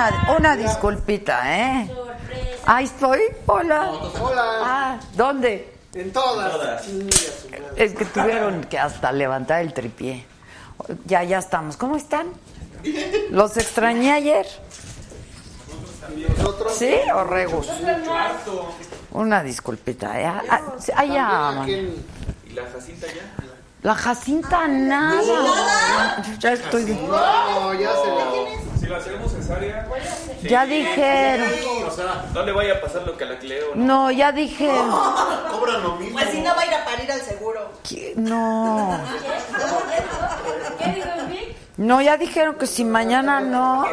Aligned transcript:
Una, 0.00 0.36
una 0.38 0.56
disculpita, 0.56 1.42
¿eh? 1.58 1.90
Ahí 2.64 2.86
estoy. 2.86 3.20
Hola. 3.46 3.92
Hola. 4.18 4.42
Ah, 4.62 5.00
¿dónde? 5.14 5.74
En 5.92 6.10
todas. 6.10 6.86
Es 7.76 7.92
que 7.94 8.06
tuvieron 8.06 8.64
que 8.64 8.78
hasta 8.78 9.12
levantar 9.12 9.60
el 9.60 9.74
tripié. 9.74 10.24
Ya, 11.04 11.22
ya 11.24 11.38
estamos. 11.38 11.76
¿Cómo 11.76 11.96
están? 11.96 12.28
¿Los 13.30 13.58
extrañé 13.58 14.12
ayer? 14.12 14.46
¿Sí? 16.74 16.94
¿O 17.14 17.24
regus? 17.24 17.68
Una 19.12 19.42
disculpita. 19.42 20.18
¿eh? 20.18 20.24
Ah, 20.26 20.60
Allá. 20.96 21.28
man. 21.52 21.68
¿Y 21.68 22.50
la 22.54 22.62
Jacinta 22.72 23.06
ya? 23.06 23.49
La 23.82 23.94
Jacinta, 23.94 24.68
nada. 24.68 26.22
Ya 26.38 26.52
estoy. 26.52 26.84
No, 26.84 27.74
ya 27.74 27.90
se 27.94 28.08
la. 28.08 28.78
Si 28.78 28.86
la 28.86 28.96
hacemos 28.98 29.32
cesárea. 29.32 29.88
Ya 30.42 30.66
dijeron. 30.66 31.48
O 31.86 31.90
sea, 31.90 32.26
no 32.34 32.42
le 32.42 32.52
vaya 32.52 32.74
a 32.74 32.80
pasar 32.80 33.06
lo 33.06 33.16
que 33.16 33.24
a 33.24 33.28
la 33.28 33.38
Cleo. 33.38 33.74
¿no? 33.74 33.84
No, 33.84 34.10
ya 34.10 34.32
dijeron. 34.32 34.90
Cobran 35.50 35.82
lo 35.82 35.96
mismo. 35.96 36.18
Pues 36.18 36.30
si 36.30 36.40
no 36.40 36.54
va 36.54 36.60
a 36.62 36.66
ir 36.66 36.74
a 36.74 36.84
parir 36.84 37.10
al 37.10 37.20
seguro. 37.20 37.72
¿Qué? 37.88 38.14
No. 38.16 39.00
No, 41.76 42.02
ya 42.02 42.18
dijeron 42.18 42.56
que 42.56 42.66
si 42.66 42.84
mañana 42.84 43.40
no, 43.40 43.86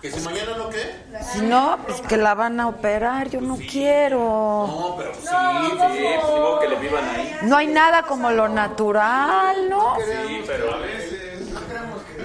¿Que 0.00 0.10
si 0.10 0.20
mañana 0.20 0.56
no 0.56 0.70
qué? 0.70 0.96
si 1.32 1.42
no, 1.42 1.78
pues 1.86 2.00
que 2.00 2.16
la 2.16 2.34
van 2.34 2.58
a 2.58 2.68
operar. 2.68 3.28
Yo 3.28 3.40
no 3.42 3.56
quiero. 3.56 4.18
No, 4.18 4.94
pero 4.96 5.14
sí, 5.14 5.20
sí, 5.20 5.76
pues 5.76 5.94
digo 5.94 6.58
que 6.60 6.68
le 6.68 6.76
vivan 6.76 7.04
ahí. 7.10 7.36
No 7.42 7.56
hay 7.58 7.66
nada 7.66 8.04
como 8.04 8.30
lo 8.30 8.48
natural, 8.48 9.68
¿no? 9.68 9.96
Sí, 9.96 10.42
pero 10.46 10.74
a 10.74 10.78
veces. 10.78 11.50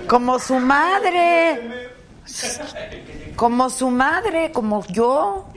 Como 0.08 0.40
su 0.40 0.56
madre. 0.56 1.92
Como 3.36 3.70
su 3.70 3.90
madre, 3.90 4.54
como 4.54 4.86
yo. 4.88 5.48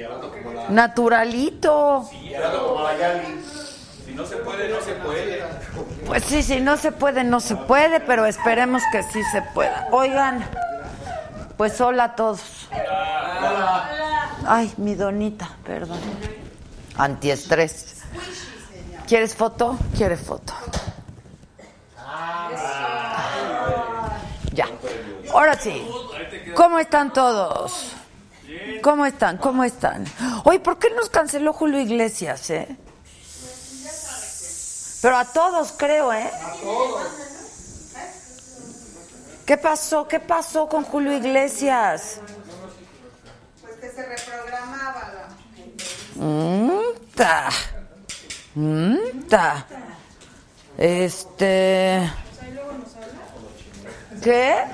Naturalito. 0.68 2.10
Si 4.04 4.12
no 4.12 4.26
se 4.26 4.36
puede, 4.38 4.68
no 4.68 4.80
se 4.80 4.92
puede. 4.94 5.44
Pues 6.04 6.24
sí, 6.24 6.42
si 6.42 6.60
no 6.60 6.76
se 6.76 6.90
puede, 6.90 7.22
no 7.22 7.38
se 7.38 7.54
puede, 7.54 8.00
pero 8.00 8.26
esperemos 8.26 8.82
que 8.90 9.04
sí 9.04 9.22
se 9.30 9.42
pueda. 9.54 9.86
Oigan, 9.92 10.44
pues 11.58 11.78
hola 11.80 12.04
a 12.04 12.16
todos. 12.16 12.40
Ay, 14.46 14.72
mi 14.78 14.94
donita, 14.94 15.50
perdón. 15.64 15.98
Antiestrés. 16.96 17.96
¿Quieres 19.06 19.34
foto? 19.34 19.76
¿Quieres 19.96 20.20
foto? 20.20 20.54
Ya. 24.52 24.68
Ahora 25.32 25.58
sí. 25.58 25.86
¿Cómo 26.54 26.78
están 26.78 27.12
todos? 27.12 27.92
¿Cómo 28.80 29.04
están? 29.04 29.36
¿Cómo 29.38 29.64
están? 29.64 30.04
Oye, 30.44 30.60
¿por 30.60 30.78
qué 30.78 30.90
nos 30.90 31.10
canceló 31.10 31.52
Julio 31.52 31.80
Iglesias, 31.80 32.50
eh? 32.50 32.76
Pero 35.02 35.16
a 35.16 35.24
todos 35.24 35.72
creo, 35.76 36.12
¿eh? 36.12 36.30
¿Qué 39.48 39.56
pasó? 39.56 40.06
¿Qué 40.06 40.20
pasó 40.20 40.68
con 40.68 40.84
Julio 40.84 41.10
Iglesias? 41.16 42.20
Pues 43.62 43.76
que 43.76 43.88
se 43.88 44.04
reprogramaba 44.04 45.10
la. 46.18 46.22
Mm, 46.22 46.80
ta. 47.14 47.48
Mm, 48.54 49.22
ta. 49.26 49.64
Este. 50.76 52.12
¿Qué? 54.22 54.64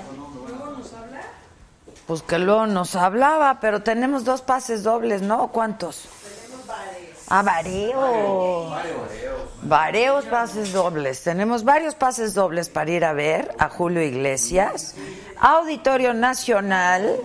Pues 2.09 2.23
que 2.23 2.41
luego 2.41 2.67
nos 2.67 2.97
hablaba, 2.97 3.61
pero 3.61 3.81
tenemos 3.85 4.25
dos 4.25 4.43
pases 4.43 4.83
dobles, 4.83 5.23
¿no? 5.23 5.53
¿Cuántos? 5.53 6.09
Ah, 7.29 7.43
varios. 7.43 8.73
Varios 9.62 10.25
pases 10.27 10.73
dobles. 10.73 11.23
Tenemos 11.23 11.65
varios 11.65 11.95
pases 11.95 12.35
dobles 12.35 12.69
para 12.69 12.91
ir 12.91 13.05
a 13.05 13.12
ver 13.12 13.55
a 13.59 13.69
Julio 13.69 14.03
Iglesias. 14.03 14.95
Auditorio 15.41 16.12
Nacional. 16.12 17.21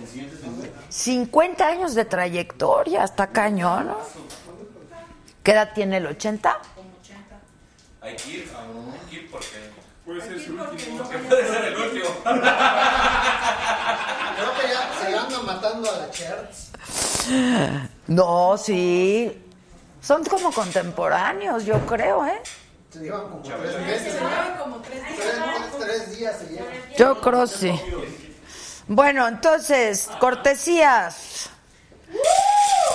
50 0.88 1.66
años 1.66 1.94
de 1.94 2.04
trayectoria, 2.04 3.04
hasta 3.04 3.28
cañón, 3.28 3.88
¿no? 3.88 3.98
¿Qué 5.44 5.52
edad 5.52 5.70
tiene 5.72 5.98
el 5.98 6.06
80? 6.06 6.58
Hay 8.00 8.16
que 8.16 8.30
ir, 8.30 8.50
hay 8.52 9.08
que 9.08 9.16
ir 9.16 9.30
porque. 9.30 9.70
Puede 10.04 10.20
ser 10.22 10.40
su 10.40 10.54
último. 10.54 11.04
Puede 11.28 11.48
ser 11.48 11.64
el 11.66 11.76
último. 11.76 12.08
Creo 12.24 12.42
que 14.54 14.68
ya 14.68 14.90
se 15.00 15.16
anda 15.16 15.38
matando 15.42 15.88
a 15.88 15.98
la 15.98 16.10
Cherts. 16.10 16.70
No, 18.06 18.56
sí. 18.58 19.44
Son 20.00 20.24
como 20.24 20.50
contemporáneos, 20.52 21.64
yo 21.64 21.78
creo, 21.86 22.26
¿eh? 22.26 22.40
Se 22.92 23.00
llevan 23.00 23.22
como 23.28 23.40
tres 23.42 23.78
meses. 23.80 24.16
Tres, 25.16 25.78
tres 25.78 26.18
días 26.18 26.38
se 26.38 26.46
llevan. 26.52 26.68
Yo 26.98 27.20
creo 27.20 27.46
sí. 27.46 27.72
Bueno, 28.88 29.28
entonces, 29.28 30.08
cortesías. 30.18 31.50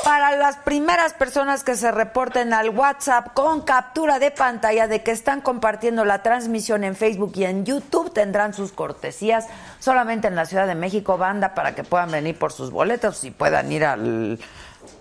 Para 0.05 0.35
las 0.35 0.57
primeras 0.57 1.13
personas 1.13 1.63
que 1.63 1.75
se 1.75 1.91
reporten 1.91 2.53
al 2.53 2.69
WhatsApp 2.69 3.33
con 3.33 3.61
captura 3.61 4.19
de 4.19 4.29
pantalla 4.29 4.88
de 4.88 5.01
que 5.01 5.09
están 5.09 5.41
compartiendo 5.41 6.05
la 6.05 6.21
transmisión 6.21 6.83
en 6.83 6.95
Facebook 6.95 7.31
y 7.33 7.45
en 7.45 7.66
YouTube, 7.66 8.13
tendrán 8.13 8.53
sus 8.53 8.71
cortesías 8.71 9.47
solamente 9.79 10.27
en 10.27 10.35
la 10.35 10.45
Ciudad 10.45 10.67
de 10.67 10.75
México, 10.75 11.17
banda, 11.17 11.55
para 11.55 11.73
que 11.73 11.83
puedan 11.83 12.11
venir 12.11 12.38
por 12.38 12.51
sus 12.51 12.69
boletos 12.69 13.23
y 13.23 13.31
puedan 13.31 13.71
ir 13.71 13.83
al, 13.83 14.38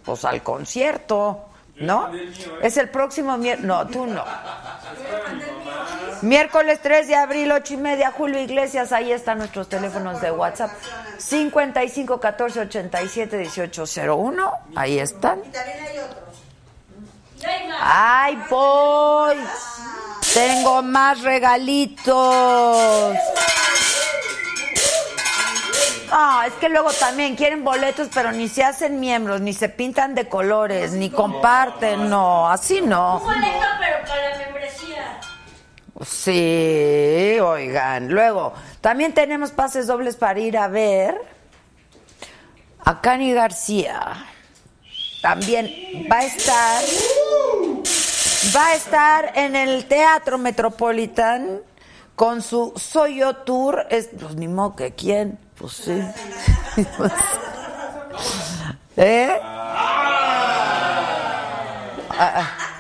pues, 0.06 0.24
al 0.24 0.42
concierto, 0.42 1.50
¿no? 1.76 2.10
Es 2.62 2.78
el 2.78 2.88
próximo 2.88 3.36
miércoles. 3.36 3.68
No, 3.68 3.86
tú 3.86 4.06
no. 4.06 4.24
Miércoles 6.24 6.80
3 6.82 7.06
de 7.06 7.16
abril, 7.16 7.52
8 7.52 7.74
y 7.74 7.76
media, 7.76 8.10
Julio 8.10 8.40
Iglesias, 8.40 8.92
ahí 8.92 9.12
están 9.12 9.36
nuestros 9.36 9.68
teléfonos 9.68 10.22
de 10.22 10.30
WhatsApp. 10.30 10.70
55 11.18 12.18
14 12.18 12.60
87 12.60 13.36
18 13.36 13.84
01, 14.16 14.52
ahí 14.74 14.98
están. 14.98 15.40
Y 15.44 15.50
también 15.50 15.78
hay 15.84 15.98
otros. 15.98 16.24
¡Ay, 17.78 18.42
voy! 18.48 19.36
Tengo 20.32 20.82
más 20.82 21.20
regalitos. 21.20 23.16
Ah, 26.10 26.44
es 26.46 26.54
que 26.54 26.70
luego 26.70 26.90
también 26.92 27.36
quieren 27.36 27.64
boletos, 27.64 28.08
pero 28.14 28.32
ni 28.32 28.48
se 28.48 28.64
hacen 28.64 28.98
miembros, 28.98 29.42
ni 29.42 29.52
se 29.52 29.68
pintan 29.68 30.14
de 30.14 30.26
colores, 30.26 30.92
ni 30.92 31.10
comparten, 31.10 32.08
no, 32.08 32.48
así 32.48 32.80
no. 32.80 33.20
boleto, 33.20 33.66
pero 33.78 34.06
para 34.06 34.30
la 34.30 34.38
membresía. 34.38 35.20
Sí, 36.04 37.38
oigan. 37.40 38.08
Luego, 38.08 38.54
también 38.80 39.12
tenemos 39.14 39.52
pases 39.52 39.86
dobles 39.86 40.16
para 40.16 40.40
ir 40.40 40.58
a 40.58 40.68
ver 40.68 41.16
a 42.84 43.00
Cani 43.00 43.32
García 43.32 44.26
también 45.24 45.72
va 46.12 46.18
a 46.18 46.24
estar 46.24 46.82
va 48.54 48.66
a 48.66 48.74
estar 48.74 49.32
en 49.34 49.56
el 49.56 49.86
Teatro 49.86 50.36
Metropolitan 50.36 51.62
con 52.14 52.42
su 52.42 52.74
Soy 52.76 53.20
Yo 53.20 53.36
Tour. 53.36 53.86
Es, 53.88 54.10
pues 54.20 54.36
ni 54.36 54.48
modo 54.48 54.76
que 54.76 54.92
quién, 54.92 55.38
pues 55.56 55.72
sí. 55.72 55.98
¿Eh? 58.98 59.30
Ah, 62.10 62.32
ah. 62.36 62.73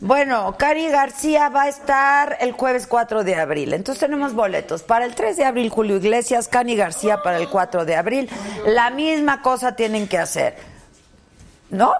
Bueno, 0.00 0.54
Cari 0.56 0.90
García 0.90 1.48
va 1.48 1.62
a 1.62 1.68
estar 1.68 2.36
el 2.40 2.52
jueves 2.52 2.86
4 2.86 3.24
de 3.24 3.34
abril. 3.34 3.74
Entonces 3.74 3.98
tenemos 3.98 4.32
boletos. 4.32 4.84
Para 4.84 5.04
el 5.04 5.16
3 5.16 5.36
de 5.36 5.44
abril, 5.44 5.70
Julio 5.70 5.96
Iglesias, 5.96 6.46
Cani 6.46 6.76
García 6.76 7.20
para 7.24 7.38
el 7.38 7.48
4 7.48 7.84
de 7.84 7.96
abril. 7.96 8.30
La 8.64 8.90
misma 8.90 9.42
cosa 9.42 9.74
tienen 9.74 10.06
que 10.06 10.18
hacer. 10.18 10.54
¿No? 11.70 11.92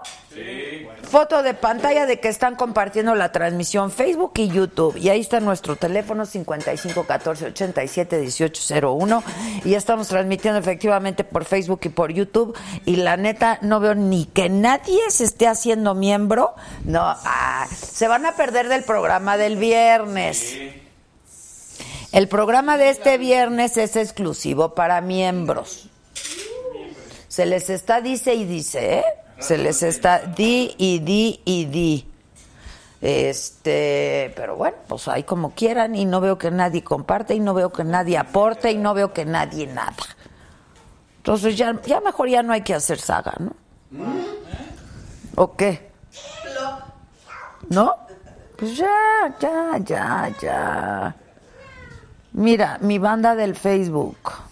Foto 1.02 1.42
de 1.42 1.52
pantalla 1.52 2.06
de 2.06 2.20
que 2.20 2.28
están 2.28 2.54
compartiendo 2.54 3.14
la 3.14 3.32
transmisión 3.32 3.90
Facebook 3.90 4.32
y 4.36 4.48
YouTube. 4.48 4.96
Y 4.96 5.10
ahí 5.10 5.20
está 5.20 5.40
nuestro 5.40 5.76
teléfono 5.76 6.24
55 6.24 7.04
14 7.04 7.46
87 7.46 8.18
18 8.18 8.62
01. 8.80 9.22
Y 9.64 9.70
ya 9.70 9.78
estamos 9.78 10.08
transmitiendo 10.08 10.58
efectivamente 10.58 11.22
por 11.22 11.44
Facebook 11.44 11.80
y 11.84 11.88
por 11.90 12.12
YouTube. 12.12 12.56
Y 12.86 12.96
la 12.96 13.16
neta, 13.18 13.58
no 13.60 13.80
veo 13.80 13.94
ni 13.94 14.24
que 14.24 14.48
nadie 14.48 15.00
se 15.10 15.24
esté 15.24 15.46
haciendo 15.46 15.94
miembro. 15.94 16.54
No, 16.84 17.02
ah, 17.04 17.66
se 17.70 18.08
van 18.08 18.24
a 18.24 18.36
perder 18.36 18.68
del 18.68 18.84
programa 18.84 19.36
del 19.36 19.56
viernes. 19.56 20.56
El 22.12 22.28
programa 22.28 22.78
de 22.78 22.88
este 22.88 23.18
viernes 23.18 23.76
es 23.76 23.96
exclusivo 23.96 24.74
para 24.74 25.02
miembros. 25.02 25.90
Se 27.28 27.44
les 27.44 27.68
está 27.68 28.00
dice 28.00 28.34
y 28.34 28.44
dice, 28.44 28.98
¿eh? 28.98 29.04
Se 29.38 29.56
les 29.56 29.82
está 29.82 30.20
di 30.20 30.74
y 30.78 30.98
di 30.98 31.40
y 31.44 31.64
di. 31.66 32.08
Este, 33.00 34.32
pero 34.34 34.56
bueno, 34.56 34.76
pues 34.88 35.06
ahí 35.06 35.22
como 35.22 35.52
quieran 35.52 35.94
y 35.94 36.04
no 36.04 36.20
veo 36.20 36.36
que 36.36 36.50
nadie 36.50 36.82
comparte 36.82 37.34
y 37.34 37.40
no 37.40 37.54
veo 37.54 37.72
que 37.72 37.84
nadie 37.84 38.18
aporte 38.18 38.72
y 38.72 38.76
no 38.76 38.92
veo 38.94 39.12
que 39.12 39.24
nadie 39.24 39.66
nada. 39.68 39.94
Entonces 41.18 41.56
ya, 41.56 41.80
ya 41.82 42.00
mejor 42.00 42.28
ya 42.28 42.42
no 42.42 42.52
hay 42.52 42.62
que 42.62 42.74
hacer 42.74 42.98
saga, 42.98 43.34
¿no? 43.38 43.52
¿O 45.36 45.54
qué? 45.54 45.90
¿No? 47.68 47.94
Pues 48.56 48.76
ya, 48.76 49.36
ya, 49.38 49.78
ya, 49.84 50.32
ya. 50.40 51.16
Mira, 52.32 52.78
mi 52.80 52.98
banda 52.98 53.36
del 53.36 53.54
Facebook. 53.54 54.47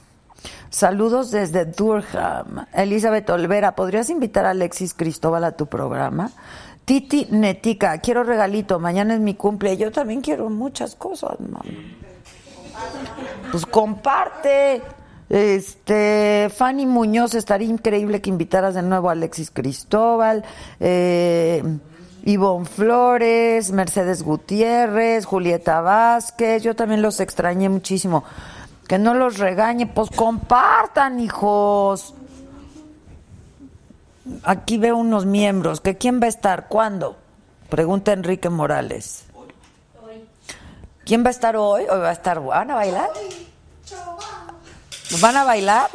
Saludos 0.70 1.30
desde 1.30 1.64
Durham. 1.64 2.66
Elizabeth 2.72 3.28
Olvera, 3.30 3.74
¿podrías 3.74 4.10
invitar 4.10 4.46
a 4.46 4.50
Alexis 4.50 4.94
Cristóbal 4.94 5.44
a 5.44 5.52
tu 5.52 5.66
programa? 5.66 6.30
Titi 6.84 7.26
Netica, 7.30 7.98
quiero 7.98 8.22
regalito, 8.22 8.78
mañana 8.78 9.14
es 9.14 9.20
mi 9.20 9.34
cumple. 9.34 9.76
Yo 9.76 9.90
también 9.90 10.20
quiero 10.20 10.48
muchas 10.50 10.94
cosas, 10.94 11.38
mamá. 11.40 11.62
Pues 13.50 13.66
comparte. 13.66 14.82
Este, 15.28 16.48
Fanny 16.54 16.86
Muñoz, 16.86 17.34
estaría 17.34 17.68
increíble 17.68 18.20
que 18.20 18.30
invitaras 18.30 18.74
de 18.74 18.82
nuevo 18.82 19.08
a 19.08 19.12
Alexis 19.12 19.50
Cristóbal. 19.50 20.44
Eh, 20.78 21.62
Ivonne 22.24 22.66
Flores, 22.66 23.70
Mercedes 23.72 24.22
Gutiérrez, 24.22 25.24
Julieta 25.24 25.80
Vázquez, 25.80 26.62
yo 26.62 26.74
también 26.74 27.00
los 27.00 27.20
extrañé 27.20 27.68
muchísimo. 27.68 28.24
Que 28.88 28.98
no 28.98 29.14
los 29.14 29.38
regañe, 29.38 29.86
pues 29.86 30.10
compartan, 30.10 31.18
hijos. 31.20 32.14
Aquí 34.44 34.78
veo 34.78 34.96
unos 34.96 35.26
miembros. 35.26 35.80
¿Que 35.80 35.96
quién 35.96 36.20
va 36.20 36.26
a 36.26 36.28
estar? 36.28 36.68
¿Cuándo? 36.68 37.16
Pregunta 37.68 38.12
Enrique 38.12 38.48
Morales. 38.48 39.24
¿Quién 41.04 41.22
va 41.22 41.28
a 41.28 41.30
estar 41.30 41.56
hoy? 41.56 41.82
¿Hoy 41.82 41.98
va 42.00 42.08
a 42.08 42.12
estar? 42.12 42.40
¿Van 42.40 42.70
a 42.70 42.74
bailar? 42.74 43.10
¿Van 45.20 45.36
a 45.36 45.44
bailar? 45.44 45.90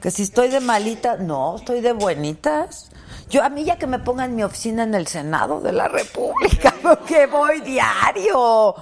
Que 0.00 0.10
si 0.10 0.22
estoy 0.22 0.48
de 0.48 0.58
malita, 0.58 1.16
no, 1.16 1.56
estoy 1.56 1.80
de 1.80 1.92
buenitas. 1.92 2.90
Yo 3.30 3.44
a 3.44 3.48
mí 3.48 3.64
ya 3.64 3.78
que 3.78 3.86
me 3.86 4.00
pongan 4.00 4.34
mi 4.34 4.42
oficina 4.42 4.82
en 4.82 4.94
el 4.94 5.06
Senado 5.06 5.60
de 5.60 5.72
la 5.72 5.86
República, 5.86 6.74
porque 6.82 7.26
voy 7.26 7.60
diario. 7.60 8.74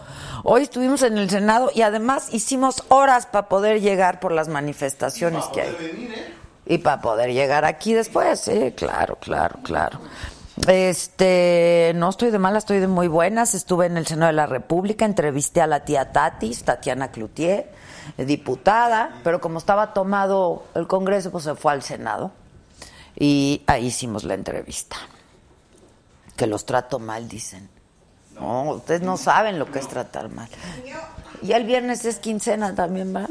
Hoy 0.44 0.62
estuvimos 0.62 1.02
en 1.02 1.18
el 1.18 1.28
Senado 1.28 1.70
y 1.74 1.82
además 1.82 2.32
hicimos 2.32 2.84
horas 2.88 3.26
para 3.26 3.48
poder 3.48 3.80
llegar 3.80 4.20
por 4.20 4.32
las 4.32 4.48
manifestaciones 4.48 5.44
que 5.46 5.62
hay. 5.62 6.26
Y 6.66 6.78
para 6.78 7.00
poder 7.00 7.32
llegar 7.32 7.64
aquí 7.64 7.94
después, 7.94 8.40
sí, 8.40 8.72
claro, 8.76 9.16
claro, 9.16 9.58
claro. 9.62 9.98
Este, 10.66 11.92
no 11.96 12.10
estoy 12.10 12.30
de 12.30 12.38
mala, 12.38 12.58
estoy 12.58 12.80
de 12.80 12.86
muy 12.86 13.08
buenas. 13.08 13.54
Estuve 13.54 13.86
en 13.86 13.96
el 13.96 14.06
Senado 14.06 14.28
de 14.28 14.34
la 14.34 14.46
República, 14.46 15.04
entrevisté 15.04 15.60
a 15.60 15.66
la 15.66 15.84
tía 15.84 16.12
Tatis, 16.12 16.64
Tatiana 16.64 17.10
Cloutier, 17.10 17.72
diputada, 18.16 19.20
pero 19.24 19.40
como 19.40 19.58
estaba 19.58 19.92
tomado 19.92 20.64
el 20.74 20.86
Congreso, 20.86 21.30
pues 21.30 21.44
se 21.44 21.54
fue 21.54 21.72
al 21.72 21.82
Senado. 21.82 22.32
Y 23.18 23.62
ahí 23.66 23.86
hicimos 23.86 24.24
la 24.24 24.34
entrevista. 24.34 24.96
Que 26.36 26.46
los 26.46 26.64
trato 26.64 26.98
mal, 26.98 27.28
dicen. 27.28 27.68
No, 28.40 28.62
ustedes 28.72 29.02
no 29.02 29.16
saben 29.16 29.58
lo 29.58 29.70
que 29.70 29.78
es 29.78 29.88
tratar 29.88 30.28
mal. 30.30 30.48
Y 31.42 31.52
el 31.52 31.64
viernes 31.64 32.04
es 32.04 32.18
quincena 32.18 32.74
también, 32.74 33.14
¿va? 33.14 33.26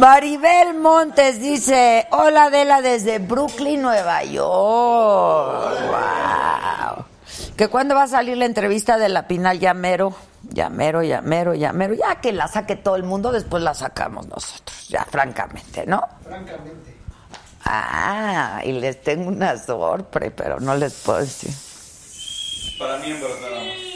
Maribel 0.00 0.78
Montes 0.78 1.40
dice, 1.42 2.06
hola 2.10 2.44
Adela 2.44 2.80
desde 2.80 3.18
Brooklyn, 3.18 3.82
Nueva 3.82 4.24
York. 4.24 5.78
Wow. 5.90 7.04
Que 7.54 7.68
cuando 7.68 7.94
va 7.94 8.04
a 8.04 8.08
salir 8.08 8.38
la 8.38 8.46
entrevista 8.46 8.96
de 8.96 9.10
la 9.10 9.28
Pinal 9.28 9.60
Llamero, 9.60 10.14
Llamero, 10.48 11.02
Llamero, 11.02 11.52
Llamero, 11.52 11.92
ya 11.92 12.18
que 12.18 12.32
la 12.32 12.48
saque 12.48 12.76
todo 12.76 12.96
el 12.96 13.02
mundo, 13.02 13.30
después 13.30 13.62
la 13.62 13.74
sacamos 13.74 14.26
nosotros, 14.26 14.88
ya 14.88 15.04
francamente, 15.04 15.84
¿no? 15.84 16.02
Francamente. 16.24 16.96
Ah, 17.66 18.62
y 18.64 18.72
les 18.72 19.02
tengo 19.02 19.28
una 19.28 19.58
sorpresa, 19.58 20.32
pero 20.34 20.60
no 20.60 20.76
les 20.76 20.94
puedo 20.94 21.18
decir. 21.18 21.52
Para 22.78 22.96
miembros 22.96 23.32
nada 23.42 23.64
más. 23.64 23.90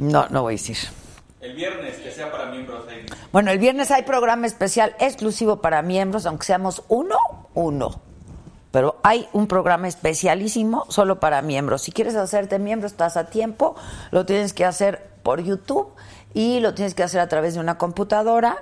No, 0.00 0.28
no 0.28 0.42
voy 0.42 0.54
a 0.54 0.56
decir. 0.56 0.99
El 1.40 1.54
viernes, 1.54 1.96
que 1.96 2.10
sea 2.10 2.30
para 2.30 2.46
miembros. 2.46 2.84
Bueno, 3.32 3.50
el 3.50 3.58
viernes 3.58 3.90
hay 3.90 4.02
programa 4.02 4.46
especial 4.46 4.94
exclusivo 5.00 5.62
para 5.62 5.80
miembros, 5.80 6.26
aunque 6.26 6.44
seamos 6.44 6.82
uno, 6.88 7.16
uno. 7.54 8.02
Pero 8.70 9.00
hay 9.02 9.26
un 9.32 9.46
programa 9.46 9.88
especialísimo 9.88 10.84
solo 10.90 11.18
para 11.18 11.40
miembros. 11.40 11.82
Si 11.82 11.92
quieres 11.92 12.14
hacerte 12.14 12.58
miembro, 12.58 12.86
estás 12.86 13.16
a 13.16 13.30
tiempo. 13.30 13.74
Lo 14.10 14.26
tienes 14.26 14.52
que 14.52 14.66
hacer 14.66 15.08
por 15.22 15.42
YouTube 15.42 15.88
y 16.34 16.60
lo 16.60 16.74
tienes 16.74 16.94
que 16.94 17.02
hacer 17.02 17.20
a 17.20 17.28
través 17.28 17.54
de 17.54 17.60
una 17.60 17.78
computadora 17.78 18.58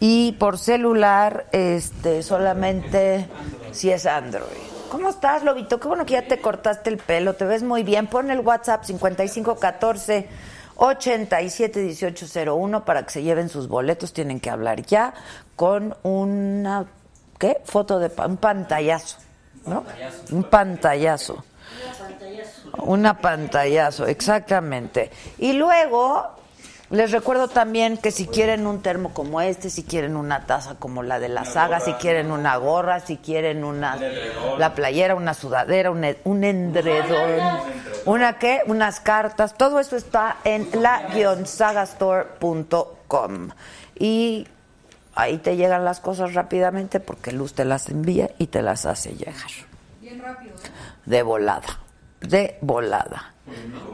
y 0.00 0.32
por 0.32 0.58
celular, 0.58 1.46
este, 1.52 2.24
solamente 2.24 3.28
si 3.70 3.90
es 3.90 4.06
Android. 4.06 4.44
¿Cómo 4.90 5.08
estás, 5.10 5.44
Lobito? 5.44 5.78
Qué 5.78 5.86
bueno 5.86 6.04
que 6.04 6.14
ya 6.14 6.26
te 6.26 6.40
cortaste 6.40 6.90
el 6.90 6.98
pelo, 6.98 7.34
te 7.34 7.44
ves 7.44 7.62
muy 7.62 7.84
bien. 7.84 8.08
Pon 8.08 8.30
el 8.30 8.40
WhatsApp 8.40 8.82
5514 8.82 10.28
871801 10.80 12.84
para 12.84 13.04
que 13.04 13.10
se 13.10 13.22
lleven 13.22 13.48
sus 13.48 13.68
boletos. 13.68 14.12
Tienen 14.12 14.40
que 14.40 14.50
hablar 14.50 14.82
ya 14.82 15.14
con 15.56 15.96
una 16.02 16.86
¿qué? 17.38 17.60
Foto 17.64 17.98
de 17.98 18.10
pa- 18.10 18.26
un 18.26 18.36
pantallazo, 18.38 19.18
¿no? 19.66 19.84
Un 20.32 20.44
pantallazo. 20.44 21.44
Una 22.78 23.18
pantallazo, 23.18 24.06
exactamente. 24.06 25.10
Y 25.38 25.52
luego 25.54 26.36
les 26.90 27.12
recuerdo 27.12 27.46
también 27.48 27.96
que 27.98 28.10
si 28.10 28.26
quieren 28.26 28.66
un 28.66 28.82
termo 28.82 29.14
como 29.14 29.40
este, 29.40 29.70
si 29.70 29.84
quieren 29.84 30.16
una 30.16 30.46
taza 30.46 30.74
como 30.78 31.02
la 31.02 31.18
de 31.20 31.28
la 31.28 31.44
saga, 31.44 31.80
si 31.80 31.92
quieren 31.94 32.30
una 32.32 32.56
gorra, 32.56 33.00
si 33.00 33.16
quieren 33.16 33.62
una 33.64 33.96
la 34.58 34.74
playera, 34.74 35.14
una 35.14 35.34
sudadera, 35.34 35.90
un, 35.92 36.02
e- 36.04 36.18
un 36.24 36.42
endredón, 36.44 37.60
una 38.06 38.38
qué, 38.38 38.60
unas 38.66 38.98
cartas, 39.00 39.56
todo 39.56 39.78
eso 39.78 39.96
está 39.96 40.38
en 40.44 40.68
la-sagastore.com. 40.72 43.50
Y 43.98 44.46
ahí 45.14 45.38
te 45.38 45.56
llegan 45.56 45.84
las 45.84 46.00
cosas 46.00 46.34
rápidamente 46.34 46.98
porque 47.00 47.32
Luz 47.32 47.54
te 47.54 47.64
las 47.64 47.88
envía 47.88 48.30
y 48.38 48.46
te 48.48 48.62
las 48.62 48.84
hace 48.86 49.14
llegar. 49.14 49.34
Bien 50.00 50.20
rápido. 50.20 50.54
¿eh? 50.56 50.70
De 51.06 51.22
volada. 51.22 51.78
De 52.20 52.58
volada. 52.60 53.32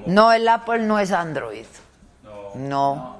No, 0.06 0.32
el 0.32 0.48
Apple 0.48 0.80
no 0.80 0.98
es 0.98 1.12
Android. 1.12 1.64
No. 2.56 3.18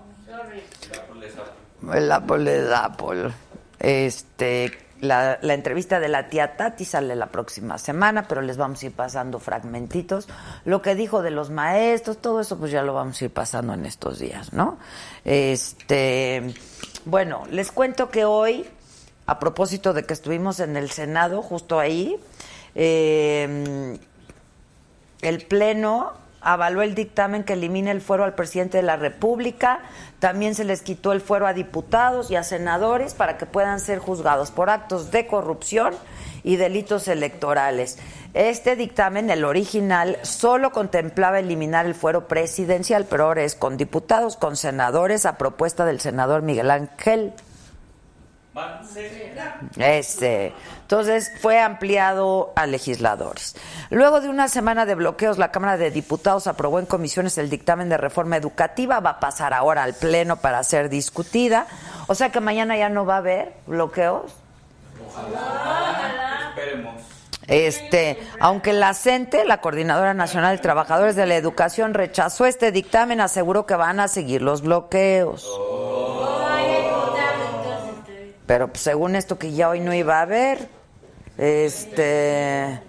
El 1.93 2.11
Apple 2.11 2.57
es 2.57 2.73
Apple. 2.73 3.33
Este, 3.79 4.73
la, 5.01 5.39
la, 5.43 5.55
entrevista 5.55 6.01
de 6.01 6.09
la 6.09 6.29
tía 6.29 6.57
Tati 6.57 6.85
sale 6.85 7.15
la 7.15 7.27
próxima 7.27 7.79
semana, 7.79 8.27
pero 8.27 8.41
les 8.41 8.57
vamos 8.57 8.83
a 8.83 8.87
ir 8.87 8.93
pasando 8.93 9.39
fragmentitos. 9.39 10.29
Lo 10.65 10.81
que 10.83 10.95
dijo 10.95 11.23
de 11.23 11.31
los 11.31 11.51
maestros, 11.51 12.19
todo 12.19 12.41
eso, 12.41 12.59
pues 12.59 12.73
ya 12.73 12.83
lo 12.83 12.95
vamos 12.95 13.21
a 13.21 13.27
ir 13.27 13.31
pasando 13.31 13.75
en 13.75 13.85
estos 13.85 14.19
días, 14.19 14.53
¿no? 14.53 14.79
Este, 15.25 16.55
bueno, 17.05 17.45
les 17.51 17.71
cuento 17.71 18.09
que 18.09 18.25
hoy, 18.25 18.67
a 19.27 19.39
propósito 19.39 19.93
de 19.93 20.05
que 20.05 20.15
estuvimos 20.15 20.61
en 20.61 20.77
el 20.77 20.91
Senado, 20.91 21.43
justo 21.43 21.79
ahí, 21.79 22.17
eh, 22.75 23.99
el 25.21 25.47
Pleno 25.47 26.26
avaló 26.47 26.83
el 26.83 26.95
dictamen 26.95 27.43
que 27.43 27.55
elimina 27.55 27.91
el 27.91 28.01
fuero 28.01 28.23
al 28.23 28.35
presidente 28.35 28.79
de 28.79 28.85
la 28.85 28.97
República. 28.97 29.81
También 30.21 30.55
se 30.55 30.65
les 30.65 30.81
quitó 30.81 31.11
el 31.11 31.21
fuero 31.21 31.49
a 31.49 31.53
diputados 31.53 32.31
y 32.31 32.37
a 32.37 32.45
senadores 32.45 33.15
para 33.15 33.37
que 33.37 33.47
puedan 33.47 33.81
ser 33.81 33.99
juzgados 33.99 34.53
por 34.53 34.71
actos 34.71 35.11
de 35.11 35.27
corrupción 35.27 35.93
y 36.45 36.55
delitos 36.55 37.09
electorales. 37.09 37.99
Este 38.33 38.77
dictamen, 38.77 39.29
el 39.31 39.45
original, 39.45 40.19
solo 40.23 40.71
contemplaba 40.71 41.41
eliminar 41.41 41.85
el 41.85 41.97
fuero 41.97 42.29
presidencial, 42.29 43.07
pero 43.11 43.25
ahora 43.25 43.43
es 43.43 43.57
con 43.57 43.77
diputados, 43.77 44.37
con 44.37 44.57
senadores, 44.57 45.27
a 45.27 45.39
propuesta 45.39 45.85
del 45.85 45.99
senador 45.99 46.43
Miguel 46.43 46.71
Ángel 46.71 47.33
este. 49.77 50.53
Entonces 50.83 51.33
fue 51.41 51.61
ampliado 51.61 52.53
a 52.57 52.67
legisladores. 52.67 53.57
Luego 53.91 54.21
de 54.21 54.29
una 54.29 54.49
semana 54.49 54.87
de 54.87 54.95
bloqueos, 54.95 55.39
la 55.39 55.51
Cámara 55.51 55.77
de 55.77 55.91
Diputados 55.91 56.47
aprobó 56.47 56.79
en 56.79 56.87
comisiones 56.87 57.39
el 57.39 57.51
dictamen 57.51 57.89
de 57.89 57.97
reforma 57.97 58.37
educativa. 58.37 59.01
Va 59.01 59.11
a 59.11 59.21
pasar 59.21 59.53
ahora 59.53 59.83
al 59.83 59.95
Pleno 59.95 60.37
para 60.37 60.63
ser 60.63 60.89
discutida. 60.89 61.67
O 62.07 62.15
sea 62.15 62.31
que 62.31 62.41
mañana 62.41 62.77
ya 62.77 62.89
no 62.89 63.05
va 63.05 63.15
a 63.15 63.19
haber 63.19 63.55
bloqueos. 63.67 64.33
Ojalá. 65.09 66.51
Esperemos. 66.51 66.95
Este, 67.49 68.19
aunque 68.41 68.73
la 68.73 68.93
CENTE, 68.93 69.45
la 69.45 69.61
Coordinadora 69.61 70.15
Nacional 70.15 70.57
de 70.57 70.63
Trabajadores 70.63 71.15
de 71.15 71.27
la 71.27 71.37
Educación, 71.37 71.95
rechazó 71.95 72.45
este 72.47 72.73
dictamen, 72.73 73.21
aseguró 73.21 73.67
que 73.67 73.77
van 73.77 74.01
a 74.01 74.09
seguir 74.09 74.43
los 74.43 74.63
bloqueos. 74.63 75.49
Pero 78.47 78.69
pues, 78.69 78.81
según 78.81 79.17
esto 79.17 79.39
que 79.39 79.53
ya 79.53 79.69
hoy 79.69 79.81
no 79.81 79.93
iba 79.93 80.19
a 80.19 80.23
haber, 80.23 80.69
este 81.37 82.81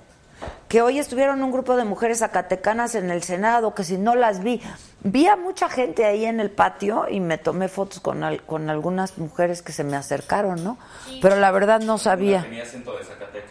que 0.67 0.81
hoy 0.81 1.00
estuvieron 1.00 1.43
un 1.43 1.51
grupo 1.51 1.75
de 1.75 1.86
mujeres 1.86 2.19
zacatecanas 2.19 2.95
en 2.95 3.09
el 3.09 3.24
Senado, 3.24 3.74
que 3.74 3.83
si 3.83 3.97
no 3.97 4.15
las 4.15 4.43
vi, 4.43 4.62
vi 5.01 5.27
a 5.27 5.38
mucha 5.38 5.69
gente 5.69 6.05
ahí 6.05 6.25
en 6.25 6.39
el 6.39 6.51
patio 6.51 7.07
y 7.09 7.19
me 7.19 7.38
tomé 7.38 7.69
fotos 7.69 8.00
con, 8.00 8.21
con 8.45 8.69
algunas 8.69 9.17
mujeres 9.17 9.62
que 9.62 9.71
se 9.71 9.83
me 9.83 9.95
acercaron, 9.95 10.63
¿no? 10.63 10.77
Pero 11.21 11.38
la 11.38 11.51
verdad 11.51 11.79
no 11.79 11.97
sabía. 11.97 12.45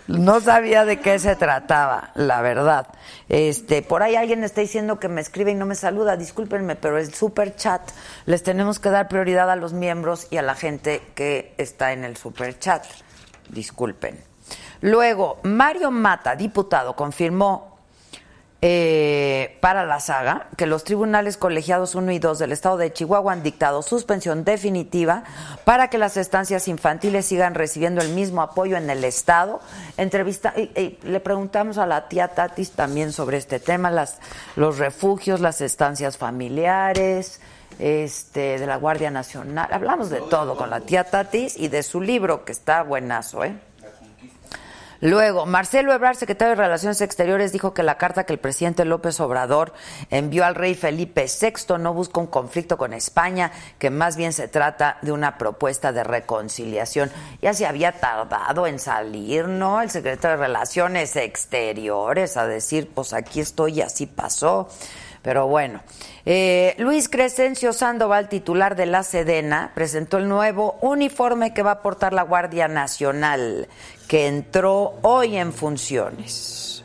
No 0.06 0.40
sabía 0.40 0.84
de 0.84 1.00
qué 1.00 1.18
se 1.18 1.34
trataba, 1.36 2.10
la 2.14 2.42
verdad. 2.42 2.88
Este, 3.28 3.82
por 3.82 4.02
ahí 4.02 4.14
alguien 4.14 4.44
está 4.44 4.60
diciendo 4.60 5.00
que 5.00 5.08
me 5.08 5.20
escribe 5.20 5.52
y 5.52 5.54
no 5.54 5.66
me 5.66 5.74
saluda, 5.74 6.16
discúlpenme, 6.16 6.76
pero 6.76 6.98
el 6.98 7.12
super 7.12 7.56
chat 7.56 7.82
les 8.26 8.42
tenemos 8.42 8.78
que 8.78 8.90
dar 8.90 9.08
prioridad 9.08 9.50
a 9.50 9.56
los 9.56 9.72
miembros 9.72 10.28
y 10.30 10.36
a 10.36 10.42
la 10.42 10.54
gente 10.54 11.02
que 11.14 11.54
está 11.56 11.92
en 11.92 12.04
el 12.04 12.16
super 12.16 12.58
chat. 12.58 12.84
Disculpen. 13.48 14.25
Luego, 14.86 15.40
Mario 15.42 15.90
Mata, 15.90 16.36
diputado, 16.36 16.94
confirmó 16.94 17.76
eh, 18.62 19.58
para 19.60 19.84
la 19.84 19.98
saga 19.98 20.46
que 20.56 20.66
los 20.66 20.84
tribunales 20.84 21.36
colegiados 21.36 21.96
1 21.96 22.12
y 22.12 22.20
2 22.20 22.38
del 22.38 22.52
estado 22.52 22.76
de 22.76 22.92
Chihuahua 22.92 23.32
han 23.32 23.42
dictado 23.42 23.82
suspensión 23.82 24.44
definitiva 24.44 25.24
para 25.64 25.90
que 25.90 25.98
las 25.98 26.16
estancias 26.16 26.68
infantiles 26.68 27.26
sigan 27.26 27.56
recibiendo 27.56 28.00
el 28.00 28.10
mismo 28.10 28.42
apoyo 28.42 28.76
en 28.76 28.88
el 28.88 29.02
estado. 29.02 29.58
Le 29.96 31.20
preguntamos 31.20 31.78
a 31.78 31.86
la 31.86 32.06
tía 32.06 32.28
Tatis 32.28 32.70
también 32.70 33.12
sobre 33.12 33.38
este 33.38 33.58
tema, 33.58 33.90
las, 33.90 34.20
los 34.54 34.78
refugios, 34.78 35.40
las 35.40 35.62
estancias 35.62 36.16
familiares. 36.16 37.40
Este, 37.78 38.58
de 38.58 38.66
la 38.66 38.76
Guardia 38.76 39.10
Nacional, 39.10 39.68
hablamos 39.70 40.08
de 40.08 40.22
todo 40.22 40.56
con 40.56 40.70
la 40.70 40.80
tía 40.80 41.04
Tatis 41.04 41.58
y 41.58 41.68
de 41.68 41.82
su 41.82 42.00
libro 42.00 42.46
que 42.46 42.52
está 42.52 42.82
buenazo, 42.82 43.44
¿eh? 43.44 43.58
Luego, 45.00 45.46
Marcelo 45.46 45.92
Ebrard, 45.92 46.16
secretario 46.16 46.56
de 46.56 46.62
Relaciones 46.62 47.00
Exteriores, 47.00 47.52
dijo 47.52 47.74
que 47.74 47.82
la 47.82 47.98
carta 47.98 48.24
que 48.24 48.32
el 48.32 48.38
presidente 48.38 48.84
López 48.84 49.20
Obrador 49.20 49.72
envió 50.10 50.44
al 50.44 50.54
rey 50.54 50.74
Felipe 50.74 51.26
VI 51.26 51.78
no 51.78 51.92
busca 51.92 52.20
un 52.20 52.26
conflicto 52.26 52.78
con 52.78 52.92
España, 52.92 53.52
que 53.78 53.90
más 53.90 54.16
bien 54.16 54.32
se 54.32 54.48
trata 54.48 54.98
de 55.02 55.12
una 55.12 55.38
propuesta 55.38 55.92
de 55.92 56.04
reconciliación. 56.04 57.10
Ya 57.42 57.52
se 57.52 57.66
había 57.66 57.92
tardado 57.92 58.66
en 58.66 58.78
salir, 58.78 59.48
¿no? 59.48 59.82
El 59.82 59.90
secretario 59.90 60.38
de 60.38 60.46
Relaciones 60.46 61.16
Exteriores 61.16 62.36
a 62.36 62.46
decir, 62.46 62.90
pues 62.94 63.12
aquí 63.12 63.40
estoy 63.40 63.78
y 63.78 63.82
así 63.82 64.06
pasó. 64.06 64.68
Pero 65.26 65.48
bueno, 65.48 65.80
eh, 66.24 66.76
Luis 66.78 67.08
Crescencio 67.08 67.72
Sandoval, 67.72 68.28
titular 68.28 68.76
de 68.76 68.86
la 68.86 69.02
Sedena, 69.02 69.72
presentó 69.74 70.18
el 70.18 70.28
nuevo 70.28 70.78
uniforme 70.82 71.52
que 71.52 71.64
va 71.64 71.72
a 71.72 71.82
portar 71.82 72.12
la 72.12 72.22
Guardia 72.22 72.68
Nacional, 72.68 73.66
que 74.06 74.26
entró 74.26 74.94
hoy 75.02 75.36
en 75.36 75.52
funciones. 75.52 76.84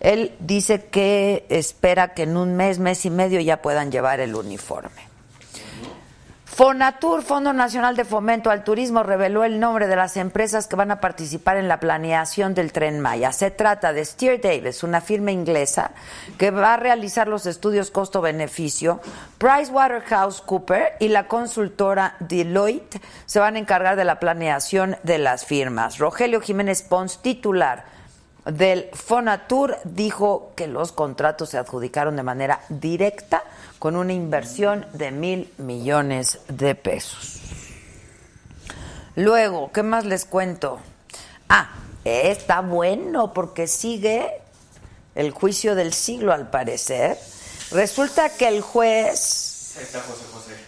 Él 0.00 0.34
dice 0.38 0.86
que 0.86 1.46
espera 1.48 2.14
que 2.14 2.24
en 2.24 2.36
un 2.36 2.54
mes, 2.54 2.78
mes 2.78 3.04
y 3.04 3.10
medio 3.10 3.40
ya 3.40 3.62
puedan 3.62 3.90
llevar 3.90 4.20
el 4.20 4.34
uniforme. 4.34 5.05
Fonatur, 6.56 7.22
Fondo 7.22 7.52
Nacional 7.52 7.96
de 7.96 8.06
Fomento 8.06 8.48
al 8.48 8.64
Turismo, 8.64 9.02
reveló 9.02 9.44
el 9.44 9.60
nombre 9.60 9.88
de 9.88 9.94
las 9.94 10.16
empresas 10.16 10.66
que 10.66 10.74
van 10.74 10.90
a 10.90 11.02
participar 11.02 11.58
en 11.58 11.68
la 11.68 11.80
planeación 11.80 12.54
del 12.54 12.72
tren 12.72 12.98
Maya. 12.98 13.30
Se 13.32 13.50
trata 13.50 13.92
de 13.92 14.02
Steer 14.02 14.40
Davis, 14.40 14.82
una 14.82 15.02
firma 15.02 15.32
inglesa 15.32 15.90
que 16.38 16.50
va 16.50 16.72
a 16.72 16.78
realizar 16.78 17.28
los 17.28 17.44
estudios 17.44 17.90
costo-beneficio. 17.90 19.02
PricewaterhouseCooper 19.36 20.94
y 20.98 21.08
la 21.08 21.28
consultora 21.28 22.16
Deloitte 22.20 23.02
se 23.26 23.38
van 23.38 23.56
a 23.56 23.58
encargar 23.58 23.96
de 23.96 24.06
la 24.06 24.18
planeación 24.18 24.96
de 25.02 25.18
las 25.18 25.44
firmas. 25.44 25.98
Rogelio 25.98 26.40
Jiménez 26.40 26.80
Pons, 26.80 27.20
titular 27.20 27.84
del 28.46 28.88
Fonatur, 28.92 29.76
dijo 29.84 30.52
que 30.56 30.66
los 30.66 30.92
contratos 30.92 31.50
se 31.50 31.58
adjudicaron 31.58 32.16
de 32.16 32.22
manera 32.22 32.60
directa 32.68 33.42
con 33.78 33.96
una 33.96 34.12
inversión 34.12 34.86
de 34.92 35.10
mil 35.10 35.52
millones 35.58 36.38
de 36.48 36.74
pesos. 36.74 37.40
Luego, 39.16 39.72
¿qué 39.72 39.82
más 39.82 40.04
les 40.04 40.24
cuento? 40.24 40.78
Ah, 41.48 41.70
está 42.04 42.60
bueno 42.60 43.32
porque 43.32 43.66
sigue 43.66 44.42
el 45.14 45.30
juicio 45.30 45.74
del 45.74 45.92
siglo 45.92 46.32
al 46.32 46.50
parecer. 46.50 47.18
Resulta 47.70 48.28
que 48.28 48.46
el 48.48 48.60
juez... 48.60 49.76
está 49.80 50.00
José 50.02 50.24
José. 50.32 50.65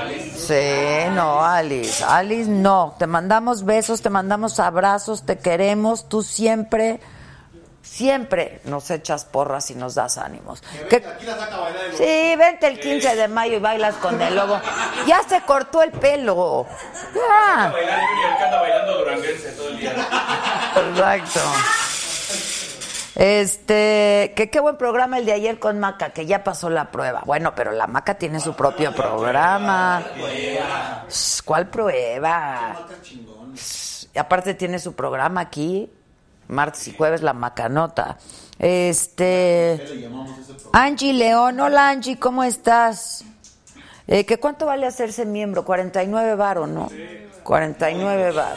Alice. 0.00 0.38
Sí, 0.38 1.10
no, 1.14 1.44
Alice, 1.44 2.04
Alice, 2.04 2.50
no. 2.50 2.94
Te 2.98 3.06
mandamos 3.06 3.64
besos, 3.64 4.02
te 4.02 4.10
mandamos 4.10 4.58
abrazos, 4.58 5.22
te 5.22 5.38
queremos, 5.38 6.08
tú 6.08 6.22
siempre, 6.22 7.00
siempre 7.82 8.60
nos 8.64 8.90
echas 8.90 9.24
porras 9.24 9.70
y 9.70 9.74
nos 9.74 9.94
das 9.96 10.16
ánimos. 10.18 10.62
¿Qué- 10.88 10.96
Aquí 10.96 11.26
la 11.26 11.36
saca 11.36 11.56
a 11.56 11.60
bailar 11.60 11.84
el 11.86 11.96
Sí, 11.96 12.36
vente 12.36 12.66
el 12.68 12.80
15 12.80 13.16
de 13.16 13.28
mayo 13.28 13.56
y 13.56 13.60
bailas 13.60 13.96
con 13.96 14.20
el 14.22 14.34
lobo. 14.34 14.60
Ya 15.06 15.20
se 15.28 15.40
cortó 15.42 15.82
el 15.82 15.90
pelo. 15.92 16.66
Ya. 17.14 17.70
Bailar 17.72 18.00
Yuri, 18.00 18.22
el 18.30 18.36
que 18.38 18.44
anda 18.44 18.60
bailando 18.60 18.98
duranguense 18.98 19.50
todo 19.52 19.68
el 19.68 19.78
día. 19.78 19.92
Exacto. 20.76 21.40
Este, 23.14 24.32
que 24.34 24.48
qué 24.50 24.58
buen 24.60 24.76
programa 24.78 25.18
el 25.18 25.26
de 25.26 25.32
ayer 25.32 25.58
con 25.58 25.78
Maca, 25.78 26.10
que 26.10 26.24
ya 26.24 26.42
pasó 26.44 26.70
la 26.70 26.90
prueba. 26.90 27.22
Bueno, 27.26 27.54
pero 27.54 27.70
la 27.72 27.86
Maca 27.86 28.14
tiene 28.14 28.40
su 28.40 28.54
propio 28.54 28.92
programa. 28.94 30.02
¿Cuál 31.44 31.68
prueba? 31.68 32.86
Y 34.14 34.18
aparte 34.18 34.54
tiene 34.54 34.78
su 34.78 34.94
programa 34.94 35.42
aquí, 35.42 35.90
martes 36.48 36.88
y 36.88 36.94
jueves, 36.96 37.22
la 37.22 37.32
Macanota. 37.32 38.18
Este, 38.58 40.08
Angie 40.72 41.12
León, 41.12 41.58
hola 41.60 41.88
Angie, 41.88 42.18
¿cómo 42.18 42.44
estás? 42.44 43.24
Eh, 44.06 44.26
¿que 44.26 44.38
¿Cuánto 44.38 44.66
vale 44.66 44.86
hacerse 44.86 45.24
miembro? 45.24 45.64
49 45.64 46.34
varo, 46.34 46.66
¿no? 46.66 46.88
49 47.42 48.32
varo. 48.32 48.56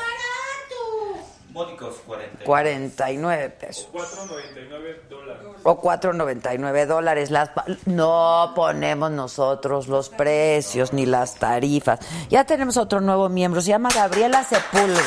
Mónicos 1.55 1.95
40. 2.05 2.43
49 2.43 3.49
pesos. 3.51 3.87
4.99 3.93 5.07
dólares. 5.09 5.43
O 5.63 5.81
4.99 5.81 6.85
dólares. 6.85 7.31
Las, 7.31 7.51
no 7.85 8.51
ponemos 8.53 9.09
nosotros 9.11 9.87
los 9.87 10.09
precios 10.09 10.91
ni 10.91 11.05
las 11.05 11.35
tarifas. 11.35 11.99
Ya 12.29 12.43
tenemos 12.43 12.75
otro 12.75 12.99
nuevo 12.99 13.29
miembro. 13.29 13.61
Se 13.61 13.69
llama 13.69 13.87
Gabriela 13.95 14.43
Sepúlveda. 14.43 15.01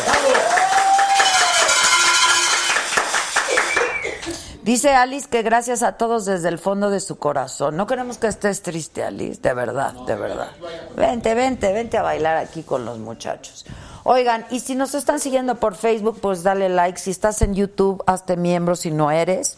Dice 4.68 4.90
Alice 4.90 5.26
que 5.30 5.40
gracias 5.40 5.82
a 5.82 5.92
todos 5.92 6.26
desde 6.26 6.50
el 6.50 6.58
fondo 6.58 6.90
de 6.90 7.00
su 7.00 7.16
corazón. 7.16 7.74
No 7.78 7.86
queremos 7.86 8.18
que 8.18 8.26
estés 8.26 8.60
triste, 8.60 9.02
Alice, 9.02 9.40
de 9.40 9.54
verdad, 9.54 9.94
de 10.06 10.14
verdad. 10.14 10.50
Vente, 10.94 11.34
vente, 11.34 11.72
vente 11.72 11.96
a 11.96 12.02
bailar 12.02 12.36
aquí 12.36 12.62
con 12.62 12.84
los 12.84 12.98
muchachos. 12.98 13.64
Oigan, 14.04 14.44
y 14.50 14.60
si 14.60 14.74
nos 14.74 14.94
están 14.94 15.20
siguiendo 15.20 15.54
por 15.54 15.74
Facebook, 15.74 16.18
pues 16.20 16.42
dale 16.42 16.68
like. 16.68 16.98
Si 16.98 17.10
estás 17.10 17.40
en 17.40 17.54
YouTube, 17.54 18.04
hazte 18.06 18.36
miembro 18.36 18.76
si 18.76 18.90
no 18.90 19.10
eres. 19.10 19.56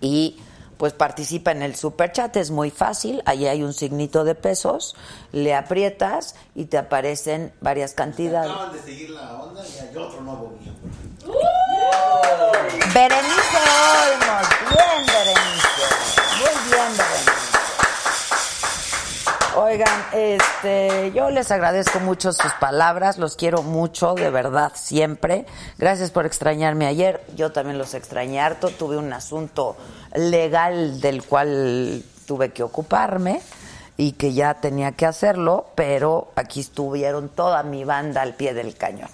Y 0.00 0.38
pues 0.84 0.92
participa 0.92 1.50
en 1.50 1.62
el 1.62 1.76
super 1.76 2.12
chat, 2.12 2.36
es 2.36 2.50
muy 2.50 2.70
fácil. 2.70 3.22
Ahí 3.24 3.46
hay 3.46 3.62
un 3.62 3.72
signito 3.72 4.22
de 4.22 4.34
pesos, 4.34 4.94
le 5.32 5.54
aprietas 5.54 6.34
y 6.54 6.66
te 6.66 6.76
aparecen 6.76 7.54
varias 7.62 7.94
cantidades. 7.94 8.50
Acaban 8.50 8.72
de 8.74 8.82
seguir 8.82 9.08
la 9.08 9.32
onda 9.32 9.62
y 9.66 9.78
hay 9.78 9.96
otro 9.96 10.20
nuevo 10.20 10.54
miembro. 10.60 10.90
Berenice 12.92 13.58
Olmos, 14.12 14.48
bien 14.68 15.06
Berenice, 15.06 15.86
muy 16.36 16.70
bien 16.70 16.96
Berenice. 16.98 17.53
Oigan, 19.56 20.04
este, 20.12 21.12
yo 21.12 21.30
les 21.30 21.52
agradezco 21.52 22.00
mucho 22.00 22.32
sus 22.32 22.52
palabras, 22.54 23.18
los 23.18 23.36
quiero 23.36 23.62
mucho, 23.62 24.14
de 24.14 24.28
verdad, 24.28 24.72
siempre. 24.74 25.46
Gracias 25.78 26.10
por 26.10 26.26
extrañarme 26.26 26.86
ayer, 26.86 27.24
yo 27.36 27.52
también 27.52 27.78
los 27.78 27.94
extrañé 27.94 28.40
harto, 28.40 28.70
tuve 28.70 28.96
un 28.96 29.12
asunto 29.12 29.76
legal 30.12 31.00
del 31.00 31.22
cual 31.22 32.02
tuve 32.26 32.52
que 32.52 32.64
ocuparme 32.64 33.40
y 33.96 34.12
que 34.12 34.32
ya 34.32 34.54
tenía 34.54 34.90
que 34.90 35.06
hacerlo, 35.06 35.66
pero 35.76 36.32
aquí 36.34 36.58
estuvieron 36.58 37.28
toda 37.28 37.62
mi 37.62 37.84
banda 37.84 38.22
al 38.22 38.34
pie 38.34 38.54
del 38.54 38.76
cañón. 38.76 39.10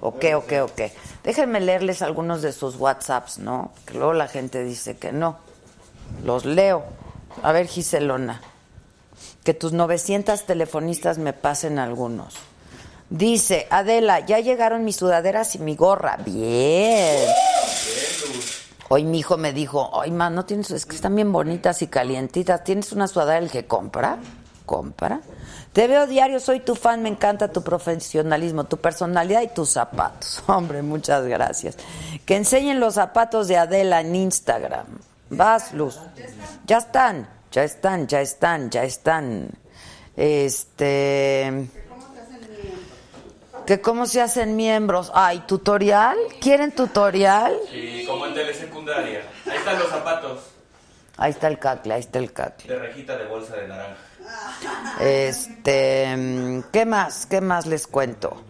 Ok, 0.00 0.24
ok, 0.36 0.52
ok. 0.62 0.80
Déjenme 1.22 1.60
leerles 1.60 2.00
algunos 2.00 2.40
de 2.40 2.52
sus 2.52 2.76
WhatsApps, 2.76 3.38
¿no? 3.38 3.72
Que 3.84 3.92
luego 3.94 4.14
la 4.14 4.26
gente 4.26 4.64
dice 4.64 4.96
que 4.96 5.12
no. 5.12 5.36
Los 6.24 6.46
leo. 6.46 6.82
A 7.42 7.52
ver, 7.52 7.66
Giselona. 7.66 8.40
Que 9.44 9.54
tus 9.54 9.72
900 9.72 10.44
telefonistas 10.44 11.18
me 11.18 11.32
pasen 11.32 11.78
algunos. 11.78 12.34
Dice, 13.10 13.66
Adela, 13.70 14.20
ya 14.20 14.38
llegaron 14.38 14.84
mis 14.84 14.96
sudaderas 14.96 15.54
y 15.56 15.58
mi 15.58 15.74
gorra. 15.74 16.18
Bien. 16.24 17.26
Hoy 18.88 19.04
mi 19.04 19.20
hijo 19.20 19.36
me 19.36 19.52
dijo, 19.52 20.00
ay, 20.00 20.10
man, 20.10 20.34
no 20.34 20.44
tienes, 20.44 20.70
es 20.70 20.84
que 20.84 20.96
están 20.96 21.14
bien 21.14 21.32
bonitas 21.32 21.80
y 21.82 21.86
calientitas. 21.86 22.64
¿Tienes 22.64 22.92
una 22.92 23.08
sudadera 23.08 23.38
el 23.38 23.50
que 23.50 23.66
compra? 23.66 24.18
Compra. 24.66 25.20
Te 25.72 25.86
veo 25.86 26.08
diario, 26.08 26.40
soy 26.40 26.58
tu 26.60 26.74
fan, 26.74 27.02
me 27.02 27.08
encanta 27.08 27.52
tu 27.52 27.62
profesionalismo, 27.62 28.64
tu 28.64 28.78
personalidad 28.78 29.42
y 29.42 29.48
tus 29.48 29.70
zapatos. 29.70 30.42
Hombre, 30.46 30.82
muchas 30.82 31.24
gracias. 31.24 31.76
Que 32.26 32.36
enseñen 32.36 32.80
los 32.80 32.94
zapatos 32.94 33.46
de 33.46 33.56
Adela 33.56 34.00
en 34.00 34.16
Instagram. 34.16 34.86
Vas, 35.30 35.72
Luz. 35.72 36.00
Ya 36.66 36.78
están, 36.78 37.28
ya 37.52 37.64
están, 37.64 38.06
ya 38.06 38.20
están, 38.20 38.70
ya 38.70 38.84
están. 38.84 39.50
Este. 40.16 41.68
Que 43.66 43.80
cómo 43.80 44.06
se 44.06 44.20
hacen 44.20 44.56
miembros. 44.56 45.10
Ay, 45.14 45.40
tutorial. 45.46 46.16
¿Quieren 46.40 46.72
tutorial? 46.72 47.56
Sí, 47.70 48.04
como 48.06 48.26
en 48.26 48.34
telesecundaria. 48.34 49.22
Ahí 49.46 49.56
están 49.58 49.78
los 49.78 49.88
zapatos 49.88 50.40
Ahí 51.16 51.30
está 51.32 51.48
el 51.48 51.58
cacle, 51.58 51.92
ahí 51.94 52.00
está 52.00 52.18
el 52.18 52.32
cacle. 52.32 52.72
de 52.72 52.78
rejita 52.80 53.16
de 53.18 53.26
bolsa 53.26 53.54
de 53.56 53.68
naranja. 53.68 53.96
Este, 55.00 56.62
¿qué 56.72 56.86
más? 56.86 57.26
¿Qué 57.26 57.40
más 57.42 57.66
les 57.66 57.86
cuento? 57.86 58.42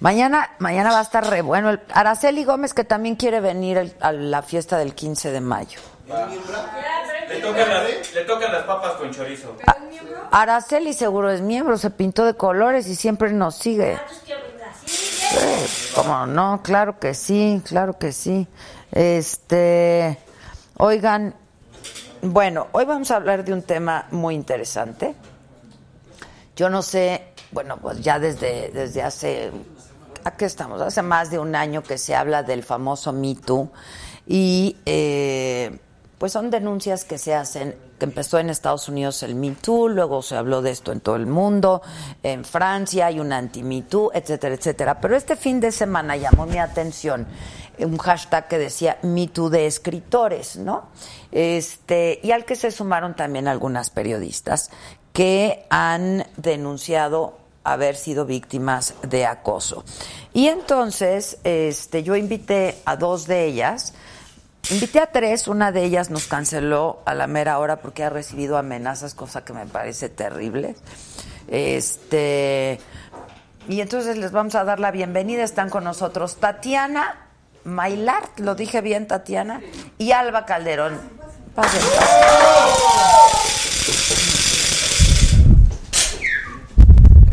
Mañana, 0.00 0.50
mañana 0.60 0.92
va 0.92 1.00
a 1.00 1.02
estar 1.02 1.28
re 1.28 1.42
bueno. 1.42 1.70
El- 1.70 1.80
Araceli 1.92 2.44
Gómez 2.44 2.72
que 2.74 2.84
también 2.84 3.16
quiere 3.16 3.40
venir 3.40 3.78
el- 3.78 3.96
a 4.00 4.12
la 4.12 4.42
fiesta 4.42 4.78
del 4.78 4.94
15 4.94 5.30
de 5.32 5.40
mayo. 5.40 5.80
Le 6.06 7.40
tocan, 7.40 7.68
las, 7.68 8.14
le 8.14 8.24
tocan 8.24 8.52
las 8.52 8.64
papas 8.64 8.92
con 8.92 9.10
chorizo. 9.10 9.56
Araceli 10.30 10.92
seguro 10.92 11.30
es 11.30 11.40
miembro, 11.40 11.78
se 11.78 11.90
pintó 11.90 12.24
de 12.26 12.34
colores 12.34 12.86
y 12.88 12.94
siempre 12.94 13.32
nos 13.32 13.56
sigue. 13.56 13.98
Sí, 14.84 15.92
¿Cómo 15.94 16.26
no? 16.26 16.60
Claro 16.62 16.98
que 16.98 17.14
sí, 17.14 17.62
claro 17.64 17.98
que 17.98 18.12
sí. 18.12 18.46
Este, 18.92 20.18
oigan, 20.76 21.34
bueno, 22.20 22.68
hoy 22.72 22.84
vamos 22.84 23.10
a 23.10 23.16
hablar 23.16 23.44
de 23.44 23.52
un 23.52 23.62
tema 23.62 24.06
muy 24.10 24.34
interesante. 24.34 25.14
Yo 26.56 26.68
no 26.68 26.82
sé, 26.82 27.32
bueno, 27.50 27.78
pues 27.78 28.00
ya 28.00 28.18
desde, 28.18 28.70
desde 28.72 29.02
hace, 29.02 29.50
¿a 30.24 30.30
qué 30.32 30.44
estamos? 30.44 30.80
Hace 30.82 31.02
más 31.02 31.30
de 31.30 31.38
un 31.38 31.54
año 31.54 31.82
que 31.82 31.98
se 31.98 32.14
habla 32.14 32.42
del 32.42 32.62
famoso 32.62 33.12
Me 33.12 33.34
Too 33.34 33.70
y 34.26 34.76
eh, 34.86 35.78
pues 36.24 36.32
son 36.32 36.48
denuncias 36.48 37.04
que 37.04 37.18
se 37.18 37.34
hacen, 37.34 37.76
que 37.98 38.06
empezó 38.06 38.38
en 38.38 38.48
Estados 38.48 38.88
Unidos 38.88 39.22
el 39.22 39.34
Me 39.34 39.50
Too, 39.50 39.90
luego 39.90 40.22
se 40.22 40.36
habló 40.36 40.62
de 40.62 40.70
esto 40.70 40.90
en 40.90 41.00
todo 41.00 41.16
el 41.16 41.26
mundo, 41.26 41.82
en 42.22 42.46
Francia 42.46 43.08
hay 43.08 43.20
un 43.20 43.30
anti-Me 43.30 43.82
Too, 43.82 44.10
etcétera, 44.14 44.54
etcétera. 44.54 45.00
Pero 45.02 45.16
este 45.16 45.36
fin 45.36 45.60
de 45.60 45.70
semana 45.70 46.16
llamó 46.16 46.46
mi 46.46 46.56
atención 46.56 47.26
un 47.78 47.98
hashtag 47.98 48.48
que 48.48 48.56
decía 48.56 48.96
Me 49.02 49.26
Too 49.26 49.50
de 49.50 49.66
escritores, 49.66 50.56
¿no? 50.56 50.84
Este, 51.30 52.20
y 52.22 52.30
al 52.30 52.46
que 52.46 52.56
se 52.56 52.70
sumaron 52.70 53.14
también 53.14 53.46
algunas 53.46 53.90
periodistas 53.90 54.70
que 55.12 55.66
han 55.68 56.26
denunciado 56.38 57.36
haber 57.64 57.96
sido 57.96 58.24
víctimas 58.24 58.94
de 59.02 59.26
acoso. 59.26 59.84
Y 60.32 60.46
entonces, 60.46 61.36
este, 61.44 62.02
yo 62.02 62.16
invité 62.16 62.78
a 62.86 62.96
dos 62.96 63.26
de 63.26 63.44
ellas, 63.44 63.92
invité 64.70 65.00
a 65.00 65.06
tres, 65.06 65.48
una 65.48 65.72
de 65.72 65.84
ellas 65.84 66.10
nos 66.10 66.26
canceló 66.26 67.02
a 67.06 67.14
la 67.14 67.26
mera 67.26 67.58
hora 67.58 67.76
porque 67.76 68.02
ha 68.04 68.10
recibido 68.10 68.56
amenazas, 68.58 69.14
cosa 69.14 69.44
que 69.44 69.52
me 69.52 69.66
parece 69.66 70.08
terrible. 70.08 70.74
Este, 71.48 72.80
Y 73.68 73.80
entonces 73.80 74.16
les 74.16 74.32
vamos 74.32 74.54
a 74.54 74.64
dar 74.64 74.80
la 74.80 74.90
bienvenida. 74.90 75.42
Están 75.44 75.70
con 75.70 75.84
nosotros 75.84 76.36
Tatiana 76.36 77.16
Mailart, 77.64 78.38
lo 78.40 78.54
dije 78.54 78.80
bien, 78.82 79.06
Tatiana, 79.06 79.60
y 79.98 80.12
Alba 80.12 80.44
Calderón. 80.44 81.00
Pásenle. 81.54 81.88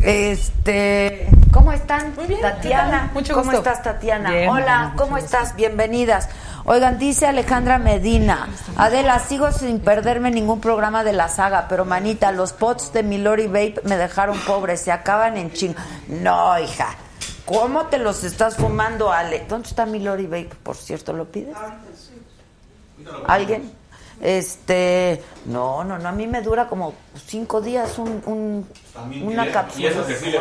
Este, 0.04 1.28
¿cómo 1.52 1.72
están? 1.72 2.16
Muy 2.16 2.26
bien, 2.26 2.42
Tatiana. 2.42 3.12
Mucho 3.14 3.34
¿Cómo 3.34 3.52
gusto. 3.52 3.58
estás, 3.70 3.84
Tatiana? 3.84 4.32
Bien, 4.32 4.50
Hola, 4.50 4.94
¿cómo 4.96 5.12
gusto. 5.12 5.26
estás? 5.26 5.56
Bienvenidas. 5.56 6.28
Oigan, 6.72 6.98
dice 6.98 7.28
Alejandra 7.28 7.80
Medina. 7.80 8.48
Adela, 8.78 9.20
sigo 9.20 9.52
sin 9.52 9.82
perderme 9.82 10.32
ningún 10.32 10.62
programa 10.62 11.04
de 11.04 11.12
la 11.12 11.28
saga, 11.28 11.66
pero 11.68 11.84
manita, 11.84 12.32
los 12.32 12.54
pots 12.54 12.94
de 12.94 13.04
Milori 13.04 13.48
Vape 13.48 13.82
me 13.84 13.98
dejaron 13.98 14.40
pobre, 14.48 14.78
se 14.78 14.90
acaban 14.90 15.36
en 15.36 15.52
ching. 15.52 15.76
No, 16.08 16.58
hija. 16.58 16.96
¿Cómo 17.44 17.88
te 17.88 17.98
los 17.98 18.24
estás 18.24 18.56
fumando, 18.56 19.12
Ale? 19.12 19.44
¿Dónde 19.50 19.68
está 19.68 19.86
Milori 19.86 20.28
Vape, 20.28 20.56
por 20.64 20.78
cierto? 20.78 21.12
¿Lo 21.12 21.26
pides? 21.26 21.58
¿Alguien? 23.28 23.70
Este, 24.22 25.22
no, 25.46 25.84
no, 25.84 25.98
no, 25.98 26.10
a 26.10 26.12
mí 26.12 26.28
me 26.28 26.42
dura 26.42 26.68
como 26.68 26.94
cinco 27.26 27.60
días 27.60 27.98
un, 27.98 28.22
un- 28.28 28.68
una 29.24 29.48
Y 29.48 29.52
cápsula. 29.52 29.90
eso 29.90 30.06
que 30.06 30.16
sí 30.16 30.30
le. 30.30 30.40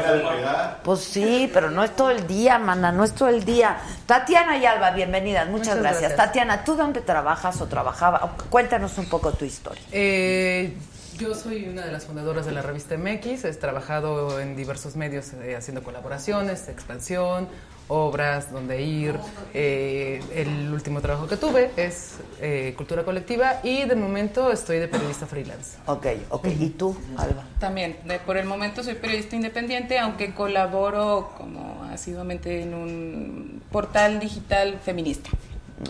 Pues 0.85 1.01
sí, 1.01 1.51
pero 1.53 1.71
no 1.71 1.83
es 1.83 1.97
todo 1.97 2.11
el 2.11 2.27
día, 2.27 2.59
mana, 2.59 2.93
no 2.93 3.05
es 3.05 3.14
todo 3.14 3.29
el 3.31 3.45
día. 3.45 3.79
Tatiana 4.07 4.59
y 4.59 4.66
Alba, 4.66 4.90
bienvenidas, 4.90 5.47
muchas, 5.49 5.69
Muchas 5.69 5.79
gracias. 5.81 6.01
gracias. 6.11 6.27
Tatiana, 6.27 6.64
¿tú 6.64 6.77
dónde 6.77 7.01
trabajas 7.01 7.61
o 7.62 7.66
trabajaba? 7.66 8.37
Cuéntanos 8.51 8.99
un 8.99 9.07
poco 9.09 9.33
tu 9.33 9.45
historia. 9.47 9.83
Eh, 9.93 10.77
yo 11.16 11.35
soy 11.35 11.66
una 11.69 11.85
de 11.87 11.93
las 11.93 12.05
fundadoras 12.05 12.45
de 12.47 12.53
la 12.53 12.62
revista 12.62 12.97
MX, 12.99 13.45
he 13.45 13.53
trabajado 13.55 14.40
en 14.40 14.57
diversos 14.57 14.97
medios 14.97 15.33
eh, 15.43 15.57
haciendo 15.57 15.83
colaboraciones, 15.83 16.69
expansión, 16.69 17.49
obras, 17.90 18.50
donde 18.53 18.81
ir. 18.83 19.14
Eh, 19.53 20.22
el 20.35 20.72
último 20.72 21.00
trabajo 21.00 21.26
que 21.26 21.37
tuve 21.37 21.70
es 21.76 22.14
eh, 22.40 22.72
Cultura 22.76 23.05
Colectiva 23.05 23.61
y 23.62 23.85
de 23.85 23.96
momento 23.96 24.50
estoy 24.53 24.79
de 24.79 24.88
periodista 24.88 25.26
freelance. 25.26 25.76
Ok, 25.87 26.07
ok. 26.31 26.46
¿Y 26.59 26.70
tú, 26.70 26.96
Alba? 27.18 27.44
También, 27.59 27.96
de- 28.05 28.20
por 28.20 28.37
el 28.37 28.46
momento 28.46 28.83
soy 28.83 28.94
periodista 28.94 29.37
independiente, 29.37 29.98
aunque 29.98 30.33
colaboro 30.35 31.33
como 31.37 31.85
asiduamente 31.92 32.62
en 32.62 32.74
un 32.74 33.62
portal 33.70 34.20
digital 34.20 34.79
feminista. 34.83 35.31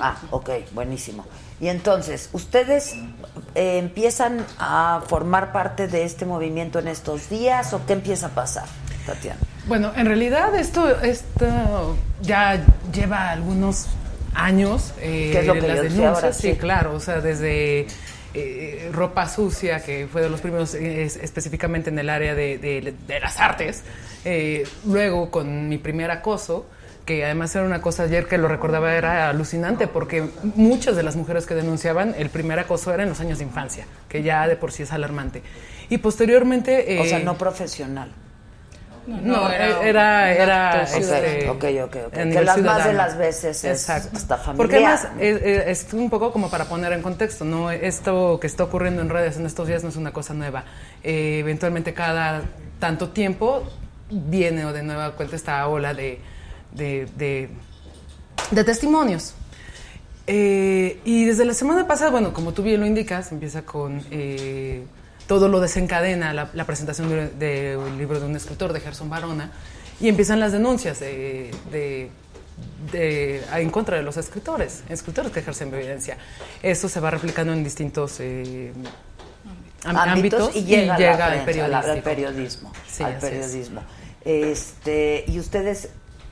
Ah, 0.01 0.17
ok, 0.31 0.51
buenísimo. 0.73 1.25
Y 1.61 1.67
entonces, 1.69 2.31
¿ustedes 2.33 2.95
eh, 3.55 3.79
empiezan 3.79 4.47
a 4.59 5.03
formar 5.07 5.53
parte 5.53 5.89
de 5.89 6.05
este 6.05 6.25
movimiento 6.25 6.79
en 6.79 6.89
estos 6.89 7.29
días 7.29 7.75
o 7.75 7.85
qué 7.87 7.93
empieza 7.95 8.27
a 8.27 8.31
pasar, 8.31 8.67
Tatiana? 9.15 9.39
Bueno, 9.67 9.93
en 9.97 10.07
realidad 10.07 10.55
esto, 10.55 10.89
esto 11.03 11.97
ya 12.23 12.65
lleva 12.93 13.31
algunos 13.31 13.87
años. 14.35 14.93
eh, 15.01 15.31
¿Qué 15.33 15.41
es 15.41 15.47
lo 15.47 15.55
que 15.55 15.63
las 15.69 15.83
denuncias, 15.83 16.15
ahora? 16.17 16.33
sí, 16.33 16.53
Sí. 16.53 16.57
claro. 16.57 16.95
O 16.95 17.01
sea, 17.01 17.21
desde 17.21 17.87
eh, 18.33 18.89
ropa 18.93 19.29
sucia, 19.29 19.83
que 19.83 20.07
fue 20.11 20.23
de 20.23 20.31
los 20.31 20.41
primeros 20.41 20.75
eh, 20.75 21.03
es- 21.05 21.17
específicamente 21.17 21.91
en 21.91 21.99
el 21.99 22.09
área 22.09 22.35
de, 22.35 22.59
de- 22.59 22.95
de 23.07 23.21
las 23.21 23.39
artes. 23.39 23.83
eh, 24.25 24.65
luego 24.87 25.31
con 25.31 25.69
mi 25.69 25.79
primer 25.79 26.11
acoso, 26.11 26.67
que 27.07 27.25
además 27.25 27.55
era 27.57 27.65
una 27.65 27.81
cosa 27.81 28.03
ayer 28.05 28.27
que 28.27 28.37
lo 28.39 28.47
recordaba, 28.49 28.95
era 28.95 29.29
alucinante, 29.31 29.89
porque 29.89 30.29
muchas 30.55 30.95
de 30.95 31.03
las 31.03 31.17
mujeres 31.17 31.47
que 31.47 31.55
denunciaban 31.55 32.15
el 32.19 32.29
primer 32.29 32.59
acoso 32.61 32.93
era 32.95 33.03
en 33.03 33.09
los 33.09 33.19
años 33.21 33.39
de 33.39 33.45
infancia, 33.45 33.87
que 34.09 34.23
ya 34.23 34.47
de 34.47 34.55
por 34.57 34.71
sí 34.73 34.83
es 34.85 34.93
alarmante. 34.93 35.43
Y 35.89 35.99
posteriormente... 35.99 36.99
O 37.01 37.05
sea, 37.07 37.19
eh, 37.19 37.25
no 37.25 37.37
profesional. 37.37 38.13
No, 39.07 39.51
era, 39.51 39.83
era, 39.83 40.33
era, 40.33 40.83
Ok, 40.89 40.97
este, 40.97 41.49
ok, 41.51 41.65
ok, 41.85 41.97
ok. 42.09 42.15
a 42.17 42.23
Que 42.23 42.43
las 42.45 42.59
más 42.59 42.85
de 42.85 42.93
las 42.93 43.17
veces 43.19 43.65
es 43.65 43.89
hasta 43.91 44.37
familiar. 44.37 44.57
Porque 44.57 44.77
además 44.77 45.09
es, 45.19 45.43
es- 45.43 45.85
es 45.87 45.93
un 45.95 46.11
poco 46.11 46.33
como 46.33 46.51
para 46.51 46.67
poner 46.67 46.93
en 46.93 47.03
contexto, 47.03 47.45
¿no? 47.45 47.71
Esto 47.71 48.39
que 48.41 48.47
está 48.47 48.65
ocurriendo 48.65 49.03
en 49.03 49.09
redes 49.09 49.37
en 49.37 49.47
estos 49.47 49.67
días 49.69 49.83
no 49.83 49.89
es 49.89 49.97
una 49.97 50.13
cosa 50.13 50.35
nueva. 50.35 50.65
Eh, 51.03 51.39
eventualmente 51.41 51.95
cada 51.95 52.43
tanto 52.79 53.09
tiempo 53.11 53.65
viene 54.11 54.65
o 54.65 54.73
de 54.73 54.83
nueva 54.83 55.13
cuenta 55.13 55.37
esta 55.37 55.67
ola 55.69 55.95
de, 55.95 56.19
de, 56.73 57.07
de- 57.17 57.49
de 58.51 58.65
testimonios. 58.65 59.35
Eh, 60.27 61.01
y 61.05 61.25
desde 61.25 61.45
la 61.45 61.55
semana 61.55 61.87
pasada, 61.87 62.11
bueno, 62.11 62.33
como 62.33 62.53
tú 62.53 62.63
bien 62.63 62.81
lo 62.81 62.87
indicas, 62.87 63.33
empieza 63.33 63.63
con 63.63 64.03
eh, 64.11 64.85
todo 65.31 65.47
lo 65.49 65.61
desencadena 65.61 66.35
la, 66.35 66.51
la 66.55 66.65
presentación 66.65 67.09
del 67.09 67.39
de, 67.39 67.77
un 67.77 67.97
libro 67.97 68.19
de 68.19 68.27
un 68.27 68.35
escritor, 68.35 68.73
de 68.73 68.81
Gerson 68.81 69.09
Barona, 69.09 69.53
y 70.01 70.09
empiezan 70.09 70.41
las 70.41 70.51
denuncias 70.51 70.99
de, 70.99 71.53
de- 71.71 72.11
de- 72.91 73.41
en 73.55 73.71
contra 73.71 73.97
de 73.97 74.03
los 74.03 74.17
escritores, 74.17 74.83
escritores 74.89 75.31
que 75.31 75.39
ejercen 75.39 75.71
violencia. 75.71 76.19
Esto 76.65 76.89
se 76.89 76.99
va 76.99 77.13
replicando 77.13 77.53
en 77.53 77.63
distintos 77.63 78.17
eh, 78.19 78.73
ámbitos, 79.85 80.51
y 80.57 80.65
llega, 80.65 81.27
al 81.27 82.03
periodismo. 82.03 82.73
Sí, 82.91 83.05
al 83.05 83.13
es. 83.13 83.21
periodismo. 83.21 83.83
Este, 84.25 85.25
y 85.29 85.39
ustedes 85.39 85.91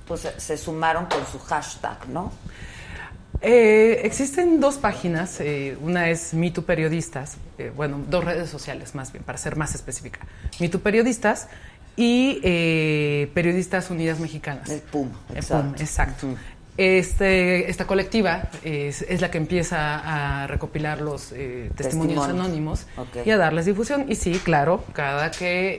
pues 0.09 0.27
se 0.39 0.59
sumaron 0.59 1.07
con 1.07 1.25
su 1.31 1.39
hashtag, 1.39 2.09
¿no? 2.09 2.33
Eh, 3.41 4.01
existen 4.05 4.59
dos 4.61 4.79
páginas, 4.79 5.41
eh, 5.41 5.77
una 5.81 6.11
es 6.11 6.35
MeToo 6.35 6.65
Periodistas, 6.65 7.37
eh, 7.59 7.71
bueno, 7.75 8.01
dos 8.09 8.25
redes 8.25 8.51
sociales 8.51 8.95
más 8.97 9.13
bien, 9.13 9.23
para 9.25 9.39
ser 9.39 9.55
más 9.57 9.75
específica. 9.75 10.21
MeToo 10.59 10.81
Periodistas 10.81 11.47
y 11.97 12.41
eh, 12.43 13.31
Periodistas 13.35 13.91
Unidas 13.91 14.19
Mexicanas. 14.19 14.69
El 14.69 14.81
PUM, 14.81 15.11
El 15.31 15.37
exacto. 15.37 15.71
PUM, 15.73 15.81
exacto. 15.81 16.27
Este, 16.77 17.69
esta 17.69 17.89
colectiva 17.89 18.51
es, 18.63 19.03
es 19.03 19.21
la 19.21 19.33
que 19.33 19.39
empieza 19.39 20.43
a 20.43 20.47
recopilar 20.47 21.01
los 21.01 21.33
eh, 21.33 21.73
testimonios, 21.77 22.25
Testimonios. 22.25 22.29
anónimos 22.29 22.87
y 23.25 23.31
a 23.31 23.37
darles 23.37 23.67
difusión. 23.67 24.07
Y 24.09 24.15
sí, 24.15 24.41
claro, 24.45 24.85
cada 24.93 25.33
que 25.33 25.79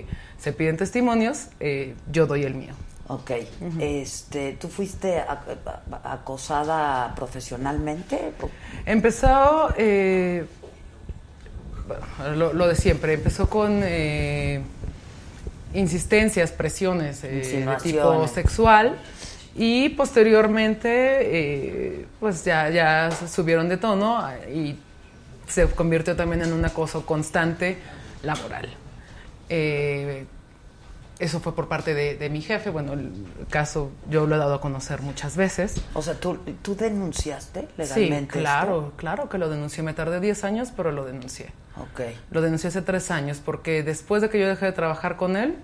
eh, 0.00 0.06
se 0.38 0.52
piden 0.52 0.76
testimonios, 0.76 1.46
eh, 1.60 1.94
yo 2.10 2.26
doy 2.26 2.42
el 2.42 2.56
mío. 2.56 2.74
Ok. 3.10 3.32
Este, 3.80 4.52
¿tú 4.52 4.68
fuiste 4.68 5.20
acosada 6.04 7.12
profesionalmente? 7.16 8.32
Empezó 8.86 9.74
eh, 9.76 10.46
lo, 12.36 12.52
lo 12.52 12.68
de 12.68 12.76
siempre, 12.76 13.14
empezó 13.14 13.48
con 13.50 13.80
eh, 13.82 14.62
insistencias, 15.74 16.52
presiones 16.52 17.24
eh, 17.24 17.64
de 17.66 17.76
tipo 17.82 18.28
sexual 18.28 18.96
y 19.56 19.88
posteriormente 19.90 20.88
eh, 21.22 22.06
pues 22.20 22.44
ya, 22.44 22.70
ya 22.70 23.10
subieron 23.10 23.68
de 23.68 23.76
tono 23.76 24.22
y 24.54 24.76
se 25.48 25.66
convirtió 25.66 26.14
también 26.14 26.42
en 26.42 26.52
un 26.52 26.64
acoso 26.64 27.04
constante 27.04 27.76
laboral. 28.22 28.68
Eso 31.20 31.38
fue 31.40 31.54
por 31.54 31.68
parte 31.68 31.94
de, 31.94 32.16
de 32.16 32.30
mi 32.30 32.40
jefe. 32.40 32.70
Bueno, 32.70 32.94
el 32.94 33.12
caso 33.50 33.90
yo 34.10 34.26
lo 34.26 34.34
he 34.34 34.38
dado 34.38 34.54
a 34.54 34.60
conocer 34.60 35.02
muchas 35.02 35.36
veces. 35.36 35.74
O 35.94 36.02
sea, 36.02 36.14
¿tú, 36.14 36.38
tú 36.62 36.74
denunciaste 36.74 37.60
Sí, 37.60 37.66
legalmente? 37.76 38.38
claro, 38.38 38.92
claro 38.96 39.28
que 39.28 39.36
lo 39.38 39.48
denuncié. 39.50 39.82
Me 39.84 39.92
tardé 39.94 40.18
10 40.18 40.42
años, 40.44 40.72
pero 40.76 40.90
lo 40.92 41.04
denuncié. 41.04 41.52
Ok. 41.76 42.00
Lo 42.30 42.40
denuncié 42.40 42.68
hace 42.68 42.82
tres 42.82 43.10
años 43.10 43.40
porque 43.44 43.82
después 43.82 44.22
de 44.22 44.30
que 44.30 44.40
yo 44.40 44.48
dejé 44.48 44.66
de 44.66 44.72
trabajar 44.72 45.16
con 45.16 45.36
él, 45.36 45.56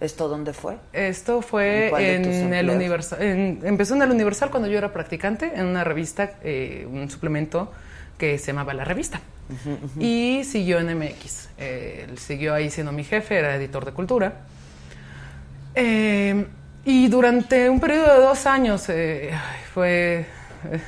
¿Esto 0.00 0.26
dónde 0.26 0.52
fue? 0.52 0.78
esto 0.92 1.36
¿En 1.36 1.42
fue 1.44 1.86
en 2.10 2.52
el? 2.52 2.68
Universal. 2.70 3.22
en- 3.22 3.60
empezó 3.62 3.94
en 3.94 4.02
el 4.02 4.10
Universal 4.10 4.50
cuando 4.50 4.68
yo 4.68 4.76
era 4.76 4.92
practicante 4.92 5.52
en 5.54 5.64
una 5.66 5.84
revista, 5.84 6.32
eh, 6.42 6.88
un 6.90 7.08
suplemento 7.08 7.70
que 8.18 8.36
se 8.38 8.48
llamaba 8.48 8.74
La 8.74 8.84
Revista. 8.84 9.20
Y 10.00 10.42
siguió 10.44 10.80
en 10.80 10.88
MX. 10.98 11.50
Eh, 11.58 12.06
él 12.08 12.18
siguió 12.18 12.52
ahí 12.52 12.68
siendo 12.70 12.90
mi 12.90 13.04
jefe, 13.04 13.38
era 13.38 13.54
editor 13.54 13.84
de 13.84 13.92
cultura. 13.92 14.40
Eh, 15.74 16.46
y 16.84 17.08
durante 17.08 17.70
un 17.70 17.80
periodo 17.80 18.14
de 18.14 18.20
dos 18.20 18.46
años 18.46 18.88
eh, 18.88 19.30
fue 19.72 20.26
eh, 20.70 20.80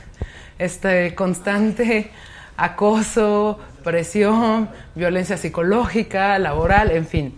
este 0.58 1.14
constante 1.14 2.10
acoso, 2.56 3.58
presión, 3.82 4.68
violencia 4.94 5.36
psicológica, 5.36 6.38
laboral, 6.38 6.90
en 6.90 7.06
fin. 7.06 7.34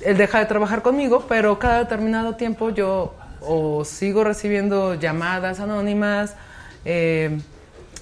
Él 0.00 0.16
deja 0.16 0.40
de 0.40 0.46
trabajar 0.46 0.82
conmigo, 0.82 1.24
pero 1.28 1.58
cada 1.58 1.78
determinado 1.78 2.36
tiempo 2.36 2.70
yo 2.70 3.14
o 3.40 3.84
sigo 3.84 4.24
recibiendo 4.24 4.94
llamadas 4.94 5.60
anónimas, 5.60 6.34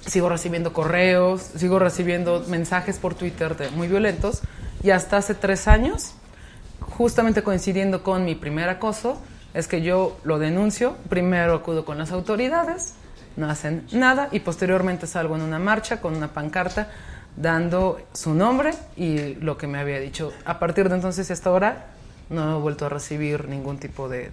sigo 0.06 0.28
recibiendo 0.28 0.72
correos, 0.72 1.42
sigo 1.56 1.78
recibiendo 1.78 2.44
mensajes 2.48 2.98
por 2.98 3.14
Twitter 3.14 3.56
muy 3.74 3.88
violentos 3.88 4.42
y 4.82 4.90
hasta 4.90 5.18
hace 5.18 5.34
tres 5.34 5.68
años 5.68 6.14
justamente 6.82 7.42
coincidiendo 7.42 8.02
con 8.02 8.24
mi 8.24 8.34
primer 8.34 8.68
acoso, 8.68 9.20
es 9.54 9.68
que 9.68 9.82
yo 9.82 10.18
lo 10.24 10.38
denuncio, 10.38 10.96
primero 11.08 11.54
acudo 11.54 11.84
con 11.84 11.98
las 11.98 12.10
autoridades, 12.12 12.94
no 13.36 13.48
hacen 13.48 13.86
nada 13.92 14.28
y 14.30 14.40
posteriormente 14.40 15.06
salgo 15.06 15.36
en 15.36 15.42
una 15.42 15.58
marcha 15.58 16.00
con 16.00 16.14
una 16.16 16.28
pancarta 16.28 16.90
dando 17.36 18.00
su 18.12 18.34
nombre 18.34 18.72
y 18.96 19.34
lo 19.36 19.56
que 19.56 19.66
me 19.66 19.78
había 19.78 19.98
dicho. 20.00 20.32
A 20.44 20.58
partir 20.58 20.88
de 20.88 20.96
entonces 20.96 21.28
y 21.28 21.32
hasta 21.32 21.50
ahora 21.50 21.86
no 22.28 22.58
he 22.58 22.60
vuelto 22.60 22.86
a 22.86 22.88
recibir 22.88 23.48
ningún 23.48 23.78
tipo 23.78 24.08
de, 24.08 24.30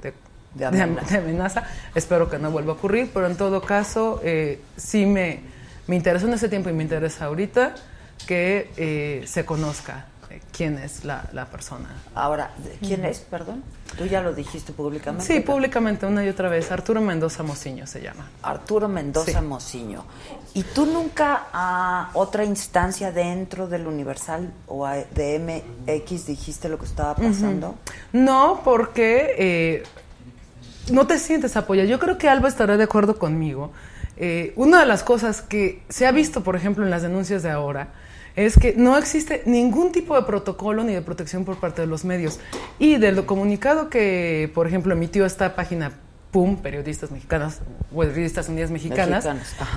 de, 0.54 0.66
amenaza. 0.66 1.64
Espero 1.96 2.30
que 2.30 2.38
no 2.40 2.52
vuelva 2.52 2.74
a 2.74 2.76
ocurrir, 2.76 3.10
pero 3.14 3.28
en 3.28 3.36
todo 3.36 3.62
caso, 3.62 4.20
eh, 4.24 4.62
sí 4.76 5.06
me, 5.06 5.42
me 5.88 5.96
interesó 5.96 6.28
en 6.28 6.34
ese 6.34 6.50
tiempo 6.50 6.70
y 6.70 6.74
me 6.74 6.84
interesa 6.84 7.26
ahorita 7.26 7.76
que 8.28 8.70
eh, 8.78 9.24
se 9.26 9.46
conozca 9.46 10.06
quién 10.52 10.78
es 10.78 11.06
la, 11.06 11.30
la, 11.34 11.46
persona. 11.46 11.90
Ahora, 12.16 12.52
¿quién 12.82 13.06
es, 13.06 13.20
perdón? 13.20 13.64
Tú 13.98 14.06
ya 14.06 14.22
lo 14.22 14.34
dijiste 14.34 14.74
públicamente. 14.74 15.26
Sí, 15.26 15.40
públicamente, 15.40 16.06
una 16.06 16.24
y 16.24 16.30
otra 16.30 16.50
vez. 16.50 16.72
Arturo 16.72 17.02
Mendoza 17.02 17.44
Mociño 17.44 17.88
se 17.88 18.02
llama. 18.02 18.30
Arturo 18.44 18.88
Mendoza 18.88 19.42
Mociño. 19.42 20.04
¿Y 20.54 20.64
tú 20.64 20.86
nunca 20.86 21.48
a 21.54 22.12
otra 22.14 22.44
instancia 22.44 23.12
dentro 23.12 23.68
del 23.68 23.88
Universal 23.88 24.52
o 24.68 24.88
de 24.88 25.64
MX 25.88 26.26
dijiste 26.28 26.70
lo 26.70 26.78
que 26.78 26.86
estaba 26.86 27.16
pasando? 27.16 27.76
No, 28.14 28.62
porque 28.64 29.36
eh, 29.38 29.84
no 30.92 31.08
te 31.08 31.18
sientes 31.20 31.56
apoyado. 31.56 31.88
Yo 31.88 32.00
creo 32.00 32.18
que 32.18 32.30
Alba 32.30 32.48
estará 32.48 32.78
de 32.78 32.84
acuerdo 32.84 33.18
conmigo. 33.18 33.72
Eh, 34.18 34.54
una 34.58 34.82
de 34.82 34.86
las 34.86 35.04
cosas 35.04 35.42
que 35.42 35.82
se 35.90 36.06
ha 36.06 36.12
visto, 36.12 36.44
por 36.44 36.56
ejemplo, 36.56 36.84
en 36.84 36.90
las 36.90 37.02
denuncias 37.02 37.42
de 37.42 37.52
ahora, 37.52 37.90
es 38.46 38.58
que 38.58 38.74
no 38.78 38.98
existe 38.98 39.44
ningún 39.46 39.92
tipo 39.92 40.16
de 40.16 40.24
protocolo 40.24 40.84
ni 40.84 40.94
de 40.94 41.02
protección 41.02 41.44
por 41.44 41.58
parte 41.58 41.82
de 41.82 41.88
los 41.88 42.06
medios. 42.06 42.40
Y 42.78 42.96
del 42.96 43.26
comunicado 43.26 43.90
que, 43.90 44.50
por 44.54 44.66
ejemplo, 44.66 44.94
emitió 44.94 45.26
esta 45.26 45.56
página 45.56 45.92
PUM, 46.32 46.58
Periodistas 46.58 47.12
Mexicanas, 47.12 47.60
o 47.94 48.00
Periodistas 48.00 48.48
Unidas 48.48 48.72
Mexicanas, 48.72 49.28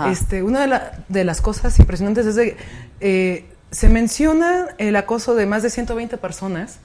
este, 0.08 0.44
una 0.44 0.92
de, 1.08 1.24
las 1.24 1.40
cosas 1.40 1.76
impresionantes 1.80 2.26
es 2.26 2.36
que 2.36 2.56
eh, 3.00 3.46
se 3.72 3.88
menciona 3.88 4.68
el 4.78 4.94
acoso 4.94 5.34
de 5.34 5.46
más 5.46 5.64
de 5.64 5.70
120 5.70 6.16
personas 6.18 6.78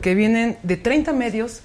que 0.00 0.14
vienen 0.14 0.58
de 0.62 0.76
30 0.76 1.12
medios 1.14 1.62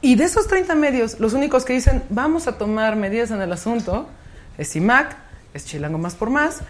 y 0.00 0.14
de 0.14 0.24
esos 0.24 0.46
30 0.46 0.74
medios, 0.76 1.18
los 1.18 1.32
únicos 1.32 1.64
que 1.64 1.72
dicen 1.72 2.02
vamos 2.10 2.46
a 2.46 2.56
tomar 2.58 2.96
medidas 2.96 3.30
en 3.32 3.42
el 3.42 3.52
asunto 3.52 4.08
es 4.56 4.74
IMAC, 4.76 5.16
es 5.52 5.66
Chilango 5.66 5.98
Más 5.98 6.14
por 6.14 6.30
Más 6.30 6.60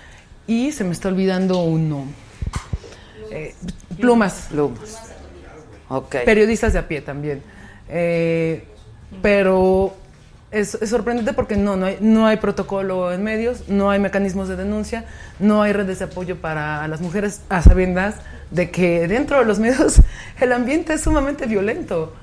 y 0.47 0.73
se 0.73 0.85
me 0.85 0.93
está 0.93 1.09
olvidando 1.09 1.63
uno. 1.63 2.07
Eh, 3.35 3.55
plumas. 3.99 4.47
Plumas. 4.51 4.99
Okay. 5.89 6.25
Periodistas 6.25 6.73
de 6.73 6.79
a 6.79 6.89
pie 6.89 7.01
también. 7.01 7.43
Eh, 7.89 8.65
pero 9.21 9.95
es, 10.51 10.79
sorprendente 10.87 11.33
porque 11.33 11.57
no, 11.57 11.77
no 11.77 11.87
hay, 11.87 11.99
no 12.01 12.27
hay 12.27 12.37
protocolo 12.37 13.13
en 13.13 13.23
medios, 13.23 13.69
no 13.69 13.91
hay 13.91 13.99
mecanismos 13.99 14.49
de 14.49 14.57
denuncia, 14.57 15.05
no 15.41 15.63
hay 15.63 15.73
redes 15.73 15.99
de 15.99 16.07
apoyo 16.07 16.41
para 16.41 16.87
las 16.89 17.01
mujeres 17.01 17.41
a 17.49 17.61
sabiendas 17.61 18.17
de 18.51 18.71
que 18.71 19.09
dentro 19.09 19.39
de 19.41 19.45
los 19.45 19.59
medios 19.59 20.01
el 20.41 20.53
ambiente 20.53 20.95
es 20.95 21.03
sumamente 21.03 21.47
violento. 21.47 22.15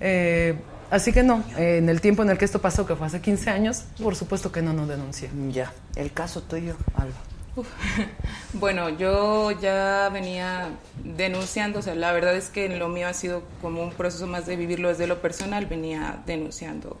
Eh, 0.00 0.56
así 0.90 1.12
que 1.12 1.22
no, 1.22 1.42
en 1.56 1.88
el 1.88 2.02
tiempo 2.02 2.22
en 2.22 2.30
el 2.30 2.38
que 2.38 2.44
esto 2.44 2.60
pasó, 2.60 2.86
que 2.86 2.96
fue 2.96 3.06
hace 3.06 3.20
15 3.20 3.50
años, 3.50 3.84
por 4.02 4.14
supuesto 4.14 4.52
que 4.52 4.60
no 4.60 4.74
nos 4.74 4.88
denuncié. 4.88 5.30
Ya, 5.50 5.72
el 5.96 6.12
caso 6.12 6.42
tuyo, 6.42 6.76
Alba. 6.94 7.33
Bueno, 8.54 8.88
yo 8.88 9.50
ya 9.50 10.08
venía 10.12 10.68
denunciando, 11.02 11.80
o 11.80 11.82
sea, 11.82 11.94
la 11.94 12.12
verdad 12.12 12.36
es 12.36 12.48
que 12.48 12.68
lo 12.68 12.88
mío 12.88 13.08
ha 13.08 13.14
sido 13.14 13.42
como 13.60 13.82
un 13.82 13.92
proceso 13.92 14.26
más 14.26 14.46
de 14.46 14.56
vivirlo 14.56 14.88
desde 14.88 15.06
lo 15.06 15.20
personal, 15.20 15.66
venía 15.66 16.22
denunciando 16.26 16.96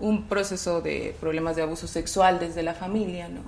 un 0.00 0.24
proceso 0.28 0.80
de 0.80 1.16
problemas 1.20 1.56
de 1.56 1.62
abuso 1.62 1.86
sexual 1.86 2.38
desde 2.38 2.62
la 2.62 2.74
familia, 2.74 3.28
¿no? 3.28 3.42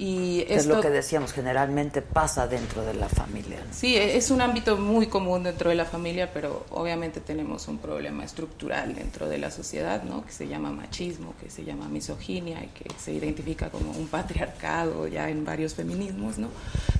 Y 0.00 0.46
es 0.48 0.64
lo 0.64 0.80
que 0.80 0.88
decíamos, 0.88 1.34
generalmente 1.34 2.00
pasa 2.00 2.46
dentro 2.46 2.82
de 2.86 2.94
la 2.94 3.06
familia. 3.06 3.58
Sí, 3.70 3.98
e, 3.98 4.16
es 4.16 4.30
un 4.30 4.40
ámbito 4.40 4.78
muy 4.78 5.08
común 5.08 5.42
dentro 5.42 5.68
de 5.68 5.76
la 5.76 5.84
familia, 5.84 6.32
pero 6.32 6.64
obviamente 6.70 7.20
tenemos 7.20 7.68
un 7.68 7.76
problema 7.76 8.24
estructural 8.24 8.94
dentro 8.94 9.28
de 9.28 9.36
la 9.36 9.50
sociedad, 9.50 10.02
¿no? 10.02 10.24
Que 10.24 10.32
se 10.32 10.48
llama 10.48 10.70
machismo, 10.70 11.34
que 11.38 11.50
se 11.50 11.64
llama 11.64 11.86
misoginia 11.90 12.64
y 12.64 12.68
que 12.68 12.86
se 12.98 13.12
identifica 13.12 13.68
como 13.68 13.90
un 13.90 14.08
patriarcado 14.08 15.06
ya 15.06 15.28
en 15.28 15.44
varios 15.44 15.74
feminismos, 15.74 16.38
¿no? 16.38 16.48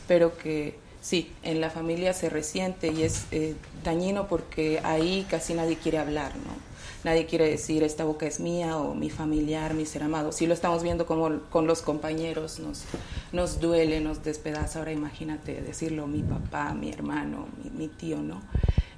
Pero 0.07 0.37
que 0.37 0.75
sí, 1.01 1.33
en 1.43 1.63
la 1.63 1.71
familia 1.71 2.13
se 2.13 2.29
resiente 2.29 2.89
y 2.89 3.05
es 3.05 3.25
eh, 3.31 3.55
dañino 3.83 4.29
porque 4.29 4.79
ahí 4.85 5.27
casi 5.31 5.55
nadie 5.55 5.77
quiere 5.77 5.97
hablar, 5.97 6.33
¿no? 6.37 6.70
Nadie 7.05 7.27
quiere 7.27 7.49
decir 7.49 7.83
esta 7.83 8.05
boca 8.05 8.27
es 8.27 8.41
mía 8.41 8.77
o 8.77 8.95
mi 8.95 9.11
familiar, 9.11 9.75
mi 9.75 9.87
ser 9.87 10.03
amado. 10.03 10.33
Si 10.33 10.47
lo 10.47 10.55
estamos 10.55 10.83
viendo 10.83 11.07
como 11.07 11.41
con 11.51 11.67
los 11.67 11.83
compañeros, 11.83 12.59
nos, 12.59 12.85
nos 13.33 13.61
duele, 13.61 14.01
nos 14.01 14.23
despedaza. 14.23 14.81
Ahora 14.81 14.93
imagínate 14.93 15.61
decirlo 15.61 16.07
mi 16.07 16.23
papá, 16.23 16.75
mi 16.75 16.91
hermano, 16.91 17.47
mi, 17.77 17.89
tío, 17.89 18.19
¿no? 18.19 18.43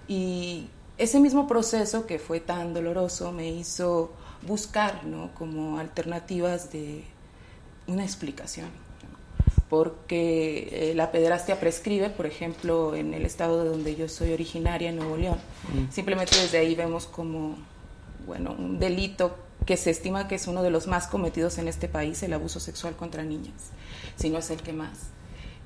Y 0.09 0.69
ese 0.99 1.21
mismo 1.21 1.47
proceso 1.47 2.07
que 2.07 2.19
fue 2.19 2.41
tan 2.41 2.75
doloroso 2.75 3.33
me 3.33 3.49
hizo 3.51 4.12
buscar, 4.47 5.05
¿no? 5.05 5.31
Como 5.35 5.79
alternativas 5.79 6.73
de 6.73 7.05
una 7.87 8.05
explicación 8.05 8.69
porque 9.69 10.69
eh, 10.71 10.95
la 10.95 11.11
pederastia 11.11 11.59
prescribe, 11.59 12.11
por 12.11 12.27
ejemplo, 12.27 12.95
en 12.95 13.15
el 13.15 13.25
estado 13.25 13.65
de 13.65 13.71
donde 13.71 13.97
yo 13.97 14.07
soy 14.07 14.35
originaria, 14.35 14.91
en 14.91 14.97
Nuevo 14.97 15.17
León. 15.17 15.38
Mm. 15.73 15.91
Simplemente 15.91 16.37
desde 16.37 16.59
ahí 16.59 16.75
vemos 16.75 17.07
como 17.07 17.57
bueno, 18.26 18.54
un 18.58 18.78
delito 18.78 19.37
que 19.66 19.76
se 19.76 19.90
estima 19.90 20.28
que 20.28 20.35
es 20.35 20.46
uno 20.46 20.62
de 20.62 20.70
los 20.70 20.87
más 20.87 21.06
cometidos 21.06 21.58
en 21.58 21.68
este 21.68 21.88
país, 21.88 22.22
el 22.22 22.32
abuso 22.32 22.61
sexual 22.61 22.96
contra 22.96 23.22
niñas, 23.22 23.70
si 24.16 24.30
no 24.30 24.38
es 24.38 24.50
el 24.50 24.62
que 24.62 24.72
más, 24.72 24.98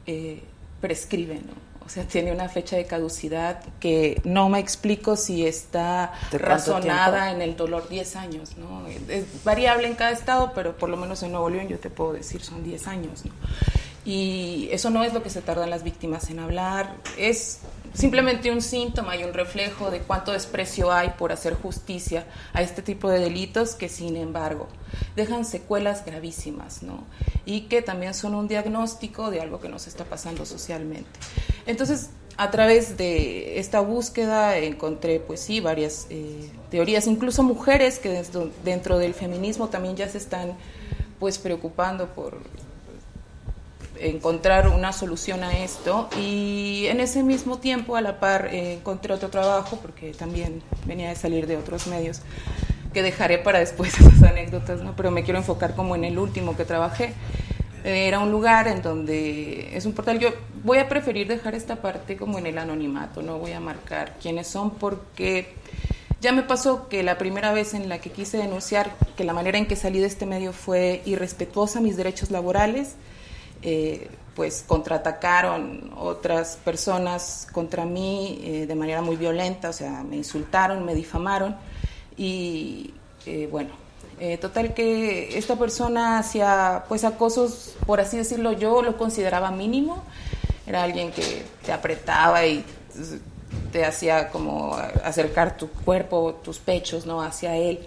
eh, 0.07 0.43
prescribe, 0.81 1.37
¿no? 1.37 1.77
O 1.87 1.89
sea, 1.89 2.03
tiene 2.03 2.33
una 2.33 2.49
fecha 2.49 2.77
de 2.77 2.85
caducidad 2.85 3.63
que 3.79 4.21
no 4.25 4.49
me 4.49 4.59
explico 4.59 5.15
si 5.15 5.47
está 5.47 6.13
razonada 6.33 7.31
en 7.31 7.41
el 7.41 7.57
dolor 7.57 7.89
10 7.89 8.17
años, 8.17 8.57
¿no? 8.57 8.85
Es 9.09 9.45
variable 9.45 9.87
en 9.87 9.95
cada 9.95 10.11
estado, 10.11 10.51
pero 10.53 10.77
por 10.77 10.89
lo 10.89 10.97
menos 10.97 11.23
en 11.23 11.31
Nuevo 11.31 11.49
León 11.49 11.69
yo 11.69 11.79
te 11.79 11.89
puedo 11.89 12.13
decir 12.13 12.43
son 12.43 12.65
10 12.65 12.89
años, 12.89 13.25
¿no? 13.25 13.31
Y 14.05 14.69
eso 14.73 14.91
no 14.91 15.05
es 15.05 15.15
lo 15.15 15.23
que 15.23 15.31
se 15.31 15.43
tardan 15.43 15.71
las 15.71 15.85
víctimas 15.85 16.29
en 16.29 16.41
hablar, 16.41 16.95
es 17.19 17.61
simplemente 17.97 18.51
un 18.51 18.61
síntoma 18.61 19.17
y 19.17 19.25
un 19.25 19.33
reflejo 19.33 19.91
de 19.91 20.01
cuánto 20.01 20.33
desprecio 20.33 20.93
hay 20.93 21.11
por 21.19 21.33
hacer 21.33 21.55
justicia 21.55 22.27
a 22.53 22.63
este 22.63 22.83
tipo 22.83 23.09
de 23.09 23.19
delitos 23.19 23.75
que 23.75 23.89
sin 23.89 24.17
embargo 24.17 24.69
dejan 25.17 25.45
secuelas 25.45 26.05
gravísimas, 26.05 26.83
¿no? 26.83 27.05
Y 27.45 27.63
que 27.63 27.83
también 27.83 28.15
son 28.15 28.35
un 28.35 28.49
diagnóstico 28.49 29.31
de 29.31 29.41
algo 29.41 29.61
que 29.61 29.69
nos 29.69 29.87
está 29.87 30.05
pasando 30.05 30.45
socialmente. 30.45 31.09
Entonces, 31.67 32.11
a 32.37 32.51
través 32.51 32.99
de 32.99 33.59
esta 33.59 33.81
búsqueda 33.81 34.59
encontré, 34.59 35.21
pues 35.21 35.41
sí, 35.41 35.61
varias 35.61 36.07
eh, 36.11 36.51
teorías, 36.71 37.07
incluso 37.07 37.43
mujeres 37.43 37.99
que 37.99 38.23
dentro 38.63 38.99
del 38.99 39.15
feminismo 39.15 39.69
también 39.69 39.97
ya 39.97 40.09
se 40.09 40.19
están 40.19 40.55
pues 41.19 41.39
preocupando 41.39 42.09
por 42.09 42.39
encontrar 44.01 44.69
una 44.69 44.93
solución 44.93 45.43
a 45.43 45.59
esto 45.59 46.09
y 46.19 46.87
en 46.87 47.01
ese 47.01 47.23
mismo 47.23 47.59
tiempo 47.59 47.97
a 47.97 48.01
la 48.01 48.21
par 48.21 48.49
eh, 48.53 48.75
encontré 48.75 49.13
otro 49.13 49.29
trabajo 49.29 49.79
porque 49.81 50.13
también 50.13 50.63
venía 50.87 51.09
de 51.09 51.17
salir 51.17 51.47
de 51.47 51.57
otros 51.57 51.87
medios 51.87 52.21
que 52.93 53.03
dejaré 53.03 53.39
para 53.39 53.59
después 53.59 53.95
esas 54.01 54.23
anécdotas, 54.23 54.81
¿no? 54.81 54.95
pero 54.97 55.11
me 55.11 55.23
quiero 55.23 55.39
enfocar 55.39 55.75
como 55.75 55.95
en 55.95 56.05
el 56.05 56.19
último 56.19 56.57
que 56.57 56.65
trabajé. 56.65 57.15
Era 57.85 58.19
un 58.19 58.33
lugar 58.33 58.67
en 58.67 58.83
donde 58.83 59.77
es 59.77 59.87
un 59.87 59.93
portal. 59.93 60.19
Yo 60.19 60.31
voy 60.65 60.79
a 60.79 60.89
preferir 60.89 61.29
dejar 61.29 61.55
esta 61.55 61.77
parte 61.77 62.17
como 62.17 62.39
en 62.39 62.47
el 62.47 62.59
anonimato, 62.59 63.23
no 63.23 63.39
voy 63.39 63.53
a 63.53 63.61
marcar 63.61 64.17
quiénes 64.21 64.49
son 64.49 64.71
porque 64.71 65.55
ya 66.21 66.33
me 66.33 66.43
pasó 66.43 66.89
que 66.89 67.03
la 67.03 67.19
primera 67.19 67.53
vez 67.53 67.75
en 67.75 67.89
la 67.89 67.99
que 67.99 68.11
quise 68.11 68.39
denunciar 68.39 68.97
que 69.17 69.25
la 69.25 69.33
manera 69.33 69.59
en 69.59 69.67
que 69.67 69.77
salí 69.77 70.01
de 70.01 70.07
este 70.07 70.27
medio 70.27 70.53
fue 70.53 71.03
irrespetuosa 71.05 71.79
a 71.79 71.83
mis 71.83 71.97
derechos 71.97 72.31
laborales, 72.31 72.97
eh, 73.63 74.09
pues 74.35 74.65
contraatacaron 74.67 75.93
otras 75.97 76.59
personas 76.63 77.49
contra 77.53 77.85
mí 77.85 78.41
eh, 78.43 78.67
de 78.67 78.75
manera 78.75 79.01
muy 79.01 79.17
violenta, 79.17 79.71
o 79.71 79.73
sea, 79.73 80.03
me 80.03 80.17
insultaron, 80.17 80.85
me 80.85 80.95
difamaron 80.95 81.57
y 82.17 82.93
eh, 83.25 83.49
bueno, 83.51 83.71
total 84.41 84.73
que 84.73 85.37
esta 85.37 85.57
persona 85.57 86.19
hacía 86.19 86.85
pues 86.89 87.05
acosos, 87.05 87.77
por 87.87 88.01
así 88.01 88.17
decirlo, 88.17 88.53
yo 88.53 88.83
lo 88.83 88.97
consideraba 88.97 89.51
mínimo, 89.51 90.03
era 90.67 90.83
alguien 90.83 91.13
que 91.13 91.45
te 91.65 91.73
apretaba 91.73 92.47
y 92.47 92.65
te 93.73 93.85
hacía 93.85 94.29
como 94.31 94.75
acercar 95.05 95.57
tu 95.57 95.69
cuerpo, 95.69 96.41
tus 96.43 96.59
pechos, 96.59 97.07
¿no? 97.07 97.23
hacia 97.23 97.57
él 97.57 97.87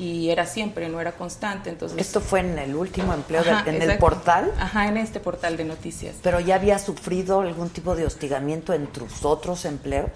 y 0.00 0.30
era 0.30 0.46
siempre, 0.46 0.88
no 0.88 0.98
era 0.98 1.12
constante. 1.12 1.68
Entonces, 1.68 1.98
¿Esto 1.98 2.22
fue 2.22 2.40
en 2.40 2.58
el 2.58 2.74
último 2.74 3.12
empleo, 3.12 3.42
en 3.66 3.82
el 3.82 3.98
portal? 3.98 4.50
Ajá, 4.58 4.88
en 4.88 4.96
este 4.96 5.20
portal 5.20 5.58
de 5.58 5.64
noticias. 5.64 6.16
¿Pero 6.22 6.40
ya 6.40 6.54
había 6.54 6.78
sufrido 6.78 7.40
algún 7.40 7.68
tipo 7.68 7.94
de 7.94 8.06
hostigamiento 8.06 8.72
en 8.72 8.86
tus 8.86 9.26
otros 9.26 9.66
empleos? 9.66 10.10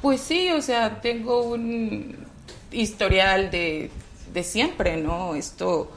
Pues 0.00 0.22
sí, 0.22 0.50
o 0.50 0.62
sea, 0.62 1.02
tengo 1.02 1.42
un 1.42 2.26
historial 2.70 3.50
de, 3.50 3.90
de 4.32 4.44
siempre, 4.44 4.96
¿no? 4.96 5.34
Esto, 5.34 5.92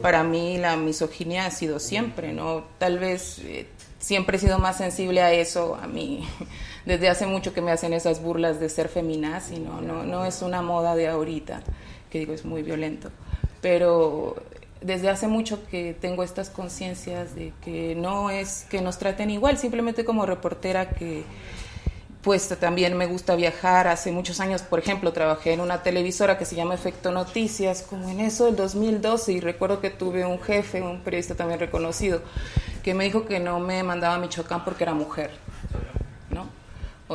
para 0.00 0.22
mí, 0.22 0.56
la 0.56 0.76
misoginia 0.76 1.46
ha 1.46 1.50
sido 1.50 1.80
siempre, 1.80 2.32
¿no? 2.32 2.64
Tal 2.78 3.00
vez... 3.00 3.40
Eh, 3.40 3.66
siempre 3.98 4.38
he 4.38 4.40
sido 4.40 4.58
más 4.58 4.78
sensible 4.78 5.20
a 5.20 5.32
eso, 5.32 5.76
a 5.76 5.86
mí. 5.86 6.26
Desde 6.86 7.08
hace 7.08 7.26
mucho 7.26 7.52
que 7.52 7.60
me 7.60 7.70
hacen 7.70 7.92
esas 7.92 8.22
burlas 8.22 8.58
de 8.58 8.68
ser 8.70 8.88
feminaz 8.88 9.52
y 9.52 9.60
no, 9.60 9.82
no, 9.82 10.04
no 10.04 10.24
es 10.24 10.40
una 10.40 10.62
moda 10.62 10.96
de 10.96 11.08
ahorita, 11.08 11.62
que 12.10 12.18
digo, 12.18 12.32
es 12.32 12.44
muy 12.44 12.62
violento. 12.62 13.10
Pero 13.60 14.36
desde 14.80 15.10
hace 15.10 15.28
mucho 15.28 15.66
que 15.68 15.94
tengo 15.98 16.22
estas 16.22 16.50
conciencias 16.50 17.34
de 17.34 17.52
que 17.62 17.94
no 17.94 18.30
es 18.30 18.66
que 18.70 18.80
nos 18.80 18.98
traten 18.98 19.30
igual, 19.30 19.58
simplemente 19.58 20.04
como 20.04 20.26
reportera 20.26 20.90
que 20.90 21.24
pues 22.22 22.48
también 22.60 22.96
me 22.96 23.06
gusta 23.06 23.34
viajar. 23.34 23.88
Hace 23.88 24.12
muchos 24.12 24.40
años, 24.40 24.62
por 24.62 24.78
ejemplo, 24.78 25.12
trabajé 25.12 25.52
en 25.52 25.60
una 25.60 25.82
televisora 25.82 26.36
que 26.36 26.44
se 26.44 26.54
llama 26.54 26.74
Efecto 26.74 27.10
Noticias, 27.12 27.82
como 27.82 28.08
en 28.10 28.20
eso 28.20 28.46
del 28.46 28.56
2012, 28.56 29.32
y 29.32 29.40
recuerdo 29.40 29.80
que 29.80 29.90
tuve 29.90 30.24
un 30.26 30.40
jefe, 30.40 30.82
un 30.82 31.00
periodista 31.00 31.34
también 31.34 31.60
reconocido, 31.60 32.20
que 32.82 32.94
me 32.94 33.04
dijo 33.04 33.24
que 33.24 33.40
no 33.40 33.58
me 33.58 33.82
mandaba 33.82 34.16
a 34.16 34.18
Michoacán 34.18 34.64
porque 34.64 34.84
era 34.84 34.92
mujer, 34.92 35.30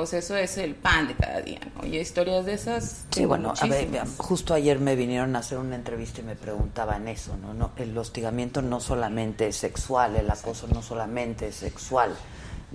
sea, 0.06 0.20
eso 0.20 0.36
es 0.36 0.58
el 0.58 0.76
pan 0.76 1.08
de 1.08 1.14
cada 1.14 1.42
día, 1.42 1.60
¿no? 1.76 1.86
Y 1.86 1.98
historias 1.98 2.46
de 2.46 2.54
esas. 2.54 3.06
Sí, 3.12 3.26
bueno, 3.26 3.54
a 3.60 3.66
ver, 3.68 3.88
justo 4.18 4.54
ayer 4.54 4.80
me 4.80 4.96
vinieron 4.96 5.36
a 5.36 5.40
hacer 5.40 5.58
una 5.58 5.76
entrevista 5.76 6.22
y 6.22 6.24
me 6.24 6.36
preguntaban 6.36 7.08
eso, 7.08 7.38
¿no? 7.38 7.54
no 7.54 7.72
el 7.78 7.98
hostigamiento 7.98 8.62
no 8.62 8.80
solamente 8.80 9.48
es 9.48 9.56
sexual, 9.56 10.16
el 10.16 10.30
acoso 10.30 10.68
no 10.68 10.82
solamente 10.82 11.48
es 11.48 11.56
sexual 11.56 12.16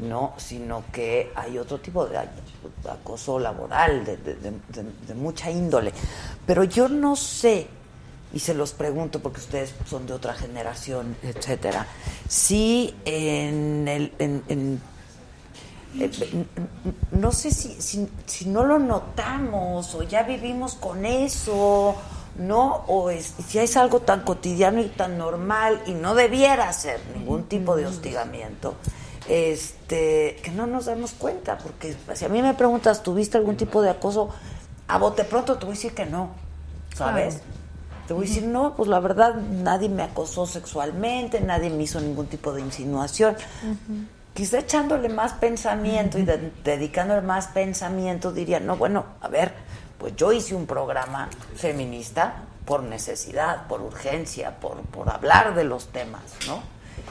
no, 0.00 0.34
sino 0.36 0.84
que 0.92 1.30
hay 1.34 1.58
otro 1.58 1.78
tipo 1.78 2.06
de 2.06 2.18
acoso 2.88 3.38
laboral 3.38 4.04
de, 4.04 5.14
mucha 5.14 5.50
índole. 5.50 5.92
Pero 6.46 6.64
yo 6.64 6.88
no 6.88 7.16
sé, 7.16 7.66
y 8.32 8.38
se 8.38 8.54
los 8.54 8.72
pregunto 8.72 9.20
porque 9.20 9.40
ustedes 9.40 9.74
son 9.86 10.06
de 10.06 10.12
otra 10.12 10.34
generación, 10.34 11.16
etcétera, 11.22 11.86
si 12.28 12.94
en 13.04 13.88
el 13.88 14.12
en, 14.18 14.80
eh, 15.98 16.10
no 17.12 17.32
sé 17.32 17.50
si, 17.50 17.80
si, 17.80 18.08
si, 18.26 18.46
no 18.46 18.64
lo 18.64 18.78
notamos 18.78 19.94
o 19.94 20.02
ya 20.02 20.22
vivimos 20.22 20.74
con 20.74 21.04
eso, 21.04 21.96
¿no? 22.38 22.84
O 22.86 23.10
es, 23.10 23.34
si 23.48 23.58
es 23.58 23.76
algo 23.76 24.00
tan 24.00 24.22
cotidiano 24.22 24.80
y 24.80 24.88
tan 24.88 25.18
normal 25.18 25.80
y 25.86 25.92
no 25.92 26.14
debiera 26.14 26.72
ser 26.72 27.00
ningún 27.16 27.44
tipo 27.44 27.76
de 27.76 27.86
hostigamiento 27.86 28.74
este, 29.30 30.36
que 30.42 30.50
no 30.50 30.66
nos 30.66 30.86
damos 30.86 31.12
cuenta, 31.12 31.58
porque 31.58 31.96
si 32.14 32.24
a 32.24 32.28
mí 32.28 32.42
me 32.42 32.54
preguntas, 32.54 33.02
¿tuviste 33.02 33.38
algún 33.38 33.56
tipo 33.56 33.80
de 33.80 33.90
acoso? 33.90 34.30
A 34.88 34.98
bote 34.98 35.22
pronto 35.24 35.56
te 35.56 35.66
voy 35.66 35.74
a 35.74 35.76
decir 35.76 35.94
que 35.94 36.04
no, 36.04 36.30
¿sabes? 36.96 37.40
Te 38.08 38.14
voy 38.14 38.26
a 38.26 38.28
decir, 38.28 38.44
no, 38.44 38.74
pues 38.74 38.88
la 38.88 38.98
verdad 38.98 39.36
nadie 39.36 39.88
me 39.88 40.02
acosó 40.02 40.46
sexualmente, 40.46 41.40
nadie 41.40 41.70
me 41.70 41.84
hizo 41.84 42.00
ningún 42.00 42.26
tipo 42.26 42.52
de 42.52 42.60
insinuación. 42.60 43.36
Quizá 44.40 44.60
echándole 44.60 45.10
más 45.10 45.34
pensamiento 45.34 46.18
y 46.18 46.24
dedicándole 46.64 47.20
más 47.20 47.48
pensamiento 47.48 48.32
diría, 48.32 48.58
no, 48.58 48.74
bueno, 48.78 49.04
a 49.20 49.28
ver, 49.28 49.52
pues 49.98 50.16
yo 50.16 50.32
hice 50.32 50.54
un 50.54 50.66
programa 50.66 51.28
feminista 51.56 52.44
por 52.64 52.82
necesidad, 52.82 53.66
por 53.66 53.82
urgencia, 53.82 54.58
por, 54.58 54.80
por 54.80 55.10
hablar 55.10 55.54
de 55.54 55.64
los 55.64 55.88
temas, 55.88 56.22
¿no? 56.46 56.62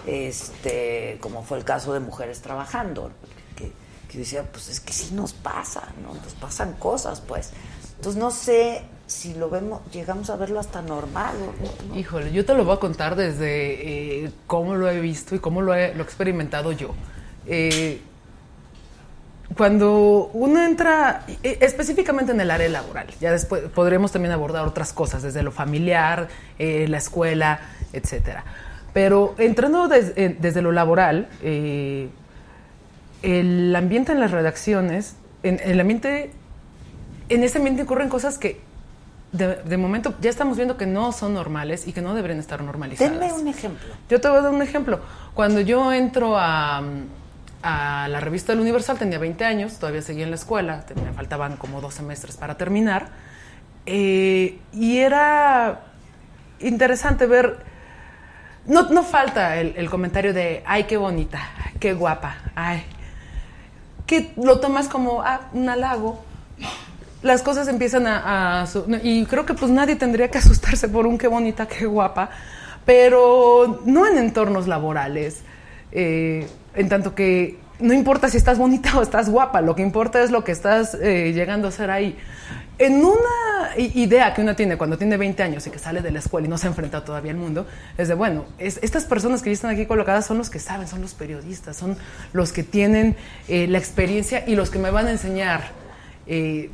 este, 0.07 1.19
como 1.21 1.43
fue 1.43 1.59
el 1.59 1.65
caso 1.65 1.93
de 1.93 1.99
mujeres 1.99 2.41
trabajando, 2.41 3.11
que, 3.55 3.71
que 4.11 4.17
decía, 4.17 4.43
pues 4.51 4.67
es 4.69 4.79
que 4.79 4.91
sí 4.91 5.13
nos 5.13 5.33
pasa, 5.33 5.83
¿no? 6.01 6.15
Nos 6.15 6.33
pasan 6.33 6.73
cosas, 6.79 7.21
pues. 7.21 7.51
Entonces 7.97 8.19
no 8.19 8.31
sé 8.31 8.81
si 9.05 9.35
lo 9.35 9.51
vemos, 9.51 9.81
llegamos 9.91 10.31
a 10.31 10.35
verlo 10.35 10.59
hasta 10.59 10.81
normal. 10.81 11.35
Híjole, 11.95 12.31
yo 12.31 12.43
te 12.43 12.55
lo 12.55 12.65
voy 12.65 12.75
a 12.75 12.79
contar 12.79 13.15
desde 13.15 14.23
eh, 14.23 14.31
cómo 14.47 14.75
lo 14.75 14.89
he 14.89 14.99
visto 14.99 15.35
y 15.35 15.39
cómo 15.39 15.61
lo 15.61 15.75
he, 15.75 15.93
lo 15.93 16.01
he 16.01 16.05
experimentado 16.05 16.71
yo. 16.71 16.95
Eh, 17.49 18.01
cuando 19.57 20.29
uno 20.33 20.63
entra 20.63 21.25
eh, 21.43 21.57
específicamente 21.61 22.31
en 22.31 22.39
el 22.39 22.51
área 22.51 22.69
laboral, 22.69 23.07
ya 23.19 23.31
después 23.31 23.63
podremos 23.63 24.11
también 24.11 24.31
abordar 24.31 24.65
otras 24.65 24.93
cosas, 24.93 25.23
desde 25.23 25.43
lo 25.43 25.51
familiar, 25.51 26.29
la 26.57 26.97
escuela, 26.97 27.59
etcétera. 27.91 28.45
Pero 28.93 29.35
entrando 29.37 29.87
desde 29.87 30.61
lo 30.61 30.71
laboral, 30.71 31.27
eh, 31.41 32.09
el 33.21 33.75
ambiente 33.75 34.11
en 34.11 34.19
las 34.19 34.31
redacciones, 34.31 35.15
en, 35.43 35.59
el 35.63 35.79
ambiente, 35.79 36.31
en 37.29 37.43
ese 37.43 37.59
ambiente 37.59 37.83
ocurren 37.83 38.09
cosas 38.09 38.37
que 38.37 38.61
de, 39.31 39.77
momento 39.77 40.15
ya 40.21 40.31
estamos 40.31 40.57
viendo 40.57 40.75
que 40.75 40.87
no 40.87 41.11
son 41.11 41.35
normales 41.35 41.87
y 41.87 41.93
que 41.93 42.01
no 42.01 42.15
deberían 42.15 42.39
estar 42.39 42.63
normalizadas. 42.63 43.19
Denme 43.19 43.31
un 43.31 43.47
ejemplo. 43.47 43.93
Yo 44.09 44.19
te 44.19 44.27
voy 44.27 44.39
a 44.39 44.41
dar 44.41 44.51
un 44.51 44.63
ejemplo. 44.63 45.01
Cuando 45.35 45.61
yo 45.61 45.93
entro 45.93 46.35
a, 46.35 46.81
la 47.63 48.19
revista 48.19 48.53
del 48.53 48.61
Universal, 48.61 48.97
tenía 48.97 49.19
20 49.19 49.43
años, 49.45 49.79
todavía 49.79 50.01
seguía 50.01 50.23
en 50.23 50.29
la 50.29 50.35
escuela, 50.35 50.85
me 50.95 51.13
faltaban 51.13 51.57
como 51.57 51.81
dos 51.81 51.95
semestres 51.95 52.37
para 52.37 52.55
terminar, 52.55 53.09
eh, 53.85 54.59
y 54.71 54.97
era 54.97 55.81
interesante 56.59 57.25
ver 57.25 57.69
no, 58.65 58.83
no 58.89 59.03
falta 59.03 59.59
el, 59.59 59.89
comentario 59.89 60.33
de, 60.33 60.63
ay, 60.65 60.83
qué 60.83 60.97
bonita, 60.97 61.41
qué 61.79 61.93
guapa, 61.93 62.35
ay, 62.55 62.83
que 64.05 64.31
lo 64.37 64.59
tomas 64.59 64.87
como 64.87 65.21
ah, 65.21 65.49
un 65.53 65.69
halago. 65.69 66.23
Las 67.21 67.41
cosas 67.41 67.67
empiezan 67.67 68.05
a, 68.07 68.65
Y 69.03 69.25
creo 69.25 69.45
que 69.45 69.53
pues 69.53 69.71
nadie 69.71 69.95
tendría 69.95 70.29
que 70.29 70.37
asustarse 70.37 70.87
por 70.87 71.07
un 71.07 71.17
qué 71.17 71.27
bonita, 71.27 71.67
qué 71.67 71.85
guapa, 71.85 72.29
pero 72.85 73.81
no 73.85 74.07
en 74.07 74.17
entornos 74.17 74.67
laborales. 74.67 75.41
Eh, 75.91 76.47
en 76.75 76.89
tanto 76.89 77.15
que 77.15 77.57
no 77.79 77.93
importa 77.93 78.29
si 78.29 78.37
estás 78.37 78.57
bonita 78.57 78.97
o 78.97 79.01
estás 79.01 79.29
guapa, 79.29 79.61
lo 79.61 79.75
que 79.75 79.81
importa 79.81 80.21
es 80.21 80.31
lo 80.31 80.43
que 80.43 80.51
estás 80.51 80.95
eh, 80.95 81.31
llegando 81.33 81.67
a 81.67 81.71
ser 81.71 81.91
ahí. 81.91 82.17
En 82.77 83.03
una 83.03 83.77
idea 83.77 84.33
que 84.33 84.41
uno 84.41 84.55
tiene 84.55 84.77
cuando 84.77 84.97
tiene 84.97 85.17
20 85.17 85.43
años 85.43 85.67
y 85.67 85.69
que 85.69 85.79
sale 85.79 86.01
de 86.01 86.11
la 86.11 86.19
escuela 86.19 86.47
y 86.47 86.49
no 86.49 86.57
se 86.57 86.67
enfrenta 86.67 87.03
todavía 87.03 87.31
al 87.33 87.37
mundo, 87.37 87.67
es 87.97 88.07
de, 88.07 88.13
bueno, 88.13 88.45
estas 88.57 89.03
personas 89.03 89.41
que 89.41 89.49
ya 89.49 89.53
están 89.55 89.71
aquí 89.71 89.85
colocadas 89.85 90.25
son 90.25 90.37
los 90.37 90.49
que 90.49 90.59
saben, 90.59 90.87
son 90.87 91.01
los 91.01 91.13
periodistas, 91.13 91.75
son 91.75 91.97
los 92.31 92.53
que 92.53 92.63
tienen 92.63 93.17
eh, 93.49 93.67
la 93.67 93.79
experiencia 93.79 94.45
y 94.47 94.55
los 94.55 94.69
que 94.69 94.79
me 94.79 94.91
van 94.91 95.07
a 95.07 95.11
enseñar 95.11 95.71
eh, 96.25 96.69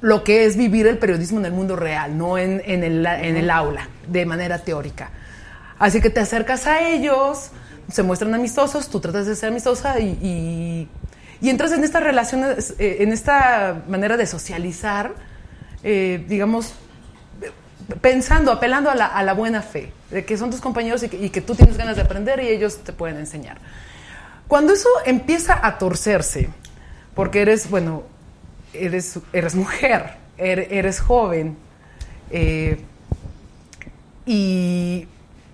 lo 0.00 0.24
que 0.24 0.46
es 0.46 0.56
vivir 0.56 0.88
el 0.88 0.98
periodismo 0.98 1.38
en 1.38 1.46
el 1.46 1.52
mundo 1.52 1.76
real, 1.76 2.18
no 2.18 2.38
en, 2.38 2.60
el, 2.64 3.06
en 3.06 3.36
el 3.36 3.50
aula, 3.50 3.88
de 4.08 4.26
manera 4.26 4.58
teórica. 4.58 5.10
Así 5.78 6.00
que 6.00 6.10
te 6.10 6.20
acercas 6.20 6.66
a 6.66 6.88
ellos, 6.88 7.50
se 7.90 8.02
muestran 8.02 8.34
amistosos, 8.34 8.88
tú 8.88 9.00
tratas 9.00 9.26
de 9.26 9.36
ser 9.36 9.50
amistosa 9.50 9.98
y, 10.00 10.88
y, 11.40 11.48
entras 11.48 11.72
en 11.72 11.84
esta 11.84 12.00
relación, 12.00 12.44
eh, 12.44 12.96
en 13.00 13.12
esta 13.12 13.82
manera 13.88 14.16
de 14.16 14.26
socializar 14.26 15.14
eh, 15.88 16.24
digamos, 16.26 16.72
pensando, 18.00 18.50
apelando 18.50 18.90
a 18.90 18.94
la, 18.96 19.32
buena 19.34 19.62
fe, 19.62 19.92
de 20.10 20.24
que 20.24 20.36
son 20.36 20.50
tus 20.50 20.60
compañeros 20.60 21.04
y 21.04 21.30
que, 21.30 21.40
tú 21.40 21.54
tienes 21.54 21.76
ganas 21.76 21.94
de 21.94 22.02
aprender 22.02 22.42
y 22.42 22.48
ellos 22.48 22.78
te 22.78 22.92
pueden 22.92 23.18
enseñar. 23.18 23.58
Cuando 24.48 24.72
eso 24.72 24.88
empieza 25.04 25.64
a 25.64 25.78
torcerse, 25.78 26.48
porque 27.14 27.42
eres, 27.42 27.70
bueno, 27.70 28.02
eres, 28.72 29.20
eres 29.32 29.54
mujer, 29.54 30.16
er, 30.38 30.66
eres, 30.72 30.98
joven, 30.98 31.56
eh, 32.32 32.80
y 34.24 35.06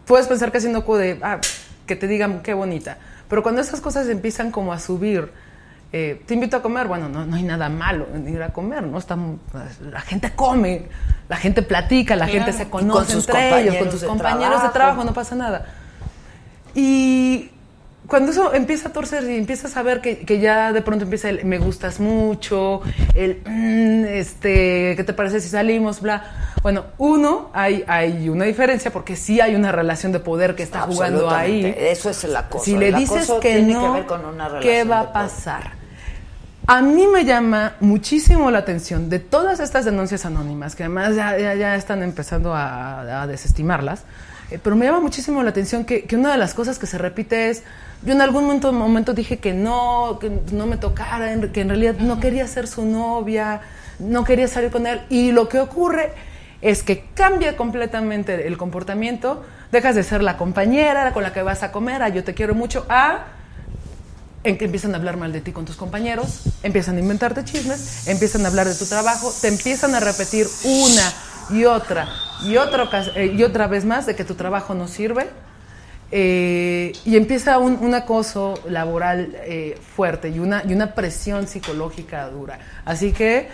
puedes 0.07 0.29
pensar 0.29 0.51
que 0.51 0.57
haciendo 0.57 0.81
de, 0.97 1.19
ah, 1.23 1.41
que 1.87 1.97
te 1.97 2.07
digan 2.07 2.43
qué 2.43 2.55
bonita, 2.55 2.99
pero 3.29 3.43
cuando 3.43 3.61
esas 3.61 3.81
cosas 3.81 4.09
empiezan 4.09 4.51
como 4.51 4.73
a 4.73 4.79
subir, 4.79 5.31
eh, 5.93 6.23
te 6.27 6.35
invito 6.35 6.57
a 6.57 6.63
comer, 6.63 6.87
bueno, 6.87 7.09
no, 7.09 7.27
no, 7.27 7.37
hay 7.37 7.43
nada 7.43 7.69
malo 7.69 8.07
en 8.15 8.27
ir 8.27 8.43
a 8.43 8.51
comer, 8.51 8.83
¿no? 8.83 8.99
Está, 8.99 9.19
la 9.91 10.01
gente 10.01 10.33
come, 10.35 10.87
la 11.29 11.37
gente 11.37 11.63
platica, 11.63 12.17
la 12.17 12.27
gente 12.27 12.53
se 12.53 12.71
conoce 12.71 13.13
entre 13.13 13.61
ellos, 13.61 13.77
con 13.77 13.91
tus 13.91 14.05
compañeros 14.05 14.63
de 14.63 14.69
trabajo, 14.71 15.05
no 15.05 15.13
pasa 15.13 15.35
nada. 15.35 15.67
Y 16.75 17.51
cuando 18.07 18.33
eso 18.33 18.53
empieza 18.53 18.89
a 18.89 18.93
torcer 18.93 19.25
y 19.31 19.37
empiezas 19.37 19.77
a 19.77 19.83
ver 19.83 20.01
que, 20.01 20.21
que, 20.21 20.41
ya 20.41 20.73
de 20.73 20.83
pronto 20.83 21.05
empieza 21.05 21.31
el 21.31 21.45
me 21.45 21.59
gustas 21.59 22.01
mucho, 22.01 22.83
el 23.15 23.43
mm, 23.45 24.05
este, 24.07 24.95
¿qué 24.97 25.05
te 25.05 25.13
parece 25.13 25.41
si 25.41 25.49
salimos? 25.49 26.01
Bla. 26.01 26.53
Bueno, 26.63 26.85
uno, 26.99 27.51
hay, 27.53 27.85
hay 27.87 28.29
una 28.29 28.45
diferencia 28.45 28.93
porque 28.93 29.17
sí 29.17 29.41
hay 29.41 29.55
una 29.55 29.73
relación 29.73 30.13
de 30.13 30.21
poder 30.21 30.55
que 30.55 30.63
está 30.63 30.83
jugando 30.83 31.31
ahí. 31.31 31.75
Eso 31.77 32.11
es 32.11 32.25
la 32.25 32.49
cosa. 32.49 32.65
Si 32.65 32.77
le 32.77 32.93
dices 32.93 33.31
que 33.41 33.63
no, 33.63 34.07
¿qué 34.61 34.85
va 34.85 35.01
a 35.01 35.13
pasar? 35.13 35.83
A 36.67 36.81
mí 36.81 37.09
me 37.09 37.25
llama 37.25 37.75
muchísimo 37.81 38.51
la 38.53 38.59
atención 38.59 39.11
de 39.11 39.19
todas 39.19 39.59
estas 39.59 39.85
denuncias 39.85 40.25
anónimas, 40.25 40.77
que 40.77 40.85
además 40.85 41.17
ya, 41.17 41.37
ya, 41.37 41.75
están 41.75 42.05
empezando 42.05 42.55
a, 42.55 43.27
desestimarlas, 43.27 44.05
eh, 44.53 44.61
pero 44.63 44.77
me 44.77 44.85
llama 44.85 45.01
muchísimo 45.01 45.43
la 45.43 45.51
atención 45.51 45.85
que, 45.85 46.07
una 46.13 46.33
de 46.33 46.39
las 46.39 46.53
cosas 46.53 46.79
que 46.79 46.87
se 46.87 46.99
repite 46.99 47.49
es, 47.49 47.63
yo 48.05 48.13
en 48.13 48.21
algún 48.21 48.45
momento, 48.45 48.73
momento 48.73 49.15
dije 49.15 49.39
que 49.39 49.55
no, 49.55 50.19
que 50.21 50.31
no 50.53 50.67
me 50.67 50.77
tocara, 50.77 51.35
que 51.53 51.61
en 51.63 51.69
realidad 51.69 51.95
no 51.99 52.21
quería 52.21 52.47
ser 52.47 52.67
su 52.67 52.85
novia, 52.85 53.63
no 53.99 54.25
quería 54.25 54.49
salir 54.49 54.71
con 54.71 54.87
él, 54.87 55.01
y 55.09 55.33
lo 55.33 55.49
que 55.49 55.59
ocurre 55.59 56.13
es 56.61 56.83
que 56.83 57.07
cambia 57.15 57.57
completamente 57.57 58.47
el 58.47 58.59
comportamiento, 58.59 59.43
dejas 59.73 59.95
de 59.95 60.03
ser 60.03 60.23
la 60.23 60.37
compañera 60.37 61.13
con 61.13 61.23
la 61.23 61.33
que 61.33 61.43
vas 61.43 61.63
a 61.63 61.73
comer, 61.73 62.03
a 62.03 62.11
yo 62.11 62.23
te 62.23 62.35
quiero 62.35 62.55
mucho, 62.55 62.85
a 62.89 63.25
en 64.45 64.59
que 64.59 64.67
empiezan 64.67 64.93
a 64.95 64.99
hablar 64.99 65.17
mal 65.17 65.33
de 65.33 65.41
ti 65.41 65.53
con 65.53 65.65
tus 65.65 65.77
compañeros, 65.77 66.43
empiezan 66.63 66.97
a 66.97 67.01
inventarte 67.01 67.45
chismes, 67.45 68.07
empiezan 68.07 68.45
a 68.45 68.49
hablar 68.49 68.69
de 68.69 68.75
tu 68.75 68.85
trabajo, 68.85 69.33
te 69.41 69.49
empiezan 69.49 69.95
a 69.95 70.01
repetir 70.01 70.47
una 70.65 71.13
y 71.51 71.65
otra 71.65 72.09
y 72.45 72.57
otra, 72.57 72.89
eh, 73.15 73.33
y 73.37 73.43
otra 73.43 73.67
vez 73.67 73.85
más 73.85 74.07
de 74.07 74.15
que 74.15 74.25
tu 74.25 74.35
trabajo 74.35 74.75
no 74.75 74.89
sirve. 74.89 75.29
Eh, 76.15 76.93
y 77.07 77.17
empieza 77.17 77.59
un, 77.59 77.95
acoso 77.95 78.55
laboral 78.69 79.35
eh, 79.45 79.79
fuerte 79.97 80.29
y 80.29 80.39
una, 80.39 80.63
y 80.67 80.75
una 80.75 80.95
presión 80.95 81.47
psicológica 81.47 82.29
dura. 82.29 82.59
Así 82.85 83.13
que, 83.13 83.49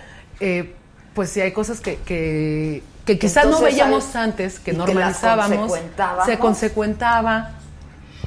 pues 1.14 1.30
si 1.30 1.40
hay 1.40 1.52
cosas 1.52 1.80
que, 1.80 1.96
que, 1.98 2.82
que 3.04 3.18
quizás 3.18 3.46
no 3.46 3.60
veíamos 3.60 4.16
antes, 4.16 4.58
que 4.58 4.72
normalizábamos, 4.72 5.72
se 6.26 6.38
consecuentaba 6.38 7.57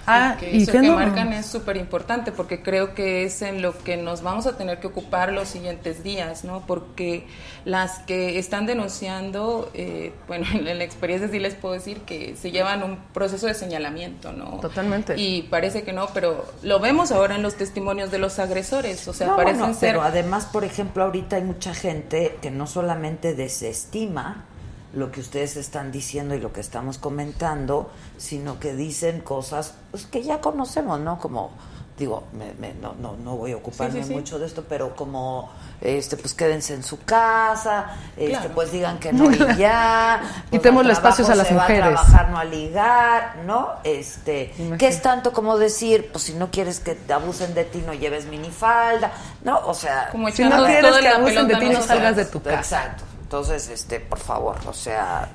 Ah, 0.07 0.35
y 0.41 0.63
eso 0.63 0.71
que 0.71 0.81
marcan 0.81 1.33
es 1.33 1.45
súper 1.45 1.77
importante 1.77 2.31
porque 2.31 2.61
creo 2.61 2.93
que 2.93 3.23
es 3.23 3.41
en 3.41 3.61
lo 3.61 3.77
que 3.77 3.97
nos 3.97 4.23
vamos 4.23 4.47
a 4.47 4.57
tener 4.57 4.79
que 4.79 4.87
ocupar 4.87 5.31
los 5.31 5.49
siguientes 5.49 6.03
días, 6.03 6.43
¿no? 6.43 6.63
Porque 6.65 7.27
las 7.65 7.99
que 7.99 8.39
están 8.39 8.65
denunciando, 8.65 9.69
eh, 9.73 10.13
bueno, 10.27 10.45
en 10.53 10.77
la 10.77 10.83
experiencia 10.83 11.29
sí 11.29 11.39
les 11.39 11.55
puedo 11.55 11.73
decir 11.73 11.99
que 12.01 12.35
se 12.35 12.51
llevan 12.51 12.83
un 12.83 12.97
proceso 13.13 13.47
de 13.47 13.53
señalamiento, 13.53 14.31
¿no? 14.31 14.59
Totalmente. 14.59 15.19
Y 15.19 15.43
parece 15.43 15.83
que 15.83 15.93
no, 15.93 16.07
pero 16.13 16.45
lo 16.63 16.79
vemos 16.79 17.11
ahora 17.11 17.35
en 17.35 17.43
los 17.43 17.55
testimonios 17.55 18.11
de 18.11 18.17
los 18.17 18.39
agresores, 18.39 19.07
o 19.07 19.13
sea, 19.13 19.35
parecen 19.35 19.75
ser... 19.75 19.91
Pero 19.91 20.01
además, 20.01 20.45
por 20.45 20.63
ejemplo, 20.63 21.03
ahorita 21.03 21.35
hay 21.35 21.43
mucha 21.43 21.73
gente 21.73 22.37
que 22.41 22.51
no 22.51 22.67
solamente 22.67 23.35
desestima, 23.35 24.45
lo 24.93 25.11
que 25.11 25.21
ustedes 25.21 25.57
están 25.57 25.91
diciendo 25.91 26.35
y 26.35 26.39
lo 26.39 26.51
que 26.51 26.61
estamos 26.61 26.97
comentando, 26.97 27.89
sino 28.17 28.59
que 28.59 28.73
dicen 28.73 29.21
cosas 29.21 29.73
pues, 29.91 30.05
que 30.05 30.23
ya 30.23 30.41
conocemos, 30.41 30.99
¿no? 30.99 31.17
Como, 31.17 31.51
digo, 31.97 32.23
me, 32.33 32.73
no, 32.73 32.93
no, 32.99 33.15
no, 33.15 33.37
voy 33.37 33.53
a 33.53 33.57
ocuparme 33.57 34.03
mucho 34.05 34.37
de 34.37 34.47
esto, 34.47 34.65
pero 34.67 34.95
como, 34.95 35.49
este, 35.79 36.17
pues 36.17 36.33
quédense 36.33 36.73
en 36.73 36.83
su 36.83 37.03
casa, 37.03 37.97
este, 38.17 38.49
pues 38.49 38.71
digan 38.71 38.99
que 38.99 39.13
no 39.13 39.31
y 39.31 39.37
ya. 39.57 40.21
Pues, 40.49 40.61
Quitemos 40.61 40.85
los 40.85 40.97
espacios 40.97 41.29
a 41.29 41.35
las 41.35 41.47
se 41.47 41.53
mujeres. 41.53 41.81
Va 41.81 41.85
a 41.85 41.91
trabajar, 41.91 42.29
no 42.31 42.37
a 42.37 42.43
ligar, 42.43 43.35
¿no? 43.45 43.69
Este, 43.83 44.53
¿qué 44.77 44.87
es 44.87 45.01
tanto 45.01 45.31
como 45.31 45.57
decir, 45.57 46.09
pues 46.11 46.25
si 46.25 46.33
no 46.33 46.51
quieres 46.51 46.79
que 46.79 46.95
te 46.95 47.13
abusen 47.13 47.53
de 47.53 47.63
ti, 47.63 47.83
no 47.85 47.93
lleves 47.93 48.25
minifalda, 48.25 49.11
¿no? 49.43 49.59
O 49.65 49.73
sea, 49.73 50.09
como 50.11 50.29
si 50.31 50.43
no 50.43 50.65
quieres 50.65 50.97
que 50.97 51.07
abusen 51.07 51.47
de 51.47 51.55
ti, 51.55 51.69
no 51.69 51.81
salgas 51.81 52.15
de 52.17 52.25
tu 52.25 52.41
casa. 52.41 52.59
Exacto. 52.59 53.10
Entonces, 53.31 53.69
este, 53.69 54.01
por 54.01 54.19
favor, 54.19 54.57
o 54.67 54.73
sea, 54.73 55.29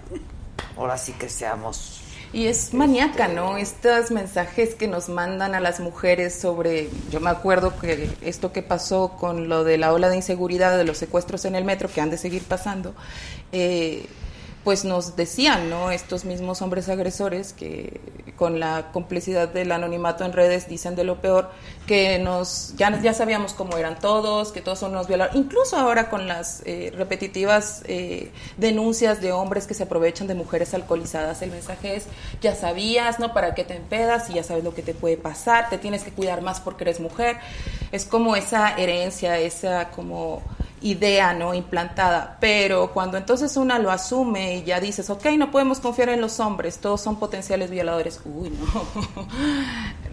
ahora 0.76 0.98
sí 0.98 1.12
que 1.12 1.30
seamos 1.30 2.02
y 2.30 2.46
es 2.46 2.74
maníaca, 2.74 3.28
¿no? 3.28 3.56
Estos 3.56 4.10
mensajes 4.10 4.74
que 4.74 4.86
nos 4.86 5.08
mandan 5.08 5.54
a 5.54 5.60
las 5.60 5.80
mujeres 5.80 6.34
sobre, 6.34 6.90
yo 7.10 7.20
me 7.20 7.30
acuerdo 7.30 7.72
que 7.78 8.10
esto 8.20 8.52
que 8.52 8.62
pasó 8.62 9.16
con 9.18 9.48
lo 9.48 9.64
de 9.64 9.78
la 9.78 9.94
ola 9.94 10.10
de 10.10 10.16
inseguridad 10.16 10.76
de 10.76 10.84
los 10.84 10.98
secuestros 10.98 11.46
en 11.46 11.54
el 11.54 11.64
metro, 11.64 11.88
que 11.88 12.02
han 12.02 12.10
de 12.10 12.18
seguir 12.18 12.42
pasando, 12.42 12.94
eh, 13.52 14.04
pues 14.66 14.84
nos 14.84 15.14
decían, 15.14 15.70
¿no? 15.70 15.92
Estos 15.92 16.24
mismos 16.24 16.60
hombres 16.60 16.88
agresores 16.88 17.52
que 17.52 18.00
con 18.34 18.58
la 18.58 18.90
complicidad 18.90 19.48
del 19.48 19.70
anonimato 19.70 20.24
en 20.24 20.32
redes 20.32 20.68
dicen 20.68 20.96
de 20.96 21.04
lo 21.04 21.20
peor, 21.20 21.50
que 21.86 22.18
nos 22.18 22.74
ya, 22.76 23.00
ya 23.00 23.14
sabíamos 23.14 23.52
cómo 23.52 23.76
eran 23.76 23.96
todos, 24.00 24.50
que 24.50 24.60
todos 24.60 24.80
son 24.80 24.90
unos 24.90 25.06
violadores, 25.06 25.40
incluso 25.40 25.76
ahora 25.76 26.10
con 26.10 26.26
las 26.26 26.64
eh, 26.66 26.92
repetitivas 26.96 27.84
eh, 27.86 28.32
denuncias 28.56 29.20
de 29.20 29.30
hombres 29.30 29.68
que 29.68 29.74
se 29.74 29.84
aprovechan 29.84 30.26
de 30.26 30.34
mujeres 30.34 30.74
alcoholizadas, 30.74 31.42
el 31.42 31.52
mensaje 31.52 31.94
es, 31.94 32.06
ya 32.40 32.56
sabías, 32.56 33.20
¿no? 33.20 33.32
¿Para 33.32 33.54
qué 33.54 33.62
te 33.62 33.76
empedas? 33.76 34.30
Y 34.30 34.34
ya 34.34 34.42
sabes 34.42 34.64
lo 34.64 34.74
que 34.74 34.82
te 34.82 34.94
puede 34.94 35.16
pasar, 35.16 35.70
te 35.70 35.78
tienes 35.78 36.02
que 36.02 36.10
cuidar 36.10 36.42
más 36.42 36.58
porque 36.58 36.82
eres 36.82 36.98
mujer. 36.98 37.36
Es 37.92 38.04
como 38.04 38.34
esa 38.34 38.76
herencia, 38.76 39.38
esa 39.38 39.90
como 39.90 40.42
idea 40.82 41.32
no 41.32 41.54
implantada, 41.54 42.36
pero 42.40 42.92
cuando 42.92 43.16
entonces 43.16 43.56
una 43.56 43.78
lo 43.78 43.90
asume 43.90 44.58
y 44.58 44.64
ya 44.64 44.80
dices, 44.80 45.08
ok, 45.08 45.26
no 45.38 45.50
podemos 45.50 45.80
confiar 45.80 46.10
en 46.10 46.20
los 46.20 46.38
hombres, 46.38 46.78
todos 46.78 47.00
son 47.00 47.18
potenciales 47.18 47.70
violadores, 47.70 48.20
uy, 48.24 48.50
no, 48.50 48.86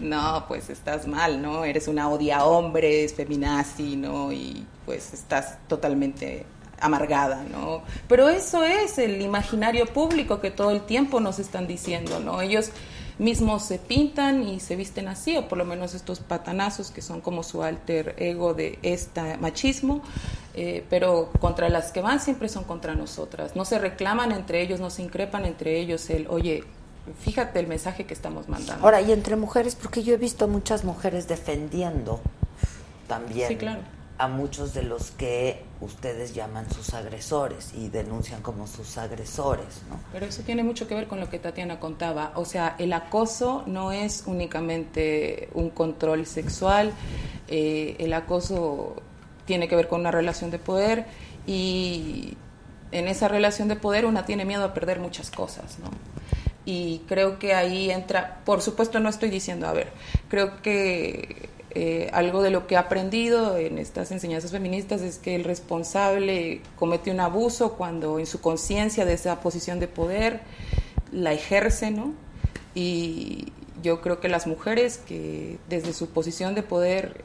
no, 0.00 0.44
pues 0.48 0.70
estás 0.70 1.06
mal, 1.06 1.42
¿no? 1.42 1.64
Eres 1.64 1.88
una 1.88 2.08
odia 2.08 2.44
hombres, 2.44 3.14
feminazi, 3.14 3.96
¿no? 3.96 4.32
Y 4.32 4.66
pues 4.86 5.12
estás 5.12 5.58
totalmente 5.68 6.46
amargada, 6.80 7.44
¿no? 7.50 7.82
Pero 8.08 8.28
eso 8.28 8.62
es 8.62 8.98
el 8.98 9.20
imaginario 9.22 9.86
público 9.86 10.40
que 10.40 10.50
todo 10.50 10.70
el 10.70 10.82
tiempo 10.82 11.20
nos 11.20 11.38
están 11.38 11.66
diciendo, 11.66 12.20
¿no? 12.20 12.40
Ellos 12.40 12.70
mismos 13.18 13.64
se 13.64 13.78
pintan 13.78 14.42
y 14.42 14.60
se 14.60 14.76
visten 14.76 15.08
así, 15.08 15.36
o 15.36 15.48
por 15.48 15.58
lo 15.58 15.64
menos 15.64 15.94
estos 15.94 16.20
patanazos 16.20 16.90
que 16.90 17.02
son 17.02 17.20
como 17.20 17.42
su 17.42 17.62
alter 17.62 18.14
ego 18.18 18.54
de 18.54 18.78
este 18.82 19.36
machismo, 19.38 20.02
eh, 20.54 20.84
pero 20.90 21.30
contra 21.40 21.68
las 21.68 21.92
que 21.92 22.00
van 22.00 22.20
siempre 22.20 22.48
son 22.48 22.64
contra 22.64 22.94
nosotras. 22.94 23.56
No 23.56 23.64
se 23.64 23.78
reclaman 23.78 24.32
entre 24.32 24.60
ellos, 24.62 24.80
no 24.80 24.90
se 24.90 25.02
increpan 25.02 25.44
entre 25.44 25.78
ellos 25.78 26.10
el, 26.10 26.26
oye, 26.28 26.64
fíjate 27.20 27.58
el 27.60 27.66
mensaje 27.66 28.04
que 28.04 28.14
estamos 28.14 28.48
mandando. 28.48 28.84
Ahora, 28.84 29.00
y 29.00 29.12
entre 29.12 29.36
mujeres, 29.36 29.74
porque 29.74 30.02
yo 30.02 30.14
he 30.14 30.18
visto 30.18 30.48
muchas 30.48 30.84
mujeres 30.84 31.28
defendiendo 31.28 32.20
también. 33.06 33.48
Sí, 33.48 33.56
claro 33.56 33.80
muchos 34.28 34.74
de 34.74 34.82
los 34.82 35.10
que 35.12 35.62
ustedes 35.80 36.34
llaman 36.34 36.70
sus 36.70 36.94
agresores 36.94 37.72
y 37.74 37.88
denuncian 37.88 38.42
como 38.42 38.66
sus 38.66 38.96
agresores, 38.98 39.82
¿no? 39.88 39.98
Pero 40.12 40.26
eso 40.26 40.42
tiene 40.42 40.62
mucho 40.62 40.88
que 40.88 40.94
ver 40.94 41.06
con 41.06 41.20
lo 41.20 41.28
que 41.28 41.38
Tatiana 41.38 41.80
contaba, 41.80 42.32
o 42.36 42.44
sea, 42.44 42.76
el 42.78 42.92
acoso 42.92 43.64
no 43.66 43.92
es 43.92 44.24
únicamente 44.26 45.48
un 45.54 45.70
control 45.70 46.26
sexual, 46.26 46.92
eh, 47.48 47.96
el 47.98 48.12
acoso 48.12 48.96
tiene 49.44 49.68
que 49.68 49.76
ver 49.76 49.88
con 49.88 50.00
una 50.00 50.10
relación 50.10 50.50
de 50.50 50.58
poder 50.58 51.06
y 51.46 52.36
en 52.92 53.08
esa 53.08 53.28
relación 53.28 53.68
de 53.68 53.76
poder 53.76 54.06
una 54.06 54.24
tiene 54.24 54.44
miedo 54.44 54.64
a 54.64 54.72
perder 54.72 55.00
muchas 55.00 55.30
cosas, 55.30 55.78
¿no? 55.78 55.90
Y 56.66 57.02
creo 57.06 57.38
que 57.38 57.54
ahí 57.54 57.90
entra, 57.90 58.40
por 58.46 58.62
supuesto 58.62 58.98
no 58.98 59.10
estoy 59.10 59.28
diciendo, 59.28 59.66
a 59.66 59.72
ver, 59.72 59.92
creo 60.28 60.62
que 60.62 61.50
eh, 61.76 62.08
algo 62.12 62.40
de 62.42 62.50
lo 62.50 62.68
que 62.68 62.74
he 62.74 62.78
aprendido 62.78 63.56
en 63.56 63.78
estas 63.78 64.12
enseñanzas 64.12 64.52
feministas 64.52 65.00
es 65.00 65.18
que 65.18 65.34
el 65.34 65.42
responsable 65.42 66.60
comete 66.76 67.10
un 67.10 67.18
abuso 67.18 67.72
cuando 67.72 68.20
en 68.20 68.26
su 68.26 68.40
conciencia 68.40 69.04
de 69.04 69.14
esa 69.14 69.40
posición 69.40 69.80
de 69.80 69.88
poder 69.88 70.40
la 71.10 71.32
ejerce, 71.32 71.90
¿no? 71.90 72.12
Y 72.76 73.52
yo 73.82 74.00
creo 74.00 74.20
que 74.20 74.28
las 74.28 74.46
mujeres 74.46 74.98
que 74.98 75.58
desde 75.68 75.92
su 75.92 76.10
posición 76.10 76.54
de 76.54 76.62
poder, 76.62 77.24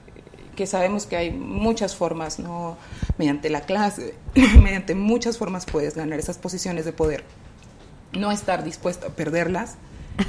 que 0.55 0.65
sabemos 0.65 1.05
que 1.05 1.15
hay 1.15 1.29
muchas 1.29 1.95
formas, 1.95 2.39
¿no? 2.39 2.75
Mediante 3.19 3.51
la 3.51 3.61
clase, 3.61 4.15
mediante 4.63 4.95
muchas 4.95 5.37
formas 5.37 5.67
puedes 5.67 5.93
ganar 5.95 6.17
esas 6.17 6.39
posiciones 6.39 6.85
de 6.85 6.93
poder. 6.93 7.23
No 8.13 8.31
estar 8.31 8.63
dispuesto 8.63 9.07
a 9.07 9.09
perderlas 9.11 9.75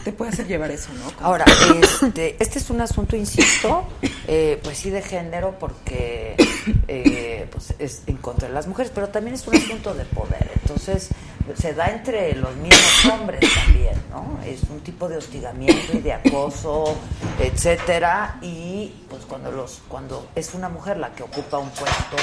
te 0.04 0.12
puede 0.12 0.30
hacer 0.30 0.46
llevar 0.46 0.70
eso, 0.70 0.92
¿no? 0.94 1.12
Ahora, 1.24 1.44
este, 1.80 2.36
este 2.40 2.58
es 2.58 2.70
un 2.70 2.80
asunto, 2.80 3.16
insisto, 3.16 3.86
eh, 4.26 4.60
pues 4.62 4.78
sí 4.78 4.90
de 4.90 5.02
género, 5.02 5.58
porque 5.58 6.36
eh, 6.88 7.48
pues 7.50 7.74
es 7.78 8.02
en 8.06 8.16
contra 8.16 8.48
de 8.48 8.54
las 8.54 8.66
mujeres, 8.66 8.92
pero 8.94 9.08
también 9.08 9.34
es 9.34 9.46
un 9.46 9.56
asunto 9.56 9.94
de 9.94 10.04
poder. 10.04 10.50
Entonces, 10.62 11.10
se 11.56 11.74
da 11.74 11.86
entre 11.86 12.34
los 12.36 12.54
mismos 12.56 13.04
hombres 13.12 13.40
también, 13.54 13.94
¿no? 14.10 14.38
Es 14.44 14.62
un 14.70 14.80
tipo 14.80 15.08
de 15.08 15.16
hostigamiento 15.16 15.96
y 15.96 16.00
de 16.00 16.12
acoso, 16.12 16.96
etcétera, 17.40 18.38
y 18.42 18.92
pues 19.08 19.24
cuando 19.24 19.50
los, 19.50 19.80
cuando 19.88 20.28
es 20.34 20.54
una 20.54 20.68
mujer 20.68 20.98
la 20.98 21.12
que 21.12 21.22
ocupa 21.22 21.58
un 21.58 21.70
puesto, 21.70 22.16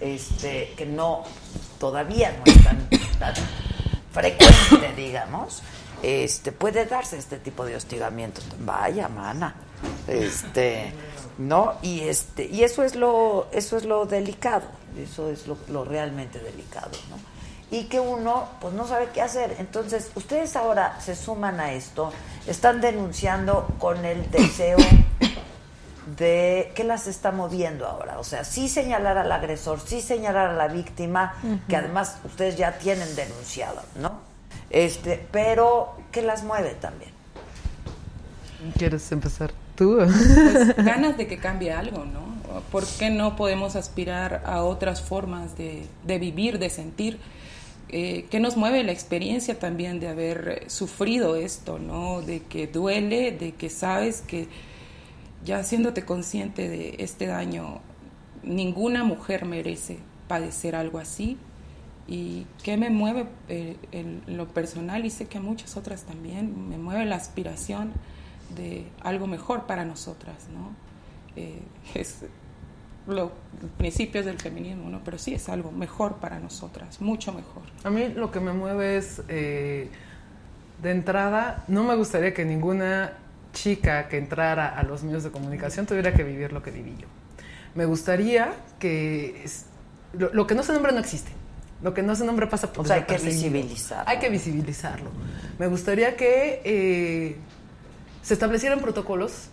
este, 0.00 0.74
que 0.76 0.86
no, 0.86 1.24
todavía 1.78 2.32
no 2.32 2.52
es 2.52 2.62
tan, 2.62 2.88
tan 3.18 3.34
frecuente, 4.12 4.92
digamos, 4.96 5.62
este 6.02 6.52
puede 6.52 6.84
darse 6.86 7.16
este 7.16 7.38
tipo 7.38 7.64
de 7.64 7.76
hostigamiento. 7.76 8.40
Vaya, 8.60 9.08
mana. 9.08 9.54
Este, 10.06 10.92
¿no? 11.38 11.74
Y 11.82 12.00
este 12.00 12.44
y 12.46 12.64
eso 12.64 12.82
es 12.82 12.94
lo 12.94 13.48
eso 13.52 13.76
es 13.76 13.84
lo 13.84 14.06
delicado, 14.06 14.64
eso 14.96 15.30
es 15.30 15.46
lo, 15.46 15.84
realmente 15.84 16.38
delicado, 16.38 16.90
¿no? 17.10 17.16
Y 17.76 17.84
que 17.84 18.00
uno 18.00 18.48
pues 18.60 18.74
no 18.74 18.86
sabe 18.86 19.08
qué 19.14 19.22
hacer. 19.22 19.56
Entonces, 19.58 20.10
ustedes 20.14 20.56
ahora 20.56 21.00
se 21.00 21.16
suman 21.16 21.58
a 21.58 21.72
esto, 21.72 22.12
están 22.46 22.80
denunciando 22.80 23.66
con 23.78 24.04
el 24.04 24.30
deseo 24.30 24.76
de 26.18 26.72
qué 26.74 26.84
las 26.84 27.06
está 27.06 27.32
moviendo 27.32 27.86
ahora, 27.86 28.18
o 28.18 28.24
sea, 28.24 28.44
sí 28.44 28.68
señalar 28.68 29.16
al 29.16 29.32
agresor, 29.32 29.80
sí 29.80 30.02
señalar 30.02 30.48
a 30.48 30.52
la 30.52 30.68
víctima, 30.68 31.34
que 31.68 31.76
además 31.76 32.18
ustedes 32.24 32.58
ya 32.58 32.76
tienen 32.76 33.16
denunciado, 33.16 33.80
¿no? 33.94 34.31
Este, 34.72 35.24
pero 35.30 35.94
¿qué 36.10 36.22
las 36.22 36.44
mueve 36.44 36.70
también? 36.80 37.10
¿Quieres 38.78 39.12
empezar 39.12 39.52
tú? 39.76 39.98
Pues 39.98 40.76
ganas 40.76 41.18
de 41.18 41.26
que 41.26 41.36
cambie 41.36 41.72
algo, 41.72 42.06
¿no? 42.06 42.32
¿Por 42.70 42.86
qué 42.86 43.10
no 43.10 43.36
podemos 43.36 43.76
aspirar 43.76 44.42
a 44.46 44.62
otras 44.62 45.02
formas 45.02 45.56
de, 45.56 45.86
vivir, 46.06 46.58
de 46.58 46.70
sentir? 46.70 47.18
Eh, 47.90 48.26
¿Qué 48.30 48.40
nos 48.40 48.56
mueve 48.56 48.82
la 48.82 48.92
experiencia 48.92 49.58
también 49.58 50.00
de 50.00 50.08
haber 50.08 50.64
sufrido 50.68 51.36
esto, 51.36 51.78
¿no? 51.78 52.22
De 52.22 52.40
que 52.40 52.66
duele, 52.66 53.32
de 53.32 53.52
que 53.52 53.68
sabes 53.68 54.22
que 54.22 54.48
ya 55.44 55.58
haciéndote 55.58 56.04
consciente 56.04 56.68
de 56.70 56.96
este 56.98 57.26
daño, 57.26 57.80
ninguna 58.42 59.04
mujer 59.04 59.44
merece 59.44 59.98
padecer 60.28 60.76
algo 60.76 60.98
así. 60.98 61.36
¿Y 62.12 62.46
qué 62.62 62.76
me 62.76 62.90
mueve 62.90 63.24
eh, 63.48 63.74
lo 64.26 64.46
personal? 64.48 65.06
Y 65.06 65.08
sé 65.08 65.28
que 65.28 65.40
muchas 65.40 65.78
otras 65.78 66.02
también, 66.02 66.68
me 66.68 66.76
mueve 66.76 67.06
la 67.06 67.16
aspiración 67.16 67.90
de 68.54 68.84
algo 69.00 69.26
mejor 69.26 69.64
para 69.64 69.86
nosotras, 69.86 70.46
¿no? 70.52 70.74
Eh, 71.36 71.62
es 71.94 72.26
los 73.06 73.30
principios 73.78 74.26
del 74.26 74.38
feminismo, 74.38 74.90
¿no? 74.90 75.02
Pero 75.02 75.16
sí 75.16 75.32
es 75.32 75.48
algo 75.48 75.72
mejor 75.72 76.16
para 76.16 76.38
nosotras, 76.38 77.00
mucho 77.00 77.32
mejor. 77.32 77.62
A 77.82 77.88
mí 77.88 78.08
lo 78.08 78.30
que 78.30 78.40
me 78.40 78.52
mueve 78.52 78.98
es, 78.98 79.22
eh, 79.28 79.88
de 80.82 80.90
entrada, 80.90 81.64
no 81.66 81.82
me 81.82 81.96
gustaría 81.96 82.34
que 82.34 82.44
ninguna 82.44 83.14
chica 83.54 84.08
que 84.08 84.18
entrara 84.18 84.68
a 84.68 84.82
los 84.82 85.02
medios 85.02 85.24
de 85.24 85.30
comunicación 85.30 85.86
tuviera 85.86 86.12
que 86.12 86.24
vivir 86.24 86.52
lo 86.52 86.62
que 86.62 86.72
viví 86.72 86.94
yo. 86.98 87.08
Me 87.74 87.86
gustaría 87.86 88.52
que 88.78 89.46
lo, 90.12 90.46
que 90.46 90.54
no 90.54 90.62
se 90.62 90.74
nombra 90.74 90.92
no 90.92 90.98
existe. 90.98 91.32
Lo 91.82 91.92
que 91.94 92.02
no 92.02 92.14
se 92.14 92.24
nombra 92.24 92.48
pasa 92.48 92.72
por 92.72 92.84
O 92.84 92.88
sea, 92.88 92.96
hay 92.96 93.02
que 93.02 93.18
visibilizarlo. 93.18 94.08
Hay 94.08 94.18
que 94.18 94.28
visibilizarlo. 94.28 95.10
Me 95.58 95.66
gustaría 95.66 96.16
que 96.16 96.62
eh, 96.64 97.36
se 98.22 98.34
establecieran 98.34 98.80
protocolos 98.80 99.48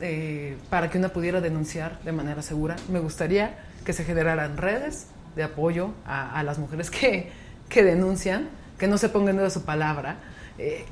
eh, 0.00 0.56
para 0.70 0.90
que 0.90 0.98
una 0.98 1.10
pudiera 1.10 1.40
denunciar 1.40 2.00
de 2.02 2.10
manera 2.10 2.42
segura. 2.42 2.74
Me 2.88 2.98
gustaría 2.98 3.64
que 3.84 3.92
se 3.92 4.04
generaran 4.04 4.56
redes 4.56 5.06
de 5.36 5.44
apoyo 5.44 5.92
a, 6.04 6.42
las 6.42 6.58
mujeres 6.58 6.90
que, 6.90 7.30
que, 7.68 7.84
denuncian, 7.84 8.48
que 8.76 8.88
no 8.88 8.98
se 8.98 9.08
pongan 9.08 9.36
duda 9.36 9.50
su 9.50 9.62
palabra. 9.62 10.16
Eh, 10.58 10.84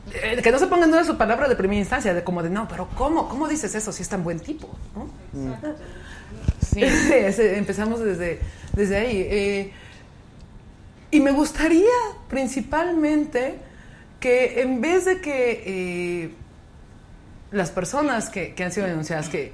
que 0.42 0.52
no 0.52 0.58
se 0.58 0.68
pongan 0.68 0.84
en 0.84 0.92
duda 0.92 1.04
su 1.04 1.18
palabra 1.18 1.48
de 1.48 1.56
primera 1.56 1.80
instancia, 1.80 2.14
de 2.14 2.24
como 2.24 2.42
de 2.42 2.50
no, 2.50 2.66
pero 2.68 2.88
¿cómo? 2.96 3.28
¿Cómo 3.28 3.48
dices 3.48 3.74
eso 3.74 3.92
si 3.92 4.02
es 4.02 4.08
tan 4.08 4.22
buen 4.22 4.38
tipo? 4.38 4.68
Sí. 6.60 6.80
empezamos 6.84 7.98
desde, 7.98 8.38
desde 8.72 8.96
ahí. 8.96 9.72
Y 11.10 11.20
me 11.20 11.32
gustaría 11.32 11.88
principalmente 12.28 13.56
que 14.20 14.60
en 14.62 14.80
vez 14.80 15.04
de 15.06 15.20
que 15.20 16.30
las 17.52 17.70
personas 17.70 18.30
que, 18.30 18.54
han 18.62 18.72
sido 18.72 18.86
denunciadas, 18.86 19.28
que 19.28 19.52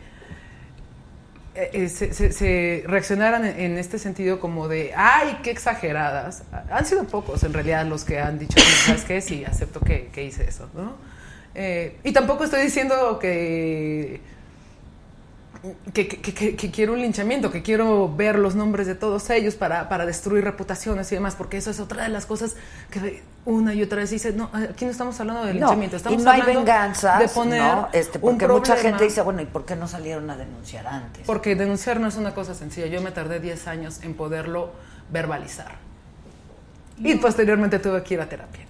eh, 1.55 1.71
eh, 1.73 1.89
se, 1.89 2.85
reaccionaran 2.87 3.45
en, 3.45 3.79
este 3.79 3.99
sentido 3.99 4.41
como 4.41 4.69
de, 4.69 4.93
ay, 4.95 5.39
qué 5.43 5.51
exageradas. 5.51 6.43
Han 6.71 6.85
sido 6.85 7.05
pocos 7.05 7.43
en 7.45 7.53
realidad 7.53 7.87
los 7.87 8.05
que 8.05 8.19
han 8.21 8.39
dicho, 8.39 8.59
¿sabes 8.85 9.05
qué? 9.05 9.21
Sí, 9.21 9.45
acepto 9.45 9.81
que, 9.81 10.11
hice 10.23 10.49
eso, 10.49 10.69
¿no? 10.75 10.95
Eh, 11.55 11.97
y 12.05 12.13
tampoco 12.13 12.45
estoy 12.45 12.63
diciendo 12.63 13.19
que 13.19 14.21
que, 15.93 16.09
que, 16.09 16.71
quiero 16.71 16.93
un 16.93 17.01
linchamiento, 17.01 17.51
que 17.51 17.63
quiero 17.63 18.15
ver 18.15 18.39
los 18.39 18.55
nombres 18.55 18.87
de 18.87 18.95
todos 18.95 19.31
ellos 19.31 19.55
para, 19.55 19.89
para, 19.89 20.07
destruir 20.07 20.45
reputaciones 20.45 21.11
y 21.13 21.15
demás, 21.15 21.35
porque 21.35 21.57
eso 21.57 21.71
es 21.71 21.81
otra 21.81 22.05
de 22.05 22.09
las 22.09 22.27
cosas 22.27 22.57
que 22.91 23.23
una 23.45 23.75
y 23.75 23.83
otra 23.83 23.99
vez 23.99 24.11
dice, 24.11 24.33
no, 24.33 24.51
aquí 24.53 24.85
no 24.85 24.91
estamos 24.91 25.19
hablando 25.21 25.45
de 25.45 25.55
linchamiento, 25.55 25.97
estamos 25.97 26.21
y 26.21 26.25
no 26.25 26.31
hay 26.31 26.43
venganza 26.43 27.19
de 27.19 27.29
poner 27.29 27.63
¿no? 27.63 27.89
este, 27.93 28.19
porque 28.19 28.49
mucha 28.49 28.77
gente 28.77 29.05
dice, 29.05 29.23
bueno, 29.23 29.43
¿y 29.43 29.47
por 29.47 29.65
qué 29.65 29.77
no 29.77 29.89
salieron 29.89 30.29
a 30.31 30.37
denunciar 30.37 30.87
antes? 30.87 31.25
Porque 31.27 31.55
denunciar 31.55 32.01
no 32.01 32.09
es 32.09 32.17
una 32.17 32.35
cosa 32.35 32.55
sencilla, 32.55 32.87
yo 32.87 33.01
me 33.03 33.11
tardé 33.11 33.41
10 33.41 33.69
años 33.69 34.01
en 34.03 34.15
poderlo 34.15 34.73
verbalizar. 35.11 35.77
Y 36.99 37.15
posteriormente 37.17 37.79
tuve 37.79 38.03
que 38.03 38.15
ir 38.15 38.21
a 38.21 38.29
terapia. 38.29 38.65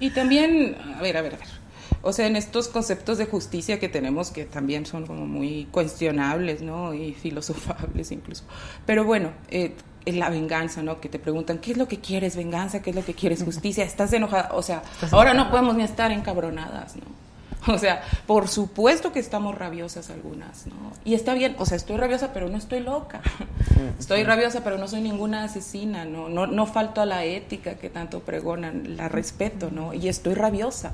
Y 0.00 0.10
también, 0.10 0.76
a 0.96 1.02
ver, 1.02 1.16
a 1.16 1.22
ver, 1.22 1.34
a 1.34 1.36
ver 1.36 1.58
o 2.02 2.12
sea, 2.12 2.26
en 2.26 2.36
estos 2.36 2.68
conceptos 2.68 3.18
de 3.18 3.26
justicia 3.26 3.78
que 3.78 3.88
tenemos 3.88 4.30
que 4.30 4.44
también 4.44 4.86
son 4.86 5.06
como 5.06 5.26
muy 5.26 5.66
cuestionables, 5.70 6.62
¿no? 6.62 6.94
Y 6.94 7.14
filosofables 7.14 8.12
incluso. 8.12 8.44
Pero 8.86 9.04
bueno, 9.04 9.32
eh, 9.50 9.74
la 10.06 10.30
venganza, 10.30 10.82
¿no? 10.82 11.00
Que 11.00 11.08
te 11.08 11.18
preguntan, 11.18 11.58
¿qué 11.58 11.72
es 11.72 11.76
lo 11.76 11.88
que 11.88 12.00
quieres? 12.00 12.36
Venganza, 12.36 12.82
¿qué 12.82 12.90
es 12.90 12.96
lo 12.96 13.04
que 13.04 13.14
quieres? 13.14 13.42
Justicia, 13.42 13.84
¿estás 13.84 14.12
enojada? 14.12 14.50
O 14.52 14.62
sea, 14.62 14.82
ahora 15.10 15.34
no 15.34 15.50
podemos 15.50 15.76
ni 15.76 15.82
estar 15.82 16.10
encabronadas, 16.10 16.96
¿no? 16.96 17.27
O 17.78 17.78
sea, 17.78 18.02
por 18.26 18.48
supuesto 18.48 19.12
que 19.12 19.18
estamos 19.18 19.56
rabiosas 19.56 20.10
algunas, 20.10 20.66
¿no? 20.66 20.74
Y 21.04 21.14
está 21.14 21.34
bien, 21.34 21.54
o 21.58 21.66
sea, 21.66 21.76
estoy 21.76 21.96
rabiosa, 21.96 22.32
pero 22.32 22.48
no 22.48 22.56
estoy 22.56 22.80
loca. 22.80 23.20
Estoy 23.98 24.24
rabiosa, 24.24 24.64
pero 24.64 24.78
no 24.78 24.88
soy 24.88 25.00
ninguna 25.00 25.44
asesina, 25.44 26.04
¿no? 26.04 26.28
No, 26.28 26.46
no 26.46 26.66
falto 26.66 27.00
a 27.00 27.06
la 27.06 27.24
ética 27.24 27.74
que 27.74 27.90
tanto 27.90 28.20
pregonan, 28.20 28.96
la 28.96 29.08
respeto, 29.08 29.70
¿no? 29.70 29.94
Y 29.94 30.08
estoy 30.08 30.34
rabiosa, 30.34 30.92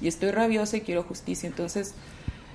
y 0.00 0.08
estoy 0.08 0.30
rabiosa 0.30 0.76
y 0.76 0.80
quiero 0.82 1.02
justicia. 1.02 1.46
Entonces, 1.46 1.94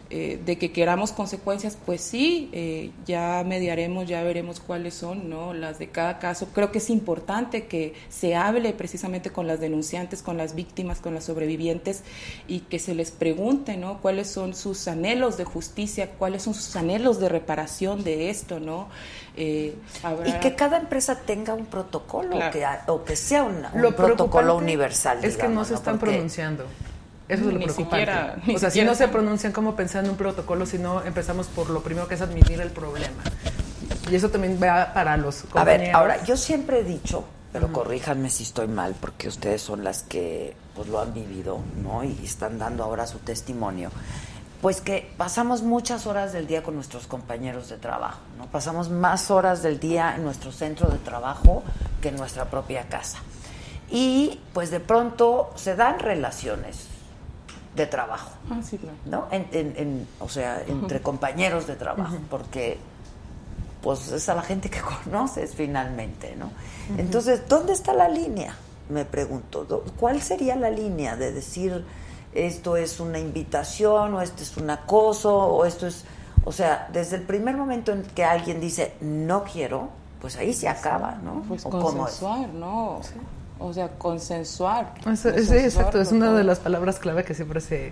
eh, 0.10 0.39
de 0.45 0.58
que 0.58 0.72
queramos 0.72 1.12
consecuencias, 1.12 1.78
pues 1.86 1.99
sí, 1.99 2.49
eh, 2.53 2.91
ya 3.05 3.43
mediaremos, 3.45 4.08
ya 4.08 4.24
veremos 4.24 4.62
cuáles 4.62 4.93
son, 4.93 5.30
¿no? 5.30 5.53
Las 5.53 5.80
de 5.80 5.89
cada 5.89 6.18
caso. 6.18 6.47
Creo 6.53 6.72
que 6.72 6.78
es 6.78 6.89
importante 6.89 7.68
que 7.68 7.93
se 8.10 8.34
hable 8.34 8.72
precisamente 8.72 9.32
con 9.32 9.47
las 9.47 9.60
denunciantes, 9.60 10.22
con 10.22 10.38
las 10.38 10.55
víctimas, 10.55 11.01
con 11.01 11.14
las 11.14 11.26
sobrevivientes 11.26 12.03
y 12.47 12.62
que 12.62 12.80
se 12.80 12.95
les 12.95 13.12
pregunte, 13.12 13.76
¿no? 13.76 13.99
Cuáles 14.01 14.30
son 14.30 14.55
sus 14.55 14.88
anhelos 14.88 15.36
de 15.36 15.43
justicia, 15.43 16.12
cuáles 16.18 16.43
son 16.43 16.53
sus 16.53 16.76
anhelos 16.78 17.20
de 17.20 17.28
reparación 17.28 18.05
de 18.05 18.30
esto, 18.30 18.62
¿no? 18.62 18.88
Eh, 19.36 19.76
y 20.26 20.32
que 20.39 20.55
cada 20.55 20.78
empresa 20.78 21.20
tenga 21.26 21.53
un 21.53 21.66
protocolo 21.66 22.39
que, 22.51 22.66
o 22.88 23.03
que 23.03 23.16
sea 23.18 23.43
un 23.43 23.64
protocolo 23.93 24.55
universal. 24.55 25.20
Es 25.24 25.36
que 25.36 25.49
no 25.49 25.66
se 25.66 25.74
están 25.74 25.99
pronunciando. 25.99 26.66
Eso 27.28 27.47
es 27.47 27.53
lo 27.53 27.59
preocupante. 27.59 28.55
o 28.55 28.59
sea, 28.59 28.69
si 28.69 28.82
no 28.84 28.95
se 28.95 29.07
pronuncian 29.07 29.51
como 29.51 29.75
pensar 29.75 30.03
en 30.03 30.11
un 30.11 30.17
protocolo, 30.17 30.65
si 30.65 30.78
no 30.78 31.03
empezamos 31.03 31.47
por 31.47 31.69
lo 31.69 31.82
primero 31.82 32.07
que 32.07 32.15
es 32.15 32.21
admitir 32.21 32.61
el 32.61 32.71
problema. 32.71 33.23
Y 34.09 34.15
eso 34.15 34.30
también 34.30 34.57
va 34.61 34.93
para 34.93 35.17
los 35.17 35.41
compañeros. 35.41 35.59
A 35.59 35.84
ver, 35.84 35.95
ahora, 35.95 36.23
yo 36.23 36.38
siempre 36.38 36.80
he 36.80 36.84
dicho, 36.84 37.25
pero 37.51 37.71
corríjanme 37.73 38.30
si 38.30 38.43
estoy 38.43 38.67
mal, 38.67 38.95
porque 38.99 39.28
ustedes 39.28 39.61
son 39.61 39.84
las 39.84 40.03
que 40.03 40.55
pues 40.75 40.88
lo 40.88 41.01
han 41.01 41.13
vivido, 41.13 41.59
¿no? 41.84 42.03
Y 42.03 42.17
están 42.23 42.57
dando 42.57 42.84
ahora 42.84 43.05
su 43.07 43.19
testimonio. 43.19 43.89
Pues 44.61 44.82
que 44.82 45.11
pasamos 45.17 45.61
muchas 45.61 46.07
horas 46.07 46.34
del 46.34 46.47
día 46.47 46.63
con 46.63 46.75
nuestros 46.75 47.07
compañeros 47.07 47.69
de 47.69 47.78
trabajo, 47.78 48.21
¿no? 48.38 48.47
Pasamos 48.47 48.89
más 48.89 49.30
horas 49.30 49.61
del 49.61 49.80
día 49.80 50.15
en 50.15 50.23
nuestro 50.23 50.51
centro 50.51 50.88
de 50.88 50.97
trabajo 50.97 51.63
que 52.01 52.09
en 52.09 52.15
nuestra 52.15 52.45
propia 52.45 52.88
casa. 52.88 53.19
Y 53.89 54.39
pues 54.53 54.71
de 54.71 54.80
pronto 54.80 55.51
se 55.55 55.75
dan 55.75 55.99
relaciones 55.99 56.88
de 57.78 57.86
trabajo. 57.86 58.32
Ah, 58.49 58.59
sí, 58.61 58.78
claro. 58.78 58.97
¿No? 59.05 59.28
En, 59.32 60.07
o 60.19 60.28
sea, 60.28 60.61
entre 60.67 61.01
compañeros 61.01 61.67
de 61.67 61.75
trabajo, 61.75 62.17
porque 62.30 62.78
pues 63.82 64.11
es 64.11 64.28
a 64.28 64.36
la 64.36 64.41
gente 64.41 64.69
que 64.69 64.82
conoces 65.05 65.55
finalmente, 65.55 66.36
¿no? 66.36 66.51
Entonces, 66.97 67.47
¿dónde 67.47 67.73
está 67.73 67.93
la 67.93 68.09
línea? 68.09 68.55
Me 68.89 69.05
pregunto, 69.05 69.86
¿cuál 69.97 70.21
sería 70.21 70.55
la 70.55 70.69
línea 70.69 71.15
de 71.15 71.32
decir 71.32 71.86
esto 72.34 72.78
es 72.78 72.99
una 72.99 73.19
invitación 73.19 74.13
o 74.13 74.21
esto 74.21 74.43
es 74.43 74.57
un 74.57 74.69
acoso 74.69 75.36
o 75.36 75.65
esto 75.65 75.88
es, 75.88 76.03
o 76.45 76.51
sea, 76.51 76.89
desde 76.91 77.17
el 77.17 77.23
primer 77.23 77.55
momento 77.55 77.91
en 77.91 78.03
que 78.03 78.23
alguien 78.23 78.59
dice 78.59 78.93
no 79.01 79.43
quiero, 79.43 79.89
pues 80.21 80.36
ahí 80.38 80.53
se 80.53 80.67
acaba, 80.67 81.15
¿no? 81.23 81.43
Pues 81.47 81.63
consensuar, 81.63 82.49
¿no? 82.49 82.99
Sí. 83.01 83.15
O 83.60 83.74
sea, 83.74 83.89
consensuar. 83.97 84.93
sí, 85.16 85.30
exacto. 85.30 85.99
Es 85.99 86.12
una 86.12 86.34
de 86.34 86.43
las 86.43 86.60
palabras 86.60 86.99
clave 86.99 87.24
que 87.24 87.34
siempre 87.34 87.62
se 87.62 87.91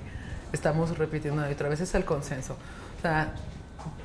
estamos 0.54 0.98
repitiendo 0.98 1.48
y 1.50 1.54
otra 1.54 1.70
vez, 1.70 1.82
es 1.82 1.94
el 1.96 2.06
consenso. 2.06 2.54
O 2.98 3.02
sea, 3.02 3.34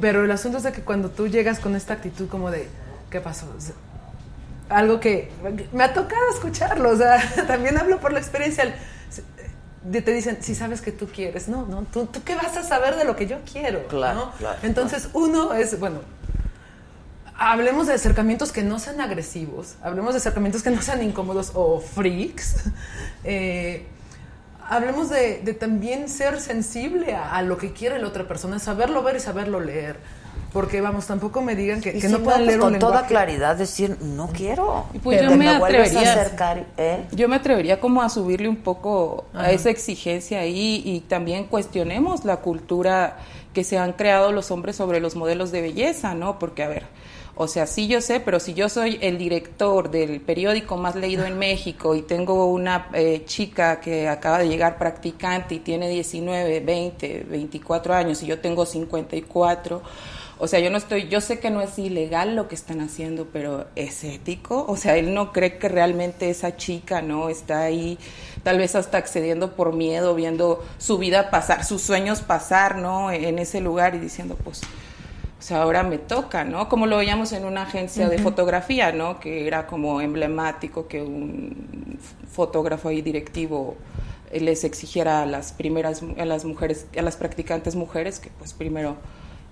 pero 0.00 0.24
el 0.24 0.30
asunto 0.30 0.58
es 0.58 0.64
de 0.64 0.72
que 0.72 0.82
cuando 0.82 1.10
tú 1.10 1.28
llegas 1.28 1.60
con 1.60 1.76
esta 1.76 1.94
actitud 1.94 2.28
como 2.28 2.50
de, 2.50 2.68
¿qué 3.10 3.20
pasó? 3.20 3.46
algo 4.68 5.00
que 5.00 5.30
me 5.72 5.82
ha 5.82 5.92
tocado 5.92 6.22
escucharlo, 6.32 6.90
o 6.90 6.96
sea, 6.96 7.20
también 7.46 7.76
hablo 7.76 7.98
por 7.98 8.12
la 8.12 8.20
experiencia. 8.20 8.72
te 9.90 10.12
dicen, 10.12 10.38
si 10.40 10.54
sabes 10.54 10.80
que 10.80 10.92
tú 10.92 11.08
quieres, 11.08 11.48
no, 11.48 11.66
no, 11.66 11.82
¿tú, 11.92 12.06
tú 12.06 12.22
qué 12.24 12.36
vas 12.36 12.56
a 12.56 12.62
saber 12.62 12.96
de 12.96 13.04
lo 13.04 13.16
que 13.16 13.26
yo 13.26 13.38
quiero. 13.50 13.86
Claro, 13.88 14.32
Entonces, 14.62 15.08
uno 15.12 15.52
es, 15.54 15.78
bueno, 15.78 16.00
hablemos 17.40 17.86
de 17.86 17.94
acercamientos 17.94 18.52
que 18.52 18.62
no 18.62 18.78
sean 18.78 19.00
agresivos, 19.00 19.76
hablemos 19.82 20.12
de 20.12 20.18
acercamientos 20.18 20.62
que 20.62 20.70
no 20.70 20.82
sean 20.82 21.02
incómodos 21.02 21.52
o 21.54 21.80
freaks. 21.80 22.56
Eh, 23.22 23.84
hablemos 24.66 25.10
de, 25.10 25.42
también 25.60 26.08
ser 26.08 26.40
sensible 26.40 27.14
a, 27.14 27.42
lo 27.42 27.58
que 27.58 27.74
quiere 27.74 27.98
la 27.98 28.08
otra 28.08 28.26
persona, 28.26 28.58
saberlo 28.58 29.02
ver 29.02 29.16
y 29.16 29.20
saberlo 29.20 29.60
leer. 29.60 29.98
Porque 30.54 30.80
vamos, 30.80 31.06
tampoco 31.06 31.42
me 31.42 31.54
digan 31.54 31.82
que, 31.82 31.90
Y 31.90 32.00
que 32.00 32.06
si 32.06 32.08
no 32.08 32.20
puedan 32.20 32.40
pues, 32.40 32.46
leer 32.46 32.60
un 32.60 32.70
con 32.70 32.78
toda 32.78 32.92
lenguaje. 32.92 33.08
claridad 33.08 33.56
decir, 33.56 33.98
no 34.00 34.28
quiero. 34.28 34.86
Y 34.94 35.00
pues 35.00 35.20
Que 35.20 35.26
yo 35.26 35.36
me 35.36 35.48
a 35.48 35.58
atrevería. 35.58 36.14
acercar, 36.14 36.64
¿eh? 36.78 37.04
Yo 37.12 37.28
me 37.28 37.36
atrevería 37.36 37.78
como 37.78 38.00
a 38.00 38.08
subirle 38.08 38.48
un 38.48 38.56
poco 38.56 39.26
Ajá. 39.34 39.48
a 39.48 39.50
esa 39.50 39.68
exigencia 39.68 40.40
ahí 40.40 40.82
y 40.82 41.00
también 41.00 41.44
cuestionemos 41.44 42.24
la 42.24 42.38
cultura 42.38 43.18
que 43.52 43.64
se 43.64 43.76
han 43.76 43.92
creado 43.92 44.32
los 44.32 44.50
hombres 44.50 44.76
sobre 44.76 44.98
los 45.00 45.14
modelos 45.14 45.52
de 45.52 45.60
belleza, 45.60 46.14
¿no? 46.14 46.38
Porque, 46.38 46.62
a 46.62 46.68
ver, 46.68 46.84
o 47.42 47.48
sea, 47.48 47.66
sí 47.66 47.88
yo 47.88 48.02
sé, 48.02 48.20
pero 48.20 48.38
si 48.38 48.52
yo 48.52 48.68
soy 48.68 48.98
el 49.00 49.16
director 49.16 49.90
del 49.90 50.20
periódico 50.20 50.76
más 50.76 50.94
leído 50.94 51.24
en 51.24 51.38
México 51.38 51.94
y 51.94 52.02
tengo 52.02 52.44
una 52.44 52.90
eh, 52.92 53.22
chica 53.24 53.80
que 53.80 54.08
acaba 54.08 54.40
de 54.40 54.46
llegar 54.46 54.76
practicante 54.76 55.54
y 55.54 55.60
tiene 55.60 55.88
19, 55.88 56.60
20, 56.60 57.26
24 57.30 57.94
años 57.94 58.22
y 58.22 58.26
yo 58.26 58.40
tengo 58.40 58.66
54, 58.66 59.80
o 60.38 60.46
sea, 60.48 60.60
yo 60.60 60.68
no 60.68 60.76
estoy, 60.76 61.08
yo 61.08 61.22
sé 61.22 61.38
que 61.38 61.48
no 61.48 61.62
es 61.62 61.78
ilegal 61.78 62.36
lo 62.36 62.46
que 62.46 62.54
están 62.54 62.82
haciendo, 62.82 63.28
pero 63.32 63.68
es 63.74 64.04
ético. 64.04 64.66
O 64.68 64.76
sea, 64.76 64.98
él 64.98 65.14
no 65.14 65.32
cree 65.32 65.56
que 65.56 65.70
realmente 65.70 66.28
esa 66.28 66.58
chica, 66.58 67.00
¿no? 67.00 67.30
Está 67.30 67.62
ahí, 67.62 67.98
tal 68.42 68.58
vez 68.58 68.74
hasta 68.74 68.98
accediendo 68.98 69.56
por 69.56 69.74
miedo, 69.74 70.14
viendo 70.14 70.62
su 70.76 70.98
vida 70.98 71.30
pasar, 71.30 71.64
sus 71.64 71.80
sueños 71.80 72.20
pasar, 72.20 72.76
¿no? 72.76 73.10
En 73.10 73.38
ese 73.38 73.62
lugar 73.62 73.94
y 73.94 73.98
diciendo, 73.98 74.36
pues, 74.44 74.60
o 75.40 75.42
sea, 75.42 75.62
ahora 75.62 75.82
me 75.82 75.96
toca, 75.96 76.44
¿no? 76.44 76.68
Como 76.68 76.86
lo 76.86 76.98
veíamos 76.98 77.32
en 77.32 77.46
una 77.46 77.62
agencia 77.62 78.10
de 78.10 78.18
fotografía, 78.18 78.92
¿no? 78.92 79.18
Que 79.18 79.46
era 79.46 79.66
como 79.66 80.02
emblemático 80.02 80.86
que 80.86 81.00
un 81.00 81.98
fotógrafo 82.30 82.90
ahí 82.90 83.00
directivo 83.00 83.78
eh, 84.30 84.40
les 84.40 84.64
exigiera 84.64 85.22
a 85.22 85.26
las 85.26 85.52
primeras, 85.52 86.02
a 86.18 86.26
las 86.26 86.44
mujeres, 86.44 86.86
a 86.94 87.00
las 87.00 87.16
practicantes 87.16 87.74
mujeres 87.74 88.20
que 88.20 88.28
pues 88.38 88.52
primero 88.52 88.98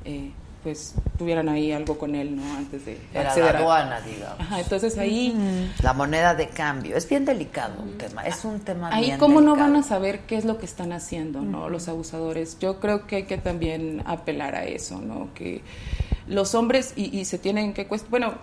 eh, 0.04 0.30
pues 0.68 0.94
tuvieran 1.16 1.48
ahí 1.48 1.72
algo 1.72 1.96
con 1.96 2.14
él, 2.14 2.36
¿no? 2.36 2.42
Antes 2.58 2.84
de 2.84 2.98
Era 3.14 3.28
acceder 3.30 3.54
la 3.54 3.58
a- 3.58 3.62
aduana, 3.62 4.00
digamos. 4.02 4.40
Ajá, 4.40 4.60
entonces 4.60 4.98
ahí... 4.98 5.72
La 5.82 5.94
moneda 5.94 6.34
de 6.34 6.48
cambio. 6.48 6.94
Es 6.96 7.08
bien 7.08 7.24
delicado 7.24 7.82
un 7.82 7.96
tema. 7.96 8.22
Es 8.26 8.44
un 8.44 8.60
tema 8.60 8.90
Ahí 8.92 9.06
bien 9.06 9.18
cómo 9.18 9.40
no 9.40 9.56
van 9.56 9.74
a 9.76 9.82
saber 9.82 10.20
qué 10.20 10.36
es 10.36 10.44
lo 10.44 10.58
que 10.58 10.66
están 10.66 10.92
haciendo, 10.92 11.40
¿no? 11.40 11.70
Los 11.70 11.88
abusadores. 11.88 12.58
Yo 12.58 12.80
creo 12.80 13.06
que 13.06 13.16
hay 13.16 13.22
que 13.24 13.38
también 13.38 14.02
apelar 14.04 14.54
a 14.54 14.64
eso, 14.64 15.00
¿no? 15.00 15.28
Que 15.34 15.62
los 16.26 16.54
hombres 16.54 16.92
y, 16.96 17.18
y 17.18 17.24
se 17.24 17.38
tienen 17.38 17.72
que 17.72 17.86
cuestionar, 17.86 18.10
bueno, 18.10 18.38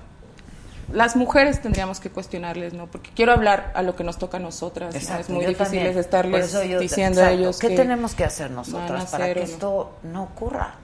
las 0.91 1.15
mujeres 1.15 1.61
tendríamos 1.61 1.99
que 1.99 2.09
cuestionarles, 2.09 2.73
¿no? 2.73 2.87
Porque 2.87 3.09
quiero 3.15 3.31
hablar 3.33 3.71
a 3.75 3.81
lo 3.81 3.95
que 3.95 4.03
nos 4.03 4.17
toca 4.17 4.37
a 4.37 4.39
nosotras, 4.39 4.93
Es 4.95 5.29
muy 5.29 5.41
difícil 5.45 5.79
también. 5.79 5.97
estarles 5.97 6.31
Por 6.51 6.61
eso 6.61 6.63
yo- 6.69 6.79
diciendo 6.79 7.21
a 7.23 7.31
ellos 7.31 7.57
¿Qué 7.59 7.69
que 7.69 7.75
tenemos 7.75 8.13
que 8.15 8.23
hacer 8.23 8.47
a 8.47 8.49
nosotras 8.49 9.05
para 9.11 9.25
hacer 9.25 9.37
que 9.37 9.43
esto 9.43 9.97
no 10.03 10.23
ocurra? 10.23 10.75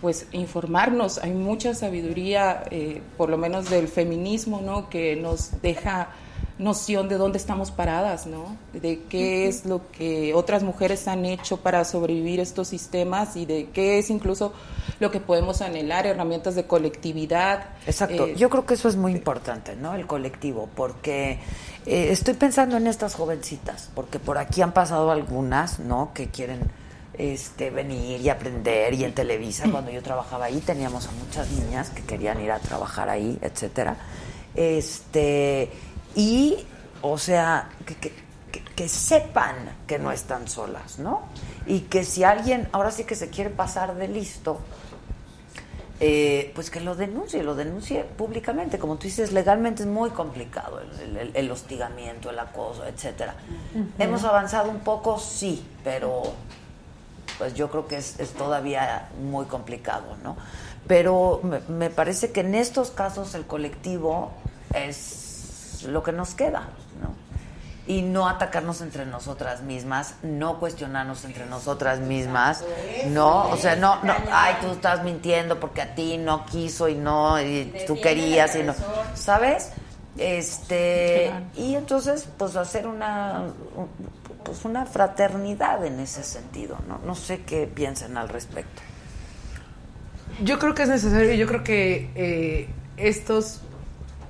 Pues 0.00 0.26
informarnos. 0.32 1.18
Hay 1.18 1.32
mucha 1.32 1.74
sabiduría, 1.74 2.64
eh, 2.70 3.02
por 3.16 3.30
lo 3.30 3.36
menos 3.36 3.70
del 3.70 3.88
feminismo, 3.88 4.60
¿no? 4.60 4.88
Que 4.88 5.16
nos 5.16 5.60
deja 5.62 6.08
noción 6.58 7.08
de 7.08 7.16
dónde 7.16 7.38
estamos 7.38 7.70
paradas, 7.70 8.26
¿no? 8.26 8.56
De 8.72 9.02
qué 9.08 9.46
es 9.46 9.64
lo 9.64 9.90
que 9.92 10.34
otras 10.34 10.62
mujeres 10.62 11.06
han 11.06 11.24
hecho 11.24 11.58
para 11.58 11.84
sobrevivir 11.84 12.40
estos 12.40 12.68
sistemas 12.68 13.36
y 13.36 13.46
de 13.46 13.68
qué 13.72 13.98
es 13.98 14.10
incluso 14.10 14.52
lo 14.98 15.10
que 15.10 15.20
podemos 15.20 15.62
anhelar, 15.62 16.06
herramientas 16.06 16.56
de 16.56 16.66
colectividad. 16.66 17.68
Exacto, 17.86 18.26
eh, 18.26 18.34
yo 18.36 18.50
creo 18.50 18.66
que 18.66 18.74
eso 18.74 18.88
es 18.88 18.96
muy 18.96 19.12
importante, 19.12 19.76
¿no? 19.76 19.94
El 19.94 20.06
colectivo, 20.06 20.68
porque 20.74 21.38
eh, 21.86 22.08
estoy 22.10 22.34
pensando 22.34 22.76
en 22.76 22.88
estas 22.88 23.14
jovencitas, 23.14 23.90
porque 23.94 24.18
por 24.18 24.38
aquí 24.38 24.60
han 24.60 24.72
pasado 24.72 25.12
algunas, 25.12 25.78
¿no? 25.78 26.10
Que 26.12 26.26
quieren 26.26 26.60
este, 27.18 27.70
venir 27.70 28.20
y 28.20 28.28
aprender, 28.30 28.94
y 28.94 29.04
en 29.04 29.12
Televisa, 29.12 29.68
cuando 29.70 29.90
yo 29.90 30.02
trabajaba 30.02 30.44
ahí, 30.46 30.60
teníamos 30.60 31.06
a 31.08 31.10
muchas 31.12 31.50
niñas 31.50 31.90
que 31.90 32.02
querían 32.04 32.40
ir 32.40 32.52
a 32.52 32.58
trabajar 32.60 33.08
ahí, 33.10 33.38
etcétera. 33.42 33.96
Este, 34.54 35.70
y, 36.14 36.64
o 37.02 37.18
sea, 37.18 37.68
que, 37.84 37.94
que- 37.96 38.12
que- 38.76 38.88
sepan 38.88 39.56
que 39.88 39.98
no 39.98 40.12
están 40.12 40.46
solas, 40.48 40.98
¿no? 41.00 41.22
Y 41.66 41.80
que 41.80 42.04
si 42.04 42.22
alguien 42.24 42.68
ahora 42.72 42.92
sí 42.92 43.02
que 43.04 43.16
se 43.16 43.28
quiere 43.28 43.50
pasar 43.50 43.96
de 43.96 44.06
listo, 44.08 44.60
eh, 46.00 46.52
pues 46.54 46.70
que 46.70 46.80
lo 46.80 46.94
denuncie, 46.94 47.42
lo 47.42 47.56
denuncie 47.56 48.04
públicamente. 48.04 48.78
Como 48.78 48.94
tú 48.96 49.02
dices, 49.08 49.32
legalmente 49.32 49.82
es 49.82 49.88
muy 49.88 50.10
complicado 50.10 50.80
el, 50.80 51.16
el- 51.16 51.30
el 51.34 51.50
hostigamiento, 51.50 52.30
el 52.30 52.38
acoso, 52.38 52.86
etcétera. 52.86 53.34
Hemos 53.98 54.22
avanzado 54.24 54.70
un 54.70 54.78
poco, 54.80 55.18
sí, 55.18 55.66
pero 55.82 56.22
pues 57.38 57.54
yo 57.54 57.70
creo 57.70 57.86
que 57.86 57.96
es, 57.96 58.18
es 58.20 58.30
todavía 58.34 59.08
muy 59.22 59.46
complicado, 59.46 60.16
¿no? 60.22 60.36
Pero 60.86 61.40
me, 61.42 61.60
me 61.68 61.90
parece 61.90 62.32
que 62.32 62.40
en 62.40 62.54
estos 62.54 62.90
casos 62.90 63.34
el 63.34 63.46
colectivo 63.46 64.32
es 64.74 65.84
lo 65.86 66.02
que 66.02 66.12
nos 66.12 66.34
queda, 66.34 66.62
¿no? 67.02 67.28
Y 67.86 68.02
no 68.02 68.28
atacarnos 68.28 68.80
entre 68.82 69.06
nosotras 69.06 69.62
mismas, 69.62 70.14
no 70.22 70.58
cuestionarnos 70.60 71.24
entre 71.24 71.46
nosotras 71.46 72.00
mismas, 72.00 72.62
¿no? 73.06 73.48
O 73.48 73.56
sea, 73.56 73.76
no, 73.76 74.02
no, 74.02 74.12
ay, 74.30 74.56
tú 74.60 74.72
estás 74.72 75.04
mintiendo 75.04 75.58
porque 75.58 75.80
a 75.82 75.94
ti 75.94 76.18
no 76.18 76.44
quiso 76.44 76.88
y 76.88 76.96
no, 76.96 77.40
y 77.40 77.74
tú 77.86 77.98
querías 78.00 78.54
y 78.56 78.62
no, 78.62 78.74
¿sabes? 79.14 79.70
Este, 80.18 81.32
y 81.56 81.74
entonces, 81.76 82.28
pues 82.36 82.56
hacer 82.56 82.86
una, 82.86 83.42
un- 83.76 83.88
pues 84.48 84.64
una 84.64 84.86
fraternidad 84.86 85.84
en 85.84 86.00
ese 86.00 86.22
sentido, 86.22 86.78
¿no? 86.88 86.98
No 87.04 87.14
sé 87.14 87.42
qué 87.42 87.66
piensan 87.66 88.16
al 88.16 88.30
respecto. 88.30 88.80
Yo 90.42 90.58
creo 90.58 90.74
que 90.74 90.84
es 90.84 90.88
necesario 90.88 91.34
yo 91.34 91.46
creo 91.46 91.62
que 91.62 92.10
eh, 92.14 92.68
estos 92.96 93.60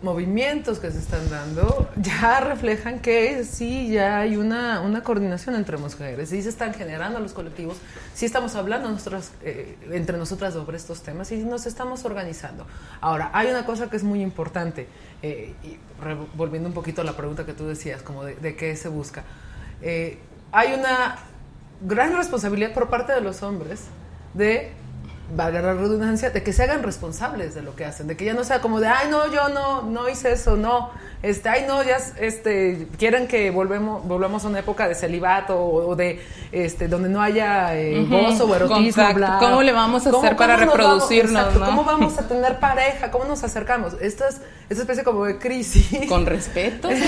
movimientos 0.02 0.78
que 0.78 0.90
se 0.90 0.98
están 0.98 1.28
dando 1.30 1.88
ya 1.96 2.40
reflejan 2.40 3.00
que 3.00 3.44
sí 3.44 3.90
ya 3.90 4.18
hay 4.18 4.36
una, 4.36 4.80
una 4.80 5.02
coordinación 5.02 5.54
entre 5.54 5.76
mujeres, 5.76 6.30
sí 6.30 6.42
se 6.42 6.48
están 6.48 6.74
generando 6.74 7.20
los 7.20 7.32
colectivos, 7.32 7.76
sí 8.14 8.26
estamos 8.26 8.56
hablando 8.56 8.96
eh, 9.42 9.76
entre 9.92 10.18
nosotras 10.18 10.54
sobre 10.54 10.76
estos 10.76 11.02
temas 11.02 11.30
y 11.30 11.38
nos 11.38 11.66
estamos 11.66 12.04
organizando. 12.04 12.66
Ahora, 13.00 13.30
hay 13.32 13.48
una 13.50 13.64
cosa 13.64 13.88
que 13.88 13.96
es 13.96 14.04
muy 14.04 14.20
importante, 14.20 14.88
eh, 15.22 15.54
y 15.62 15.78
volviendo 16.34 16.68
un 16.68 16.74
poquito 16.74 17.02
a 17.02 17.04
la 17.04 17.16
pregunta 17.16 17.46
que 17.46 17.52
tú 17.52 17.66
decías, 17.66 18.02
como 18.02 18.24
de 18.24 18.56
qué 18.56 18.74
se 18.74 18.88
busca. 18.88 19.24
Eh, 19.82 20.18
hay 20.52 20.74
una 20.74 21.16
gran 21.80 22.16
responsabilidad 22.16 22.72
por 22.72 22.88
parte 22.88 23.12
de 23.12 23.20
los 23.20 23.42
hombres 23.42 23.84
de 24.34 24.72
valga 25.34 25.60
la 25.60 25.74
redundancia, 25.74 26.30
de 26.30 26.42
que 26.42 26.52
se 26.52 26.62
hagan 26.62 26.82
responsables 26.82 27.54
de 27.54 27.62
lo 27.62 27.76
que 27.76 27.84
hacen, 27.84 28.06
de 28.06 28.16
que 28.16 28.24
ya 28.24 28.34
no 28.34 28.44
sea 28.44 28.60
como 28.60 28.80
de, 28.80 28.88
ay, 28.88 29.08
no, 29.10 29.30
yo 29.30 29.48
no, 29.50 29.82
no 29.82 30.08
hice 30.08 30.32
eso, 30.32 30.56
no, 30.56 30.90
este, 31.22 31.48
ay, 31.48 31.64
no, 31.66 31.82
ya, 31.82 31.96
este, 32.20 32.86
quieren 32.96 33.26
que 33.26 33.50
volvemos, 33.50 34.06
volvamos 34.06 34.44
a 34.44 34.48
una 34.48 34.60
época 34.60 34.86
de 34.86 34.94
celibato 34.94 35.58
o, 35.58 35.88
o 35.88 35.96
de, 35.96 36.22
este, 36.52 36.86
donde 36.86 37.08
no 37.08 37.20
haya 37.20 37.76
eh, 37.76 38.06
gozo 38.08 38.44
o 38.46 38.54
erotismo, 38.54 39.14
bla. 39.14 39.38
¿Cómo 39.40 39.62
le 39.62 39.72
vamos 39.72 40.06
a 40.06 40.10
hacer 40.10 40.36
para 40.36 40.56
vamos- 40.56 40.74
reproducirnos, 40.74 41.32
exacto, 41.34 41.58
no? 41.58 41.66
¿Cómo 41.66 41.84
vamos 41.84 42.18
a 42.18 42.28
tener 42.28 42.58
pareja? 42.60 43.10
¿Cómo 43.10 43.24
nos 43.24 43.42
acercamos? 43.42 43.94
Esta 44.00 44.28
es 44.28 44.40
esta 44.70 44.82
especie 44.82 45.02
como 45.02 45.24
de 45.24 45.38
crisis. 45.38 46.06
Con 46.08 46.24
respeto. 46.26 46.88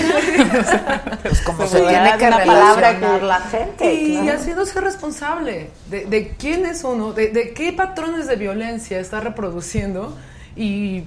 Pues 1.21 1.41
como 1.41 1.65
se 1.67 1.79
tiene 1.81 2.17
que 2.17 2.27
una 2.27 2.37
palabra 2.43 2.99
que- 2.99 3.25
la 3.25 3.39
gente. 3.41 3.93
Y 3.93 4.17
claro. 4.21 4.39
haciéndose 4.39 4.81
responsable 4.81 5.69
de, 5.89 6.05
de 6.05 6.29
quién 6.37 6.65
es 6.65 6.83
uno, 6.83 7.13
de, 7.13 7.29
de 7.29 7.53
qué 7.53 7.71
patrones 7.71 8.27
de 8.27 8.35
violencia 8.35 8.99
está 8.99 9.19
reproduciendo 9.21 10.17
y 10.55 11.05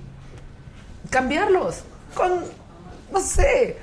cambiarlos 1.10 1.80
con, 2.14 2.44
no 3.14 3.20
sé, 3.20 3.76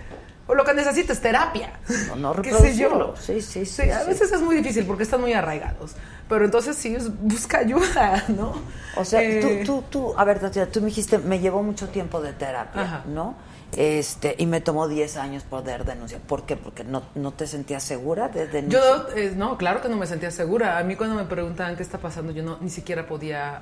o 0.48 0.54
lo 0.54 0.64
que 0.66 0.74
necesites, 0.74 1.22
terapia. 1.22 1.80
No, 2.10 2.16
no 2.18 2.34
reproducirlo. 2.34 3.16
Sí, 3.16 3.42
sí, 3.42 3.66
sí. 3.66 3.90
a 3.90 4.02
sí. 4.02 4.08
veces 4.08 4.32
es 4.32 4.42
muy 4.42 4.56
difícil 4.58 4.86
porque 4.86 5.04
están 5.04 5.22
muy 5.22 5.34
arraigados. 5.34 5.94
Pero 6.28 6.46
entonces 6.46 6.76
sí, 6.76 6.98
busca 7.22 7.60
ayuda, 7.60 8.26
¿no? 8.30 8.54
O 8.96 9.06
sea, 9.06 9.22
Eh, 9.22 9.64
tú, 9.66 9.82
tú, 9.82 9.84
tú, 9.90 10.14
a 10.18 10.24
ver, 10.26 10.40
Tatiana, 10.40 10.70
tú 10.70 10.82
me 10.82 10.88
dijiste, 10.88 11.18
me 11.20 11.40
llevó 11.40 11.64
mucho 11.64 11.88
tiempo 11.90 12.22
de 12.22 12.34
terapia, 12.34 12.82
Ajá. 12.82 13.04
¿no? 13.08 13.36
Este, 13.78 14.36
y 14.38 14.46
me 14.48 14.60
tomó 14.60 14.90
10 14.90 15.16
años 15.16 15.44
poder 15.44 15.86
denunciar. 15.86 16.20
¿Por 16.22 16.46
qué? 16.46 16.58
Porque 16.58 16.84
no, 16.84 17.04
no 17.16 17.32
te 17.32 17.48
sentías 17.48 17.84
segura 17.84 18.28
de 18.28 18.48
denunciar. 18.48 18.84
Yo, 18.84 19.16
eh, 19.16 19.34
no, 19.36 19.58
claro 19.58 19.82
que 19.82 19.88
no 19.88 19.96
me 19.96 20.08
sentía 20.08 20.32
segura. 20.32 20.78
A 20.78 20.84
mí 20.84 20.98
cuando 20.98 21.16
me 21.16 21.24
preguntaban 21.24 21.78
qué 21.78 21.84
está 21.84 21.98
pasando, 21.98 22.34
yo 22.34 22.44
no, 22.44 22.58
ni 22.60 22.70
siquiera 22.70 23.08
podía 23.08 23.62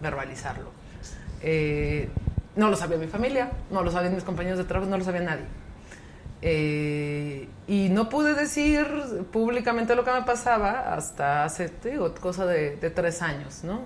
verbalizarlo. 0.00 0.70
Eh, 1.42 2.08
no 2.58 2.68
lo 2.68 2.76
sabía 2.76 2.98
mi 2.98 3.06
familia, 3.06 3.50
no 3.70 3.82
lo 3.82 3.90
sabían 3.90 4.14
mis 4.14 4.24
compañeros 4.24 4.58
de 4.58 4.64
trabajo, 4.64 4.90
no 4.90 4.98
lo 4.98 5.04
sabía 5.04 5.22
nadie. 5.22 5.44
Eh, 6.42 7.48
y 7.66 7.88
no 7.88 8.08
pude 8.08 8.34
decir 8.34 8.86
públicamente 9.32 9.94
lo 9.94 10.04
que 10.04 10.12
me 10.12 10.22
pasaba 10.22 10.92
hasta 10.92 11.44
hace, 11.44 11.70
digo, 11.82 12.12
cosa 12.16 12.46
de, 12.46 12.76
de 12.76 12.90
tres 12.90 13.22
años, 13.22 13.62
¿no? 13.64 13.82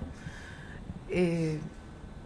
Eh, 1.09 1.59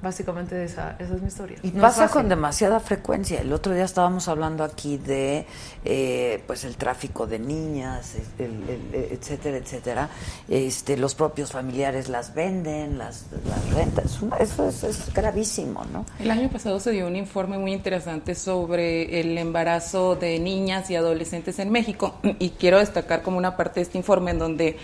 Básicamente 0.02 0.64
esa, 0.64 0.96
esa 1.00 1.16
es 1.16 1.22
mi 1.22 1.28
historia. 1.28 1.58
Y 1.64 1.72
pasa 1.72 2.08
con 2.08 2.30
demasiada 2.30 2.80
frecuencia. 2.80 3.42
El 3.42 3.52
otro 3.52 3.74
día 3.74 3.84
estábamos 3.84 4.28
hablando 4.28 4.64
aquí 4.64 4.98
de 4.98 5.46
eh, 5.84 6.44
pues 6.46 6.66
el 6.66 6.78
tráfico 6.78 7.26
de 7.26 7.40
niñas, 7.40 8.16
etcétera, 8.38 9.58
etcétera. 9.58 10.10
Este, 10.48 10.98
los 10.98 11.16
propios 11.16 11.52
familiares 11.52 12.10
las 12.10 12.36
venden, 12.36 13.00
las, 13.00 13.26
las 13.48 13.74
rentan. 13.74 14.06
Eso 14.40 14.68
es, 14.68 14.84
es, 14.84 15.14
gravísimo, 15.14 15.84
¿no? 15.92 16.06
El 16.20 16.30
año 16.30 16.50
pasado 16.50 16.80
se 16.80 16.92
dio 16.92 17.08
un 17.08 17.16
informe 17.16 17.58
muy 17.58 17.74
interesante 17.74 18.36
sobre 18.36 19.20
el 19.20 19.36
embarazo 19.38 20.16
de 20.16 20.38
niñas 20.38 20.92
y 20.92 20.96
adolescentes 20.96 21.58
en 21.58 21.72
México. 21.72 22.20
Y 22.40 22.52
quiero 22.52 22.78
destacar 22.78 23.24
como 23.24 23.38
una 23.38 23.58
parte 23.58 23.80
de 23.80 23.84
este 23.84 23.98
informe 23.98 24.32
en 24.32 24.40
donde 24.40 24.78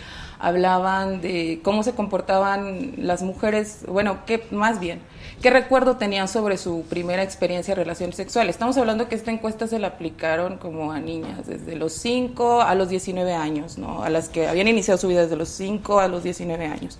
hablaban 0.43 1.21
de 1.21 1.61
cómo 1.63 1.83
se 1.83 1.93
comportaban 1.93 2.95
las 2.97 3.21
mujeres, 3.21 3.85
bueno, 3.87 4.25
qué 4.25 4.45
más 4.51 4.81
bien, 4.81 4.99
qué 5.41 5.49
recuerdo 5.49 5.95
tenían 5.95 6.27
sobre 6.27 6.57
su 6.57 6.83
primera 6.89 7.23
experiencia 7.23 7.73
de 7.73 7.81
relaciones 7.81 8.17
sexuales. 8.17 8.55
Estamos 8.55 8.75
hablando 8.75 9.07
que 9.07 9.15
esta 9.15 9.31
encuesta 9.31 9.67
se 9.67 9.79
la 9.79 9.87
aplicaron 9.87 10.57
como 10.57 10.91
a 10.91 10.99
niñas 10.99 11.47
desde 11.47 11.77
los 11.77 11.93
5 11.93 12.61
a 12.61 12.75
los 12.75 12.89
19 12.89 13.33
años, 13.33 13.77
¿no? 13.77 14.03
A 14.03 14.09
las 14.09 14.27
que 14.27 14.47
habían 14.49 14.67
iniciado 14.67 14.97
su 14.97 15.07
vida 15.07 15.21
desde 15.21 15.37
los 15.37 15.47
5 15.47 16.01
a 16.01 16.09
los 16.09 16.23
19 16.23 16.65
años. 16.65 16.99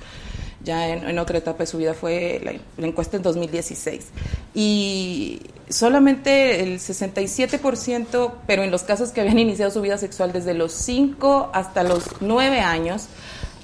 Ya 0.64 0.88
en, 0.88 1.20
otra 1.20 1.38
etapa 1.38 1.64
de 1.64 1.68
su 1.68 1.78
vida 1.78 1.94
fue 1.94 2.40
la, 2.42 2.54
la 2.78 2.88
encuesta 2.88 3.18
en 3.18 3.24
2016. 3.24 4.08
Y 4.54 5.42
solamente 5.68 6.64
el 6.64 6.80
67%, 6.80 8.32
pero 8.48 8.64
en 8.64 8.72
los 8.72 8.84
casos 8.84 9.12
que 9.12 9.20
habían 9.20 9.40
iniciado 9.40 9.70
su 9.70 9.82
vida 9.82 9.98
sexual 9.98 10.32
desde 10.32 10.54
los 10.54 10.72
5 10.72 11.50
hasta 11.52 11.84
los 11.84 12.06
9 12.22 12.62
años, 12.62 13.10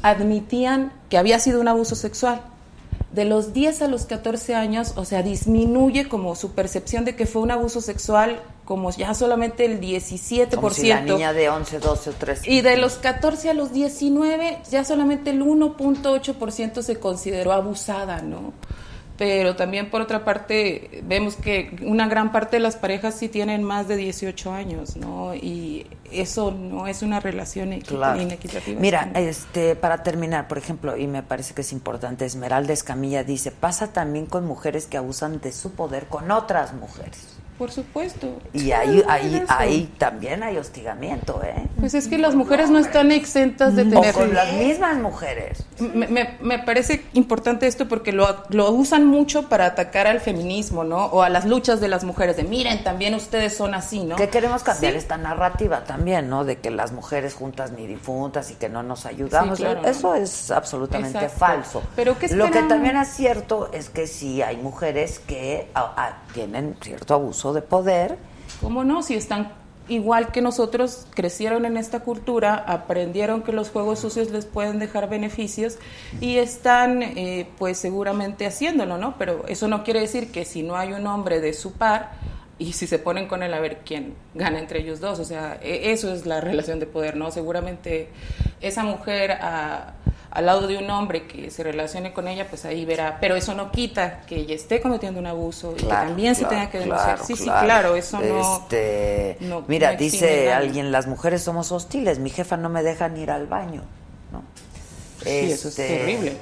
admitían 0.01 0.91
que 1.09 1.17
había 1.17 1.39
sido 1.39 1.61
un 1.61 1.67
abuso 1.67 1.95
sexual. 1.95 2.41
De 3.11 3.25
los 3.25 3.53
10 3.53 3.81
a 3.81 3.87
los 3.87 4.05
14 4.05 4.53
años, 4.53 4.93
o 4.95 5.03
sea, 5.03 5.23
disminuye 5.23 6.07
como 6.07 6.35
su 6.35 6.51
percepción 6.51 7.05
de 7.05 7.15
que 7.15 7.25
fue 7.25 7.41
un 7.41 7.49
abuso 7.49 7.81
sexual, 7.81 8.39
como 8.65 8.91
ya 8.91 9.15
solamente 9.15 9.65
el 9.65 9.81
17%. 9.81 10.55
Como 10.55 10.69
si 10.69 10.89
la 10.89 11.01
niña 11.01 11.33
de 11.33 11.49
11, 11.49 11.79
12 11.79 12.09
o 12.11 12.13
13. 12.13 12.51
Y 12.51 12.61
de 12.61 12.77
los 12.77 12.97
14 12.97 13.49
a 13.49 13.53
los 13.55 13.73
19, 13.73 14.59
ya 14.69 14.83
solamente 14.83 15.31
el 15.31 15.41
1.8% 15.41 16.83
se 16.83 16.99
consideró 16.99 17.51
abusada, 17.51 18.21
¿no? 18.21 18.53
Pero 19.19 19.57
también 19.57 19.89
por 19.89 19.99
otra 19.99 20.23
parte 20.23 21.01
vemos 21.03 21.35
que 21.35 21.75
una 21.81 22.07
gran 22.07 22.31
parte 22.31 22.55
de 22.55 22.61
las 22.61 22.77
parejas 22.77 23.15
sí 23.15 23.27
tienen 23.27 23.63
más 23.63 23.89
de 23.89 23.97
18 23.97 24.53
años, 24.53 24.95
¿no? 24.95 25.35
Y 25.35 25.87
eso 26.09 26.51
no 26.51 26.87
es 26.87 27.01
una 27.01 27.19
relación 27.19 27.73
inequitativa. 27.73 28.79
Mira, 28.79 29.11
este, 29.15 29.75
para 29.75 30.03
terminar, 30.03 30.47
por 30.47 30.57
ejemplo, 30.57 30.95
y 30.95 31.05
me 31.07 31.21
parece 31.21 31.53
que 31.53 31.61
es 31.61 31.73
importante, 31.73 32.23
Esmeralda 32.23 32.71
Escamilla 32.71 33.25
dice, 33.25 33.51
pasa 33.51 33.91
también 33.91 34.25
con 34.25 34.45
mujeres 34.45 34.87
que 34.87 34.95
abusan 34.95 35.41
de 35.41 35.51
su 35.51 35.73
poder 35.73 36.05
con 36.05 36.31
otras 36.31 36.73
mujeres. 36.73 37.38
Por 37.59 37.71
supuesto. 37.71 38.39
Y 38.53 38.71
ahí, 38.71 39.03
ahí, 39.09 39.43
ahí 39.49 39.93
también 39.97 40.43
hay 40.43 40.55
hostigamiento, 40.55 41.41
¿eh? 41.43 41.67
Pues 41.77 41.93
es 41.93 42.07
que 42.07 42.17
las 42.17 42.33
mujeres 42.33 42.69
no 42.69 42.79
están 42.79 43.11
exentas 43.11 43.75
de 43.75 43.83
tener... 43.83 44.15
O 44.15 44.17
con 44.17 44.33
las 44.33 44.53
mismas 44.53 44.97
mujeres. 44.97 45.65
Me, 45.77 46.37
me, 46.39 46.59
parece 46.59 47.03
importante 47.11 47.67
esto 47.67 47.89
porque 47.89 48.13
lo, 48.13 48.45
lo, 48.47 48.71
usan 48.71 49.07
mucho 49.07 49.49
para 49.49 49.65
atacar 49.65 50.07
al 50.07 50.21
feminismo, 50.21 50.85
¿no? 50.85 51.07
O 51.07 51.21
a 51.21 51.27
las 51.27 51.43
luchas 51.43 51.81
de 51.81 51.89
las 51.89 52.05
mujeres, 52.05 52.37
de 52.37 52.43
miren, 52.43 52.81
también 52.81 53.13
ustedes 53.13 53.57
son 53.57 53.73
así, 53.73 54.05
¿no? 54.05 54.15
Que 54.15 54.29
queremos 54.29 54.63
cambiar 54.63 54.95
esta 54.95 55.17
narrativa 55.17 55.83
también, 55.83 56.29
¿no? 56.29 56.45
De 56.45 56.59
que 56.59 56.71
las 56.71 56.93
mujeres 56.93 57.33
juntas 57.33 57.73
ni 57.73 57.87
difuntas 57.87 58.51
y 58.51 58.53
que 58.55 58.69
no 58.69 58.83
nos 58.83 59.05
ayudamos. 59.05 59.59
Eso 59.59 60.15
es 60.15 60.49
absolutamente 60.49 61.27
falso. 61.27 61.83
Pero 61.97 62.17
¿qué 62.17 62.29
Lo 62.29 62.49
que 62.51 62.61
también 62.63 62.95
es 62.95 63.09
cierto 63.09 63.69
es 63.73 63.89
que 63.89 64.07
sí 64.07 64.41
hay 64.41 64.55
mujeres 64.55 65.19
que 65.19 65.67
tienen 66.33 66.77
cierto 66.81 67.15
abuso 67.15 67.48
de 67.53 67.61
poder. 67.61 68.17
¿Cómo 68.61 68.83
no? 68.83 69.03
Si 69.03 69.15
están 69.15 69.53
igual 69.89 70.31
que 70.31 70.41
nosotros, 70.41 71.07
crecieron 71.11 71.65
en 71.65 71.75
esta 71.75 72.01
cultura, 72.01 72.55
aprendieron 72.55 73.41
que 73.41 73.51
los 73.51 73.69
juegos 73.69 73.99
sucios 73.99 74.29
les 74.29 74.45
pueden 74.45 74.79
dejar 74.79 75.09
beneficios 75.09 75.77
y 76.21 76.37
están 76.37 77.01
eh, 77.01 77.49
pues 77.57 77.77
seguramente 77.77 78.45
haciéndolo, 78.45 78.97
¿no? 78.97 79.15
Pero 79.17 79.45
eso 79.47 79.67
no 79.67 79.83
quiere 79.83 80.01
decir 80.01 80.31
que 80.31 80.45
si 80.45 80.63
no 80.63 80.75
hay 80.75 80.93
un 80.93 81.05
hombre 81.07 81.41
de 81.41 81.53
su 81.53 81.73
par 81.73 82.11
y 82.59 82.73
si 82.73 82.85
se 82.85 82.99
ponen 82.99 83.27
con 83.27 83.41
él 83.41 83.53
a 83.53 83.59
ver 83.59 83.79
quién 83.85 84.13
gana 84.35 84.59
entre 84.59 84.81
ellos 84.81 84.99
dos, 84.99 85.17
o 85.19 85.25
sea, 85.25 85.57
e, 85.61 85.91
eso 85.91 86.13
es 86.13 86.25
la 86.25 86.41
relación 86.41 86.79
de 86.79 86.85
poder, 86.85 87.15
¿no? 87.15 87.31
Seguramente 87.31 88.09
esa 88.61 88.83
mujer... 88.83 89.31
a 89.31 89.95
al 90.31 90.45
lado 90.45 90.67
de 90.67 90.77
un 90.77 90.89
hombre 90.89 91.25
que 91.25 91.49
se 91.49 91.63
relacione 91.63 92.13
con 92.13 92.27
ella, 92.27 92.47
pues 92.47 92.65
ahí 92.65 92.85
verá. 92.85 93.17
Pero 93.19 93.35
eso 93.35 93.55
no 93.55 93.71
quita 93.71 94.21
que 94.21 94.35
ella 94.35 94.55
esté 94.55 94.79
cometiendo 94.79 95.19
un 95.19 95.27
abuso 95.27 95.73
y 95.73 95.81
que 95.81 95.87
también 95.87 96.35
se 96.35 96.45
tenga 96.45 96.69
que 96.69 96.79
denunciar. 96.79 97.19
sí, 97.25 97.35
sí, 97.35 97.45
claro, 97.45 97.95
eso 97.95 98.19
este, 98.21 99.37
no, 99.41 99.63
Mira, 99.67 99.95
dice 99.95 100.53
alguien, 100.53 100.91
las 100.91 101.07
mujeres 101.07 101.41
somos 101.41 101.71
hostiles, 101.71 102.19
mi 102.19 102.29
jefa 102.29 102.57
no 102.57 102.69
me 102.69 102.83
deja 102.83 103.09
ni 103.09 103.21
ir 103.21 103.31
al 103.31 103.47
baño. 103.47 103.81
¿no? 104.31 104.43
Sí, 105.23 105.51
eso 105.51 105.69
es 105.69 105.79
este, 105.79 105.97
terrible. 105.97 106.37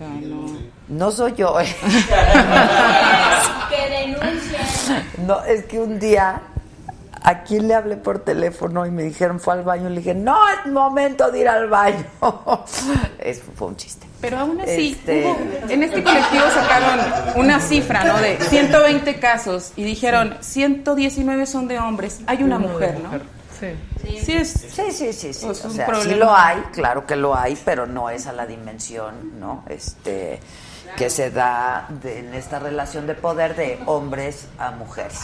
Sea, 0.00 0.08
no... 0.08 0.46
No 0.88 1.10
soy 1.10 1.34
yo. 1.34 1.60
¿eh? 1.60 1.66
que. 3.68 4.16
No, 5.26 5.44
es 5.44 5.66
que 5.66 5.78
un 5.78 5.98
día 5.98 6.40
¿A 7.22 7.42
quién 7.42 7.68
le 7.68 7.74
hablé 7.74 7.98
por 7.98 8.20
teléfono 8.20 8.86
y 8.86 8.90
me 8.90 9.02
dijeron 9.02 9.40
fue 9.40 9.52
al 9.52 9.62
baño? 9.62 9.90
Le 9.90 9.98
dije, 9.98 10.14
no 10.14 10.38
es 10.48 10.72
momento 10.72 11.30
de 11.30 11.40
ir 11.40 11.48
al 11.48 11.68
baño. 11.68 12.02
Eso 13.18 13.42
fue 13.54 13.68
un 13.68 13.76
chiste. 13.76 14.06
Pero 14.22 14.38
aún 14.38 14.58
así, 14.58 14.92
este... 14.98 15.28
en 15.68 15.82
este 15.82 16.02
colectivo 16.02 16.44
sacaron 16.54 16.98
una 17.36 17.60
cifra, 17.60 18.04
¿no? 18.04 18.18
De 18.18 18.38
120 18.40 19.20
casos 19.20 19.72
y 19.76 19.82
dijeron 19.84 20.38
119 20.40 21.44
son 21.44 21.68
de 21.68 21.78
hombres. 21.78 22.20
Hay 22.26 22.42
una 22.42 22.58
mujer, 22.58 22.98
¿no? 23.00 23.39
Sí. 23.60 24.20
Sí, 24.24 24.32
es, 24.32 24.50
sí, 24.50 24.90
sí, 24.90 25.12
sí, 25.12 25.32
sí. 25.32 25.46
O 25.46 25.54
sea, 25.54 26.02
sí 26.02 26.14
lo 26.14 26.34
hay, 26.34 26.60
claro 26.72 27.06
que 27.06 27.16
lo 27.16 27.36
hay, 27.36 27.58
pero 27.64 27.86
no 27.86 28.10
es 28.10 28.26
a 28.26 28.32
la 28.32 28.46
dimensión, 28.46 29.38
¿no? 29.38 29.64
Este 29.68 30.40
que 30.96 31.10
se 31.10 31.30
da 31.30 31.88
en 32.02 32.34
esta 32.34 32.58
relación 32.58 33.06
de 33.06 33.14
poder 33.14 33.56
de 33.56 33.78
hombres 33.86 34.46
a 34.58 34.70
mujeres. 34.72 35.20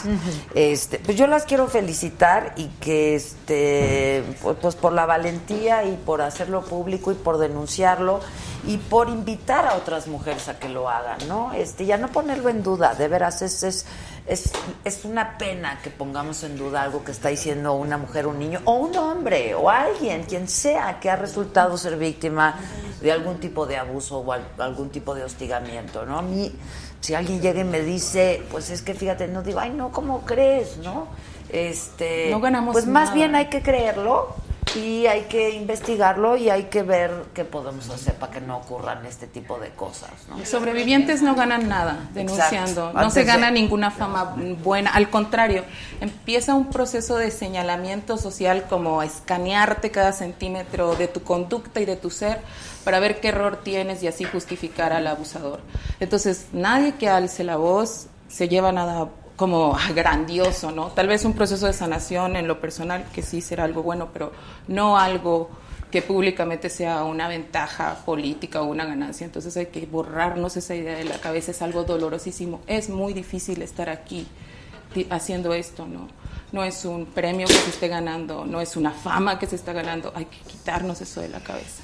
Este, 0.55 0.99
pues 0.99 1.17
yo 1.17 1.27
las 1.27 1.43
quiero 1.43 1.67
felicitar 1.67 2.53
y 2.55 2.67
que 2.79 3.15
este 3.15 4.23
pues, 4.41 4.57
pues, 4.61 4.75
por 4.75 4.93
la 4.93 5.05
valentía 5.05 5.83
y 5.83 5.95
por 5.97 6.21
hacerlo 6.21 6.63
público 6.63 7.11
y 7.11 7.15
por 7.15 7.37
denunciarlo 7.37 8.21
y 8.67 8.77
por 8.77 9.09
invitar 9.09 9.65
a 9.65 9.75
otras 9.75 10.07
mujeres 10.07 10.47
a 10.49 10.59
que 10.59 10.69
lo 10.69 10.89
hagan, 10.89 11.17
¿no? 11.27 11.53
Este, 11.53 11.85
ya 11.85 11.97
no 11.97 12.09
ponerlo 12.09 12.49
en 12.49 12.61
duda, 12.61 12.93
de 12.93 13.07
veras 13.07 13.41
es, 13.41 13.63
es 13.63 13.85
es, 14.27 14.51
es 14.83 15.05
una 15.05 15.37
pena 15.37 15.79
que 15.81 15.89
pongamos 15.89 16.43
en 16.43 16.57
duda 16.57 16.83
algo 16.83 17.03
que 17.03 17.11
está 17.11 17.29
diciendo 17.29 17.73
una 17.73 17.97
mujer, 17.97 18.27
un 18.27 18.37
niño, 18.37 18.59
o 18.65 18.73
un 18.73 18.95
hombre, 18.97 19.55
o 19.55 19.69
alguien, 19.69 20.23
quien 20.23 20.47
sea, 20.49 20.99
que 20.99 21.09
ha 21.09 21.15
resultado 21.15 21.77
ser 21.77 21.97
víctima 21.97 22.55
de 23.01 23.11
algún 23.11 23.39
tipo 23.39 23.65
de 23.65 23.77
abuso 23.77 24.19
o 24.19 24.33
algún 24.61 24.89
tipo 24.89 25.15
de 25.15 25.23
hostigamiento, 25.23 26.05
¿no? 26.05 26.19
A 26.19 26.21
mí, 26.21 26.51
si 26.99 27.13
alguien 27.13 27.41
llega 27.41 27.61
y 27.61 27.63
me 27.63 27.79
dice, 27.79 28.43
pues 28.51 28.69
es 28.69 28.81
que 28.81 28.93
fíjate, 28.93 29.27
no 29.27 29.43
digo, 29.43 29.59
ay, 29.59 29.69
no, 29.69 29.91
¿cómo 29.91 30.21
crees, 30.25 30.77
no? 30.77 31.07
Este, 31.49 32.29
no 32.29 32.41
ganamos 32.41 32.73
Pues 32.73 32.85
más 32.85 33.13
bien 33.13 33.33
hay 33.33 33.45
que 33.45 33.61
creerlo 33.61 34.35
y 34.77 35.07
hay 35.07 35.23
que 35.23 35.51
investigarlo 35.51 36.37
y 36.37 36.49
hay 36.49 36.63
que 36.65 36.83
ver 36.83 37.11
qué 37.33 37.43
podemos 37.45 37.89
hacer 37.89 38.13
para 38.15 38.31
que 38.31 38.41
no 38.41 38.57
ocurran 38.57 39.05
este 39.05 39.27
tipo 39.27 39.59
de 39.59 39.69
cosas. 39.69 40.11
¿no? 40.29 40.45
Sobrevivientes 40.45 41.21
no 41.21 41.35
ganan 41.35 41.67
nada 41.67 42.09
denunciando, 42.13 42.93
no 42.93 43.09
se 43.09 43.23
gana 43.23 43.49
ninguna 43.51 43.91
fama 43.91 44.35
buena, 44.63 44.91
al 44.91 45.09
contrario, 45.09 45.63
empieza 45.99 46.53
un 46.53 46.67
proceso 46.67 47.17
de 47.17 47.31
señalamiento 47.31 48.17
social 48.17 48.65
como 48.69 49.01
escanearte 49.01 49.91
cada 49.91 50.13
centímetro 50.13 50.95
de 50.95 51.07
tu 51.07 51.23
conducta 51.23 51.79
y 51.81 51.85
de 51.85 51.95
tu 51.95 52.09
ser 52.09 52.39
para 52.83 52.99
ver 52.99 53.19
qué 53.19 53.29
error 53.29 53.61
tienes 53.63 54.03
y 54.03 54.07
así 54.07 54.23
justificar 54.23 54.93
al 54.93 55.07
abusador. 55.07 55.59
Entonces, 55.99 56.47
nadie 56.53 56.93
que 56.95 57.09
alce 57.09 57.43
la 57.43 57.57
voz 57.57 58.07
se 58.27 58.47
lleva 58.47 58.71
nada 58.71 59.09
como 59.37 59.77
grandioso, 59.95 60.71
¿no? 60.71 60.87
Tal 60.87 61.07
vez 61.07 61.23
un 61.23 61.33
proceso 61.33 61.67
de 61.67 61.73
sanación 61.73 62.35
en 62.35 62.47
lo 62.47 62.59
personal, 62.59 63.05
que 63.13 63.21
sí 63.21 63.39
será 63.39 63.63
algo 63.63 63.83
bueno, 63.83 64.09
pero 64.11 64.33
no 64.67 64.97
algo 64.97 65.49
que 65.91 66.01
públicamente 66.01 66.69
sea 66.69 67.03
una 67.05 67.29
ventaja 67.29 68.03
política 68.03 68.61
o 68.61 68.65
una 68.65 68.85
ganancia. 68.85 69.25
Entonces 69.25 69.55
hay 69.55 69.67
que 69.67 69.85
borrarnos 69.85 70.57
esa 70.57 70.75
idea 70.75 70.97
de 70.97 71.05
la 71.05 71.19
cabeza, 71.19 71.51
es 71.51 71.61
algo 71.61 71.83
dolorosísimo. 71.83 72.61
Es 72.67 72.89
muy 72.89 73.13
difícil 73.13 73.61
estar 73.61 73.89
aquí 73.89 74.27
haciendo 75.09 75.53
esto, 75.53 75.85
¿no? 75.85 76.07
No 76.51 76.63
es 76.63 76.83
un 76.83 77.05
premio 77.05 77.45
que 77.45 77.53
se 77.53 77.69
esté 77.69 77.87
ganando, 77.87 78.45
no 78.45 78.59
es 78.59 78.75
una 78.75 78.91
fama 78.91 79.37
que 79.37 79.45
se 79.45 79.55
está 79.55 79.71
ganando, 79.71 80.11
hay 80.15 80.25
que 80.25 80.39
quitarnos 80.39 80.99
eso 81.01 81.21
de 81.21 81.29
la 81.29 81.39
cabeza. 81.39 81.83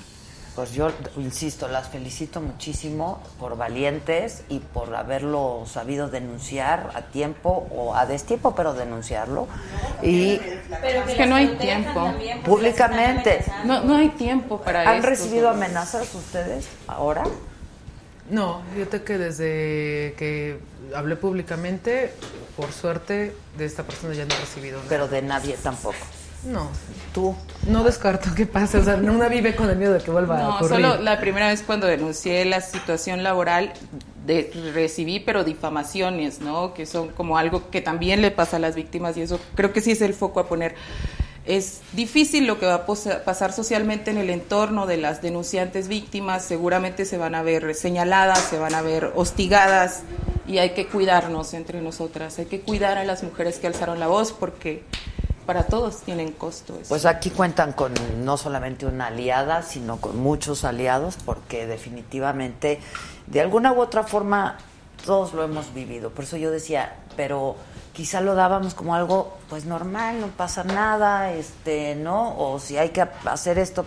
Pues 0.56 0.74
yo, 0.74 0.92
insisto, 1.18 1.68
las 1.68 1.90
felicito 1.90 2.40
muchísimo 2.40 3.24
por 3.40 3.58
valientes 3.58 4.44
y 4.50 4.60
por 4.60 4.96
haberlo 4.96 5.64
sabido 5.66 6.10
denunciar 6.10 6.92
a 6.94 7.02
tiempo 7.02 7.68
o 7.72 7.96
a 7.96 8.06
destiempo, 8.06 8.54
pero 8.54 8.76
denunciarlo. 8.76 9.48
Y 10.04 10.34
es 10.34 11.16
que 11.16 11.26
no 11.26 11.36
hay 11.36 11.48
tiempo. 11.58 12.14
Públicamente. 12.46 13.44
No, 13.66 13.84
no 13.84 13.96
hay 13.96 14.10
tiempo 14.10 14.62
para 14.62 14.88
¿Han 14.92 15.02
recibido 15.02 15.50
amenazas 15.50 16.14
ustedes 16.14 16.68
ahora? 16.88 17.24
No, 18.30 18.62
fíjate 18.76 19.04
que 19.04 19.18
desde 19.18 20.14
que 20.18 20.60
hablé 20.96 21.16
públicamente, 21.16 22.14
por 22.56 22.72
suerte, 22.72 23.36
de 23.58 23.66
esta 23.66 23.84
persona 23.84 24.14
ya 24.14 24.26
no 24.26 24.36
he 24.36 24.40
recibido 24.40 24.78
nada. 24.78 24.90
Pero 24.90 25.08
de 25.08 25.22
nadie 25.24 25.58
tampoco. 25.62 25.98
No. 26.46 26.70
¿Tú? 27.14 27.36
No 27.68 27.84
descarto 27.84 28.34
que 28.36 28.46
pase, 28.46 28.78
o 28.78 28.84
sea, 28.84 28.96
una 28.96 29.28
vive 29.30 29.56
con 29.56 29.70
el 29.70 29.78
miedo 29.78 29.94
de 29.94 30.02
que 30.02 30.12
vuelva 30.12 30.38
a 30.40 30.42
No, 30.42 30.56
ocurrir. 30.56 30.70
solo 30.70 31.02
la 31.02 31.20
primera 31.20 31.48
vez 31.48 31.62
cuando 31.62 31.88
denuncié 31.88 32.44
la 32.46 32.60
situación 32.60 33.24
laboral 33.24 33.74
de, 34.26 34.52
recibí 34.74 35.20
pero 35.20 35.44
difamaciones, 35.44 36.42
¿no? 36.42 36.74
Que 36.74 36.86
son 36.86 37.10
como 37.10 37.38
algo 37.38 37.70
que 37.70 37.82
también 37.82 38.22
le 38.22 38.32
pasa 38.32 38.58
a 38.58 38.60
las 38.60 38.76
víctimas 38.76 39.16
y 39.18 39.22
eso 39.22 39.40
creo 39.56 39.72
que 39.74 39.82
sí 39.82 39.92
es 39.92 40.02
el 40.02 40.14
foco 40.14 40.40
a 40.40 40.48
poner. 40.48 40.76
Es 41.46 41.82
difícil 41.92 42.48
lo 42.48 42.58
que 42.58 42.66
va 42.66 42.76
a 42.76 42.86
pasar 42.86 43.52
socialmente 43.52 44.12
en 44.12 44.18
el 44.18 44.30
entorno 44.30 44.86
de 44.86 44.96
las 44.98 45.22
denunciantes 45.22 45.90
víctimas, 45.90 46.44
seguramente 46.46 47.04
se 47.06 47.18
van 47.18 47.36
a 47.36 47.44
ver 47.44 47.76
señaladas, 47.76 48.40
se 48.40 48.58
van 48.58 48.74
a 48.74 48.82
ver 48.82 49.12
hostigadas 49.16 50.04
y 50.48 50.60
hay 50.60 50.70
que 50.72 50.88
cuidarnos 50.88 51.54
entre 51.54 51.82
nosotras, 51.82 52.40
hay 52.40 52.46
que 52.46 52.62
cuidar 52.62 52.98
a 52.98 53.04
las 53.04 53.24
mujeres 53.24 53.60
que 53.60 53.68
alzaron 53.68 54.00
la 54.00 54.08
voz 54.08 54.32
porque 54.32 54.84
para 55.46 55.64
todos 55.64 56.02
tienen 56.02 56.32
costo. 56.32 56.76
eso. 56.76 56.90
Pues 56.90 57.06
aquí 57.06 57.30
cuentan 57.30 57.74
con 57.74 57.94
no 58.24 58.38
solamente 58.38 58.86
una 58.86 59.08
aliada, 59.08 59.62
sino 59.62 59.98
con 59.98 60.18
muchos 60.20 60.64
aliados, 60.64 61.18
porque 61.24 61.68
definitivamente, 61.68 62.80
de 63.28 63.42
alguna 63.42 63.74
u 63.74 63.82
otra 63.82 64.04
forma, 64.04 64.58
todos 65.06 65.34
lo 65.34 65.44
hemos 65.44 65.74
vivido. 65.74 66.10
Por 66.12 66.24
eso 66.24 66.38
yo 66.38 66.52
decía, 66.52 66.96
pero 67.16 67.56
quizá 67.94 68.22
lo 68.22 68.36
dábamos 68.36 68.74
como 68.74 68.96
algo, 68.96 69.38
pues 69.50 69.66
normal, 69.66 70.20
no 70.20 70.28
pasa 70.28 70.64
nada, 70.64 71.32
este, 71.32 71.96
¿no? 71.96 72.38
O 72.38 72.60
si 72.60 72.78
hay 72.78 72.90
que 72.90 73.02
hacer 73.02 73.60
esto, 73.60 73.86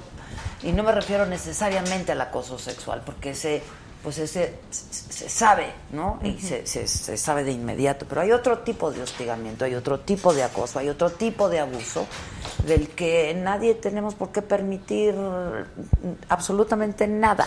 y 0.62 0.72
no 0.72 0.82
me 0.82 0.92
refiero 0.92 1.26
necesariamente 1.26 2.12
al 2.12 2.20
acoso 2.20 2.58
sexual, 2.58 3.02
porque 3.04 3.30
ese, 3.30 3.62
pues 4.02 4.18
ese 4.18 4.54
se 4.70 5.28
sabe, 5.28 5.72
¿no? 5.92 6.18
Y 6.22 6.38
se, 6.40 6.66
se- 6.66 6.86
se 6.86 7.16
sabe 7.16 7.42
de 7.44 7.52
inmediato, 7.52 8.06
pero 8.08 8.20
hay 8.20 8.30
otro 8.32 8.58
tipo 8.60 8.92
de 8.92 9.02
hostigamiento, 9.02 9.64
hay 9.64 9.74
otro 9.74 10.00
tipo 10.00 10.32
de 10.32 10.44
acoso, 10.44 10.78
hay 10.78 10.88
otro 10.88 11.10
tipo 11.10 11.48
de 11.48 11.58
abuso 11.60 12.06
del 12.66 12.88
que 12.90 13.34
nadie 13.34 13.74
tenemos 13.74 14.14
por 14.14 14.30
qué 14.30 14.42
permitir 14.42 15.14
absolutamente 16.28 17.06
nada. 17.06 17.46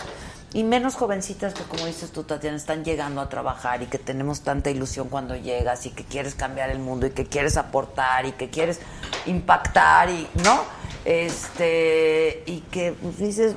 Y 0.52 0.64
menos 0.64 0.96
jovencitas 0.96 1.54
que, 1.54 1.62
como 1.62 1.86
dices 1.86 2.10
tú, 2.10 2.24
Tatiana, 2.24 2.56
están 2.56 2.84
llegando 2.84 3.20
a 3.20 3.28
trabajar 3.28 3.82
y 3.82 3.86
que 3.86 3.98
tenemos 3.98 4.40
tanta 4.40 4.68
ilusión 4.70 5.08
cuando 5.08 5.36
llegas 5.36 5.86
y 5.86 5.90
que 5.90 6.04
quieres 6.04 6.34
cambiar 6.34 6.70
el 6.70 6.80
mundo 6.80 7.06
y 7.06 7.10
que 7.10 7.24
quieres 7.26 7.56
aportar 7.56 8.26
y 8.26 8.32
que 8.32 8.50
quieres 8.50 8.80
impactar 9.26 10.10
y, 10.10 10.26
¿no? 10.42 10.79
Este, 11.04 12.42
y 12.46 12.60
que 12.70 12.92
pues, 12.92 13.18
dices, 13.18 13.54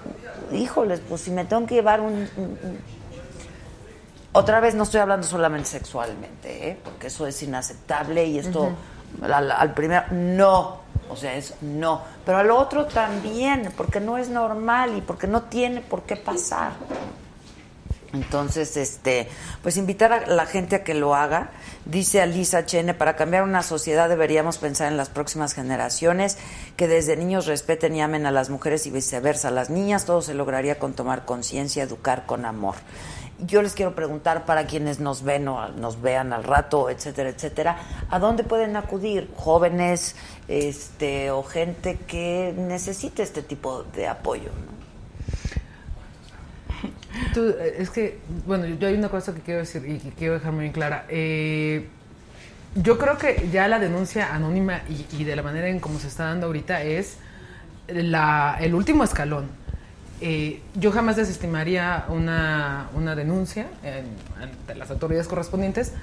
híjoles, 0.51 1.01
pues 1.07 1.21
si 1.21 1.31
me 1.31 1.45
tengo 1.45 1.65
que 1.65 1.75
llevar 1.75 2.01
un, 2.01 2.13
un- 2.37 2.59
un- 2.63 2.79
otra 4.31 4.59
vez 4.59 4.73
no 4.75 4.83
estoy 4.83 4.99
hablando 5.01 5.27
solamente 5.27 5.69
sexualmente, 5.69 6.69
¿eh? 6.69 6.77
porque 6.83 7.07
eso 7.07 7.27
es 7.27 7.41
inaceptable 7.43 8.25
y 8.25 8.39
esto 8.39 8.71
al, 9.21 9.51
al 9.51 9.73
primer 9.75 10.11
no, 10.11 10.79
o 11.09 11.15
sea, 11.15 11.35
es 11.35 11.53
no, 11.61 12.01
pero 12.25 12.39
al 12.39 12.49
otro 12.49 12.85
también, 12.87 13.71
porque 13.77 13.99
no 13.99 14.17
es 14.17 14.29
normal 14.29 14.97
y 14.97 15.01
porque 15.01 15.27
no 15.27 15.43
tiene 15.43 15.81
por 15.81 16.03
qué 16.03 16.15
pasar. 16.15 16.71
Entonces, 18.14 18.78
este, 18.78 19.28
pues 19.64 19.76
invitar 19.76 20.14
a 20.14 20.28
la 20.28 20.45
gente 20.45 20.76
a 20.76 20.84
que 20.84 20.93
lo 20.93 21.16
haga. 21.16 21.49
Dice 21.86 22.22
Alisa 22.22 22.64
Chene, 22.66 22.93
para 22.93 23.16
cambiar 23.16 23.41
una 23.41 23.64
sociedad 23.64 24.07
deberíamos 24.07 24.59
pensar 24.59 24.91
en 24.91 24.97
las 24.97 25.09
próximas 25.09 25.53
generaciones, 25.53 26.38
que 26.78 26.88
desde 26.88 27.18
niños 27.18 27.47
respeten 27.47 27.95
y 27.95 28.01
amen 28.01 28.28
a 28.28 28.32
las 28.32 28.51
mujeres 28.51 28.86
y 28.86 28.91
viceversa. 28.91 29.49
Las 29.49 29.72
niñas 29.72 30.05
todo 30.05 30.22
se 30.22 30.36
lograría 30.36 30.78
con 30.78 30.93
tomar 30.93 31.26
conciencia, 31.26 31.82
educar 31.82 32.28
con 32.28 32.45
amor. 32.45 32.76
Yo 33.39 33.64
les 33.64 33.74
quiero 33.74 33.95
preguntar 33.95 34.45
para 34.45 34.68
quienes 34.68 34.99
nos 34.99 35.24
ven 35.24 35.47
o 35.47 35.70
nos 35.70 35.99
vean 35.99 36.34
al 36.34 36.43
rato, 36.43 36.91
etcétera, 36.91 37.30
etcétera, 37.30 37.78
¿a 38.11 38.20
dónde 38.20 38.43
pueden 38.43 38.76
acudir 38.76 39.34
jóvenes 39.36 40.16
este, 40.47 41.32
o 41.32 41.41
gente 41.41 41.97
que 41.97 42.53
necesite 42.55 43.24
este 43.24 43.41
tipo 43.41 43.84
de 43.84 44.07
apoyo? 44.07 44.51
¿no? 44.51 44.82
Tú, 47.34 47.49
eh, 47.59 47.76
es 47.80 47.89
que, 47.89 48.20
bueno, 48.45 48.66
yo 48.66 48.88
hay 48.88 48.95
una 48.95 49.09
cosa 49.09 49.34
que 49.34 49.41
quiero 49.41 49.59
decir 49.59 49.84
y 49.88 49.97
que 49.99 50.09
quiero 50.11 50.34
dejar 50.36 50.51
muy 50.51 50.72
clara. 50.72 51.05
Eh, 51.09 51.88
yo 52.76 52.97
creo 52.97 53.18
que 53.18 53.49
ya 53.51 53.68
la 53.68 53.78
denuncia 53.80 54.34
anónima 54.34 54.82
y, 54.89 55.05
y 55.22 55.24
de 55.24 55.36
la 55.36 55.43
manera 55.43 55.68
en 55.68 55.80
cómo 55.80 55.99
se 55.99 56.07
está 56.07 56.26
dando 56.26 56.47
ahorita 56.47 56.82
es 56.82 57.18
la, 57.88 58.57
el 58.59 58.74
último 58.74 59.03
escalón. 59.03 59.47
Eh, 60.22 60.61
yo 60.76 60.91
jamás 60.91 61.16
desestimaría 61.18 62.05
una, 62.07 62.88
una 62.95 63.14
denuncia 63.16 63.68
en- 63.84 64.05
ante 64.41 64.74
las 64.76 64.89
autoridades 64.89 65.28
correspondientes, 65.28 65.93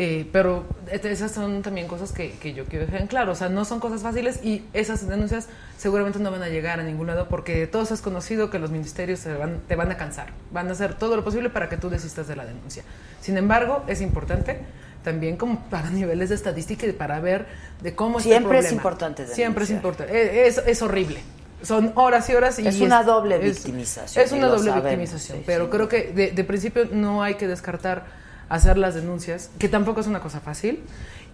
eh, 0.00 0.28
pero 0.32 0.64
esas 0.92 1.32
son 1.32 1.60
también 1.62 1.88
cosas 1.88 2.12
que, 2.12 2.30
que 2.38 2.54
yo 2.54 2.64
quiero 2.66 2.84
dejar 2.86 3.00
en 3.00 3.08
claro. 3.08 3.32
O 3.32 3.34
sea, 3.34 3.48
no 3.48 3.64
son 3.64 3.80
cosas 3.80 4.00
fáciles 4.02 4.38
y 4.44 4.64
esas 4.72 5.08
denuncias 5.08 5.48
seguramente 5.76 6.20
no 6.20 6.30
van 6.30 6.42
a 6.44 6.48
llegar 6.48 6.78
a 6.78 6.84
ningún 6.84 7.08
lado 7.08 7.26
porque 7.28 7.66
todos 7.66 7.90
es 7.90 8.00
conocido 8.00 8.48
que 8.48 8.60
los 8.60 8.70
ministerios 8.70 9.18
te 9.20 9.32
van, 9.34 9.58
te 9.66 9.74
van 9.74 9.90
a 9.90 9.96
cansar. 9.96 10.28
Van 10.52 10.68
a 10.68 10.72
hacer 10.72 10.94
todo 10.94 11.16
lo 11.16 11.24
posible 11.24 11.50
para 11.50 11.68
que 11.68 11.76
tú 11.76 11.90
desistas 11.90 12.28
de 12.28 12.36
la 12.36 12.46
denuncia. 12.46 12.84
Sin 13.20 13.36
embargo, 13.36 13.82
es 13.88 14.00
importante 14.00 14.60
también 15.02 15.36
como 15.36 15.64
para 15.68 15.90
niveles 16.00 16.28
de 16.28 16.36
estadística 16.36 16.86
y 16.86 16.92
para 16.92 17.18
ver 17.18 17.46
de 17.82 17.96
cómo 17.96 18.18
está 18.18 18.30
el 18.30 18.36
Siempre 18.38 18.58
es 18.60 18.70
importante 18.72 19.26
Siempre 19.26 19.64
es 19.64 19.70
denunciar. 19.70 19.94
importante. 19.94 20.46
Es, 20.46 20.58
es- 20.58 20.66
es 20.68 20.80
horrible. 20.82 21.20
Son 21.60 21.90
horas 21.96 22.30
y 22.30 22.34
horas 22.36 22.56
y 22.60 22.68
Es 22.68 22.80
una 22.80 23.02
doble 23.02 23.34
es- 23.44 23.56
victimización, 23.64 24.24
Es 24.24 24.30
una 24.30 24.46
doble 24.46 24.70
sabemos, 24.70 24.84
victimización, 24.90 25.38
sí, 25.38 25.44
pero 25.44 25.64
sí. 25.64 25.70
creo 25.72 25.88
que 25.88 26.12
de, 26.12 26.30
de 26.30 26.44
principio 26.44 26.84
no 26.92 27.20
hay 27.20 27.34
que 27.34 27.48
descartar 27.48 28.27
hacer 28.48 28.78
las 28.78 28.94
denuncias, 28.94 29.50
que 29.58 29.68
tampoco 29.68 30.00
es 30.00 30.06
una 30.06 30.20
cosa 30.20 30.40
fácil. 30.40 30.80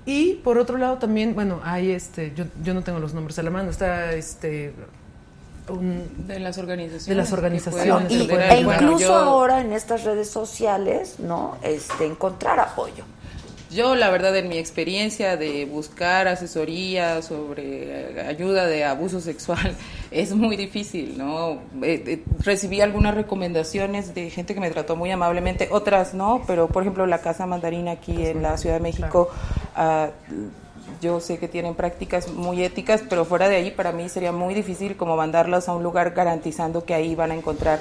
Y 0.06 0.34
por 0.44 0.58
otro 0.58 0.76
lado 0.76 0.98
también, 0.98 1.34
bueno, 1.34 1.60
hay 1.64 1.90
este, 1.90 2.32
yo, 2.36 2.44
yo 2.62 2.74
no 2.74 2.82
tengo 2.82 2.98
los 2.98 3.14
nombres 3.14 3.38
a 3.38 3.42
la 3.42 3.50
mano, 3.50 3.70
está 3.70 4.12
este 4.12 4.74
un- 5.68 6.26
de 6.26 6.40
las 6.40 6.58
organizaciones. 6.58 7.06
de 7.06 7.14
las 7.14 7.28
que 7.28 7.34
organizaciones 7.34 8.06
pueden 8.08 8.20
Y- 8.22 8.26
que 8.26 8.34
e 8.60 8.64
bueno, 8.64 8.82
incluso 8.82 9.06
yo- 9.06 9.14
ahora 9.14 9.60
en 9.62 9.72
estas 9.72 10.04
redes 10.04 10.28
sociales, 10.28 11.20
¿no? 11.20 11.56
Este, 11.62 12.04
encontrar 12.04 12.60
apoyo. 12.60 13.04
Yo, 13.74 13.96
la 13.96 14.08
verdad, 14.08 14.36
en 14.36 14.48
mi 14.48 14.56
experiencia 14.56 15.36
de 15.36 15.64
buscar 15.64 16.28
asesoría 16.28 17.20
sobre 17.22 18.12
eh, 18.12 18.20
ayuda 18.20 18.66
de 18.66 18.84
abuso 18.84 19.20
sexual, 19.20 19.74
es 20.12 20.32
muy 20.32 20.56
difícil, 20.56 21.18
¿no? 21.18 21.54
Eh, 21.82 22.04
eh, 22.06 22.24
recibí 22.38 22.80
algunas 22.80 23.16
recomendaciones 23.16 24.14
de 24.14 24.30
gente 24.30 24.54
que 24.54 24.60
me 24.60 24.70
trató 24.70 24.94
muy 24.94 25.10
amablemente, 25.10 25.68
otras 25.72 26.14
no, 26.14 26.42
pero 26.46 26.68
por 26.68 26.84
ejemplo 26.84 27.04
la 27.06 27.18
Casa 27.18 27.46
Mandarina 27.46 27.92
aquí 27.92 28.24
en 28.24 28.42
la 28.42 28.56
Ciudad 28.58 28.76
de 28.76 28.80
México, 28.80 29.28
ah, 29.74 30.10
yo 31.04 31.20
sé 31.20 31.38
que 31.38 31.46
tienen 31.46 31.74
prácticas 31.74 32.28
muy 32.32 32.64
éticas, 32.64 33.02
pero 33.08 33.24
fuera 33.24 33.48
de 33.48 33.56
ahí 33.56 33.70
para 33.70 33.92
mí 33.92 34.08
sería 34.08 34.32
muy 34.32 34.54
difícil 34.54 34.96
como 34.96 35.16
mandarlos 35.16 35.68
a 35.68 35.74
un 35.74 35.82
lugar 35.84 36.10
garantizando 36.12 36.84
que 36.84 36.94
ahí 36.94 37.14
van 37.14 37.30
a 37.30 37.34
encontrar. 37.34 37.78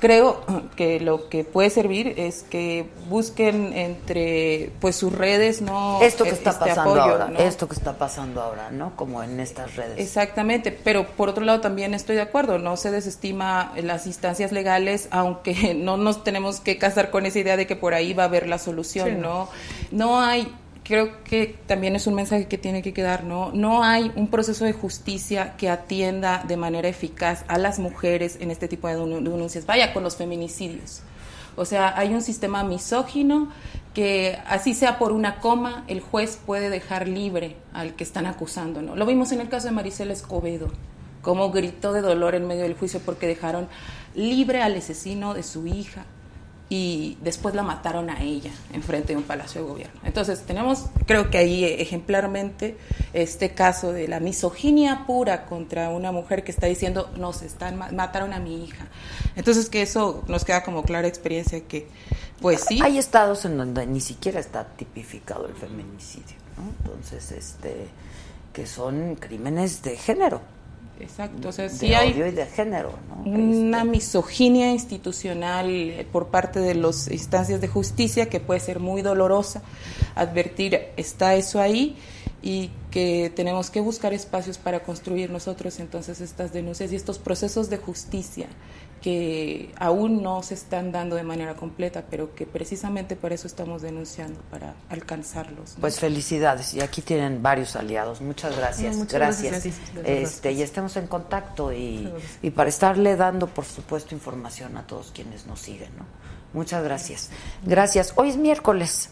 Creo 0.00 0.40
que 0.76 0.98
lo 0.98 1.28
que 1.28 1.44
puede 1.44 1.68
servir 1.68 2.14
es 2.16 2.42
que 2.42 2.86
busquen 3.10 3.74
entre 3.76 4.70
pues 4.80 4.96
sus 4.96 5.12
redes, 5.12 5.60
no 5.60 6.00
Esto 6.00 6.24
que 6.24 6.30
E- 6.30 6.32
está 6.32 6.50
este 6.52 6.64
pasando 6.68 6.90
apoyo, 6.92 7.02
ahora, 7.12 7.28
¿no? 7.28 7.38
esto 7.38 7.68
que 7.68 7.74
está 7.74 7.98
pasando 7.98 8.40
ahora, 8.40 8.70
¿no? 8.70 8.96
Como 8.96 9.22
en 9.22 9.38
estas 9.40 9.76
redes. 9.76 9.98
Exactamente, 9.98 10.72
pero 10.72 11.06
por 11.06 11.28
otro 11.28 11.44
lado 11.44 11.60
también 11.60 11.92
estoy 11.92 12.16
de 12.16 12.22
acuerdo, 12.22 12.58
no 12.58 12.78
se 12.78 12.90
desestima 12.90 13.74
las 13.82 14.06
instancias 14.06 14.52
legales, 14.52 15.06
aunque 15.10 15.74
no 15.76 15.98
nos 15.98 16.24
tenemos 16.24 16.60
que 16.60 16.78
casar 16.78 17.10
con 17.10 17.26
esa 17.26 17.40
idea 17.40 17.58
de 17.58 17.66
que 17.66 17.76
por 17.76 17.92
ahí 17.92 18.14
va 18.14 18.22
a 18.22 18.26
haber 18.26 18.48
la 18.48 18.56
solución, 18.56 19.08
Sí, 19.10 19.16
¿no? 19.16 19.48
No 19.90 20.18
hay, 20.18 20.50
creo 20.90 21.22
que 21.22 21.56
también 21.68 21.94
es 21.94 22.08
un 22.08 22.14
mensaje 22.14 22.48
que 22.48 22.58
tiene 22.58 22.82
que 22.82 22.92
quedar, 22.92 23.22
¿no? 23.22 23.52
No 23.54 23.84
hay 23.84 24.10
un 24.16 24.26
proceso 24.28 24.64
de 24.64 24.72
justicia 24.72 25.54
que 25.56 25.70
atienda 25.70 26.42
de 26.48 26.56
manera 26.56 26.88
eficaz 26.88 27.44
a 27.46 27.58
las 27.58 27.78
mujeres 27.78 28.38
en 28.40 28.50
este 28.50 28.66
tipo 28.66 28.88
de 28.88 28.96
denu- 28.98 29.22
denuncias. 29.22 29.66
Vaya 29.66 29.92
con 29.92 30.02
los 30.02 30.16
feminicidios. 30.16 31.02
O 31.56 31.64
sea, 31.64 31.96
hay 31.96 32.12
un 32.12 32.22
sistema 32.22 32.64
misógino 32.64 33.52
que 33.94 34.36
así 34.48 34.74
sea 34.74 34.98
por 34.98 35.12
una 35.12 35.36
coma, 35.38 35.84
el 35.86 36.00
juez 36.00 36.40
puede 36.44 36.70
dejar 36.70 37.06
libre 37.06 37.54
al 37.72 37.94
que 37.94 38.02
están 38.02 38.26
acusando, 38.26 38.82
¿no? 38.82 38.96
Lo 38.96 39.06
vimos 39.06 39.30
en 39.30 39.40
el 39.40 39.48
caso 39.48 39.68
de 39.68 39.72
Maricela 39.72 40.12
Escobedo, 40.12 40.72
cómo 41.22 41.52
gritó 41.52 41.92
de 41.92 42.00
dolor 42.00 42.34
en 42.34 42.48
medio 42.48 42.62
del 42.64 42.74
juicio 42.74 43.00
porque 43.04 43.28
dejaron 43.28 43.68
libre 44.16 44.60
al 44.60 44.74
asesino 44.76 45.34
de 45.34 45.44
su 45.44 45.68
hija 45.68 46.04
y 46.72 47.18
después 47.20 47.54
la 47.56 47.64
mataron 47.64 48.08
a 48.10 48.22
ella 48.22 48.52
enfrente 48.72 49.12
de 49.12 49.16
un 49.16 49.24
palacio 49.24 49.60
de 49.62 49.68
gobierno. 49.68 50.00
Entonces, 50.04 50.40
tenemos, 50.46 50.84
creo 51.04 51.28
que 51.28 51.36
ahí 51.38 51.64
eh, 51.64 51.82
ejemplarmente, 51.82 52.78
este 53.12 53.54
caso 53.54 53.92
de 53.92 54.06
la 54.06 54.20
misoginia 54.20 55.04
pura 55.04 55.46
contra 55.46 55.90
una 55.90 56.12
mujer 56.12 56.44
que 56.44 56.52
está 56.52 56.68
diciendo, 56.68 57.10
nos 57.16 57.42
están, 57.42 57.76
ma- 57.76 57.90
mataron 57.90 58.32
a 58.32 58.38
mi 58.38 58.64
hija. 58.64 58.86
Entonces, 59.34 59.68
que 59.68 59.82
eso 59.82 60.22
nos 60.28 60.44
queda 60.44 60.62
como 60.62 60.84
clara 60.84 61.08
experiencia 61.08 61.60
que, 61.66 61.88
pues 62.40 62.60
sí. 62.68 62.78
Hay 62.82 62.98
estados 62.98 63.44
en 63.44 63.58
donde 63.58 63.84
ni 63.86 64.00
siquiera 64.00 64.38
está 64.38 64.64
tipificado 64.64 65.46
el 65.48 65.54
feminicidio, 65.54 66.36
¿no? 66.56 66.70
Entonces, 66.86 67.32
este, 67.32 67.88
que 68.52 68.64
son 68.66 69.16
crímenes 69.16 69.82
de 69.82 69.96
género. 69.96 70.40
Exacto, 71.00 71.48
o 71.48 71.52
sea, 71.52 71.64
de 71.64 71.70
sí 71.70 71.94
hay 71.94 72.10
y 72.10 72.30
de 72.30 72.46
género, 72.46 72.92
¿no? 73.08 73.30
una 73.30 73.84
misoginia 73.84 74.70
institucional 74.70 75.68
eh, 75.70 76.06
por 76.10 76.28
parte 76.28 76.60
de 76.60 76.74
las 76.74 77.10
instancias 77.10 77.60
de 77.60 77.68
justicia 77.68 78.28
que 78.28 78.40
puede 78.40 78.60
ser 78.60 78.80
muy 78.80 79.02
dolorosa. 79.02 79.62
Advertir, 80.14 80.78
está 80.96 81.34
eso 81.34 81.60
ahí 81.60 81.96
y 82.42 82.70
que 82.90 83.32
tenemos 83.34 83.70
que 83.70 83.80
buscar 83.80 84.12
espacios 84.12 84.58
para 84.58 84.80
construir 84.80 85.30
nosotros 85.30 85.78
entonces 85.80 86.20
estas 86.20 86.52
denuncias 86.52 86.92
y 86.92 86.96
estos 86.96 87.18
procesos 87.18 87.70
de 87.70 87.76
justicia 87.76 88.46
que 89.00 89.72
aún 89.78 90.22
no 90.22 90.42
se 90.42 90.54
están 90.54 90.92
dando 90.92 91.16
de 91.16 91.22
manera 91.22 91.54
completa, 91.56 92.04
pero 92.10 92.34
que 92.34 92.46
precisamente 92.46 93.16
por 93.16 93.32
eso 93.32 93.46
estamos 93.46 93.80
denunciando, 93.82 94.40
para 94.50 94.74
alcanzarlos. 94.88 95.74
¿no? 95.74 95.80
Pues 95.80 95.98
felicidades 95.98 96.74
y 96.74 96.80
aquí 96.80 97.00
tienen 97.00 97.42
varios 97.42 97.76
aliados. 97.76 98.20
Muchas 98.20 98.56
gracias. 98.56 98.92
No, 98.92 99.00
muchas 99.00 99.14
gracias. 99.14 99.52
gracias. 99.52 99.78
Este, 100.04 100.52
y 100.52 100.62
estemos 100.62 100.96
en 100.96 101.06
contacto 101.06 101.72
y, 101.72 102.12
y 102.42 102.50
para 102.50 102.68
estarle 102.68 103.16
dando, 103.16 103.46
por 103.46 103.64
supuesto, 103.64 104.14
información 104.14 104.76
a 104.76 104.86
todos 104.86 105.12
quienes 105.14 105.46
nos 105.46 105.60
siguen. 105.60 105.90
¿no? 105.96 106.04
Muchas 106.52 106.82
gracias. 106.82 107.30
Gracias. 107.64 108.12
Hoy 108.16 108.30
es 108.30 108.36
miércoles 108.36 109.10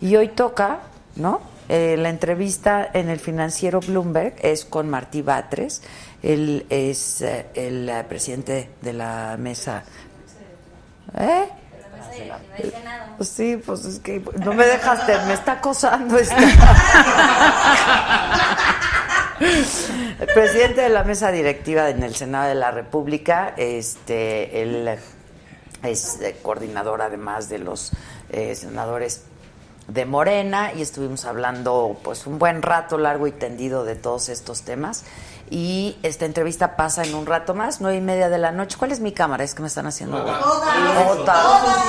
y 0.00 0.16
hoy 0.16 0.28
toca, 0.28 0.80
¿no? 1.16 1.40
Eh, 1.68 1.96
la 1.98 2.08
entrevista 2.08 2.88
en 2.94 3.10
el 3.10 3.20
financiero 3.20 3.80
Bloomberg 3.80 4.36
es 4.40 4.64
con 4.64 4.88
Martí 4.88 5.20
Batres. 5.20 5.82
Él 6.22 6.66
es 6.68 7.22
eh, 7.22 7.46
el 7.54 7.88
eh, 7.88 8.04
presidente 8.08 8.70
de 8.80 8.92
la 8.92 9.36
mesa. 9.38 9.84
¿Eh? 11.16 11.48
Pues 13.16 13.28
sí, 13.28 13.60
pues 13.64 13.84
es 13.84 13.98
que 14.00 14.22
no 14.44 14.52
me 14.52 14.66
dejaste, 14.66 15.16
me 15.26 15.34
está 15.34 15.52
acosando 15.52 16.18
esta. 16.18 16.36
El 20.20 20.26
presidente 20.34 20.80
de 20.82 20.88
la 20.88 21.04
mesa 21.04 21.30
directiva 21.30 21.90
en 21.90 22.02
el 22.02 22.14
Senado 22.14 22.48
de 22.48 22.54
la 22.54 22.70
República, 22.70 23.54
este, 23.56 24.62
él 24.62 24.98
es 25.82 26.20
eh, 26.20 26.36
coordinador 26.42 27.02
además 27.02 27.48
de 27.48 27.58
los 27.58 27.92
eh, 28.30 28.54
senadores 28.54 29.22
de 29.86 30.04
Morena 30.04 30.72
y 30.74 30.82
estuvimos 30.82 31.24
hablando 31.24 31.98
pues 32.02 32.26
un 32.26 32.38
buen 32.38 32.62
rato 32.62 32.98
largo 32.98 33.26
y 33.26 33.32
tendido 33.32 33.84
de 33.84 33.94
todos 33.94 34.28
estos 34.28 34.62
temas 34.62 35.04
y 35.50 35.96
esta 36.02 36.26
entrevista 36.26 36.76
pasa 36.76 37.04
en 37.04 37.14
un 37.14 37.26
rato 37.26 37.54
más, 37.54 37.80
nueve 37.80 37.98
y 37.98 38.00
media 38.00 38.28
de 38.28 38.38
la 38.38 38.52
noche. 38.52 38.76
¿Cuál 38.78 38.92
es 38.92 39.00
mi 39.00 39.12
cámara? 39.12 39.44
Es 39.44 39.54
que 39.54 39.62
me 39.62 39.68
están 39.68 39.86
haciendo 39.86 40.18
Otra. 40.18 41.34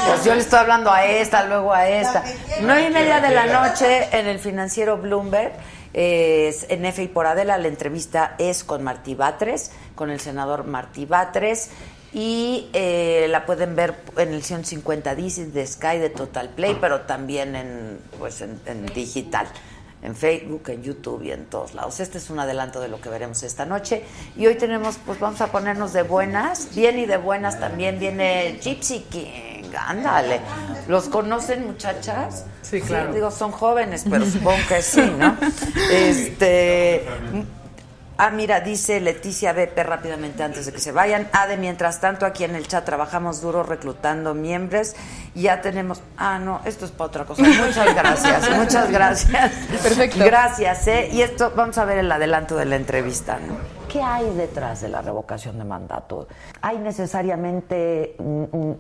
Pues 0.08 0.24
yo 0.24 0.34
le 0.36 0.42
estoy 0.42 0.60
hablando 0.60 0.92
a 0.92 1.06
esta, 1.06 1.44
luego 1.46 1.74
a 1.74 1.88
esta. 1.88 2.24
Nueve 2.62 2.88
y 2.90 2.92
media 2.92 3.20
de 3.20 3.30
la 3.30 3.46
noche 3.46 4.10
en 4.12 4.28
el 4.28 4.40
financiero 4.40 4.98
Bloomberg. 4.98 5.54
Es 5.92 6.68
en 6.70 6.86
F 6.86 7.02
y 7.02 7.08
por 7.08 7.26
Adela 7.26 7.58
la 7.58 7.68
entrevista 7.68 8.36
es 8.38 8.64
con 8.64 8.84
Martí 8.84 9.16
Batres, 9.16 9.72
con 9.96 10.12
el 10.12 10.20
senador 10.20 10.64
Martí 10.64 11.06
Batres 11.06 11.72
y 12.14 12.70
eh, 12.74 13.28
la 13.30 13.46
pueden 13.46 13.76
ver 13.76 13.96
en 14.18 14.34
el 14.34 14.44
150 14.44 15.16
DC 15.16 15.48
de 15.48 15.66
Sky 15.66 16.00
de 16.00 16.10
Total 16.10 16.50
Play, 16.50 16.78
pero 16.80 17.02
también 17.02 17.56
en 17.56 18.00
pues 18.18 18.42
en, 18.42 18.60
en 18.66 18.86
digital, 18.88 19.48
en 20.02 20.16
Facebook, 20.16 20.64
en 20.70 20.84
YouTube 20.84 21.24
y 21.24 21.32
en 21.32 21.46
todos 21.46 21.74
lados. 21.74 22.00
Este 22.00 22.18
es 22.18 22.30
un 22.30 22.40
adelanto 22.40 22.80
de 22.80 22.88
lo 22.88 23.02
que 23.02 23.10
veremos 23.10 23.44
esta 23.44 23.66
noche 23.66 24.04
y 24.38 24.48
hoy 24.48 24.56
tenemos 24.56 24.98
pues 25.06 25.20
vamos 25.20 25.42
a 25.42 25.48
ponernos 25.48 25.94
de 25.94 26.04
buenas, 26.04 26.74
bien 26.76 27.00
y 27.00 27.06
de 27.06 27.18
buenas 27.18 27.60
también 27.60 28.00
viene 28.00 28.60
Gypsy 28.62 29.06
King, 29.10 29.72
ándale. 29.78 30.40
¿Los 30.88 31.10
conocen 31.10 31.68
muchachas? 31.68 32.46
Sí, 32.62 32.82
claro. 32.82 33.14
digo, 33.14 33.32
son 33.32 33.52
jóvenes, 33.52 34.06
pero 34.10 34.26
supongo 34.26 34.58
que 34.68 34.82
sí, 34.82 35.02
¿no? 35.18 35.38
Este 35.92 37.06
Ah, 38.22 38.32
mira, 38.32 38.60
dice 38.60 39.00
Leticia 39.00 39.54
Bepe 39.54 39.82
rápidamente 39.82 40.44
antes 40.44 40.66
de 40.66 40.74
que 40.74 40.80
se 40.80 40.92
vayan. 40.92 41.30
Ah, 41.32 41.48
de 41.48 41.56
mientras 41.56 42.02
tanto, 42.02 42.26
aquí 42.26 42.44
en 42.44 42.54
el 42.54 42.68
chat 42.68 42.84
trabajamos 42.84 43.40
duro 43.40 43.64
reclutando 43.64 44.34
miembros. 44.34 44.94
Ya 45.36 45.62
tenemos. 45.62 46.02
Ah, 46.18 46.38
no, 46.38 46.60
esto 46.66 46.84
es 46.84 46.92
para 46.92 47.08
otra 47.08 47.24
cosa. 47.24 47.44
Muchas 47.44 47.96
gracias, 47.96 48.50
muchas 48.58 48.92
gracias. 48.92 49.54
Perfecto. 49.82 50.20
Gracias, 50.26 50.86
¿eh? 50.90 51.10
Y 51.14 51.22
esto, 51.22 51.54
vamos 51.56 51.78
a 51.78 51.86
ver 51.86 52.00
el 52.00 52.12
adelanto 52.12 52.58
de 52.58 52.66
la 52.66 52.76
entrevista, 52.76 53.40
¿no? 53.40 53.56
¿Qué 53.88 54.02
hay 54.02 54.30
detrás 54.36 54.82
de 54.82 54.90
la 54.90 55.02
revocación 55.02 55.58
de 55.58 55.64
mandato? 55.64 56.28
¿Hay 56.62 56.78
necesariamente 56.78 58.18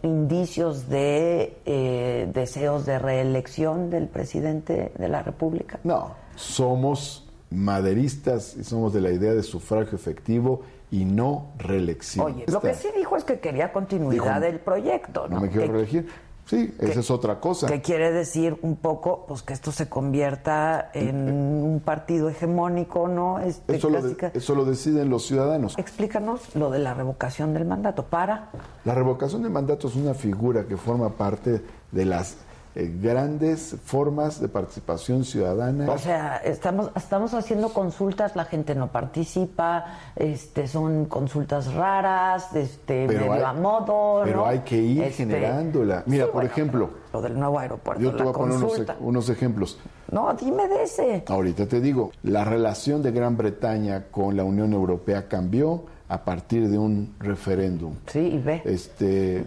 indicios 0.04 0.90
de 0.90 1.58
eh, 1.66 2.30
deseos 2.34 2.86
de 2.86 3.00
reelección 3.00 3.90
del 3.90 4.10
presidente 4.10 4.92
de 4.98 5.08
la 5.08 5.24
República? 5.24 5.80
No, 5.86 6.14
somos 6.36 7.29
maderistas 7.52 8.56
y 8.58 8.64
somos 8.64 8.94
de 8.94 9.02
la 9.02 9.12
idea 9.12 9.34
de 9.34 9.44
sufragio 9.44 9.96
efectivo 9.96 10.62
y 10.92 11.06
no 11.06 11.48
reelección. 11.58 12.26
Oye, 12.26 12.46
lo 12.48 12.62
que 12.62 12.74
sí 12.74 12.88
dijo 12.96 13.16
es 13.16 13.24
que 13.24 13.40
quería 13.40 13.72
continuidad 13.72 14.12
Dijo, 14.36 14.40
del 14.40 14.60
proyecto, 14.60 15.28
¿no? 15.28 15.36
No 15.36 15.42
me 15.42 15.50
quiero 15.50 15.68
Que- 15.68 15.72
reelegir. 15.74 16.08
Sí, 16.46 16.74
esa 16.80 17.02
es 17.02 17.12
otra 17.12 17.40
cosa. 17.40 17.68
Que 17.68 17.80
quiere 17.80 18.12
decir 18.12 18.58
un 18.64 18.76
poco, 18.76 19.26
pues 19.28 19.44
que 19.44 19.54
esto 19.54 19.72
se 19.72 19.88
convierta 19.88 20.90
en 20.96 21.30
un 21.30 21.80
partido 21.80 22.28
hegemónico, 22.28 23.08
¿no? 23.08 23.38
Este, 23.38 23.76
Eso 23.76 23.92
lo, 23.92 24.02
de- 24.02 24.32
eso 24.34 24.56
lo 24.56 24.66
deciden 24.66 25.12
los 25.12 25.28
ciudadanos. 25.28 25.78
Explícanos 25.78 26.56
lo 26.56 26.72
de 26.72 26.80
la 26.80 26.96
revocación 26.96 27.54
del 27.54 27.66
mandato. 27.66 28.06
Para. 28.06 28.50
La 28.84 28.96
revocación 28.96 29.44
de 29.44 29.50
mandato 29.50 29.90
es 29.90 29.96
una 29.96 30.16
figura 30.16 30.66
que 30.66 30.76
forma 30.76 31.10
parte 31.10 31.62
de 31.92 32.06
las 32.06 32.38
eh, 32.80 32.96
grandes 33.02 33.76
formas 33.84 34.40
de 34.40 34.48
participación 34.48 35.26
ciudadana. 35.26 35.92
O 35.92 35.98
sea, 35.98 36.38
estamos, 36.38 36.92
estamos 36.96 37.34
haciendo 37.34 37.74
consultas, 37.74 38.36
la 38.36 38.46
gente 38.46 38.74
no 38.76 38.88
participa, 38.88 39.98
este, 40.16 40.68
son 40.68 41.06
consultas 41.06 41.74
raras, 41.74 42.56
este, 42.56 43.06
medio 43.08 43.34
hay, 43.34 43.42
a 43.42 43.54
modo. 43.54 44.22
pero 44.24 44.38
¿no? 44.38 44.46
hay 44.46 44.60
que 44.60 44.78
ir 44.78 45.04
Este, 45.04 45.26
generándola. 45.26 46.04
Mira, 46.06 46.26
sí, 46.26 46.32
por 46.32 46.34
bueno, 46.42 46.50
ejemplo, 46.50 46.90
Lo 47.12 47.22
del 47.22 47.38
nuevo 47.38 47.60
aeropuerto, 47.60 48.02
yo 48.02 48.16
te 48.16 48.24
voy 48.24 48.32
a 48.32 48.36
poner 48.36 48.58
unos, 48.58 48.82
unos 49.02 49.30
ejemplos. 49.30 49.78
No, 50.12 50.34
dime 50.34 50.68
de 50.68 50.84
ese. 50.84 51.24
Ahorita 51.28 51.68
te 51.68 51.82
digo, 51.82 52.12
la 52.24 52.46
relación 52.46 53.04
de 53.04 53.12
Gran 53.12 53.36
Bretaña 53.36 54.06
con 54.10 54.38
la 54.38 54.44
Unión 54.44 54.72
Europea 54.74 55.28
cambió 55.28 55.84
a 56.08 56.24
partir 56.24 56.70
de 56.70 56.78
un 56.78 57.14
referéndum. 57.20 57.94
Sí, 58.08 58.20
y 58.20 58.38
ve. 58.40 58.62
Este, 58.66 59.46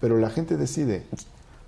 pero 0.00 0.16
la 0.16 0.30
gente 0.30 0.56
decide, 0.56 1.04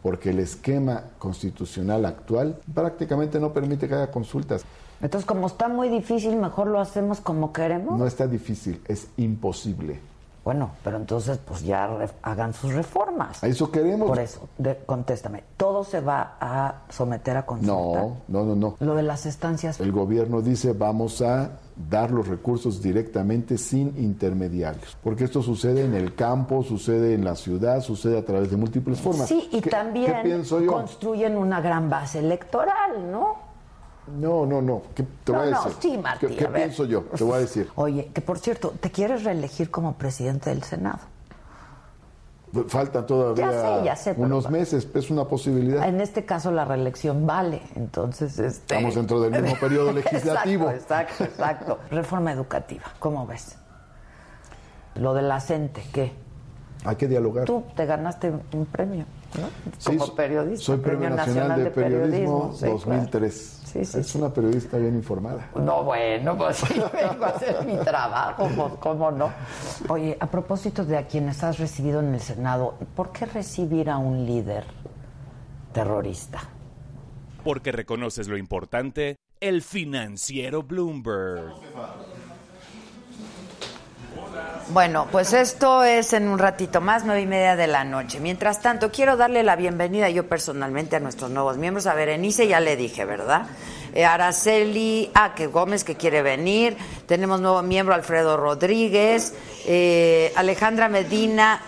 porque 0.02 0.30
el 0.30 0.38
esquema 0.40 1.04
constitucional 1.18 2.04
actual 2.06 2.58
prácticamente 2.74 3.38
no 3.40 3.52
permite 3.52 3.88
que 3.88 3.94
haya 3.94 4.10
consultas. 4.10 4.64
Entonces, 5.00 5.26
como 5.26 5.46
está 5.46 5.68
muy 5.68 5.88
difícil, 5.88 6.36
mejor 6.36 6.68
lo 6.68 6.78
hacemos 6.80 7.20
como 7.20 7.52
queremos. 7.52 7.98
No 7.98 8.06
está 8.06 8.26
difícil, 8.26 8.80
es 8.86 9.08
imposible. 9.16 10.00
Bueno, 10.44 10.72
pero 10.82 10.96
entonces, 10.96 11.38
pues 11.38 11.62
ya 11.62 11.88
hagan 12.22 12.52
sus 12.52 12.72
reformas. 12.74 13.42
A 13.44 13.46
eso 13.46 13.70
queremos. 13.70 14.08
Por 14.08 14.18
eso, 14.18 14.48
de- 14.58 14.76
contéstame. 14.86 15.44
¿Todo 15.56 15.84
se 15.84 16.00
va 16.00 16.36
a 16.40 16.82
someter 16.90 17.36
a 17.36 17.46
consulta? 17.46 17.72
No, 17.72 18.16
no, 18.26 18.44
no, 18.44 18.56
no. 18.56 18.76
Lo 18.80 18.96
de 18.96 19.04
las 19.04 19.24
estancias. 19.24 19.78
El 19.78 19.92
gobierno 19.92 20.40
dice 20.42 20.72
vamos 20.72 21.22
a 21.22 21.50
dar 21.76 22.10
los 22.10 22.28
recursos 22.28 22.82
directamente 22.82 23.56
sin 23.58 23.88
intermediarios, 23.96 24.96
porque 25.02 25.24
esto 25.24 25.42
sucede 25.42 25.84
en 25.84 25.94
el 25.94 26.14
campo, 26.14 26.62
sucede 26.62 27.14
en 27.14 27.24
la 27.24 27.34
ciudad, 27.34 27.80
sucede 27.80 28.18
a 28.18 28.24
través 28.24 28.50
de 28.50 28.56
múltiples 28.56 29.00
formas. 29.00 29.28
Sí, 29.28 29.48
y 29.52 29.60
¿Qué- 29.60 29.70
también 29.70 30.12
¿Qué 30.16 30.20
pienso 30.24 30.60
yo? 30.60 30.72
construyen 30.72 31.36
una 31.36 31.60
gran 31.60 31.88
base 31.88 32.18
electoral, 32.18 33.10
¿no? 33.10 33.36
No, 34.18 34.44
no, 34.44 34.60
no. 34.60 34.82
¿Qué 34.94 35.04
te 35.24 35.32
No, 35.32 35.38
voy 35.38 35.48
a 35.48 35.50
no, 35.52 35.64
decir? 35.64 35.76
sí, 35.80 35.96
Martí, 35.98 36.26
¿Qué, 36.26 36.36
qué 36.36 36.44
a 36.44 36.52
pienso 36.52 36.84
yo? 36.84 37.02
Te 37.02 37.22
voy 37.24 37.34
a 37.34 37.38
decir. 37.38 37.68
Oye, 37.76 38.10
que 38.12 38.20
por 38.20 38.38
cierto, 38.38 38.74
¿te 38.80 38.90
quieres 38.90 39.22
reelegir 39.24 39.70
como 39.70 39.94
presidente 39.94 40.50
del 40.50 40.62
Senado? 40.64 40.98
Falta 42.68 43.06
todavía 43.06 43.50
Ya 43.50 43.52
sé, 43.78 43.84
ya 43.84 43.96
sé, 43.96 44.14
pero- 44.14 44.26
unos 44.26 44.50
meses, 44.50 44.86
es 44.94 45.10
una 45.10 45.24
posibilidad. 45.24 45.88
En 45.88 46.00
este 46.02 46.26
caso 46.26 46.50
la 46.50 46.66
reelección 46.66 47.26
vale, 47.26 47.62
entonces 47.76 48.38
este... 48.38 48.74
Estamos 48.74 48.94
dentro 48.94 49.20
del 49.22 49.40
mismo 49.42 49.58
periodo 49.58 49.92
legislativo. 49.94 50.68
Exacto, 50.70 51.24
exacto, 51.24 51.24
exacto. 51.24 51.78
Reforma 51.90 52.30
educativa, 52.32 52.84
¿cómo 52.98 53.26
ves? 53.26 53.56
Lo 54.96 55.14
de 55.14 55.22
la 55.22 55.40
CENTE, 55.40 55.82
¿qué? 55.92 56.12
Hay 56.84 56.96
que 56.96 57.08
dialogar. 57.08 57.46
Tú 57.46 57.62
te 57.74 57.86
ganaste 57.86 58.30
un 58.52 58.66
premio, 58.66 59.06
¿no? 59.40 59.46
Sí, 59.78 59.96
Como 59.96 60.14
periodista. 60.14 60.64
Soy 60.66 60.78
Premio 60.78 61.08
Nacional, 61.10 61.64
de 61.64 61.70
Periodismo, 61.70 62.52
sí, 62.54 62.66
2003. 62.66 63.61
Sí, 63.72 63.84
sí, 63.86 64.00
es 64.00 64.06
sí. 64.06 64.18
una 64.18 64.28
periodista 64.28 64.76
bien 64.76 64.94
informada. 64.94 65.48
No, 65.54 65.82
bueno, 65.82 66.36
pues 66.36 66.58
sí, 66.58 66.74
vengo 66.92 67.24
a 67.24 67.28
hacer 67.28 67.64
mi 67.64 67.76
trabajo, 67.78 68.46
pues, 68.54 68.74
¿cómo 68.80 69.10
no? 69.10 69.32
Oye, 69.88 70.16
a 70.20 70.26
propósito 70.26 70.84
de 70.84 70.98
a 70.98 71.06
quienes 71.06 71.42
has 71.42 71.58
recibido 71.58 72.00
en 72.00 72.12
el 72.14 72.20
Senado, 72.20 72.74
¿por 72.94 73.12
qué 73.12 73.24
recibir 73.24 73.88
a 73.88 73.96
un 73.96 74.26
líder 74.26 74.64
terrorista? 75.72 76.40
Porque 77.42 77.72
reconoces 77.72 78.28
lo 78.28 78.36
importante, 78.36 79.16
el 79.40 79.62
financiero 79.62 80.62
Bloomberg. 80.62 81.54
Bueno, 84.72 85.06
pues 85.12 85.34
esto 85.34 85.84
es 85.84 86.14
en 86.14 86.28
un 86.28 86.38
ratito 86.38 86.80
más, 86.80 87.04
nueve 87.04 87.20
y 87.20 87.26
media 87.26 87.56
de 87.56 87.66
la 87.66 87.84
noche. 87.84 88.20
Mientras 88.20 88.62
tanto, 88.62 88.90
quiero 88.90 89.18
darle 89.18 89.42
la 89.42 89.54
bienvenida 89.54 90.08
yo 90.08 90.26
personalmente 90.26 90.96
a 90.96 91.00
nuestros 91.00 91.30
nuevos 91.30 91.58
miembros. 91.58 91.86
A 91.86 91.92
Berenice 91.92 92.48
ya 92.48 92.58
le 92.58 92.74
dije, 92.74 93.04
¿verdad? 93.04 93.42
Eh, 93.92 94.06
Araceli, 94.06 95.10
ah, 95.12 95.34
que 95.34 95.46
Gómez 95.46 95.84
que 95.84 95.96
quiere 95.96 96.22
venir. 96.22 96.78
Tenemos 97.06 97.42
nuevo 97.42 97.60
miembro 97.62 97.94
Alfredo 97.94 98.38
Rodríguez. 98.38 99.34
Eh, 99.66 100.32
Alejandra 100.36 100.88
Medina 100.88 101.60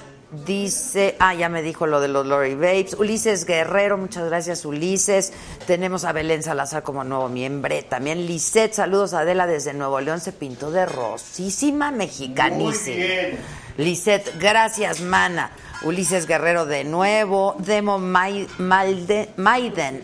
dice, 0.45 1.16
ah, 1.18 1.35
ya 1.35 1.49
me 1.49 1.62
dijo 1.62 1.87
lo 1.87 2.01
de 2.01 2.09
los 2.09 2.26
Lori 2.26 2.55
Babes. 2.55 2.95
Ulises 2.95 3.45
Guerrero, 3.45 3.97
muchas 3.97 4.28
gracias 4.28 4.64
Ulises. 4.64 5.32
Tenemos 5.66 6.05
a 6.05 6.12
Belén 6.12 6.43
Salazar 6.43 6.82
como 6.82 7.05
nuevo 7.05 7.28
miembro. 7.28 7.74
También 7.89 8.26
Lisette, 8.26 8.74
saludos 8.74 9.14
a 9.14 9.20
Adela 9.20 9.47
desde 9.47 9.72
Nuevo 9.74 10.01
León, 10.01 10.20
se 10.20 10.32
pintó 10.32 10.70
de 10.70 10.87
rosísima 10.87 11.91
mexicanísima. 11.91 12.97
Muy 12.97 13.07
bien. 13.07 13.64
Lisette, 13.77 14.39
gracias, 14.39 15.01
mana. 15.01 15.51
Ulises 15.83 16.29
Guerrero 16.29 16.64
de 16.64 16.85
nuevo. 16.85 17.57
Demo 17.59 17.99
Maiden 17.99 18.49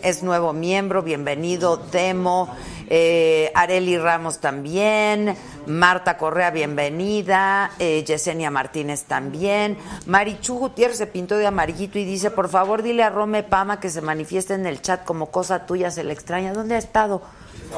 es 0.03 0.25
nuevo 0.25 0.53
miembro. 0.53 1.03
Bienvenido, 1.03 1.77
Demo. 1.77 2.53
Eh, 2.89 3.53
Areli 3.55 3.97
Ramos 3.97 4.41
también. 4.41 5.37
Marta 5.66 6.18
Correa, 6.18 6.51
bienvenida. 6.51 7.71
Eh, 7.79 8.03
Yesenia 8.05 8.51
Martínez 8.51 9.05
también. 9.05 9.79
Marichu 10.07 10.59
Gutiérrez 10.59 10.99
se 10.99 11.07
pintó 11.07 11.37
de 11.37 11.47
amarillito 11.47 12.01
y 12.01 12.05
dice: 12.05 12.33
Por 12.33 12.49
favor, 12.49 12.83
dile 12.83 13.05
a 13.05 13.11
Rome 13.11 13.45
Pama 13.45 13.79
que 13.79 13.89
se 13.89 14.01
manifieste 14.01 14.55
en 14.55 14.66
el 14.66 14.83
chat 14.83 15.05
como 15.05 15.31
cosa 15.31 15.64
tuya. 15.64 15.93
Se 15.93 16.03
le 16.03 16.12
extraña. 16.12 16.53
¿Dónde 16.53 16.75
ha 16.75 16.79
estado? 16.79 17.23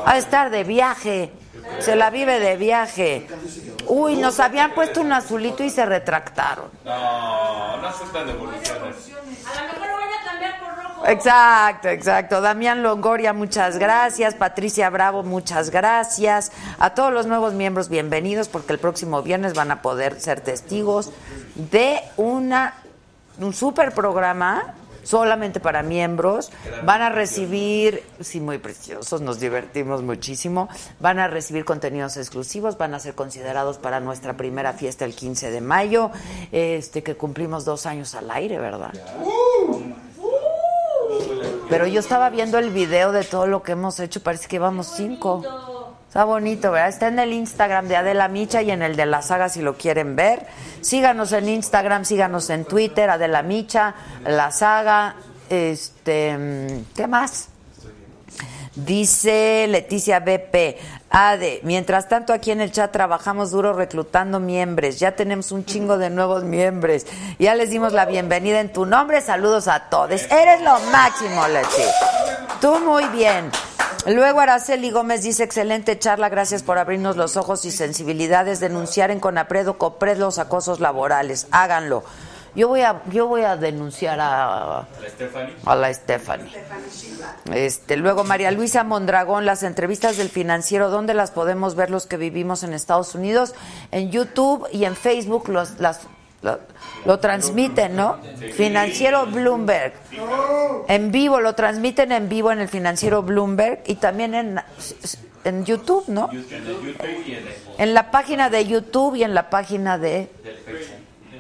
Ha 0.07 0.14
de 0.14 0.20
estar 0.20 0.51
de 0.51 0.64
viaje. 0.64 1.32
Se 1.80 1.96
la 1.96 2.10
vive 2.10 2.40
de 2.40 2.56
viaje. 2.56 3.26
Uy, 3.86 4.16
nos 4.16 4.40
habían 4.40 4.72
puesto 4.72 5.00
un 5.00 5.12
azulito 5.12 5.64
y 5.64 5.70
se 5.70 5.84
retractaron. 5.84 6.70
No, 6.84 7.76
no 7.78 7.88
aceptan 7.88 8.26
devoluciones. 8.26 9.10
A 9.46 9.62
lo 9.62 9.72
mejor 9.72 9.88
lo 9.88 9.96
van 9.96 10.08
a 10.08 10.24
cambiar 10.24 10.60
por 10.60 10.84
rojo. 10.84 11.06
Exacto, 11.06 11.88
exacto. 11.88 12.40
Damián 12.40 12.82
Longoria, 12.82 13.32
muchas 13.32 13.78
gracias. 13.78 14.34
Patricia 14.34 14.88
Bravo, 14.90 15.22
muchas 15.22 15.70
gracias. 15.70 16.52
A 16.78 16.90
todos 16.90 17.12
los 17.12 17.26
nuevos 17.26 17.54
miembros, 17.54 17.88
bienvenidos, 17.88 18.48
porque 18.48 18.72
el 18.72 18.78
próximo 18.78 19.22
viernes 19.22 19.54
van 19.54 19.70
a 19.70 19.82
poder 19.82 20.20
ser 20.20 20.40
testigos 20.40 21.10
de 21.54 22.00
una 22.16 22.74
un 23.38 23.54
super 23.54 23.92
programa 23.92 24.74
solamente 25.03 25.61
para 25.61 25.82
miembros. 25.82 26.53
Van 26.84 27.03
a 27.03 27.11
recibir, 27.11 28.03
sí, 28.20 28.40
muy 28.40 28.59
preciosos, 28.59 29.20
nos 29.20 29.40
divertimos 29.40 30.03
muchísimo. 30.03 30.68
Van 31.00 31.18
a 31.18 31.28
recibir 31.28 31.64
contenidos 31.64 32.16
exclusivos, 32.16 32.78
van 32.78 32.94
a 32.94 32.98
ser 32.98 33.14
considerados 33.14 33.78
para 33.78 34.00
nuestra 34.00 34.36
primera 34.36 34.72
fiesta 34.72 35.05
el 35.05 35.14
15 35.14 35.50
de 35.50 35.61
mayo, 35.61 36.11
este 36.50 37.03
que 37.03 37.16
cumplimos 37.16 37.64
dos 37.64 37.86
años 37.86 38.14
al 38.14 38.30
aire, 38.30 38.59
¿verdad? 38.59 38.92
Pero 41.68 41.86
yo 41.86 42.00
estaba 42.00 42.30
viendo 42.30 42.59
el 42.59 42.70
video 42.70 43.12
de 43.12 43.24
todo 43.24 43.46
lo 43.46 43.62
que 43.62 43.72
hemos 43.72 43.98
hecho, 44.00 44.22
parece 44.22 44.48
que 44.48 44.59
vamos 44.59 44.92
cinco. 44.94 45.72
Está 46.12 46.24
bonito, 46.24 46.72
¿verdad? 46.72 46.90
Está 46.90 47.08
en 47.08 47.18
el 47.18 47.32
Instagram 47.32 47.88
de 47.88 47.96
Adela 47.96 48.28
Micha 48.28 48.60
y 48.60 48.70
en 48.70 48.82
el 48.82 48.96
de 48.96 49.06
la 49.06 49.22
saga 49.22 49.48
si 49.48 49.62
lo 49.62 49.78
quieren 49.78 50.14
ver. 50.14 50.46
Síganos 50.82 51.32
en 51.32 51.48
Instagram, 51.48 52.04
síganos 52.04 52.50
en 52.50 52.66
Twitter, 52.66 53.08
Adela 53.08 53.42
Micha, 53.42 53.94
la 54.26 54.50
saga, 54.50 55.14
este, 55.48 56.36
mm, 56.36 56.94
¿qué 56.94 57.06
más? 57.06 57.48
Dice 58.74 59.66
Leticia 59.70 60.20
BP, 60.20 60.76
Ade, 61.08 61.60
mientras 61.62 62.10
tanto 62.10 62.34
aquí 62.34 62.50
en 62.50 62.60
el 62.60 62.72
chat 62.72 62.92
trabajamos 62.92 63.50
duro 63.50 63.72
reclutando 63.72 64.38
miembros, 64.38 65.00
ya 65.00 65.12
tenemos 65.12 65.50
un 65.50 65.64
chingo 65.64 65.96
de 65.96 66.10
nuevos 66.10 66.44
miembros, 66.44 67.06
ya 67.38 67.54
les 67.54 67.70
dimos 67.70 67.94
la 67.94 68.04
bienvenida 68.04 68.60
en 68.60 68.70
tu 68.70 68.84
nombre, 68.84 69.22
saludos 69.22 69.66
a 69.66 69.88
todos, 69.88 70.30
eres 70.30 70.60
lo 70.60 70.78
máximo 70.90 71.48
Leti, 71.48 71.88
tú 72.60 72.80
muy 72.80 73.06
bien. 73.06 73.50
Luego 74.07 74.40
Araceli 74.40 74.90
Gómez 74.90 75.22
dice, 75.22 75.44
excelente 75.44 75.98
charla, 75.98 76.28
gracias 76.28 76.62
por 76.62 76.78
abrirnos 76.78 77.16
los 77.16 77.36
ojos 77.36 77.64
y 77.64 77.70
sensibilidades, 77.70 78.59
denunciar 78.59 79.12
en 79.12 79.20
Conapredo, 79.20 79.78
Copred 79.78 80.18
los 80.18 80.38
acosos 80.38 80.80
laborales, 80.80 81.46
háganlo. 81.53 82.03
Yo 82.55 82.68
voy 82.68 82.82
a, 82.82 83.00
yo 83.11 83.28
voy 83.28 83.42
a 83.42 83.57
denunciar 83.57 84.18
a, 84.20 84.86
La 85.00 85.09
Stephanie. 85.09 85.57
a 85.64 85.74
la 85.74 85.94
Stephanie. 85.94 86.53
Este, 87.55 87.96
luego 87.96 88.24
María 88.24 88.50
Luisa 88.50 88.84
Mondragón, 88.84 89.46
las 89.46 89.62
entrevistas 89.62 90.18
del 90.18 90.28
financiero, 90.28 90.90
¿dónde 90.90 91.14
las 91.14 91.30
podemos 91.30 91.76
ver 91.76 91.88
los 91.88 92.07
que 92.07 92.18
vivimos 92.18 92.62
en 92.62 92.74
Estados 92.74 93.14
Unidos? 93.14 93.55
En 93.90 94.11
YouTube 94.11 94.66
y 94.70 94.84
en 94.84 94.96
Facebook 94.96 95.48
los, 95.48 95.80
las, 95.80 96.00
lo, 96.43 97.18
transmiten, 97.18 97.97
¿no? 97.97 98.18
Financiero 98.55 99.26
Bloomberg. 99.26 99.95
En 100.88 101.12
vivo, 101.12 101.40
lo 101.40 101.55
transmiten 101.55 102.12
en 102.12 102.28
vivo 102.28 102.51
en 102.53 102.61
el 102.61 102.68
financiero 102.68 103.22
Bloomberg 103.22 103.82
y 103.86 103.97
también 103.97 104.34
en, 104.34 104.61
en 105.45 105.64
YouTube, 105.64 106.05
¿no? 106.09 106.28
En 107.78 107.95
la 107.95 108.11
página 108.11 108.51
de 108.51 108.66
YouTube 108.66 109.16
y 109.16 109.24
en 109.24 109.34
la 109.34 109.51
página 109.51 109.99
de 109.99 110.28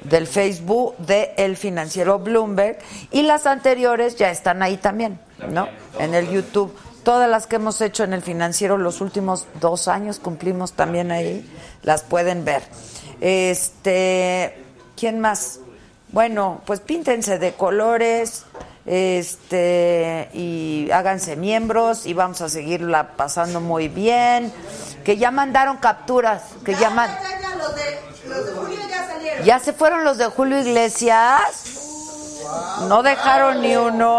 del 0.04 0.26
Facebook 0.26 0.96
de 0.98 1.32
El 1.36 1.56
Financiero 1.56 2.18
Bloomberg 2.18 2.78
y 3.10 3.22
las 3.22 3.46
anteriores 3.46 4.16
ya 4.16 4.30
están 4.30 4.62
ahí 4.62 4.76
también, 4.76 5.20
¿no? 5.48 5.68
En 5.98 6.14
el 6.14 6.28
YouTube. 6.28 6.76
Todas 7.04 7.28
las 7.28 7.46
que 7.46 7.56
hemos 7.56 7.80
hecho 7.80 8.04
en 8.04 8.12
El 8.12 8.22
Financiero 8.22 8.78
los 8.78 9.00
últimos 9.00 9.46
dos 9.60 9.88
años 9.88 10.18
cumplimos 10.18 10.72
también 10.72 11.10
ahí, 11.10 11.48
las 11.82 12.02
pueden 12.02 12.44
ver. 12.44 12.62
Este, 13.20 14.61
¿quién 15.02 15.18
más? 15.18 15.58
Bueno, 16.12 16.62
pues 16.64 16.78
píntense 16.78 17.40
de 17.40 17.54
colores, 17.54 18.44
este, 18.86 20.28
y 20.32 20.88
háganse 20.92 21.34
miembros 21.34 22.06
y 22.06 22.14
vamos 22.14 22.40
a 22.40 22.48
seguirla 22.48 23.14
pasando 23.16 23.60
muy 23.60 23.88
bien. 23.88 24.52
Que 25.04 25.16
ya 25.16 25.32
mandaron 25.32 25.78
capturas, 25.78 26.42
que 26.64 26.76
ya 26.76 26.90
man- 26.90 27.10
Ya, 27.20 27.40
ya, 27.40 27.56
los 27.56 27.74
de, 27.74 27.98
los 28.28 28.46
de 28.46 28.52
Julio 28.52 28.78
ya 28.88 29.06
salieron. 29.08 29.44
¿Ya 29.44 29.58
se 29.58 29.72
fueron 29.72 30.04
los 30.04 30.18
de 30.18 30.26
Julio 30.26 30.60
Iglesias? 30.60 31.40
No 32.88 33.02
dejaron 33.02 33.60
ni 33.60 33.74
uno. 33.74 34.16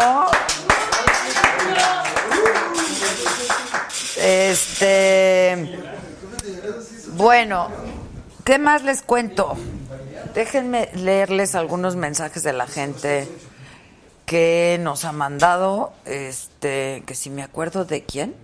Este. 4.18 5.78
Bueno, 7.14 7.68
¿qué 8.44 8.58
más 8.58 8.82
les 8.82 9.00
cuento? 9.00 9.56
Déjenme 10.32 10.88
leerles 10.94 11.54
algunos 11.54 11.96
mensajes 11.96 12.42
de 12.42 12.52
la 12.52 12.66
gente 12.66 13.28
que 14.26 14.78
nos 14.80 15.04
ha 15.04 15.12
mandado. 15.12 15.92
Este, 16.04 17.02
que 17.06 17.14
si 17.14 17.30
me 17.30 17.42
acuerdo 17.42 17.84
de 17.84 18.04
quién. 18.04 18.34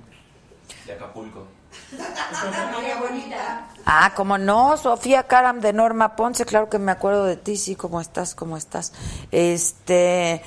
De 0.86 0.92
Acapulco. 0.92 1.46
María 2.72 2.96
Bonita. 2.98 3.68
Ah, 3.84 4.12
como 4.14 4.38
no, 4.38 4.76
Sofía 4.76 5.24
Caram 5.24 5.60
de 5.60 5.72
Norma 5.72 6.16
Ponce, 6.16 6.44
claro 6.44 6.68
que 6.68 6.78
me 6.78 6.92
acuerdo 6.92 7.24
de 7.24 7.36
ti, 7.36 7.56
sí, 7.56 7.74
¿cómo 7.74 8.00
estás? 8.00 8.34
¿Cómo 8.34 8.56
estás? 8.56 8.92
Este, 9.32 10.42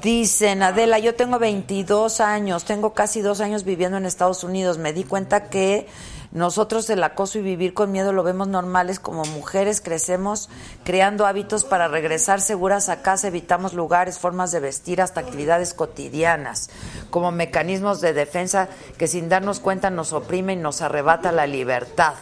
dicen, 0.00 0.62
Adela, 0.62 0.98
yo 0.98 1.14
tengo 1.14 1.38
22 1.38 2.20
años, 2.20 2.64
tengo 2.64 2.92
casi 2.92 3.20
dos 3.20 3.40
años 3.40 3.64
viviendo 3.64 3.96
en 3.96 4.06
Estados 4.06 4.44
Unidos, 4.44 4.78
me 4.78 4.92
di 4.92 5.04
cuenta 5.04 5.48
que 5.48 5.88
nosotros 6.32 6.88
el 6.88 7.04
acoso 7.04 7.38
y 7.38 7.42
vivir 7.42 7.74
con 7.74 7.92
miedo 7.92 8.14
lo 8.14 8.22
vemos 8.22 8.48
normales 8.48 8.98
como 8.98 9.24
mujeres, 9.26 9.82
crecemos 9.82 10.48
creando 10.82 11.26
hábitos 11.26 11.64
para 11.64 11.88
regresar 11.88 12.40
seguras 12.40 12.88
a 12.88 13.02
casa, 13.02 13.28
evitamos 13.28 13.74
lugares, 13.74 14.18
formas 14.18 14.50
de 14.50 14.60
vestir, 14.60 15.02
hasta 15.02 15.20
actividades 15.20 15.74
cotidianas, 15.74 16.70
como 17.10 17.32
mecanismos 17.32 18.00
de 18.00 18.14
defensa 18.14 18.68
que 18.96 19.08
sin 19.08 19.28
darnos 19.28 19.60
cuenta 19.60 19.90
nos 19.90 20.14
oprime 20.14 20.54
y 20.54 20.56
nos 20.56 20.80
arrebata 20.80 21.32
la 21.32 21.46
libertad. 21.46 22.14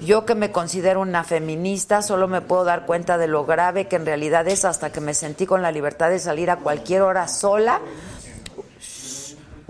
Yo 0.00 0.26
que 0.26 0.34
me 0.34 0.50
considero 0.50 1.00
una 1.00 1.22
feminista, 1.22 2.02
solo 2.02 2.26
me 2.26 2.40
puedo 2.40 2.64
dar 2.64 2.84
cuenta 2.84 3.16
de 3.16 3.28
lo 3.28 3.46
grave 3.46 3.86
que 3.86 3.94
en 3.94 4.06
realidad 4.06 4.48
es 4.48 4.64
hasta 4.64 4.90
que 4.90 5.00
me 5.00 5.14
sentí 5.14 5.46
con 5.46 5.62
la 5.62 5.70
libertad 5.70 6.10
de 6.10 6.18
salir 6.18 6.50
a 6.50 6.56
cualquier 6.56 7.02
hora 7.02 7.28
sola 7.28 7.80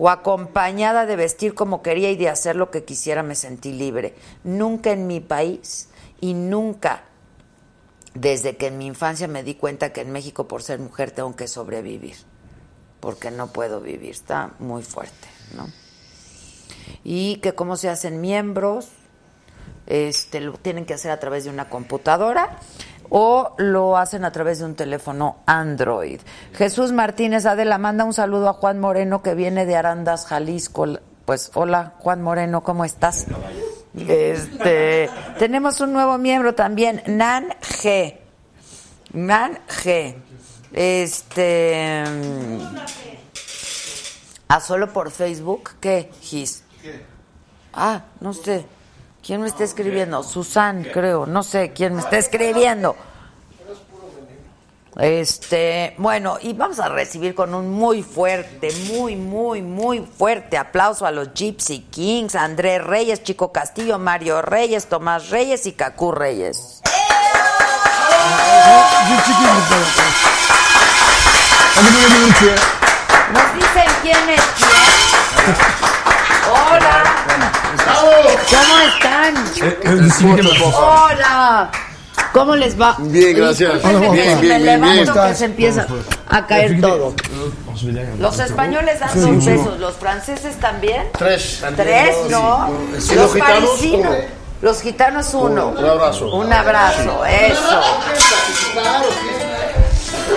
o 0.02 0.10
acompañada 0.10 1.06
de 1.06 1.14
vestir 1.14 1.54
como 1.54 1.80
quería 1.80 2.10
y 2.10 2.16
de 2.16 2.28
hacer 2.28 2.56
lo 2.56 2.72
que 2.72 2.82
quisiera, 2.82 3.22
me 3.22 3.36
sentí 3.36 3.72
libre. 3.72 4.16
Nunca 4.42 4.90
en 4.90 5.06
mi 5.06 5.20
país 5.20 5.90
y 6.20 6.34
nunca 6.34 7.04
desde 8.12 8.56
que 8.56 8.66
en 8.66 8.78
mi 8.78 8.86
infancia 8.86 9.28
me 9.28 9.44
di 9.44 9.54
cuenta 9.54 9.92
que 9.92 10.00
en 10.00 10.10
México 10.10 10.48
por 10.48 10.64
ser 10.64 10.80
mujer 10.80 11.12
tengo 11.12 11.36
que 11.36 11.46
sobrevivir, 11.46 12.16
porque 12.98 13.30
no 13.30 13.52
puedo 13.52 13.80
vivir, 13.80 14.10
está 14.10 14.54
muy 14.58 14.82
fuerte, 14.82 15.28
¿no? 15.54 15.68
Y 17.04 17.36
que 17.36 17.54
cómo 17.54 17.76
se 17.76 17.88
hacen 17.88 18.20
miembros, 18.20 18.88
este, 19.86 20.40
lo 20.40 20.54
tienen 20.54 20.84
que 20.84 20.94
hacer 20.94 21.12
a 21.12 21.20
través 21.20 21.44
de 21.44 21.50
una 21.50 21.68
computadora 21.68 22.58
o 23.14 23.54
lo 23.58 23.98
hacen 23.98 24.24
a 24.24 24.32
través 24.32 24.58
de 24.58 24.64
un 24.64 24.74
teléfono 24.74 25.36
Android. 25.44 26.18
Jesús 26.54 26.92
Martínez 26.92 27.44
Adela 27.44 27.76
manda 27.76 28.04
un 28.04 28.14
saludo 28.14 28.48
a 28.48 28.54
Juan 28.54 28.80
Moreno 28.80 29.22
que 29.22 29.34
viene 29.34 29.66
de 29.66 29.76
Arandas, 29.76 30.24
Jalisco. 30.24 30.86
Pues 31.26 31.50
hola 31.52 31.92
Juan 31.98 32.22
Moreno, 32.22 32.62
¿cómo 32.62 32.86
estás? 32.86 33.26
Este, 33.94 35.10
tenemos 35.38 35.82
un 35.82 35.92
nuevo 35.92 36.16
miembro 36.16 36.54
también, 36.54 37.02
Nan 37.06 37.50
G. 37.60 38.16
Nan 39.12 39.58
G. 39.68 40.16
Este. 40.72 42.04
¿A 44.48 44.60
solo 44.60 44.90
por 44.90 45.10
Facebook? 45.10 45.72
¿Qué, 45.80 46.10
Gis? 46.22 46.64
Ah, 47.74 48.04
no 48.20 48.32
sé. 48.32 48.64
¿Quién 49.24 49.40
me 49.40 49.46
está 49.46 49.62
escribiendo? 49.62 50.22
Susan, 50.24 50.84
creo. 50.92 51.26
No 51.26 51.44
sé 51.44 51.72
quién 51.72 51.94
me 51.94 52.00
está 52.00 52.18
escribiendo. 52.18 52.96
Este, 54.98 55.94
bueno, 55.96 56.38
y 56.42 56.52
vamos 56.52 56.78
a 56.78 56.88
recibir 56.88 57.34
con 57.34 57.54
un 57.54 57.70
muy 57.70 58.02
fuerte, 58.02 58.70
muy, 58.92 59.16
muy, 59.16 59.62
muy 59.62 60.00
fuerte 60.00 60.58
aplauso 60.58 61.06
a 61.06 61.10
los 61.10 61.32
Gypsy 61.32 61.86
Kings, 61.90 62.34
André 62.34 62.78
Reyes, 62.78 63.22
Chico 63.22 63.52
Castillo, 63.52 63.98
Mario 63.98 64.42
Reyes, 64.42 64.88
Tomás 64.88 65.30
Reyes 65.30 65.64
y 65.66 65.72
Cacú 65.72 66.12
Reyes. 66.12 66.82
Nos 73.32 73.54
dicen 73.54 73.88
quién 74.02 74.28
es 74.28 74.42
quién. 74.58 75.91
¿Cómo 78.52 78.78
están? 78.80 79.34
Hola. 80.74 81.70
¿Cómo 82.32 82.56
les 82.56 82.80
va? 82.80 82.96
Bien, 82.98 83.36
gracias. 83.36 83.82
Bien, 83.82 84.12
bien, 84.12 84.34
me 84.36 84.40
bien, 84.40 84.64
levanto 84.64 85.12
bien. 85.12 85.26
que 85.28 85.34
se 85.34 85.44
empieza 85.44 85.86
a 86.28 86.46
caer 86.46 86.80
todo. 86.80 87.14
Los 88.18 88.38
españoles 88.38 89.00
dan 89.00 89.20
dos 89.20 89.44
besos, 89.44 89.78
los 89.80 89.96
franceses 89.96 90.56
también. 90.56 91.08
Tres. 91.18 91.62
Tres, 91.76 92.16
¿no? 92.30 92.70
Sí. 92.98 93.12
¿Y 93.12 93.16
los 93.16 93.32
gitanos? 93.32 93.70
parisinos. 93.70 94.16
Los 94.62 94.80
gitanos 94.80 95.34
uno. 95.34 95.68
Un 95.68 95.84
abrazo. 95.84 96.34
Un 96.34 96.52
abrazo, 96.52 97.24
eso. 97.24 97.80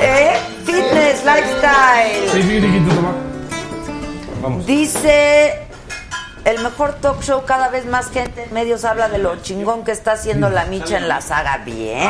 ¿Eh? 0.01 0.37
Fitness, 0.65 1.23
lifestyle. 1.23 2.45
Dice 4.65 5.64
el 6.45 6.59
mejor 6.59 6.93
talk 7.01 7.21
show, 7.23 7.43
cada 7.43 7.69
vez 7.69 7.85
más 7.87 8.09
gente 8.11 8.43
en 8.43 8.53
medios 8.53 8.85
habla 8.85 9.09
de 9.09 9.17
lo 9.17 9.35
chingón 9.41 9.83
que 9.83 9.91
está 9.91 10.11
haciendo 10.11 10.49
la 10.49 10.65
micha 10.65 10.97
en 10.97 11.07
la 11.07 11.19
saga. 11.19 11.57
Bien. 11.57 12.07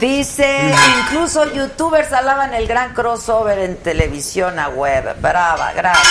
Dice, 0.00 0.74
incluso 1.00 1.52
youtubers 1.52 2.12
alaban 2.14 2.54
el 2.54 2.66
gran 2.66 2.94
crossover 2.94 3.58
en 3.58 3.76
televisión 3.76 4.58
a 4.58 4.68
web. 4.70 5.14
Brava, 5.20 5.72
gracias, 5.72 6.08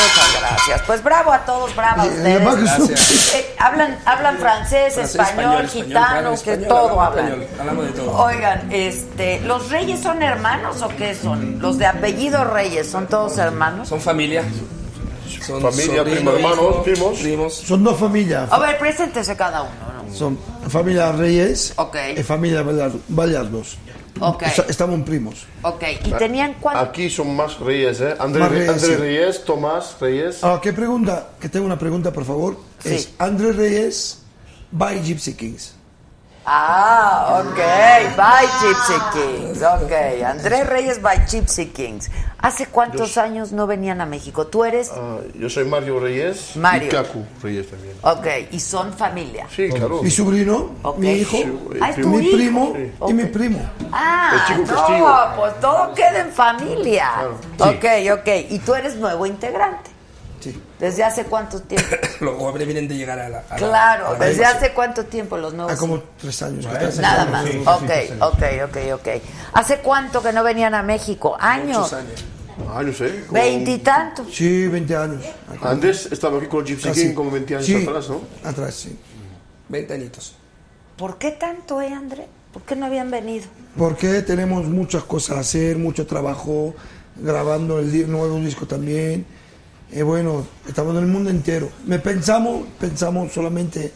muchas 0.00 0.40
gracias. 0.40 0.82
Pues 0.86 1.02
bravo 1.02 1.32
a 1.32 1.40
todos, 1.40 1.74
bravo 1.74 2.02
a 2.02 2.04
ustedes. 2.04 2.62
Gracias. 2.62 3.16
Eh, 3.36 3.54
hablan, 3.58 3.98
hablan 4.04 4.38
francés, 4.38 4.94
Francés, 4.94 5.14
español, 5.16 5.64
español, 5.64 5.68
gitano, 5.68 6.30
que 6.30 6.34
español, 6.36 6.68
todo 6.68 7.00
hablan. 7.00 7.26
español, 7.26 7.48
hablamos 7.58 7.86
de 7.86 7.92
todo. 7.92 8.16
Oigan, 8.24 8.72
este, 8.72 9.40
¿los 9.40 9.70
reyes 9.70 10.00
son 10.00 10.22
hermanos 10.22 10.80
o 10.82 10.88
qué 10.88 11.14
son? 11.14 11.58
Los 11.60 11.78
de 11.78 11.86
apellido 11.86 12.44
Reyes, 12.44 12.88
¿son 12.88 13.08
todos 13.08 13.36
hermanos? 13.38 13.88
Son 13.88 14.00
familia. 14.00 14.44
Son 15.46 15.60
Familia, 15.62 15.96
sobrino, 15.98 16.14
primo, 16.16 16.30
hermano, 16.32 16.54
hijo, 16.70 16.82
primos. 16.82 17.18
primos. 17.18 17.54
Son 17.54 17.82
dos 17.84 17.98
familias. 17.98 18.50
A 18.52 18.58
ver, 18.58 18.78
preséntese 18.78 19.36
cada 19.36 19.62
uno. 19.62 19.72
¿no? 20.08 20.14
Son 20.14 20.38
familia 20.68 21.12
Reyes 21.12 21.72
Ok. 21.76 21.96
y 22.16 22.22
familia 22.22 22.62
Vallar- 22.62 22.92
Vallardos. 23.08 23.76
Ok. 24.18 24.42
Esta- 24.44 24.64
Estamos 24.68 25.00
primos. 25.02 25.44
Ok, 25.62 25.82
¿y 26.04 26.10
tenían 26.12 26.54
cuánto? 26.60 26.80
Aquí 26.80 27.10
son 27.10 27.36
más 27.36 27.58
reyes, 27.60 28.00
¿eh? 28.00 28.14
André, 28.18 28.40
Más 28.40 28.50
reyes, 28.50 28.68
André 28.70 28.86
sí. 28.88 28.94
Reyes, 28.96 29.44
Tomás 29.44 29.96
Reyes. 30.00 30.38
Ah, 30.42 30.58
¿qué 30.62 30.72
pregunta? 30.72 31.28
Que 31.38 31.48
tengo 31.50 31.66
una 31.66 31.78
pregunta, 31.78 32.12
por 32.12 32.24
favor. 32.24 32.56
Sí. 32.82 32.94
Es 32.94 33.10
Andrés 33.18 33.56
Reyes 33.56 34.22
by 34.72 35.02
Gypsy 35.02 35.34
Kings. 35.34 35.74
Ah, 36.48 37.42
ok, 37.42 37.58
by 38.16 38.46
Gypsy 38.60 38.98
Kings, 39.12 39.62
ok. 39.62 39.92
Andrés 40.24 40.66
Reyes 40.68 41.02
by 41.02 41.18
Gypsy 41.26 41.72
Kings. 41.72 42.08
¿Hace 42.38 42.66
cuántos 42.66 43.18
años 43.18 43.50
no 43.50 43.66
venían 43.66 44.00
a 44.00 44.06
México? 44.06 44.46
¿Tú 44.46 44.64
eres? 44.64 44.92
Ah, 44.94 45.16
yo 45.34 45.50
soy 45.50 45.64
Mario 45.64 45.98
Reyes 45.98 46.54
Mario. 46.56 46.86
y 46.86 46.90
Cacu 46.92 47.24
Reyes 47.42 47.68
también. 47.68 47.96
Ok, 48.02 48.26
y 48.52 48.60
son 48.60 48.92
familia. 48.92 49.48
Sí, 49.54 49.68
claro. 49.70 50.00
Mi 50.02 50.10
sobrino, 50.10 50.70
Ok. 50.82 50.98
mi 50.98 51.10
hijo, 51.12 51.30
Sí, 51.36 51.58
Ah, 51.80 51.90
mi 51.96 52.18
hijo. 52.20 52.36
primo 52.36 52.72
Sí. 52.76 52.92
y 53.08 53.14
mi 53.14 53.24
primo. 53.24 53.58
Ah, 53.90 54.46
El 54.56 54.64
chico 54.64 54.84
no, 54.88 55.36
pues 55.36 55.60
todo 55.60 55.94
queda 55.94 56.20
en 56.20 56.30
familia. 56.30 57.10
Claro. 57.56 57.72
Ok, 57.76 58.20
ok. 58.20 58.28
¿Y 58.50 58.58
tú 58.60 58.74
eres 58.76 58.94
nuevo 58.94 59.26
integrante? 59.26 59.90
Sí. 60.40 60.60
¿Desde 60.78 61.02
hace 61.04 61.24
cuánto 61.24 61.60
tiempo? 61.62 61.88
Los 62.20 62.36
jóvenes 62.36 62.66
vienen 62.66 62.88
de 62.88 62.96
llegar 62.96 63.18
a 63.18 63.28
la. 63.28 63.38
a 63.38 63.50
la- 63.50 63.56
claro, 63.56 64.06
a 64.08 64.12
la 64.18 64.26
¿desde 64.26 64.44
hace 64.44 64.72
cuánto 64.72 65.04
tiempo 65.06 65.36
los 65.36 65.54
nuevos? 65.54 65.72
Ah, 65.72 65.76
como 65.76 66.02
tres 66.20 66.40
años. 66.42 66.66
Nada 67.00 67.24
más. 67.26 67.46
Ok, 67.46 67.90
ok, 68.20 68.42
ok, 68.68 68.76
ok. 68.94 69.08
¿Hace 69.54 69.78
cuánto 69.78 70.22
que 70.22 70.32
no 70.32 70.42
venían 70.44 70.74
a 70.74 70.82
México? 70.82 71.36
¿Años? 71.40 71.78
Muchos 71.78 71.92
años. 71.94 72.24
Años, 72.74 73.00
¿eh? 73.02 73.24
Como- 73.26 73.40
¿Veintitantos? 73.40 74.26
Sí, 74.34 74.66
20 74.68 74.96
años. 74.96 75.24
Antes 75.62 76.06
estaba 76.10 76.38
aquí 76.38 76.46
con 76.46 76.64
Gypsy. 76.64 76.90
King 76.92 77.14
como 77.14 77.30
20 77.30 77.54
años 77.56 77.66
Sí, 77.66 77.82
atrás, 77.86 78.08
¿no? 78.08 78.20
Atrás, 78.44 78.74
sí. 78.74 78.98
20 79.68 79.92
añitos. 79.94 80.34
¿Por 80.96 81.18
qué 81.18 81.32
tanto, 81.32 81.80
eh, 81.82 81.92
André? 81.92 82.26
¿Por 82.52 82.62
qué 82.62 82.74
no 82.76 82.86
habían 82.86 83.10
venido? 83.10 83.44
Porque 83.76 84.22
tenemos 84.22 84.64
muchas 84.64 85.04
cosas 85.04 85.36
a 85.36 85.40
hacer, 85.40 85.76
mucho 85.76 86.06
trabajo, 86.06 86.74
grabando 87.16 87.78
el 87.78 88.10
nuevo 88.10 88.38
disco 88.40 88.66
también. 88.66 89.26
Y 89.92 90.02
bueno, 90.02 90.46
estamos 90.66 90.96
en 90.96 91.02
el 91.02 91.08
mundo 91.08 91.30
entero. 91.30 91.70
Me 91.84 91.98
pensamos, 91.98 92.66
pensamos 92.78 93.32
solamente 93.32 93.92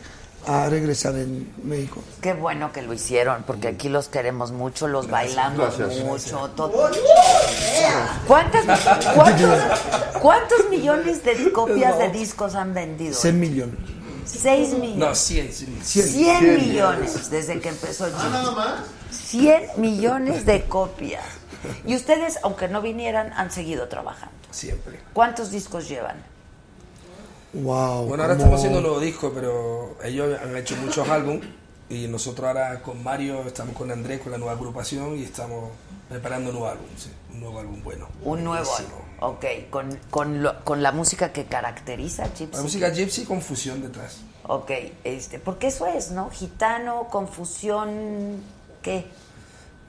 a 0.46 0.68
regresar 0.68 1.14
en 1.16 1.52
México. 1.64 2.02
Qué 2.20 2.32
bueno 2.32 2.72
que 2.72 2.82
lo 2.82 2.92
hicieron, 2.94 3.42
porque 3.46 3.68
aquí 3.68 3.88
los 3.88 4.08
queremos 4.08 4.52
mucho, 4.52 4.88
los 4.88 5.08
bailamos 5.08 5.76
gracias. 5.76 6.04
mucho. 6.04 6.50
todo. 6.56 6.90
¿Cuántas, 8.26 8.64
cuántos, 9.14 9.58
cuántos 10.20 10.70
millones 10.70 11.24
de 11.24 11.52
copias 11.52 11.98
de 11.98 12.10
discos 12.10 12.54
han 12.54 12.72
vendido? 12.72 13.14
100 13.14 13.40
millones. 13.40 13.76
6 14.24 14.74
millones. 14.74 14.96
No, 14.96 15.14
100. 15.14 15.52
100. 15.52 15.82
100, 15.82 16.08
100. 16.08 16.56
millones 16.56 17.30
desde 17.30 17.60
que 17.60 17.68
empezó 17.68 18.06
el 18.06 18.12
100 19.10 19.62
millones 19.76 20.46
de 20.46 20.64
copias. 20.64 21.24
Y 21.86 21.94
ustedes, 21.96 22.38
aunque 22.42 22.68
no 22.68 22.80
vinieran, 22.82 23.32
han 23.34 23.50
seguido 23.50 23.88
trabajando. 23.88 24.34
Siempre. 24.50 25.00
¿Cuántos 25.12 25.50
discos 25.50 25.88
llevan? 25.88 26.16
Wow. 27.52 28.06
Bueno, 28.06 28.22
ahora 28.22 28.34
como- 28.34 28.46
estamos 28.54 28.58
haciendo 28.58 28.78
un 28.78 28.84
nuevo 28.84 29.00
disco, 29.00 29.32
pero 29.34 29.96
ellos 30.04 30.38
han 30.40 30.56
hecho 30.56 30.76
muchos 30.76 31.08
álbumes. 31.08 31.48
Y 31.88 32.06
nosotros 32.06 32.46
ahora 32.46 32.80
con 32.82 33.02
Mario, 33.02 33.42
estamos 33.42 33.74
con 33.76 33.90
Andrés, 33.90 34.20
con 34.20 34.30
la 34.30 34.38
nueva 34.38 34.52
agrupación 34.52 35.16
y 35.18 35.24
estamos 35.24 35.70
preparando 36.08 36.50
un 36.50 36.54
nuevo 36.56 36.70
álbum. 36.70 36.86
sí, 36.96 37.10
un 37.32 37.40
nuevo 37.40 37.58
álbum 37.58 37.82
bueno. 37.82 38.08
Un 38.22 38.44
nuevo 38.44 38.76
álbum. 38.76 39.00
Ok, 39.18 39.44
con, 39.70 39.98
con, 40.08 40.40
lo- 40.42 40.64
con 40.64 40.82
la 40.84 40.92
música 40.92 41.32
que 41.32 41.46
caracteriza 41.46 42.24
a 42.24 42.28
Gypsy. 42.28 42.56
La 42.56 42.62
música 42.62 42.90
gypsy 42.90 43.24
con 43.24 43.42
fusión 43.42 43.82
detrás. 43.82 44.18
Ok, 44.46 44.70
este, 45.02 45.40
porque 45.40 45.66
eso 45.66 45.86
es, 45.86 46.12
¿no? 46.12 46.30
Gitano, 46.30 47.08
confusión, 47.08 48.40
¿qué? 48.82 49.06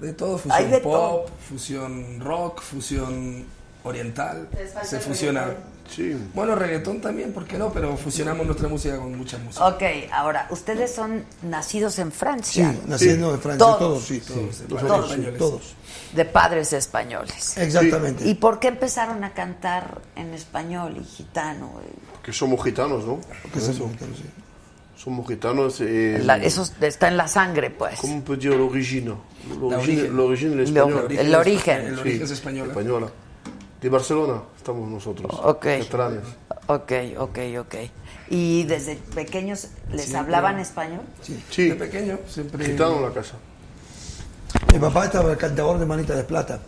De 0.01 0.13
todo, 0.13 0.37
fusión 0.37 0.71
de 0.71 0.77
pop, 0.79 0.91
todo. 0.93 1.25
fusión 1.47 2.19
rock, 2.19 2.61
fusión 2.61 3.45
oriental. 3.83 4.49
Se 4.83 4.99
fusiona. 4.99 5.45
Sí. 5.89 6.15
Bueno, 6.33 6.55
reggaetón 6.55 7.01
también, 7.01 7.33
¿por 7.33 7.45
qué 7.45 7.57
no? 7.57 7.71
Pero 7.73 7.97
fusionamos 7.97 8.45
nuestra 8.45 8.67
música 8.69 8.97
con 8.97 9.15
mucha 9.17 9.37
música. 9.39 9.67
Ok, 9.67 9.83
ahora, 10.13 10.47
ustedes 10.49 10.93
son 10.95 11.25
nacidos 11.43 11.99
en 11.99 12.11
Sí, 12.11 12.17
Francia, 12.17 12.75
naciendo 12.87 13.31
de 13.33 13.37
Francia, 13.39 13.65
Todos. 13.65 13.77
todos, 13.79 14.03
sí. 14.05 14.21
Todos, 14.21 14.59
de 14.59 14.65
Todos, 14.67 14.81
padres 14.81 15.05
sí, 15.05 15.11
españoles. 15.11 15.37
todos. 15.39 15.75
de 16.15 16.25
padres 16.25 16.73
españoles. 16.73 17.57
Exactamente. 17.57 18.27
¿Y 18.27 18.35
por 18.35 18.59
qué 18.59 18.69
empezaron 18.69 19.23
a 19.25 19.33
cantar 19.33 20.01
en 20.15 20.33
español 20.33 20.95
y 20.97 21.03
gitano? 21.03 21.71
Que 22.23 22.31
somos 22.31 22.63
gitanos, 22.63 23.05
¿no? 23.05 23.19
Que 23.53 23.59
se 23.59 23.73
montan, 23.73 24.09
sí. 24.15 24.23
Somos 25.03 25.27
gitanos. 25.27 25.81
Eh, 25.81 26.19
La- 26.23 26.37
eso 26.37 26.67
está 26.81 27.07
en 27.07 27.17
la 27.17 27.27
sangre, 27.27 27.71
pues. 27.71 27.99
¿Cómo 27.99 28.15
on 28.15 28.21
peut 28.21 28.37
dire 28.39 28.55
l'origine 28.55 29.15
L'origine, 29.59 30.09
origen. 30.19 30.59
es 30.59 30.69
española. 30.69 31.01
el 31.09 31.35
origen. 31.35 31.81
El 31.87 31.95
Sí, 31.95 32.01
origen 32.01 32.23
es 32.23 32.31
español. 32.31 32.67
española. 32.69 33.07
De 33.81 33.89
Barcelona 33.89 34.43
estamos 34.55 34.87
nosotros. 34.87 35.31
Ok. 35.43 35.65
catalanes. 35.79 36.21
Ok, 36.67 36.91
ok, 37.17 37.39
ok. 37.61 37.75
¿Y 38.29 38.63
desde 38.65 38.95
pequeños 39.15 39.69
les 39.91 40.01
Siempre. 40.01 40.19
hablaban 40.19 40.59
español? 40.59 41.01
Sí, 41.49 41.69
De 41.69 41.75
pequeño, 41.75 42.19
siempre. 42.27 42.63
gitano 42.63 42.97
en 42.97 43.01
la 43.03 43.11
casa. 43.11 43.33
Mi 44.71 44.77
papá 44.79 45.05
estaba 45.05 45.31
el 45.31 45.37
cantador 45.37 45.79
de 45.79 45.85
Manita 45.87 46.13
de 46.15 46.23
Plata. 46.23 46.59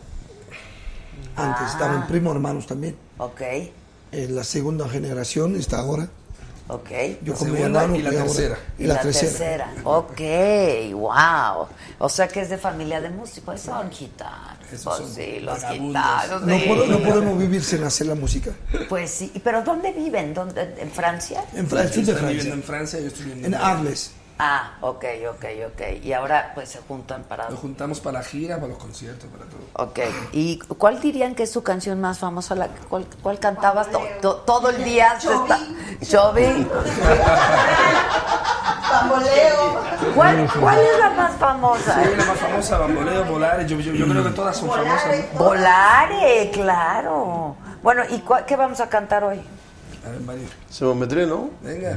Antes 1.35 1.61
Ah. 1.67 1.69
estaban 1.71 2.07
primos 2.07 2.33
hermanos 2.33 2.65
también. 2.65 2.95
Ok. 3.19 3.41
En 4.11 4.35
la 4.35 4.43
segunda 4.43 4.89
generación 4.89 5.55
está 5.55 5.79
ahora. 5.79 6.09
Ok. 6.69 6.89
Yo 7.23 7.33
con 7.33 7.51
mi 7.51 7.61
hermano 7.61 7.95
y 7.95 8.01
la 8.01 8.09
tercera. 8.11 8.57
Y 8.79 8.85
la 8.85 9.01
tercera. 9.01 9.73
Ok, 9.83 10.19
wow. 10.93 11.67
O 11.99 12.09
sea 12.09 12.27
que 12.27 12.41
es 12.41 12.49
de 12.49 12.57
familia 12.57 13.01
de 13.01 13.09
músicos. 13.09 13.59
Son 13.61 13.91
gitanos. 13.91 14.57
Esos 14.71 14.83
Pues 14.83 14.97
son 14.97 15.13
sí, 15.15 15.39
los 15.41 15.57
gitanos. 15.65 16.41
No, 16.41 16.57
sí. 16.57 16.65
pod- 16.67 16.87
no 16.87 16.99
podemos 16.99 17.37
vivir 17.37 17.63
sin 17.63 17.83
hacer 17.83 18.07
la 18.07 18.15
música. 18.15 18.51
Pues 18.89 19.11
sí. 19.11 19.31
¿Pero 19.43 19.61
dónde 19.61 19.91
viven? 19.91 20.33
¿Dónde? 20.33 20.73
¿En 20.79 20.89
Francia? 20.89 21.43
En 21.53 21.67
Francia, 21.67 22.01
de 22.01 22.11
Están 22.13 22.27
viviendo 22.29 22.53
en 22.55 22.63
Francia, 22.63 22.99
yo 22.99 23.07
estoy 23.07 23.25
viviendo 23.25 23.47
En 23.47 23.53
Arles. 23.55 24.11
Ah, 24.39 24.73
ok, 24.81 25.05
ok, 25.29 25.45
ok. 25.67 25.81
Y 26.03 26.11
ahora 26.13 26.51
pues 26.55 26.69
se 26.69 26.79
juntan 26.87 27.23
para... 27.23 27.49
Nos 27.49 27.59
juntamos 27.59 27.99
para 27.99 28.19
la 28.19 28.23
gira, 28.25 28.55
para 28.55 28.69
los 28.69 28.77
conciertos, 28.77 29.29
para 29.29 29.45
todo. 29.45 29.59
Ok. 29.89 29.99
¿Y 30.31 30.57
cuál 30.59 30.99
dirían 30.99 31.35
que 31.35 31.43
es 31.43 31.51
su 31.51 31.61
canción 31.63 32.01
más 32.01 32.17
famosa? 32.19 32.55
La, 32.55 32.67
¿Cuál, 32.89 33.05
cuál 33.21 33.39
cantabas 33.39 33.89
to- 33.91 34.01
to- 34.21 34.35
todo 34.37 34.69
el 34.71 34.83
día? 34.83 35.17
Chovy. 36.01 36.67
Bamboleo. 38.91 39.81
¿Cuál, 40.15 40.49
¿Cuál 40.59 40.79
es 40.79 40.99
la 40.99 41.09
más 41.11 41.31
famosa? 41.33 42.03
Sí, 42.03 42.09
la 42.17 42.25
más 42.25 42.37
famosa, 42.37 42.77
Bamboleo, 42.79 43.25
Volares, 43.25 43.67
yo, 43.69 43.79
yo, 43.79 43.93
yo 43.93 44.07
creo 44.07 44.23
que 44.23 44.29
todas 44.31 44.57
son 44.57 44.69
famosas. 44.69 45.33
Volare, 45.37 46.51
claro. 46.51 47.55
Bueno, 47.81 48.03
¿y 48.09 48.23
qué 48.47 48.55
vamos 48.55 48.79
a 48.79 48.89
cantar 48.89 49.23
hoy? 49.23 49.41
A 50.05 50.09
ver, 50.09 50.19
Mario. 50.21 50.47
Se 50.69 50.83
me 50.85 50.95
metré, 50.95 51.25
¿no? 51.25 51.49
Venga. 51.61 51.95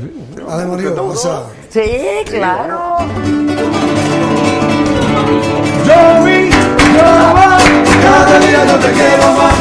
Sí, 1.70 1.80
claro. 2.26 2.98
Yo 5.86 6.24
vi, 6.24 6.50
yo 6.50 7.02
va, 7.34 7.58
cada 8.02 8.38
día 8.38 8.64
yo 8.66 8.76
te 8.78 8.92
quiero 8.92 9.32
más. 9.32 9.54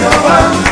Yo 0.00 0.67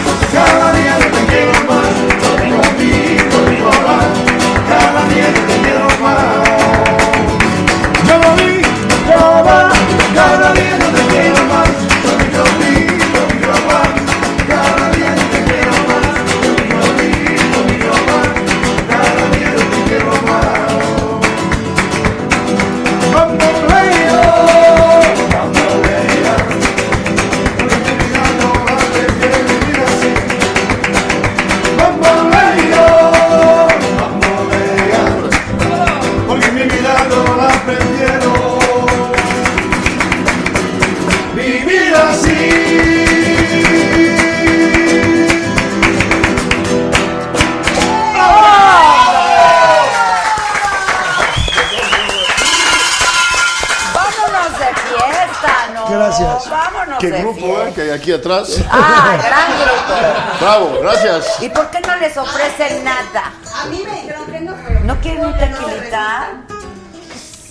atrás. 58.16 58.60
Ah, 58.70 59.16
gran 59.22 59.51
grupo. 59.59 60.40
Bravo, 60.40 60.78
gracias. 60.82 61.43
¿Y 61.43 61.48
por 61.48 61.70
qué 61.70 61.80
no 61.80 61.97
les 61.97 62.16
ofrecen 62.16 62.84
nada? 62.84 63.32
A 63.55 63.66
mí 63.66 63.82
me 63.84 64.02
dijeron 64.02 64.26
que 64.26 64.40
no, 64.40 64.55
pero... 64.66 64.80
¿No 64.80 65.01
quieren 65.01 65.26
un 65.26 65.34
tequilita? 65.34 66.28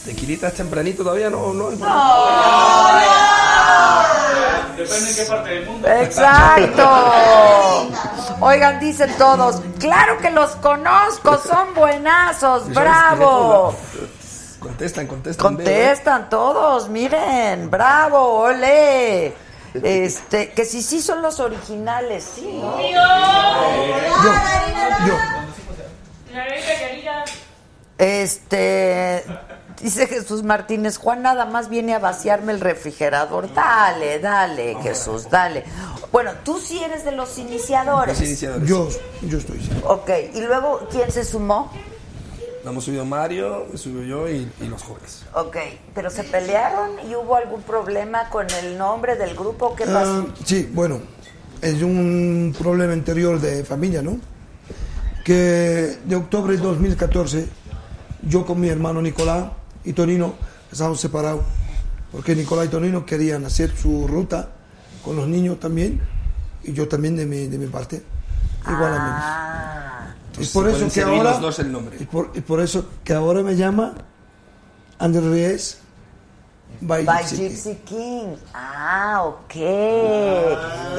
Tequilita 0.05 0.47
es 0.49 0.53
tempranito 0.53 1.03
todavía, 1.03 1.29
no, 1.31 1.51
no. 1.53 1.71
Depende 4.77 5.09
en 5.09 5.15
qué 5.15 5.25
parte 5.27 5.49
del 5.49 5.65
mundo. 5.65 5.87
Exacto. 5.87 6.87
Oigan, 8.41 8.79
dicen 8.79 9.15
todos, 9.17 9.61
claro 9.79 10.17
que 10.19 10.29
los 10.29 10.51
conozco, 10.57 11.37
son 11.39 11.73
buenazos, 11.73 12.71
bravo. 12.73 13.75
Contestan, 14.59 15.07
contestan. 15.07 15.55
Contestan 15.55 16.29
todos, 16.29 16.89
miren, 16.89 17.69
bravo, 17.71 18.41
ole. 18.41 19.33
Este, 19.83 20.51
que 20.51 20.65
si 20.65 20.81
sí 20.81 21.01
son 21.01 21.21
los 21.21 21.39
originales, 21.39 22.23
sí, 22.35 22.59
¿no? 22.61 22.79
Yo, 25.05 25.17
Este, 27.97 29.23
dice 29.81 30.07
Jesús 30.07 30.43
Martínez, 30.43 30.97
Juan 30.97 31.21
nada 31.21 31.45
más 31.45 31.69
viene 31.69 31.95
a 31.95 31.99
vaciarme 31.99 32.53
el 32.53 32.59
refrigerador. 32.59 33.53
Dale, 33.53 34.19
dale, 34.19 34.75
Jesús, 34.81 35.29
dale. 35.29 35.63
Bueno, 36.11 36.31
tú 36.43 36.59
sí 36.59 36.83
eres 36.83 37.05
de 37.05 37.11
los 37.11 37.37
iniciadores. 37.37 38.19
Los 38.19 38.27
iniciadores. 38.27 38.67
yo, 38.67 38.89
yo 39.21 39.37
estoy. 39.37 39.59
sí. 39.59 39.69
Ok, 39.85 40.09
y 40.33 40.41
luego, 40.41 40.87
¿quién 40.91 41.11
se 41.11 41.23
sumó? 41.23 41.71
Nos 42.65 42.71
hemos 42.71 42.85
subido 42.85 43.05
Mario, 43.05 43.67
me 43.71 43.77
subió 43.77 44.01
yo 44.01 44.27
y, 44.27 44.51
y 44.59 44.67
los 44.67 44.81
jóvenes. 44.81 45.23
Ok, 45.35 45.55
pero 45.93 46.09
se 46.09 46.23
pelearon 46.23 46.93
y 47.07 47.13
hubo 47.13 47.35
algún 47.35 47.61
problema 47.61 48.27
con 48.31 48.47
el 48.49 48.75
nombre 48.75 49.15
del 49.15 49.35
grupo, 49.35 49.75
¿qué 49.75 49.85
pasó? 49.85 50.25
Ah, 50.27 50.33
sí, 50.43 50.67
bueno, 50.73 50.99
es 51.61 51.83
un 51.83 52.55
problema 52.57 52.95
interior 52.95 53.39
de 53.39 53.63
familia, 53.63 54.01
¿no? 54.01 54.17
Que 55.23 55.99
de 56.05 56.15
octubre 56.15 56.57
de 56.57 56.63
2014, 56.63 57.47
yo 58.23 58.47
con 58.47 58.59
mi 58.59 58.69
hermano 58.69 58.99
Nicolás 58.99 59.51
y 59.83 59.93
Tonino 59.93 60.33
estábamos 60.71 60.99
separados, 60.99 61.45
porque 62.11 62.35
Nicolás 62.35 62.65
y 62.65 62.69
Tonino 62.69 63.05
querían 63.05 63.45
hacer 63.45 63.77
su 63.77 64.07
ruta 64.07 64.49
con 65.03 65.15
los 65.15 65.27
niños 65.27 65.59
también, 65.59 66.01
y 66.63 66.73
yo 66.73 66.87
también 66.87 67.15
de 67.15 67.27
mi, 67.27 67.45
de 67.45 67.59
mi 67.59 67.67
parte, 67.67 68.01
igual 68.67 68.91
a 68.91 70.15
mí. 70.37 70.43
Ah, 70.43 70.43
Es 70.43 70.49
por 70.51 70.67
eso 70.69 70.87
que 70.93 71.01
ahora, 71.01 71.23
los 71.31 71.41
dos 71.41 71.59
el 71.59 71.71
nombre. 71.71 71.97
y 71.99 72.05
por, 72.05 72.31
y 72.35 72.41
por 72.41 72.59
eso 72.61 72.85
que 73.03 73.13
ahora 73.13 73.41
me 73.41 73.55
llama 73.55 73.93
Andrés 74.99 75.23
Reyes 75.25 75.77
by, 76.81 77.03
by 77.05 77.23
Gypsy 77.23 77.35
King. 77.37 77.49
Gypsy 77.49 77.75
King. 77.85 78.35
Ah, 78.53 79.23
ok. 79.25 79.55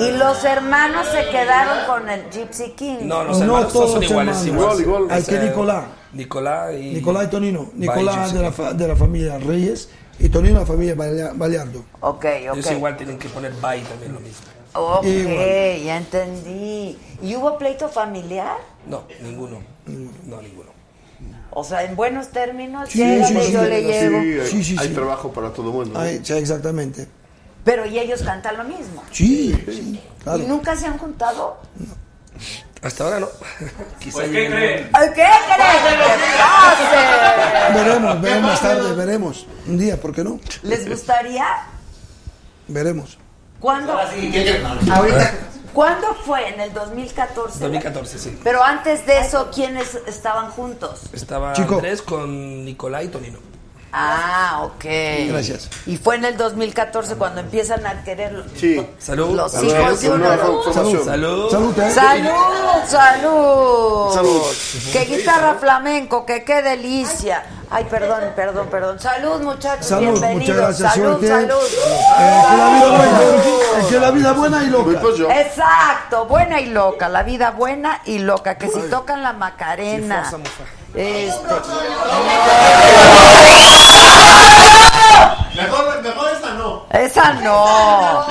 Y 0.00 0.10
los 0.18 0.44
hermanos 0.44 1.06
se 1.12 1.28
quedaron 1.30 1.86
con 1.86 2.08
el 2.08 2.30
Gypsy 2.30 2.70
King. 2.76 2.98
No, 3.02 3.24
los 3.24 3.38
No 3.38 3.44
hermanos 3.44 3.72
todos 3.72 3.86
todos 3.90 3.92
son 3.94 4.02
iguales. 4.04 4.46
hermanos. 4.46 4.80
igual, 4.80 4.80
Igual. 4.80 5.06
Hay 5.10 5.20
Es, 5.22 5.28
que 5.28 5.38
Nicolás. 5.38 5.84
Nicolás 6.12 6.72
y... 6.74 6.92
Nicolás 6.94 7.24
y 7.24 7.28
Tonino. 7.28 7.70
Nicolás 7.74 8.32
de 8.32 8.40
la, 8.42 8.48
King. 8.50 8.54
fa- 8.56 8.72
de 8.72 8.88
la 8.88 8.96
familia 8.96 9.38
Reyes 9.38 9.88
y 10.18 10.28
Tonino 10.30 10.54
de 10.54 10.60
la 10.60 10.66
familia 10.66 10.94
Balear- 10.96 11.32
Baleardo. 11.36 11.84
Ok, 12.00 12.24
Ellos 12.24 12.64
ok. 12.66 12.72
igual 12.72 12.96
tienen 12.96 13.18
que 13.18 13.28
poner 13.28 13.52
by 13.60 13.82
también 13.82 14.14
lo 14.14 14.20
mismo. 14.20 14.46
Ok, 14.78 15.04
Igual. 15.04 15.82
ya 15.84 15.96
entendí. 15.96 16.98
¿Y 17.22 17.34
hubo 17.36 17.56
pleito 17.58 17.88
familiar? 17.88 18.56
No, 18.86 19.04
ninguno. 19.22 19.58
No, 19.86 20.40
ninguno. 20.42 20.70
O 21.50 21.64
sea, 21.64 21.82
en 21.84 21.96
buenos 21.96 22.28
términos, 22.28 22.88
Sí, 22.90 22.98
sí, 23.24 23.24
sí, 23.24 23.52
yo 23.52 23.62
sí, 23.62 23.68
le 23.68 23.80
sí, 23.80 23.86
llevo. 23.86 24.20
Sí, 24.20 24.40
hay, 24.40 24.46
Sí, 24.46 24.64
sí, 24.64 24.76
hay 24.78 24.88
sí. 24.88 24.94
trabajo 24.94 25.32
para 25.32 25.50
todo 25.52 25.68
el 25.68 25.72
mundo. 25.72 25.98
Ay, 25.98 26.20
sí, 26.22 26.32
exactamente. 26.34 27.08
Pero 27.64 27.86
y 27.86 27.98
ellos 27.98 28.22
cantan 28.22 28.58
lo 28.58 28.64
mismo. 28.64 29.02
Sí, 29.10 29.52
sí, 29.66 30.00
claro. 30.22 30.42
¿Y 30.42 30.46
nunca 30.46 30.76
se 30.76 30.86
han 30.86 30.98
juntado? 30.98 31.58
Hasta 32.82 33.04
ahora 33.04 33.20
no. 33.20 33.28
Quizá 33.98 34.18
Pues, 34.18 34.28
¿qué 34.30 34.46
creen? 34.50 34.90
¿Qué 34.92 35.12
creen 35.12 35.32
pase? 36.38 37.74
Veremos, 37.74 38.20
veremos 38.20 38.50
más 38.50 38.60
tarde, 38.60 38.94
veremos. 38.94 39.46
Un 39.66 39.78
día, 39.78 40.00
¿por 40.00 40.14
qué 40.14 40.22
no? 40.22 40.38
¿Les 40.62 40.88
gustaría? 40.88 41.46
Veremos. 42.68 43.18
¿Cuándo? 43.58 43.98
¿Cuándo 45.76 46.06
fue? 46.24 46.48
¿En 46.48 46.58
el 46.58 46.72
2014? 46.72 47.58
2014, 47.60 48.18
sí. 48.18 48.40
Pero 48.42 48.64
antes 48.64 49.04
de 49.04 49.18
eso, 49.20 49.50
¿quiénes 49.54 49.94
estaban 50.06 50.50
juntos? 50.50 51.02
Estaba 51.12 51.52
Chico. 51.52 51.74
Andrés 51.74 52.00
con 52.00 52.64
Nicolás 52.64 53.04
y 53.04 53.08
Tonino. 53.08 53.38
Ah, 53.92 54.62
ok. 54.64 54.84
Gracias. 55.28 55.68
Y 55.84 55.98
fue 55.98 56.16
en 56.16 56.24
el 56.24 56.38
2014 56.38 57.16
cuando 57.16 57.40
empiezan 57.42 57.86
a 57.86 58.02
querer 58.04 58.44
Sí. 58.56 58.86
Salud. 58.98 59.36
los 59.36 59.52
Salud. 59.52 59.70
hijos 59.70 60.00
de 60.00 60.08
uno. 60.10 60.26
una 60.26 60.36
formación. 60.38 61.04
Salud. 61.04 61.50
Salud, 61.50 61.78
¿eh? 61.78 61.90
¡Salud! 61.90 62.30
¡Salud! 62.86 64.14
Salud. 64.14 64.42
¡Qué 64.92 65.00
guitarra 65.04 65.54
flamenco! 65.60 66.24
¡Que 66.24 66.42
qué 66.42 66.62
delicia! 66.62 67.44
Ay, 67.68 67.84
perdón, 67.84 68.20
perdón, 68.36 68.68
perdón. 68.68 69.00
Salud, 69.00 69.40
muchachos. 69.40 69.86
Salud, 69.86 70.20
bienvenidos. 70.20 70.40
muchas 70.40 70.56
gracias, 70.56 70.94
salud, 70.94 71.18
suerte. 71.18 71.28
salud. 71.28 71.64
Eh, 72.18 72.44
que 72.48 72.56
la 72.58 72.70
vida 72.70 72.90
buena, 72.92 73.80
es 73.80 73.86
que 73.86 73.98
la 74.00 74.10
vida 74.10 74.32
buena 74.32 74.62
y 74.62 74.66
loca. 74.68 75.40
Exacto, 75.40 76.26
buena 76.26 76.60
y 76.60 76.66
loca, 76.66 77.08
la 77.08 77.22
vida 77.24 77.50
buena 77.50 78.00
y 78.04 78.18
loca, 78.20 78.56
que 78.56 78.68
si 78.68 78.80
tocan 78.82 79.22
la 79.22 79.32
Macarena. 79.32 80.24
Sí, 80.24 80.30
fuerza, 80.30 80.38
mufa. 80.38 80.64
Este, 80.94 81.54
Mejor, 85.56 86.02
mejor 86.02 86.30
esta 86.30 86.50
no. 86.54 86.86
esa 86.92 87.32
no. 87.34 88.26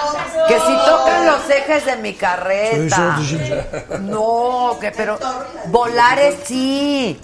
Que 0.48 0.60
si 0.60 0.76
tocan 0.86 1.26
los 1.26 1.50
ejes 1.50 1.86
de 1.86 1.96
mi 1.98 2.14
carreta. 2.14 3.18
No, 4.00 4.78
que 4.80 4.92
pero 4.92 5.18
volares 5.68 6.36
sí. 6.46 7.20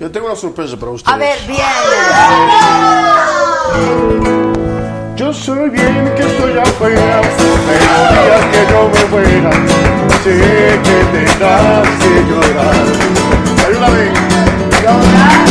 Yo 0.00 0.10
tengo 0.10 0.26
una 0.26 0.36
sorpresa 0.36 0.76
para 0.76 0.92
ustedes. 0.92 1.14
A 1.14 1.18
ver, 1.18 1.38
bien. 1.46 1.64
Yo 5.16 5.32
soy 5.32 5.70
bien 5.70 6.12
que 6.16 6.22
estoy 6.22 6.58
afuera, 6.58 7.20
pero 7.66 7.80
días 8.10 8.44
que 8.52 8.66
yo 8.70 8.88
me 8.88 9.00
fuera, 9.10 9.52
sé 10.24 10.34
que 10.82 10.96
tendrás 11.12 11.88
que 12.00 12.12
llorar. 12.28 12.86
Ayúdame. 13.66 14.04
Llorar. 14.82 15.46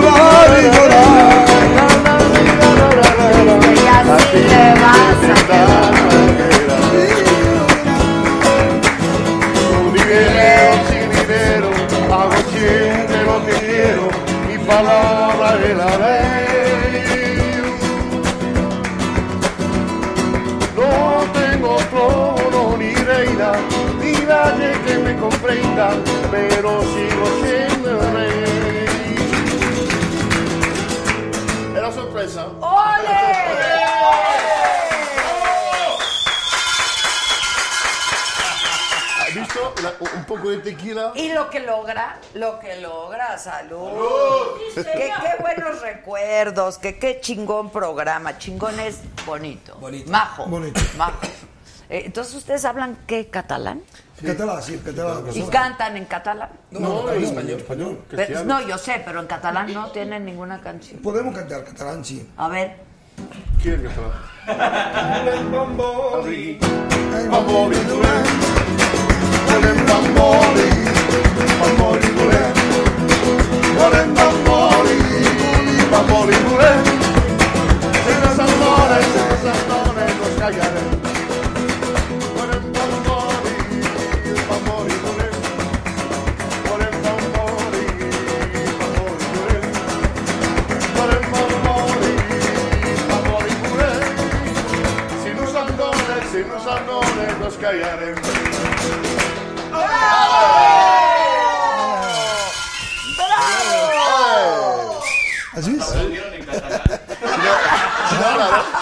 Llorar 0.00 0.50
y 0.58 0.62
llorar. 0.74 1.46
Y 3.74 3.86
así 3.86 4.40
te 4.48 4.62
vas 4.80 5.22
a 5.30 5.46
quedar. 5.46 5.87
Palabra 14.68 15.58
es 15.64 15.76
la 15.76 15.92
ley. 16.04 17.58
No 20.76 20.92
tengo 21.40 21.76
trono 21.90 22.76
ni 22.76 22.94
reina, 22.94 23.52
ni 24.00 24.12
nadie 24.32 24.70
que 24.86 24.98
me 24.98 25.16
comprenda, 25.16 25.86
pero 26.30 26.82
sigo 26.92 27.24
siendo 27.42 27.88
el 27.90 28.00
rey. 28.16 29.16
Era 31.74 31.90
sorpresa. 31.90 32.42
¿Has 32.60 33.87
un 40.00 40.24
poco 40.24 40.50
de 40.50 40.58
tequila. 40.58 41.12
Y 41.14 41.32
lo 41.32 41.50
que 41.50 41.60
logra, 41.60 42.18
lo 42.34 42.58
que 42.60 42.80
logra, 42.80 43.36
salud. 43.38 43.88
Salud. 44.74 44.84
Que 44.84 45.12
qué 45.22 45.42
buenos 45.42 45.80
recuerdos, 45.80 46.78
que 46.78 46.98
qué 46.98 47.20
chingón 47.20 47.70
programa. 47.70 48.38
Chingón 48.38 48.78
es 48.80 49.00
bonito. 49.26 49.78
Majo. 50.06 50.46
Bonito. 50.46 50.80
Majo. 50.96 51.18
Eh, 51.90 52.02
entonces, 52.04 52.34
¿ustedes 52.34 52.64
hablan 52.64 52.98
qué? 53.06 53.28
¿Catalán? 53.28 53.82
Catalán, 54.24 54.62
sí, 54.62 54.78
catalán. 54.84 55.24
¿Y 55.32 55.42
cantan 55.44 55.96
en 55.96 56.04
catalán? 56.04 56.50
No, 56.70 57.10
en 57.10 57.24
español. 57.24 57.58
español. 57.60 58.04
Pero- 58.10 58.44
no, 58.44 58.60
yo 58.66 58.76
sé, 58.76 59.00
pero 59.04 59.20
en 59.20 59.26
catalán 59.26 59.72
no 59.72 59.90
tienen 59.90 60.24
ninguna 60.24 60.60
canción. 60.60 61.00
Podemos 61.00 61.34
cantar 61.34 61.64
catalán, 61.64 62.04
sí. 62.04 62.28
A 62.36 62.48
ver. 62.48 62.76
¿Quién. 63.62 63.88
Bamboli, 65.50 66.58
culé. 66.58 67.28
Volem 67.28 68.57
bamboli, 69.86 70.68
bamboli, 71.60 72.08
culé. 72.16 72.42
Volem 73.76 74.18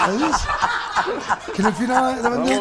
¿Así 0.01 0.23
es? 0.23 1.53
Que 1.53 1.61
en 1.61 1.67
el 1.67 1.73
final 1.73 2.45
de 2.45 2.59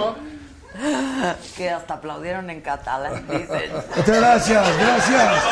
Que 1.56 1.70
hasta 1.70 1.94
aplaudieron 1.94 2.50
en 2.50 2.60
catalán, 2.60 3.26
dicen. 3.28 3.72
Muchas 3.96 4.16
gracias, 4.16 4.78
gracias. 4.78 5.42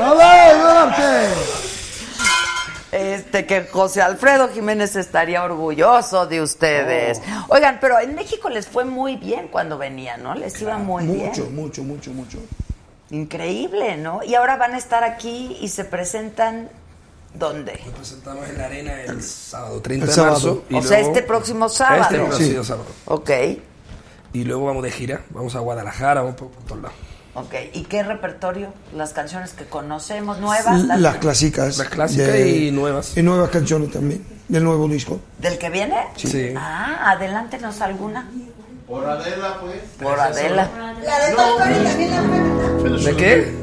¡Hola! 0.00 0.96
Este, 2.90 3.44
que 3.44 3.66
José 3.66 4.00
Alfredo 4.00 4.48
Jiménez 4.48 4.96
estaría 4.96 5.44
orgulloso 5.44 6.26
de 6.26 6.40
ustedes. 6.40 7.20
Oigan, 7.48 7.78
pero 7.82 7.98
en 8.00 8.14
México 8.14 8.48
les 8.48 8.66
fue 8.66 8.86
muy 8.86 9.16
bien 9.16 9.48
cuando 9.48 9.76
venían, 9.76 10.22
¿no? 10.22 10.34
Les 10.34 10.60
iba 10.62 10.78
muy 10.78 11.04
Mucho, 11.04 11.42
bien. 11.42 11.54
mucho, 11.54 11.82
mucho, 11.82 12.10
mucho. 12.12 12.38
Increíble, 13.10 13.96
¿no? 13.98 14.22
Y 14.22 14.34
ahora 14.36 14.56
van 14.56 14.72
a 14.74 14.78
estar 14.78 15.04
aquí 15.04 15.58
y 15.60 15.68
se 15.68 15.84
presentan 15.84 16.70
¿dónde? 17.34 17.80
Nos 17.86 17.94
presentamos 17.94 18.48
en 18.48 18.58
la 18.58 18.64
arena 18.66 19.02
el 19.02 19.22
sábado 19.22 19.80
30 19.80 20.06
El 20.06 20.14
de 20.14 20.22
marzo. 20.22 20.64
y 20.68 20.74
O 20.76 20.82
sea, 20.82 20.98
luego- 20.98 21.14
este 21.14 21.26
próximo 21.26 21.68
sábado. 21.68 22.02
Este 22.02 22.14
próximo 22.18 22.62
Sí. 22.62 22.68
sábado. 22.68 22.86
Ok, 23.06 23.30
Y 24.34 24.44
luego 24.44 24.66
vamos 24.66 24.82
de 24.82 24.90
gira, 24.90 25.22
vamos 25.30 25.54
a 25.56 25.60
Guadalajara, 25.60 26.20
vamos 26.20 26.36
por, 26.36 26.48
por 26.48 26.62
todos 26.64 26.82
lados. 26.82 26.96
ok. 27.34 27.54
¿Y 27.72 27.84
qué 27.84 28.02
repertorio? 28.02 28.74
Las 28.94 29.14
canciones 29.14 29.52
que 29.54 29.64
conocemos, 29.64 30.38
nuevas, 30.38 30.82
Las 30.84 31.00
las- 31.00 31.16
clásicas. 31.16 31.78
Las 31.78 31.88
clásicas 31.88 32.36
y 32.36 32.70
nuevas. 32.70 33.16
Y 33.16 33.22
nuevas 33.22 33.48
canciones 33.50 33.90
también, 33.90 34.22
del 34.48 34.64
nuevo 34.64 34.86
disco. 34.86 35.18
¿Del 35.38 35.56
que 35.56 35.70
viene? 35.70 35.96
Sí. 36.16 36.52
Ah, 36.56 37.12
adelántenos 37.12 37.80
alguna. 37.80 38.30
Por 38.86 39.04
Adela, 39.08 39.58
pues. 39.60 39.80
Por 40.00 40.18
Adela. 40.20 40.68
La 41.04 41.18
de 41.26 41.34
también 41.34 42.94
la 42.96 43.10
¿De 43.10 43.16
qué? 43.16 43.54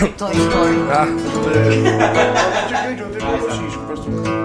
Toy 0.00 0.34
Story. 0.34 0.76
Ah, 0.90 1.06
Así. 3.24 4.43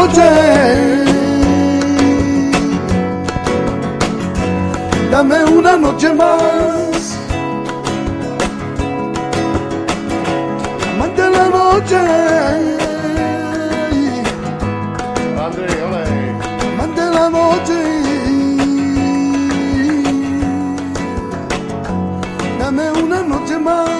Noche, 0.00 0.30
dame 5.10 5.44
una 5.44 5.76
noche 5.76 6.12
más. 6.14 7.18
Amante 10.94 11.22
de 11.22 11.30
la 11.30 11.48
noche, 11.48 11.98
de 16.96 17.10
la 17.18 17.30
noche, 17.30 17.78
dame 22.58 22.90
una 23.02 23.22
noche 23.22 23.58
más. 23.58 23.99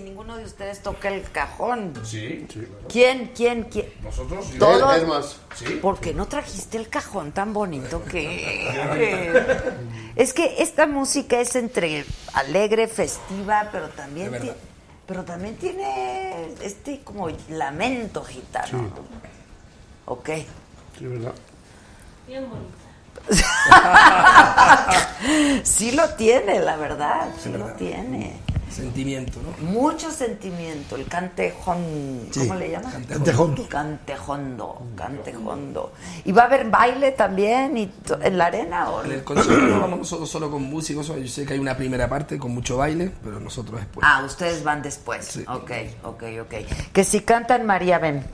Si 0.00 0.04
ninguno 0.04 0.36
de 0.36 0.44
ustedes 0.44 0.82
toca 0.82 1.08
el 1.08 1.22
cajón. 1.30 1.92
Sí, 2.04 2.46
sí. 2.50 2.66
¿Quién, 2.88 3.32
quién, 3.36 3.64
quién? 3.64 3.92
Nosotros, 4.02 4.46
sí. 4.46 4.58
Todos. 4.58 4.96
Es 4.96 5.06
más, 5.06 5.36
sí. 5.54 5.78
¿Por 5.82 6.00
qué 6.00 6.14
no 6.14 6.26
trajiste 6.26 6.78
el 6.78 6.88
cajón 6.88 7.32
tan 7.32 7.52
bonito 7.52 8.02
que 8.04 8.66
es 10.16 10.32
que 10.32 10.62
esta 10.62 10.86
música 10.86 11.40
es 11.40 11.54
entre 11.56 12.04
alegre, 12.32 12.88
festiva, 12.88 13.68
pero 13.70 13.88
también 13.88 14.30
tiene, 14.30 14.52
pero 15.06 15.24
también 15.24 15.56
tiene 15.56 16.54
este 16.62 17.00
como 17.00 17.28
lamento 17.50 18.24
gitano. 18.24 18.90
Ok. 20.06 20.30
Sí, 20.98 21.06
¿verdad? 21.06 21.34
Bien 22.26 22.48
bonito. 22.48 22.80
sí 25.62 25.92
lo 25.92 26.08
tiene, 26.14 26.60
la 26.60 26.76
verdad, 26.76 27.28
sí, 27.38 27.50
lo 27.50 27.58
verdad. 27.58 27.76
tiene. 27.76 28.40
Sentimiento, 28.70 29.40
¿no? 29.42 29.68
Mucho 29.68 30.10
sentimiento, 30.10 30.96
el 30.96 31.06
cantejón, 31.06 32.28
Sí, 32.30 32.40
¿cómo 32.46 32.54
le 32.54 32.70
llaman? 32.70 33.04
cantejondo. 33.04 33.68
Cantejondo, 33.68 34.82
cantejondo. 34.96 35.92
¿Y 36.24 36.32
va 36.32 36.42
a 36.42 36.44
haber 36.46 36.70
baile 36.70 37.12
también 37.12 37.76
y 37.76 37.90
en 38.22 38.38
la 38.38 38.46
arena 38.46 38.90
o 38.90 39.04
En 39.04 39.12
el 39.12 39.24
concierto 39.24 39.66
no 39.66 39.80
vamos 39.80 39.98
nosotros 40.00 40.30
solo 40.30 40.50
con 40.50 40.62
músicos, 40.62 41.08
yo 41.08 41.26
sé 41.28 41.44
que 41.44 41.54
hay 41.54 41.58
una 41.58 41.76
primera 41.76 42.08
parte 42.08 42.38
con 42.38 42.52
mucho 42.52 42.76
baile, 42.76 43.10
pero 43.22 43.40
nosotros 43.40 43.80
después. 43.80 44.06
Ah, 44.08 44.22
ustedes 44.24 44.62
van 44.62 44.82
después. 44.82 45.38
Ok, 45.48 45.70
ok, 46.04 46.22
ok. 46.42 46.54
Que 46.92 47.04
si 47.04 47.20
cantan 47.20 47.66
María 47.66 47.98
ven. 47.98 48.24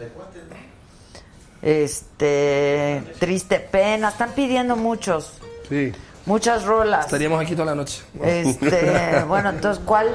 Este, 1.62 3.02
triste 3.18 3.58
pena, 3.60 4.10
están 4.10 4.32
pidiendo 4.32 4.76
muchos, 4.76 5.32
Sí. 5.68 5.90
Muchas 6.26 6.64
rolas. 6.64 7.06
Estaríamos 7.06 7.40
aquí 7.40 7.54
toda 7.54 7.66
la 7.66 7.74
noche. 7.74 8.02
Este, 8.22 9.24
bueno, 9.28 9.50
entonces, 9.50 9.82
¿cuál? 9.84 10.14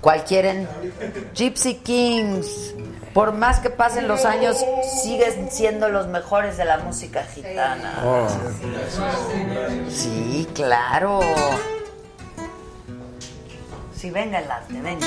¿Cuál 0.00 0.24
quieren? 0.24 0.68
Gypsy 1.34 1.76
Kings. 1.76 2.74
Por 3.14 3.32
más 3.32 3.60
que 3.60 3.70
pasen 3.70 4.08
los 4.08 4.24
años, 4.24 4.56
siguen 5.02 5.48
siendo 5.48 5.88
los 5.88 6.08
mejores 6.08 6.56
de 6.56 6.64
la 6.64 6.78
música 6.78 7.22
gitana. 7.22 8.02
Oh. 8.04 8.26
Sí, 9.88 10.48
claro. 10.52 11.20
Sí, 13.96 14.10
venga 14.10 14.40
el 14.40 14.50
arte, 14.50 14.80
venga. 14.80 15.06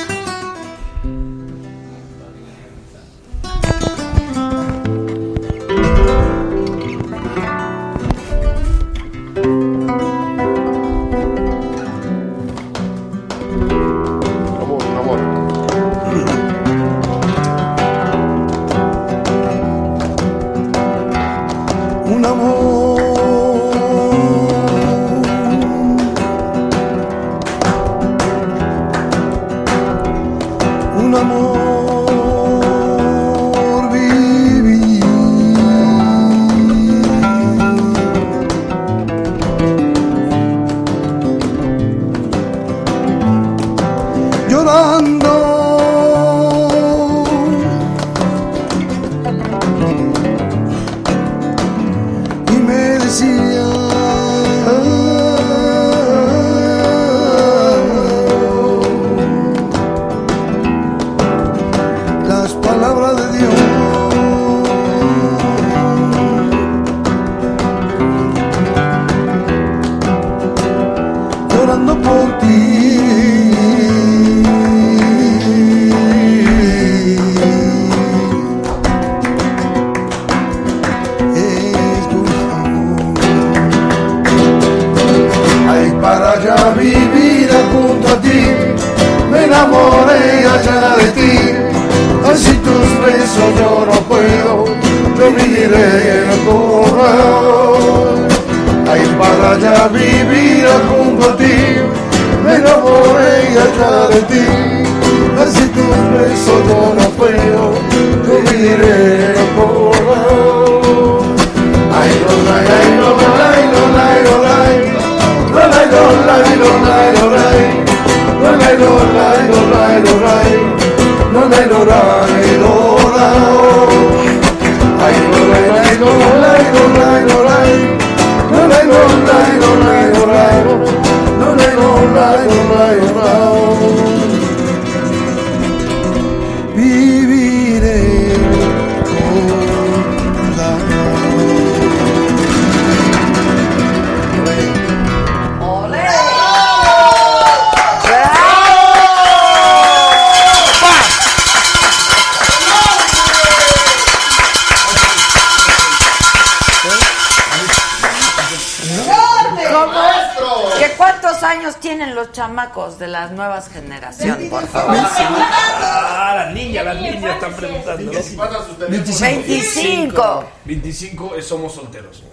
Los 162.17 162.31
chamacos 162.31 162.97
de 162.97 163.07
las 163.07 163.31
nuevas 163.31 163.69
generaciones, 163.69 164.49
por 164.49 164.67
favor? 164.67 164.95
Ah, 164.99 166.33
las 166.35 166.51
niñas, 166.53 166.83
las 166.83 166.99
niñas 166.99 167.35
están 167.35 167.53
preguntando. 167.53 168.11
¿no? 168.11 168.87
25. 168.89 170.43
25 170.65 171.35
es 171.35 171.47
somos 171.47 171.75
solteros. 171.75 172.23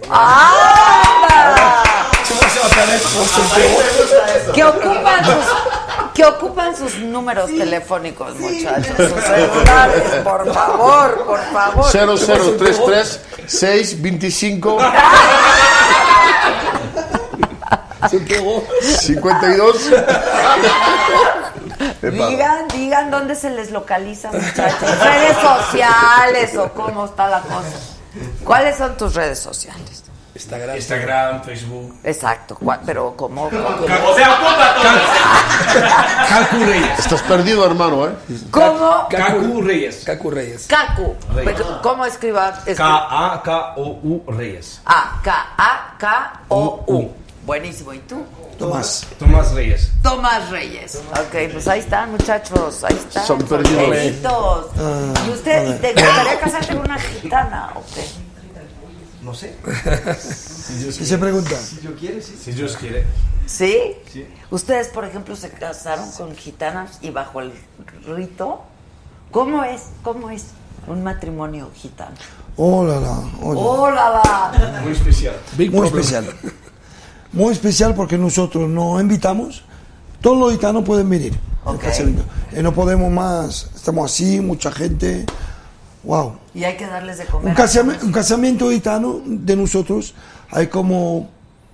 Que 4.55 4.65
ocupan 4.65 5.25
sus, 5.27 5.45
que 6.15 6.25
ocupan 6.25 6.75
sus 6.75 6.99
números 7.01 7.51
telefónicos, 7.51 8.41
muchachos, 8.41 8.97
sus 8.97 9.23
celulares, 9.23 10.03
por 10.25 10.55
favor, 10.55 11.25
por 11.27 11.41
favor. 11.53 11.91
0033 11.91 13.21
625 13.47 14.79
52 18.09 19.91
Epa. 22.03 22.27
Digan, 22.29 22.69
digan 22.69 23.11
dónde 23.11 23.35
se 23.35 23.51
les 23.51 23.71
localiza, 23.71 24.31
muchachos. 24.31 24.99
Redes 25.03 25.37
sociales 25.39 26.57
o 26.57 26.71
cómo 26.73 27.07
está 27.07 27.29
la 27.29 27.41
cosa. 27.41 27.79
¿Cuáles 28.45 28.77
son 28.77 28.97
tus 28.97 29.15
redes 29.15 29.39
sociales? 29.41 30.03
Instagram, 30.35 30.77
Instagram, 30.77 31.43
Facebook. 31.45 31.97
Exacto, 32.03 32.59
pero 32.85 33.17
como... 33.17 33.45
O 33.45 33.51
sea, 33.51 34.37
todo. 34.41 34.99
Cacu 36.29 36.65
Reyes. 36.65 36.99
Estás 36.99 37.23
perdido, 37.23 37.65
hermano, 37.65 38.09
¿eh? 38.09 38.13
¿Cómo? 38.51 39.07
Cacu 39.09 39.63
Reyes. 39.63 40.03
Cacu 40.05 40.31
Reyes. 40.31 40.67
Cacu. 40.67 41.15
¿Cómo 41.83 42.05
escriba? 42.05 42.53
escri- 42.67 42.77
K-A-K-O-U 42.77 44.25
Reyes. 44.33 44.81
A, 44.87 45.21
K, 45.23 45.47
A, 45.57 45.95
K, 45.99 46.33
O, 46.49 46.83
U. 46.89 47.13
Buenísimo. 47.47 47.93
¿Y 47.93 47.99
tú? 48.01 48.25
Tomás. 48.59 49.07
Tomás 49.19 49.53
Reyes. 49.53 49.91
Tomás 50.03 50.51
Reyes. 50.51 50.97
Ok, 51.13 51.53
pues 51.53 51.69
ahí 51.69 51.81
están, 51.81 52.13
muchachos. 52.13 52.85
Ahí 52.85 52.97
están. 52.97 53.27
Son 53.27 53.39
perdidos. 53.43 54.67
Ah, 54.79 55.13
¿Y 55.27 55.31
usted 55.31 55.81
te 55.81 55.93
gustaría 55.93 56.41
casarte 56.41 56.75
con 56.75 56.85
una 56.85 56.99
gitana 56.99 57.73
o 57.75 57.83
qué? 57.95 58.05
No 59.23 59.35
sé. 59.35 59.57
¿Qué 59.65 60.93
se 60.93 61.19
pregunta? 61.19 61.57
Si 61.57 61.77
Dios 61.77 61.95
quiere, 61.99 62.23
sí. 62.23 62.39
Si 62.43 62.53
Dios 62.53 62.77
quiere. 62.77 63.05
¿Sí? 63.47 63.97
Sí. 64.11 64.27
Ustedes, 64.51 64.89
por 64.89 65.05
ejemplo, 65.05 65.37
se 65.37 65.51
casaron 65.51 66.11
con 66.13 66.35
gitanas 66.37 66.99
y 67.03 67.11
bajo 67.11 67.41
el 67.41 67.53
rito. 68.07 68.63
¿Cómo 69.31 69.65
es? 69.65 69.89
¿Cómo 70.03 70.31
es 70.31 70.47
un 70.87 71.03
matrimonio 71.03 71.71
gitano? 71.75 72.15
Oh, 72.57 72.85
la, 72.85 73.01
la, 73.01 73.19
oh, 73.43 73.55
la. 73.55 73.61
¡Hola! 73.61 74.23
la! 74.53 74.81
Muy 74.83 74.93
especial. 74.93 75.35
Muy 75.71 75.87
especial. 75.87 76.27
Muy 77.35 77.53
especial 77.53 77.95
porque 77.95 78.17
nosotros 78.17 78.69
nos 78.69 79.01
invitamos. 79.01 79.63
Todos 80.21 80.39
los 80.39 80.53
gitanos 80.53 80.85
pueden 80.85 81.09
venir. 81.09 81.39
al 81.67 81.77
Ok. 81.77 81.83
casamiento. 81.83 82.23
Y 82.57 82.63
no 82.63 82.73
podemos 82.75 83.11
más. 83.11 83.71
Estamos 83.75 84.11
así, 84.13 84.41
mucha 84.41 84.71
gente. 84.71 85.25
Wow. 86.03 86.37
Y 86.55 86.65
hay 86.65 86.77
que 86.77 86.87
darles 86.87 87.17
de 87.19 87.25
comer. 87.25 87.49
Un, 87.49 87.55
casami- 87.57 88.03
un 88.03 88.13
casamiento 88.13 88.71
gitano 88.71 89.21
de 89.25 89.57
nosotros 89.57 90.15
hay 90.51 90.67
como 90.67 91.29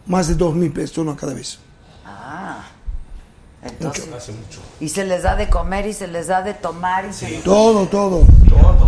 más 0.06 0.28
de 0.28 0.34
dos 0.36 0.54
mil 0.54 0.70
personas 0.72 1.16
cada 1.16 1.34
vez. 1.34 1.58
Ah. 2.06 2.58
Entonces, 3.62 4.08
Hace 4.16 4.32
mucho. 4.32 4.60
y 4.80 4.88
se 4.88 5.04
les 5.04 5.22
da 5.24 5.34
de 5.36 5.48
comer 5.50 5.86
y 5.86 5.92
se 5.92 6.06
les 6.06 6.28
da 6.28 6.40
de 6.42 6.54
tomar 6.54 7.04
y 7.06 7.12
se 7.12 7.28
les- 7.28 7.42
Todo, 7.44 7.86
todo. 7.86 8.22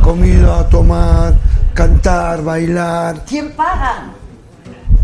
Comida, 0.03 0.69
tomar, 0.69 1.35
cantar, 1.74 2.43
bailar. 2.43 3.24
¿Quién 3.28 3.53
paga? 3.53 4.12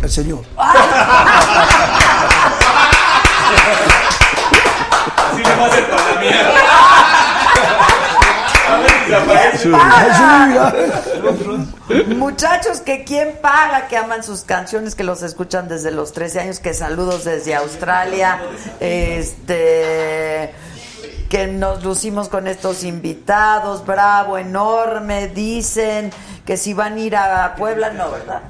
El 0.03 0.11
Señor. 0.11 0.45
Así 0.57 0.79
le 5.43 5.57
va 5.57 5.65
a 5.65 5.67
hacer 5.67 5.91
para 5.91 6.15
la 6.15 6.21
mía. 6.21 6.53
Muchachos, 12.17 12.81
que 12.81 13.05
quién 13.05 13.39
paga, 13.41 13.89
que 13.89 13.97
aman 13.97 14.23
sus 14.23 14.43
canciones, 14.43 14.95
que 14.95 15.05
los 15.05 15.23
escuchan 15.23 15.69
desde 15.69 15.91
los 15.91 16.13
13 16.13 16.41
años, 16.41 16.61
que 16.61 16.75
saludos 16.75 17.25
desde 17.25 17.55
Australia, 17.55 18.41
este 18.81 20.55
que 21.29 21.47
nos 21.47 21.85
lucimos 21.85 22.29
con 22.29 22.47
estos 22.47 22.85
invitados, 22.85 23.85
bravo, 23.85 24.39
enorme, 24.39 25.29
dicen 25.29 26.11
que 26.47 26.57
si 26.57 26.73
van 26.73 26.95
a 26.95 27.01
ir 27.01 27.17
a 27.17 27.55
Puebla, 27.55 27.91
no, 27.91 28.11
¿verdad? 28.11 28.41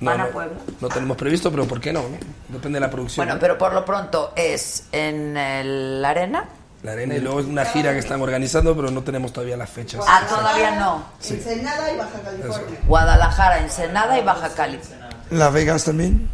No, 0.00 0.10
¿Van 0.10 0.20
a 0.20 0.24
no, 0.24 0.30
Puebla? 0.30 0.58
no 0.80 0.88
tenemos 0.88 1.16
previsto, 1.16 1.50
pero 1.50 1.66
¿por 1.66 1.80
qué 1.80 1.92
no? 1.92 2.02
no? 2.02 2.18
Depende 2.48 2.76
de 2.76 2.80
la 2.80 2.90
producción. 2.90 3.24
Bueno, 3.24 3.34
¿no? 3.34 3.40
pero 3.40 3.58
por 3.58 3.72
lo 3.72 3.84
pronto 3.84 4.32
es 4.36 4.84
en 4.92 5.36
el 5.36 6.04
Arena. 6.04 6.44
La 6.82 6.92
arena 6.92 7.16
y 7.16 7.20
luego 7.20 7.40
es 7.40 7.46
una 7.46 7.64
gira 7.64 7.92
que 7.92 7.98
estamos 7.98 8.24
organizando, 8.24 8.76
pero 8.76 8.92
no 8.92 9.02
tenemos 9.02 9.32
todavía 9.32 9.56
las 9.56 9.68
fechas. 9.68 10.04
Ah, 10.06 10.22
todavía 10.28 10.78
no. 10.78 11.04
Sí. 11.18 11.34
Ensenada 11.34 11.92
y 11.92 11.96
Baja 11.96 12.20
California. 12.22 12.80
Guadalajara, 12.86 13.58
Ensenada 13.58 14.18
y 14.18 14.22
Baja 14.22 14.48
California. 14.54 15.08
Las 15.30 15.52
Vegas 15.52 15.84
también. 15.84 16.30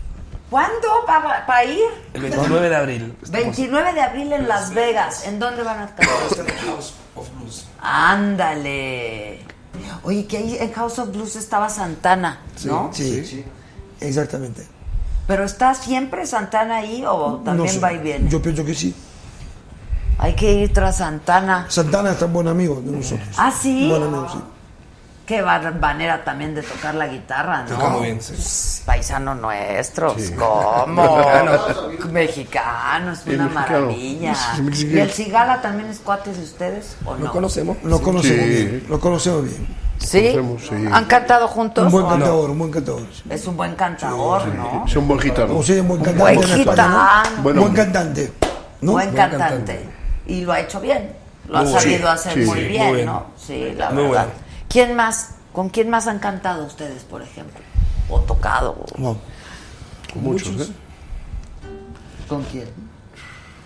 ¿Cuándo 0.51 0.89
va 1.09 1.45
a 1.49 1.65
ir? 1.65 1.81
El 2.13 2.21
29 2.23 2.69
de 2.69 2.77
abril. 2.77 3.17
29 3.31 3.93
de 3.95 4.01
abril 4.03 4.33
en 4.35 4.47
Las 4.47 4.75
Vegas. 4.75 5.27
¿En 5.27 5.39
dónde 5.39 5.63
van 5.63 5.81
a 5.81 5.85
estar? 5.87 6.07
House 6.07 6.95
of 7.15 7.29
Blues. 7.37 7.67
Ándale. 7.81 9.54
Oye, 10.03 10.27
que 10.27 10.37
ahí 10.39 10.57
en 10.59 10.73
House 10.73 10.99
of 10.99 11.11
Blues 11.13 11.37
estaba 11.37 11.69
Santana, 11.69 12.41
¿no? 12.65 12.91
Sí, 12.93 13.45
exactamente. 14.01 14.67
Pero 15.27 15.45
está 15.45 15.75
siempre 15.75 16.27
Santana 16.27 16.77
ahí 16.77 17.05
o 17.07 17.41
también 17.45 17.67
No 17.67 17.73
sé. 17.73 17.79
va 17.81 17.93
y 17.93 17.99
viene. 17.99 18.29
Yo 18.31 18.43
pienso 18.43 18.65
que 18.65 18.75
sí. 18.75 18.95
Hay 20.19 20.35
que 20.37 20.53
ir 20.53 20.73
tras 20.73 20.99
Santana. 20.99 21.67
Santana 21.69 22.13
es 22.13 22.19
tan 22.19 22.33
buen 22.33 22.47
amigo 22.49 22.81
de 22.81 22.93
nosotros. 22.93 23.29
Ah, 23.37 23.51
sí. 23.51 23.89
Buen 23.89 24.03
amigo, 24.03 24.29
sí. 24.31 24.39
Qué 25.27 25.43
manera 25.43 26.23
también 26.23 26.55
de 26.55 26.63
tocar 26.63 26.95
la 26.95 27.07
guitarra, 27.07 27.63
¿no? 27.63 27.69
Toca 27.77 27.89
muy 27.89 28.03
bien, 28.03 28.21
sí. 28.21 28.35
Pss, 28.35 28.83
Paisano 28.85 29.35
nuestro, 29.35 30.15
¿cómo? 30.39 31.25
Mexicano, 32.11 33.13
es 33.13 33.21
Sí, 33.21 33.31
una 33.31 33.45
mexicano. 33.45 33.81
maravilla. 33.81 34.35
Sí. 34.75 34.87
¿Y 34.93 34.99
el 34.99 35.11
Cigala 35.11 35.63
también 35.63 35.89
es 35.89 36.01
cuate 36.01 36.33
de 36.33 36.43
ustedes 36.43 36.97
o 37.07 37.15
no? 37.17 37.25
¿Lo 37.25 37.33
conocemos? 37.33 37.77
Lo 37.85 38.03
conocemos 38.03 38.45
Sí. 38.45 38.49
bien. 38.51 38.87
Lo 38.89 39.01
conocemos 39.01 39.45
bien. 39.45 39.67
¿Sí? 39.99 40.37
Sí. 40.69 40.89
¿Han 40.93 41.05
cantado 41.07 41.49
juntos? 41.49 41.87
Un 41.87 41.93
buen 41.93 42.07
cantador, 42.07 42.51
un 42.51 42.59
buen 42.59 42.71
cantador. 42.71 43.03
Es 43.31 43.47
un 43.47 43.57
buen 43.57 43.75
cantador, 43.77 44.47
¿no? 44.49 44.85
Es 44.87 44.95
un 44.97 45.09
buen 45.09 45.21
gitano. 45.21 45.63
Sea, 45.63 45.81
un 45.81 45.89
buen 45.89 46.01
Un 46.01 46.05
cantante. 46.05 46.35
buen 46.37 46.49
gitano. 46.59 46.99
Bueno, 47.43 47.61
buen 47.63 47.73
cantante. 47.73 48.33
¿no? 48.83 48.93
Buen 48.93 49.13
cantante. 49.13 49.89
Y 50.27 50.43
lo 50.43 50.53
ha 50.53 50.61
hecho 50.61 50.81
bien. 50.81 51.13
Lo 51.49 51.59
ha 51.59 51.67
sabido 51.67 52.09
hacer 52.11 52.33
Sí, 52.35 52.41
muy 52.41 52.59
sí, 52.61 52.65
bien, 52.67 52.85
muy 52.87 52.95
bien. 52.97 53.07
¿no? 53.07 53.27
Sí, 53.37 53.75
la 53.77 53.91
Muy 53.91 54.05
verdad. 54.05 54.27
¿Quién 54.75 54.97
más? 54.97 55.29
¿Con 55.53 55.69
quién 55.69 55.89
más 55.89 56.09
han 56.09 56.19
cantado 56.19 56.67
ustedes, 56.67 57.05
por 57.05 57.23
ejemplo? 57.23 57.61
O 58.11 58.19
tocado. 58.19 58.85
Wow. 58.99 59.17
muchos, 60.17 60.69
¿eh? 60.69 60.73
¿Con 62.29 62.43
quién? 62.43 62.67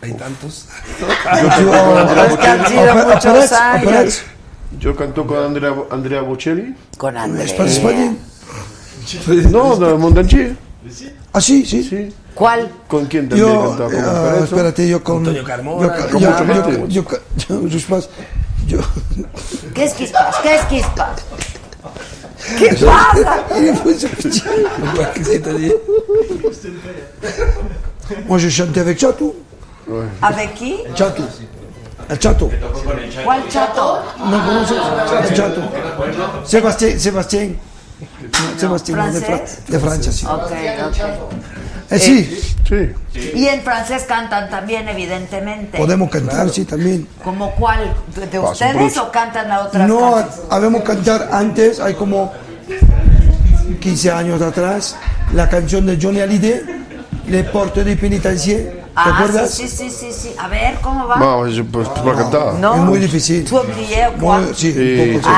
Hay 0.03 0.13
tantos. 0.13 0.67
Muchos 3.07 4.23
Yo 4.79 4.95
canto 4.95 5.27
con 5.27 5.39
Andrea, 5.39 5.75
Andrea 5.91 6.21
Bocelli. 6.21 6.77
Con 6.99 7.17
Andrés. 7.17 7.53
¿Es 7.53 7.55
para 7.55 7.71
España? 7.71 8.15
No, 9.51 9.77
de 9.77 9.95
Montanchi. 9.95 10.57
Ah, 11.33 11.41
sí, 11.41 11.65
sí. 11.65 11.85
Sí. 11.85 12.15
¿Cuál? 12.35 12.71
¿Con 12.87 13.07
quién 13.07 13.31
también 13.31 13.49
he 13.49 13.51
Yo, 13.51 13.69
cantado? 13.71 13.91
Con 13.91 14.03
Lorenzo. 14.03 14.45
espérate, 14.45 14.87
yo 14.87 15.03
con. 15.03 15.17
Antonio 15.17 15.43
Carmona, 15.43 15.87
yo, 15.87 16.11
con 16.11 16.21
yo, 16.21 16.31
mucha 16.31 16.87
yo, 16.89 17.05
gente. 18.69 18.77
yo, 18.77 18.81
yo, 19.17 19.23
yo, 19.23 19.29
Jesús, 19.35 19.63
yo, 19.63 19.73
¿Qué 19.75 19.85
es 19.85 19.95
quispas? 19.95 20.37
¿Qué 20.43 20.55
es 20.55 20.65
quispas? 20.67 21.25
¿Qué 22.59 22.69
pasa? 22.87 23.45
¿Qué 25.15 25.39
te 25.39 25.55
digo? 25.55 25.75
Moi, 28.27 28.39
je 28.39 28.49
chantais 28.49 28.81
avec 28.81 28.99
Chatou. 28.99 29.35
¿Avec 30.23 30.55
qui? 30.55 30.79
Chatou. 30.95 31.25
El 32.09 32.19
Chato. 32.19 32.51
¿Cuál 33.25 33.43
chato? 33.51 34.03
¿No 34.19 34.39
conoces? 34.47 34.79
El 35.29 35.35
Chato. 35.37 35.61
Sebastián, 36.45 36.99
Sebastián. 36.99 37.59
Sebastián, 38.57 39.13
de, 39.13 39.21
Fra- 39.21 39.37
¿Francés? 39.39 39.59
de 39.67 39.79
Francia, 39.79 40.13
sí. 40.13 40.25
Ok, 40.27 40.53
ok. 40.87 40.97
Eh, 41.91 41.99
sí, 41.99 42.55
Sí. 42.69 42.93
Y 43.35 43.47
en 43.49 43.63
francés 43.63 44.05
cantan 44.07 44.51
también, 44.51 44.87
evidentemente. 44.89 45.79
podemos 45.79 46.11
cantar, 46.11 46.51
sí, 46.51 46.65
también. 46.67 47.09
¿Como 47.25 47.51
cuál? 47.53 47.95
¿De 48.15 48.27
de 48.27 48.39
ustedes 48.39 48.99
o 48.99 49.11
cantan 49.11 49.51
a 49.51 49.61
otras 49.61 49.89
No, 49.89 49.99
canciones? 50.13 50.41
habíamos 50.51 50.83
cantar 50.83 51.29
antes, 51.33 51.81
hay 51.81 51.95
como 51.95 52.31
15 53.81 54.11
años 54.11 54.43
atrás, 54.43 54.97
la 55.33 55.49
canción 55.49 55.87
de 55.87 55.99
Johnny 56.01 56.21
Hallyday, 56.21 56.63
Les 57.29 57.47
Portes 57.49 57.85
de 57.87 57.97
Pénitencier. 57.97 58.65
¿Te 58.73 58.83
Ah, 58.95 59.15
acuerdas? 59.15 59.51
sí, 59.53 59.69
sí, 59.69 59.89
sí, 59.89 59.91
sí, 59.91 60.13
sí. 60.13 60.35
A 60.39 60.49
ver, 60.49 60.75
¿cómo 60.83 61.07
va? 61.07 61.17
Vamos, 61.17 61.55
yo, 61.55 61.65
pues, 61.65 61.89
para 61.89 62.17
cantar. 62.17 62.55
No. 62.55 62.75
Es 62.75 62.81
muy 62.81 62.99
difícil. 62.99 63.45
¿Tu 63.45 63.57
oublié 63.57 64.09
sí, 64.55 64.73
Sí, 64.73 65.11
un 65.15 65.21
poco, 65.21 65.25
sí. 65.25 65.33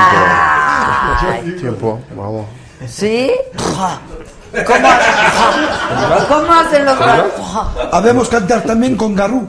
Ay, 1.31 1.55
Tiempo, 1.61 1.99
vamos. 2.17 2.45
¿Sí? 2.89 3.31
¿Cómo, 4.65 4.87
¿Cómo 6.27 6.53
hacen 6.53 6.85
los 6.85 6.97
Habemos 7.91 8.27
cantar 8.29 8.61
también 8.63 8.95
con 8.97 9.15
Garou. 9.15 9.47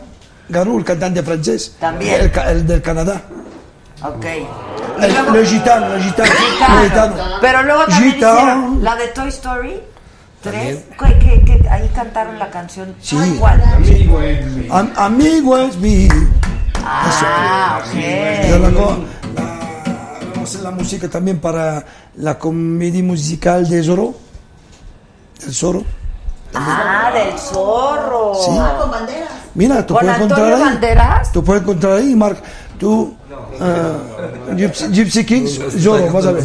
Garou, 0.49 0.79
el 0.79 0.85
cantante 0.85 1.23
francés. 1.23 1.75
También. 1.81 2.21
El, 2.21 2.33
el 2.49 2.67
del 2.67 2.83
Canadá. 2.83 3.21
Ok. 4.05 4.25
El, 5.01 5.13
luego- 5.13 5.35
el 5.35 5.47
gitano, 5.47 5.95
el 5.95 6.03
gitano. 6.03 6.31
Gitano. 6.31 6.83
Gitano. 6.85 7.15
Pero 7.41 7.63
luego 7.63 7.85
también 7.87 8.13
Gitano. 8.15 8.39
hicieron 8.39 8.85
la 8.85 8.97
de 8.97 9.07
Toy 9.09 9.29
Story 9.29 9.81
3. 10.43 10.79
¿Qué, 10.99 11.19
qué, 11.19 11.43
qué? 11.45 11.69
Ahí 11.69 11.91
cantaron 11.95 12.39
la 12.39 12.51
canción. 12.51 12.95
Sí. 13.01 13.17
Ay, 13.21 13.37
¿Cuál? 13.41 13.63
Am- 14.71 14.93
amigo 14.97 15.59
es 15.59 15.77
mi. 15.79 16.09
Ah, 16.85 17.81
Yo 18.49 18.57
ok. 18.57 18.63
la, 18.63 18.71
co- 18.71 18.99
la- 19.37 19.43
vamos 20.35 20.39
a 20.39 20.43
hacer 20.43 20.61
la 20.63 20.71
música 20.73 21.09
también 21.09 21.39
para 21.39 21.85
la 22.17 22.39
comedia 22.39 23.03
musical 23.03 23.69
de 23.69 23.83
Zorro. 23.83 24.15
El 25.47 25.55
Zorro. 25.55 25.85
Ah, 26.55 27.11
del 27.15 27.39
zorro. 27.39 28.35
Sí. 28.35 28.51
Ah, 28.61 28.77
con 28.79 28.91
banderas. 28.91 29.31
Mira, 29.55 29.87
tú 29.87 29.95
¿Con 29.95 30.03
puedes 30.05 30.21
Antonio 30.21 30.45
encontrar 30.45 30.53
ahí. 30.69 30.75
Banderas? 30.75 31.33
Tú 31.33 31.45
puedes 31.45 31.63
encontrar 31.63 31.93
ahí, 31.95 32.15
Marc. 32.15 32.39
Tú, 32.79 33.15
eh, 33.61 34.55
Gypsy, 34.57 34.89
Gypsy 34.93 35.25
Kings, 35.25 35.61
Zorro, 35.83 36.13
vas 36.13 36.27
a 36.27 36.33
ver. 36.33 36.45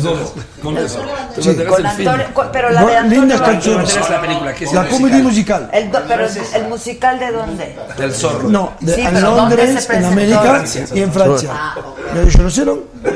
Con 0.62 0.78
eso. 0.78 1.00
Te 1.36 1.42
Sí. 1.42 1.56
Con 1.66 1.80
el. 1.80 1.86
Antonio, 1.88 2.26
con- 2.34 2.48
pero 2.54 2.70
la 2.70 2.86
de 2.86 2.96
Antonio 2.98 3.20
lindas 3.22 3.42
canciones. 3.42 4.10
La 4.10 4.22
película, 4.22 4.54
que 4.54 4.64
es 4.66 4.74
La 4.74 4.82
el 4.84 4.88
comedia 4.90 5.18
musical. 5.24 5.70
El 5.74 5.92
do- 5.92 6.00
pero 6.08 6.26
el, 6.26 6.38
el 6.38 6.68
musical 6.70 7.20
de 7.20 7.32
dónde? 7.32 7.76
Del 7.98 8.14
zorro. 8.14 8.48
No, 8.50 8.74
de, 8.80 8.96
Sí, 8.96 9.02
en 9.02 9.14
pero 9.14 9.32
¿dónde 9.32 9.56
Londres, 9.58 9.90
en? 9.90 10.06
América 10.06 10.64
y 10.94 11.02
en 11.02 11.12
Francia. 11.12 11.50
Ah, 11.54 11.76
ok. 11.80 11.98
Mais 12.14 12.56
je 12.56 12.64
le. 12.66 12.72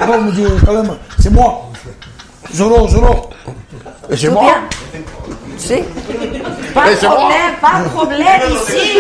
Bon, 0.07 0.21
me 0.21 0.31
dit 0.31 0.45
carrément, 0.65 0.97
c'est 1.19 1.31
moi. 1.31 1.69
Zorro, 2.53 2.87
Zorro. 2.89 3.29
C'est 4.09 4.27
¿Tú 4.27 4.31
moi. 4.33 4.51
Sí. 5.61 5.75
De 5.75 6.91
Ese 6.93 7.07
moi. 7.07 7.15
problème, 7.17 7.55
pas 7.61 7.83
de 7.83 7.89
problème 7.89 8.41
ici. 8.51 8.99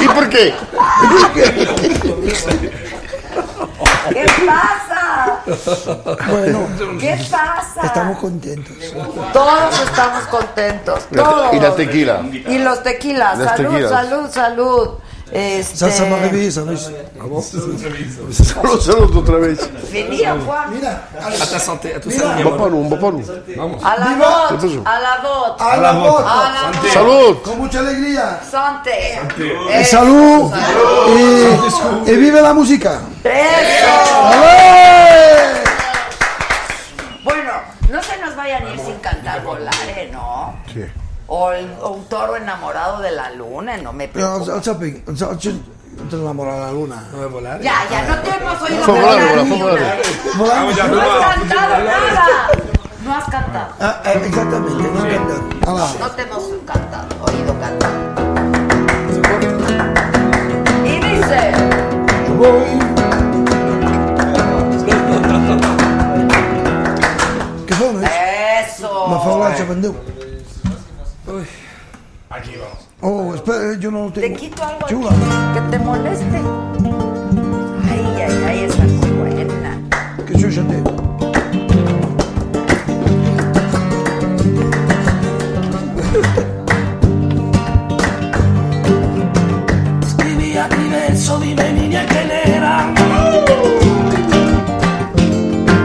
¿Y 0.00 0.08
por 0.08 0.28
qué? 0.28 0.54
¿Qué 4.12 4.26
pasa? 4.46 5.40
Bueno, 6.28 6.66
¿Qué 6.98 7.16
pasa? 7.30 7.80
estamos 7.86 8.18
contentos. 8.18 8.76
Todos 9.32 9.80
estamos 9.80 10.24
contentos. 10.24 11.06
Todos. 11.14 11.54
y 11.54 11.60
la 11.60 11.74
tequila. 11.74 12.20
Y 12.30 12.58
los 12.58 12.82
tequilas. 12.82 13.38
Las 13.38 13.56
salud, 13.56 13.70
tequilas. 13.70 13.90
salud, 13.90 14.30
salud. 14.30 14.88
Este... 15.32 15.76
Ça, 15.78 15.90
ça 15.90 16.04
m'a 16.06 16.16
réveillé, 16.16 16.50
ça. 16.50 16.62
¿sabes? 16.64 16.90
Salud, 18.32 18.80
salud 18.80 19.16
otra 19.16 19.38
vez. 19.38 19.58
Fini, 19.90 20.26
au 20.26 20.34
revoir. 20.34 20.66
A 21.20 21.46
ta 21.46 21.58
santé, 21.60 21.94
a 21.94 22.00
tu 22.00 22.08
Mira. 22.08 22.20
salud, 22.20 22.36
mi 22.36 22.42
Va 22.42 22.48
amor. 22.48 22.58
para 22.58 22.74
un, 22.74 22.90
va 22.90 22.96
para 22.98 23.16
un. 23.16 23.24
Vamos. 23.56 23.84
A 23.84 23.96
la. 23.96 24.48
Entonces- 24.50 24.80
A 24.84 24.98
la 25.00 25.16
voz. 25.22 25.60
A 25.60 25.76
la 25.76 25.92
voz. 25.92 26.24
Salud. 26.92 27.36
Con 27.44 27.58
mucha 27.58 27.78
alegría. 27.78 28.40
Sante. 28.50 29.20
Et 29.72 29.84
salud. 29.84 30.50
Et, 31.16 32.10
et 32.10 32.16
vive 32.16 32.40
la 32.42 32.52
música. 32.52 33.00
Eso. 33.22 33.90
¡Ale! 34.32 35.60
Bueno, 37.22 37.52
no 37.88 38.02
se 38.02 38.16
nos 38.18 38.34
vayan 38.34 38.66
a 38.66 38.70
ir 38.74 38.80
sin 38.80 38.96
cantar 38.96 39.44
volare, 39.44 40.08
¿no? 40.12 40.39
O, 41.32 41.52
el- 41.52 41.76
o 41.80 41.90
un 41.90 42.04
toro 42.06 42.34
enamorado 42.36 42.98
de 43.00 43.12
la 43.12 43.30
luna, 43.30 43.76
no 43.76 43.92
me 43.92 44.08
preocupa. 44.08 44.52
al 44.54 44.64
sapi, 44.64 45.00
al 45.06 45.16
sapi, 45.16 45.62
no 45.96 46.02
te 46.08 46.16
enamoras 46.16 46.54
de 46.56 46.60
la 46.60 46.72
luna. 46.72 47.04
No 47.12 47.18
voy 47.18 47.26
a 47.26 47.28
volar. 47.28 47.60
Ya, 47.60 47.86
ya, 47.88 48.02
no 48.08 48.18
te 48.18 48.30
hemos 48.30 48.60
oído 48.62 48.84
volar, 48.86 49.44
ni 49.44 49.62
una. 49.62 49.94
No 50.36 50.44
has 50.44 50.50
cantado 51.36 51.84
nada. 51.84 52.48
No 53.04 53.14
has 53.14 53.24
cantado. 53.30 53.72
Ah, 53.80 54.02
eh, 54.06 54.22
exactamente, 54.26 54.82
no 54.82 55.02
cantar. 55.02 55.40
Ala. 55.68 55.86
No 56.00 56.10
te 56.10 56.22
hemos 56.22 56.42
cantado, 56.66 57.06
oído 57.24 57.54
cantar. 57.60 57.90
Y 60.84 60.96
dice, 60.96 61.52
Yo 62.26 62.34
voy. 62.34 62.64
¿Qué 67.66 67.74
son, 67.74 68.04
eh? 68.04 68.08
eso. 68.66 69.08
Me 69.08 69.16
fa 69.18 69.32
hablar, 69.32 69.56
se 69.56 69.64
vendió. 69.64 69.94
Aquí 72.32 72.52
vamos. 72.56 72.88
Oh, 73.00 73.34
espera, 73.34 73.76
yo 73.80 73.90
no 73.90 74.04
lo 74.04 74.12
tengo. 74.12 74.28
Te 74.28 74.34
quito 74.34 74.62
algo 74.64 74.86
Chula. 74.86 75.10
que 75.52 75.60
te 75.76 75.78
moleste. 75.80 76.36
Ay, 77.90 78.22
ay, 78.22 78.44
ay, 78.46 78.58
esa 78.64 78.84
es 78.84 78.92
muy 78.92 79.10
buena. 79.10 79.80
Que 80.26 80.38
yo 80.38 80.48
ya 80.48 80.62
te. 80.62 80.80
Escribí 90.06 90.56
a 90.56 90.68
mi 90.68 90.88
verso, 90.88 91.38
dime 91.40 91.72
niña 91.72 92.06
quién 92.08 92.30
era. 92.54 92.94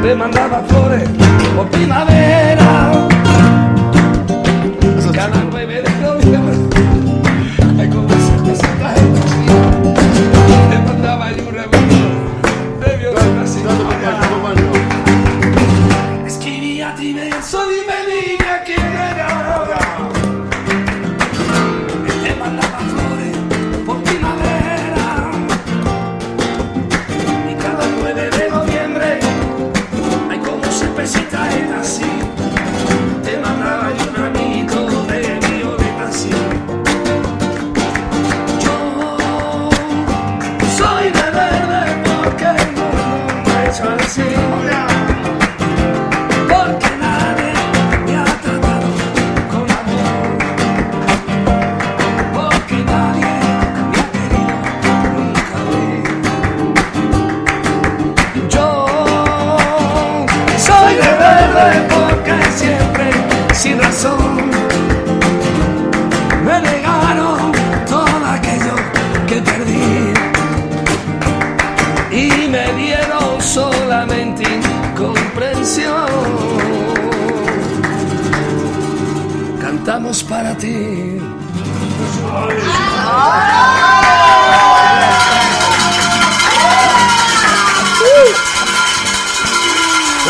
Te 0.01 0.15
mandaba 0.15 0.63
flores 0.67 1.09
por 1.55 1.67
primavera. 1.69 2.74
Para 80.23 80.55
ti. 80.55 81.19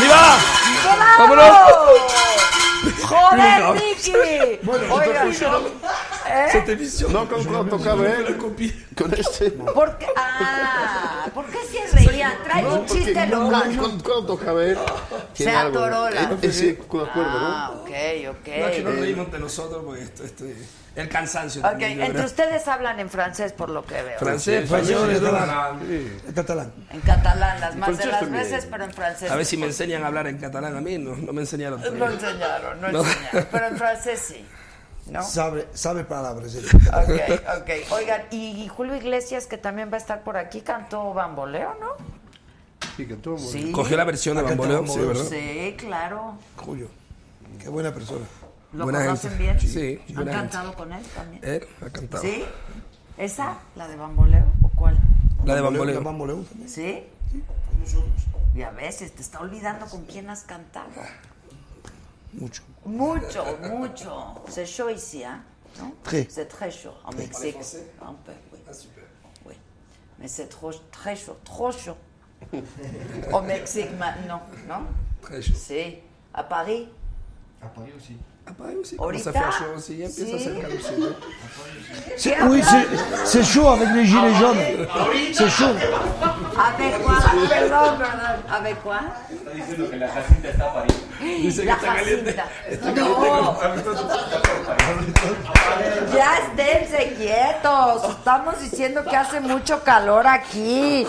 ¡Viva! 0.01 0.37
¡Vámonos! 1.19 1.57
¡Joder, 3.03 3.73
Ricky! 3.73 4.13
Oiga, 4.89 5.25
¿eh? 5.25 6.49
Cette 6.51 6.69
émission. 6.69 7.13
No, 7.13 7.27
con 7.29 7.43
cuando 7.43 7.77
tocaba 7.77 8.07
él. 8.07 8.37
Con 8.37 9.13
este. 9.13 9.51
¿Por 9.51 9.97
qué? 9.97 10.07
Ah, 10.17 11.27
¿por 11.33 11.45
qué 11.45 11.59
se 11.71 12.04
reían? 12.29 12.43
Trae 12.43 12.65
un 12.65 12.85
chiste 12.85 13.27
local. 13.27 13.49
Cuando, 13.77 14.03
cuando 14.03 14.25
tocaba 14.25 14.63
él. 14.63 14.77
Se 15.33 15.43
tiene 15.43 15.57
algo. 15.57 15.79
atoró 15.79 16.09
la- 16.09 16.21
Eh, 16.23 16.37
eh, 16.41 16.51
Sí, 16.51 16.75
con 16.87 17.07
acuerdo, 17.07 17.31
Ah, 17.33 17.71
¿no? 17.73 17.81
ok, 17.81 17.89
ok. 18.29 18.47
No, 18.59 18.71
que 18.71 18.81
nos 18.83 18.95
reímos 18.99 19.25
entre 19.25 19.39
nosotros 19.39 19.83
porque 19.85 20.03
esto, 20.03 20.23
esto, 20.23 20.45
el 20.95 21.09
cansancio. 21.09 21.61
Ok, 21.61 21.67
también, 21.71 22.01
entre 22.01 22.23
ustedes 22.25 22.67
hablan 22.69 22.99
en 23.01 23.09
francés 23.09 23.51
por 23.51 23.69
lo 23.69 23.85
que 23.85 24.01
veo. 24.01 24.17
Francés, 24.19 24.63
español, 24.63 25.13
todo. 25.19 25.37
En 26.27 26.33
catalán. 26.33 26.71
En 26.91 27.01
catalán, 27.01 27.59
las 27.59 27.75
más 27.75 27.97
de 27.97 28.05
las 28.05 28.19
también. 28.21 28.43
veces, 28.43 28.67
pero 28.71 28.83
en 28.85 28.93
francés. 28.93 29.29
A 29.29 29.35
ver 29.35 29.45
si 29.45 29.57
me 29.57 29.65
enseñan 29.65 30.03
a 30.03 30.07
hablar 30.07 30.27
en 30.27 30.37
catalán 30.37 30.75
a 30.77 30.81
mí, 30.81 30.97
no, 30.97 31.15
no 31.17 31.33
me 31.33 31.41
enseñaron 31.41 31.81
No 31.97 32.09
enseñaron, 32.09 32.79
no, 32.81 32.91
No. 32.91 32.99
enseñaron. 33.03 33.47
Pero 33.51 33.67
en 33.67 33.77
francés 33.77 34.19
sí. 34.25 34.45
¿No? 35.07 35.21
Sabe, 35.23 35.67
sabe 35.73 36.03
palabras. 36.03 36.51
sí. 36.51 36.59
Ok, 36.65 37.39
ok. 37.61 37.91
Oigan, 37.91 38.23
y 38.31 38.67
Julio 38.67 38.95
Iglesias, 38.95 39.45
que 39.45 39.57
también 39.57 39.89
va 39.91 39.95
a 39.95 39.99
estar 39.99 40.23
por 40.23 40.35
aquí, 40.37 40.61
cantó 40.61 41.13
Bamboleo, 41.13 41.75
¿no? 41.79 41.89
Sí, 42.97 43.05
que 43.05 43.15
todo 43.15 43.37
Sí. 43.37 43.71
Cogió 43.71 43.97
la 43.97 44.03
versión 44.03 44.37
de 44.37 44.43
cantado 44.43 44.61
Bamboleo, 44.73 44.93
sí, 44.93 44.99
Bamboleo. 44.99 45.23
¿verdad? 45.23 45.37
Sí, 45.37 45.75
claro. 45.77 46.37
Julio. 46.57 46.87
Qué 47.61 47.69
buena 47.69 47.93
persona. 47.93 48.25
¿Lo 48.73 48.83
Buena 48.85 48.99
conocen 49.05 49.31
gente. 49.37 49.43
bien? 49.43 49.59
Sí, 49.59 50.01
¿Han 50.09 50.15
buena 50.15 50.31
cantado 50.31 50.73
con 50.73 50.91
él 50.91 51.03
también? 51.15 51.41
Él 51.45 51.65
ha 51.85 51.89
cantado. 51.89 52.21
¿Sí? 52.23 52.43
¿Esa? 53.17 53.59
¿La 53.75 53.87
de 53.87 53.95
Bamboleo? 53.95 54.43
¿O 54.63 54.69
cuál? 54.75 54.97
La 55.45 55.55
de 55.55 55.61
La 55.61 55.69
Bamboleo. 55.69 56.01
Bamboleo 56.01 56.37
también. 56.43 56.69
¿Sí? 56.69 57.03
Ya 58.55 58.71
ves, 58.71 58.97
te 58.97 59.21
está 59.21 59.39
olvidando 59.39 59.85
con 59.85 60.03
quién 60.05 60.29
has 60.29 60.41
cantado. 60.43 60.87
Mucho. 62.33 62.63
Mucho, 62.85 63.43
mucho. 63.63 64.11
C'est 64.47 64.65
chaud 64.65 64.89
ici, 64.89 65.23
hein? 65.25 65.39
Non? 65.79 65.91
Très. 66.03 66.27
C'est 66.29 66.45
très 66.45 66.69
chaud. 66.71 66.93
En 67.03 67.11
Mexique. 67.15 67.57
Un 68.01 68.13
peu, 68.25 68.31
oui. 68.53 68.59
Oui. 69.45 69.53
Mais 70.19 70.27
c'est 70.27 70.47
trop, 70.47 70.71
très 70.91 71.15
chaud, 71.15 71.35
trop 71.43 71.71
chaud. 71.71 71.97
Au 73.33 73.41
Mexique 73.41 73.89
maintenant, 73.97 74.41
non? 74.69 74.85
Très 75.21 75.41
chaud. 75.41 75.53
Si. 75.55 75.95
À 76.33 76.43
Paris? 76.43 76.87
À 77.61 77.67
Paris 77.67 77.91
aussi. 77.97 78.15
Cuando 78.45 79.03
¿Ahorita? 79.03 79.31
se 79.31 79.37
hace 79.39 79.57
chaud, 79.57 79.79
sí, 79.79 80.03
empieza 80.03 80.35
a 80.35 80.39
hacer 80.39 80.61
calorcito. 80.61 81.15
C'est- 82.15 82.43
oui, 82.43 82.61
c'est- 82.61 83.25
c'est 83.25 83.43
chaud 83.43 83.67
avec 83.69 83.89
les 83.89 84.05
gilets 84.05 84.35
jaunes. 84.35 84.87
C'est 85.33 85.49
chaud. 85.49 85.73
¿Ave 86.55 86.91
cuál? 87.03 87.23
Perdón, 87.49 87.97
perdón. 87.97 88.37
La 91.25 91.53
que 91.53 91.65
La 91.65 91.73
está 91.73 91.95
caliente. 91.95 92.33
Jacinta. 92.33 92.49
Está 92.69 92.91
No. 92.91 93.57
caliente. 93.59 93.89
Ya 96.15 96.37
esténse 96.37 97.13
quietos. 97.15 98.09
Estamos 98.09 98.59
diciendo 98.61 99.03
que 99.03 99.15
hace 99.15 99.41
mucho 99.41 99.83
calor 99.83 100.27
aquí. 100.27 101.05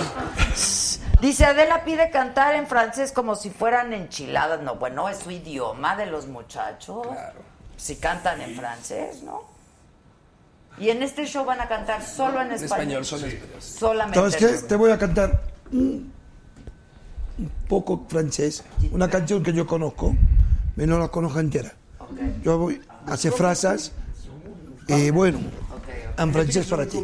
Dice 1.21 1.45
Adela 1.45 1.85
pide 1.85 2.11
cantar 2.11 2.55
en 2.55 2.67
francés 2.67 3.13
como 3.13 3.35
si 3.37 3.51
fueran 3.51 3.93
enchiladas. 3.93 4.61
No, 4.63 4.75
bueno, 4.77 5.09
es 5.09 5.19
su 5.19 5.31
idioma 5.31 5.97
de 5.97 6.07
los 6.07 6.27
muchachos. 6.27 7.07
Si 7.77 7.97
cantan 7.97 8.41
en 8.41 8.57
francés, 8.57 9.23
¿no? 9.23 9.43
Y 10.79 10.91
en 10.91 11.03
este 11.03 11.25
show 11.27 11.45
van 11.45 11.61
a 11.61 11.69
cantar 11.69 12.03
solo 12.03 12.41
en 12.41 12.49
En 12.49 12.53
español. 12.55 13.03
español, 13.03 13.05
solo 13.05 13.27
en 13.27 13.33
español. 13.33 13.63
Solamente. 13.63 14.19
¿Sabes 14.19 14.37
qué? 14.37 14.45
español. 14.47 14.69
Te 14.69 14.77
voy 14.77 14.91
a 14.91 14.99
cantar 14.99 15.41
un, 17.39 17.51
poco 17.69 18.05
francés. 18.09 18.65
Una 18.91 19.09
canción 19.09 19.43
que 19.43 19.53
yo 19.53 19.67
conozco, 19.67 20.15
pero 20.75 20.95
no 20.95 20.99
la 20.99 21.09
conozco 21.09 21.41
entera. 21.41 21.75
Yo 22.43 22.59
voy 22.59 22.81
a 23.07 23.15
hacer 23.15 23.33
frases 23.33 23.93
y 24.89 25.11
bueno, 25.11 25.41
en 26.19 26.33
francés 26.33 26.67
para 26.67 26.87
ti. 26.87 26.99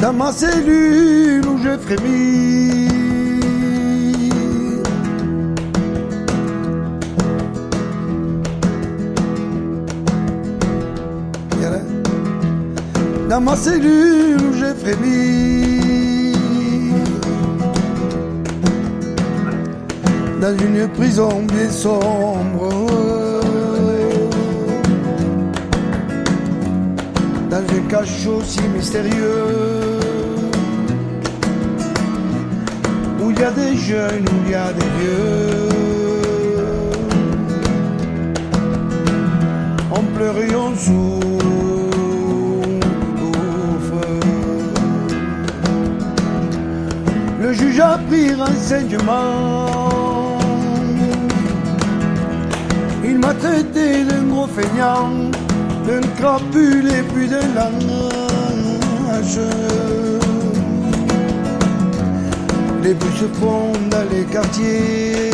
Dans 0.00 0.12
ma 0.12 0.32
cellule 0.32 1.44
où 1.46 1.58
je 1.58 1.76
frémis. 1.76 2.88
Dans 13.28 13.42
ma 13.42 13.54
cellule 13.56 14.38
où 14.40 14.52
j'ai 14.54 14.74
frémi 14.74 16.32
Dans 20.40 20.56
une 20.56 20.88
prison 20.88 21.28
bien 21.42 21.70
sombre. 21.70 22.70
Dans 27.50 27.56
un 27.58 27.88
cachot 27.90 28.40
si 28.46 28.60
mystérieux 28.74 29.77
Où 33.28 33.30
il 33.30 33.40
y 33.40 33.44
a 33.44 33.50
des 33.50 33.76
jeunes, 33.76 34.24
où 34.24 34.46
il 34.46 34.52
y 34.52 34.54
a 34.54 34.72
des 34.72 34.86
vieux. 34.98 35.68
On 39.92 40.02
pleure 40.16 40.38
et 40.38 40.54
on 40.54 40.74
souffre. 40.74 41.28
Le 47.42 47.52
juge 47.52 47.80
a 47.80 47.98
pris 48.08 48.32
renseignement. 48.32 49.66
Il 53.04 53.18
m'a 53.18 53.34
traité 53.34 54.04
d'un 54.04 54.22
gros 54.22 54.46
feignant 54.46 55.10
D'un 55.86 56.00
crapule 56.16 56.88
et 56.88 57.02
puis 57.12 57.28
d'un 57.28 57.48
lâche 57.54 57.78
Les 62.82 62.94
font 63.40 63.72
dans 63.90 64.08
les 64.10 64.24
quartiers 64.24 65.30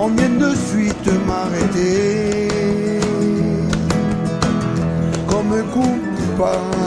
on 0.00 0.08
vient 0.08 0.28
de 0.28 0.54
suite 0.54 1.10
m'arrêter 1.26 2.48
comme 5.26 5.62
coupable. 5.72 6.78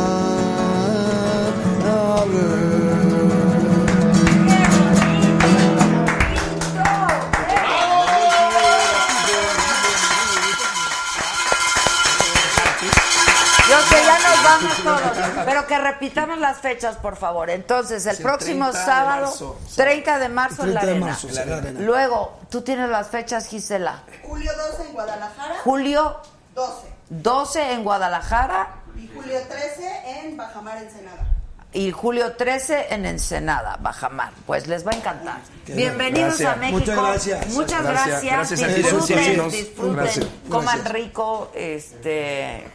Vamos 14.44 14.78
todos. 14.84 15.46
Pero 15.46 15.68
que 15.68 15.78
repitamos 15.78 16.38
las 16.40 16.58
fechas, 16.58 16.96
por 16.98 17.16
favor. 17.16 17.50
Entonces, 17.50 18.06
el 18.06 18.16
Sí, 18.18 18.24
próximo 18.24 18.66
30 18.72 18.80
de 18.80 18.86
sábado, 18.86 19.26
marzo. 19.28 19.60
30 19.76 20.20
de 20.20 20.30
marzo 20.30 20.64
en 20.64 20.74
la 20.74 20.82
30 20.82 20.92
arena. 20.98 21.06
marzo, 21.08 21.28
en 21.30 21.36
la 21.50 21.58
arena. 21.58 21.80
Luego, 21.82 22.40
tú 22.50 22.62
tienes 22.62 22.90
las 22.90 23.08
fechas, 23.10 23.48
Gisela. 23.48 24.04
Julio 24.24 24.52
12 24.72 24.84
en 24.88 24.94
Guadalajara. 24.94 25.56
Julio 25.64 26.18
12. 26.56 26.88
12 27.10 27.72
en 27.74 27.84
Guadalajara 27.84 28.68
Y 28.98 29.08
julio 29.14 29.40
13 29.48 30.20
en 30.22 30.38
Bajamar, 30.38 30.78
Ensenada. 30.78 31.28
y 31.74 31.92
julio 31.92 32.34
13 32.38 32.88
en 32.94 33.06
Ensenada, 33.06 33.78
Bajamar. 33.82 34.32
Pues 34.46 34.68
les 34.68 34.86
va 34.86 34.92
a 34.92 34.96
encantar. 34.96 35.40
Qué 35.66 35.74
Bienvenidos 35.74 36.38
gracias. 36.40 36.54
a 36.54 36.56
México. 36.58 36.80
Muchas 36.80 36.98
gracias. 36.98 37.48
Muchas 37.48 37.84
Gracias. 37.84 38.24
gracias. 38.24 38.76
Disfruten, 38.76 39.50
disfruten, 39.50 39.96
Gracias. 39.96 40.26
coman 40.50 40.86
rico, 40.86 41.52
este 41.56 42.66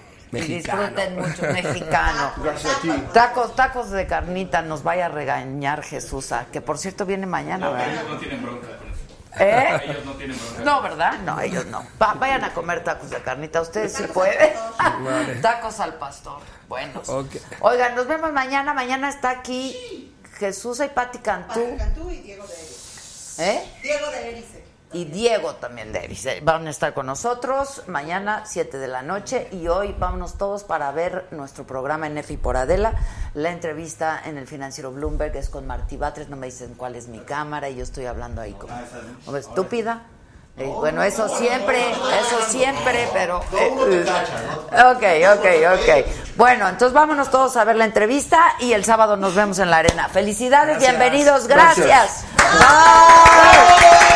Mexicano. 0.41 0.83
disfruten 0.83 1.17
mucho 1.17 1.43
mexicano. 1.53 2.33
Gracias 2.43 2.77
a 2.77 2.81
ti. 2.81 2.91
Tacos, 3.13 3.55
tacos 3.57 3.91
de 3.91 4.07
carnita, 4.07 4.63
nos 4.63 4.83
vaya 4.83 5.07
a 5.07 5.09
regañar 5.09 5.83
Jesús, 5.83 6.33
ah, 6.33 6.47
que 6.53 6.61
por 6.61 6.79
cierto 6.79 7.05
viene 7.07 7.27
mañana, 7.27 7.71
¿verdad? 7.71 7.93
Ellos 7.93 8.09
no 8.11 8.19
tienen 8.19 8.43
bronca 8.43 8.67
con 8.67 8.89
eso. 8.89 8.97
¿Eh? 9.39 9.81
Ellos 9.85 10.05
no 10.05 10.13
tienen 10.15 10.37
bronca. 10.39 10.63
No, 10.65 10.83
¿verdad? 10.83 11.19
No, 11.25 11.41
ellos 11.41 11.67
no. 11.67 11.85
Va- 12.03 12.15
vayan 12.15 12.45
a 12.45 12.55
comer 12.55 12.83
tacos 12.85 13.11
de 13.11 13.19
carnita, 13.23 13.61
ustedes 13.61 13.93
sí 13.93 14.05
pueden. 14.05 14.53
Tacos 15.43 15.79
al 15.81 15.95
pastor. 15.95 16.41
Bueno. 16.69 17.03
Ok. 17.07 17.37
Oigan, 17.61 17.95
nos 17.95 18.07
vemos 18.07 18.33
mañana. 18.33 18.73
Mañana 18.75 19.09
está 19.09 19.31
aquí 19.31 20.13
Jesús 20.39 20.81
y 20.85 20.89
Pati 20.89 21.19
Cantú. 21.19 21.61
Pati 21.65 21.77
Cantú 21.77 22.11
y 22.11 22.17
Diego 22.23 22.47
de 22.47 22.55
Erice. 22.55 23.51
¿Eh? 23.51 23.73
Diego 23.83 24.11
de 24.11 24.31
Erice. 24.31 24.65
Y 24.97 25.05
Diego 25.05 25.57
también 25.57 25.95
Erice. 25.95 26.41
Van 26.41 26.67
a 26.67 26.71
estar 26.71 26.95
con 26.95 27.05
nosotros 27.05 27.83
mañana, 27.87 28.45
7 28.47 28.79
de 28.79 28.89
la 28.89 29.03
noche. 29.03 29.47
Y 29.53 29.69
hoy 29.69 29.95
vámonos 29.99 30.39
todos 30.39 30.65
para 30.65 30.91
ver 30.91 31.27
nuestro 31.33 31.67
programa 31.67 32.07
en 32.07 32.17
EFI 32.17 32.39
por 32.39 32.57
Adela. 32.57 32.95
La 33.35 33.51
entrevista 33.51 34.23
en 34.25 34.39
el 34.39 34.47
financiero 34.47 34.91
Bloomberg 34.93 35.37
es 35.37 35.51
con 35.51 35.67
Martí 35.67 35.99
Batres. 35.99 36.31
No 36.31 36.37
me 36.37 36.47
dicen 36.47 36.73
cuál 36.79 36.95
es 36.95 37.09
mi 37.09 37.19
cámara 37.19 37.69
y 37.69 37.77
yo 37.77 37.83
estoy 37.83 38.07
hablando 38.07 38.41
ahí 38.41 38.55
como, 38.55 38.73
como 39.27 39.37
estúpida. 39.37 40.05
Eh, 40.57 40.65
bueno, 40.65 41.03
eso 41.03 41.29
siempre, 41.29 41.91
eso 41.91 42.41
siempre, 42.49 43.07
pero... 43.13 43.43
eh, 43.53 44.07
eh, 44.73 44.83
ok, 44.87 45.39
ok, 45.39 45.47
ok. 45.75 46.37
Bueno, 46.37 46.67
entonces 46.71 46.95
vámonos 46.95 47.31
todos 47.31 47.55
a 47.59 47.65
ver 47.65 47.77
la 47.77 47.85
entrevista 47.85 48.55
y 48.61 48.73
el 48.73 48.83
sábado 48.83 49.19
nos 49.19 49.35
vemos 49.35 49.59
en 49.59 49.69
la 49.71 49.77
arena. 49.77 50.09
Felicidades, 50.09 50.79
Gracias. 50.79 50.99
bienvenidos, 50.99 51.47
Gracias. 51.47 51.87
gracias. 51.87 52.25
Bye. 52.59 54.16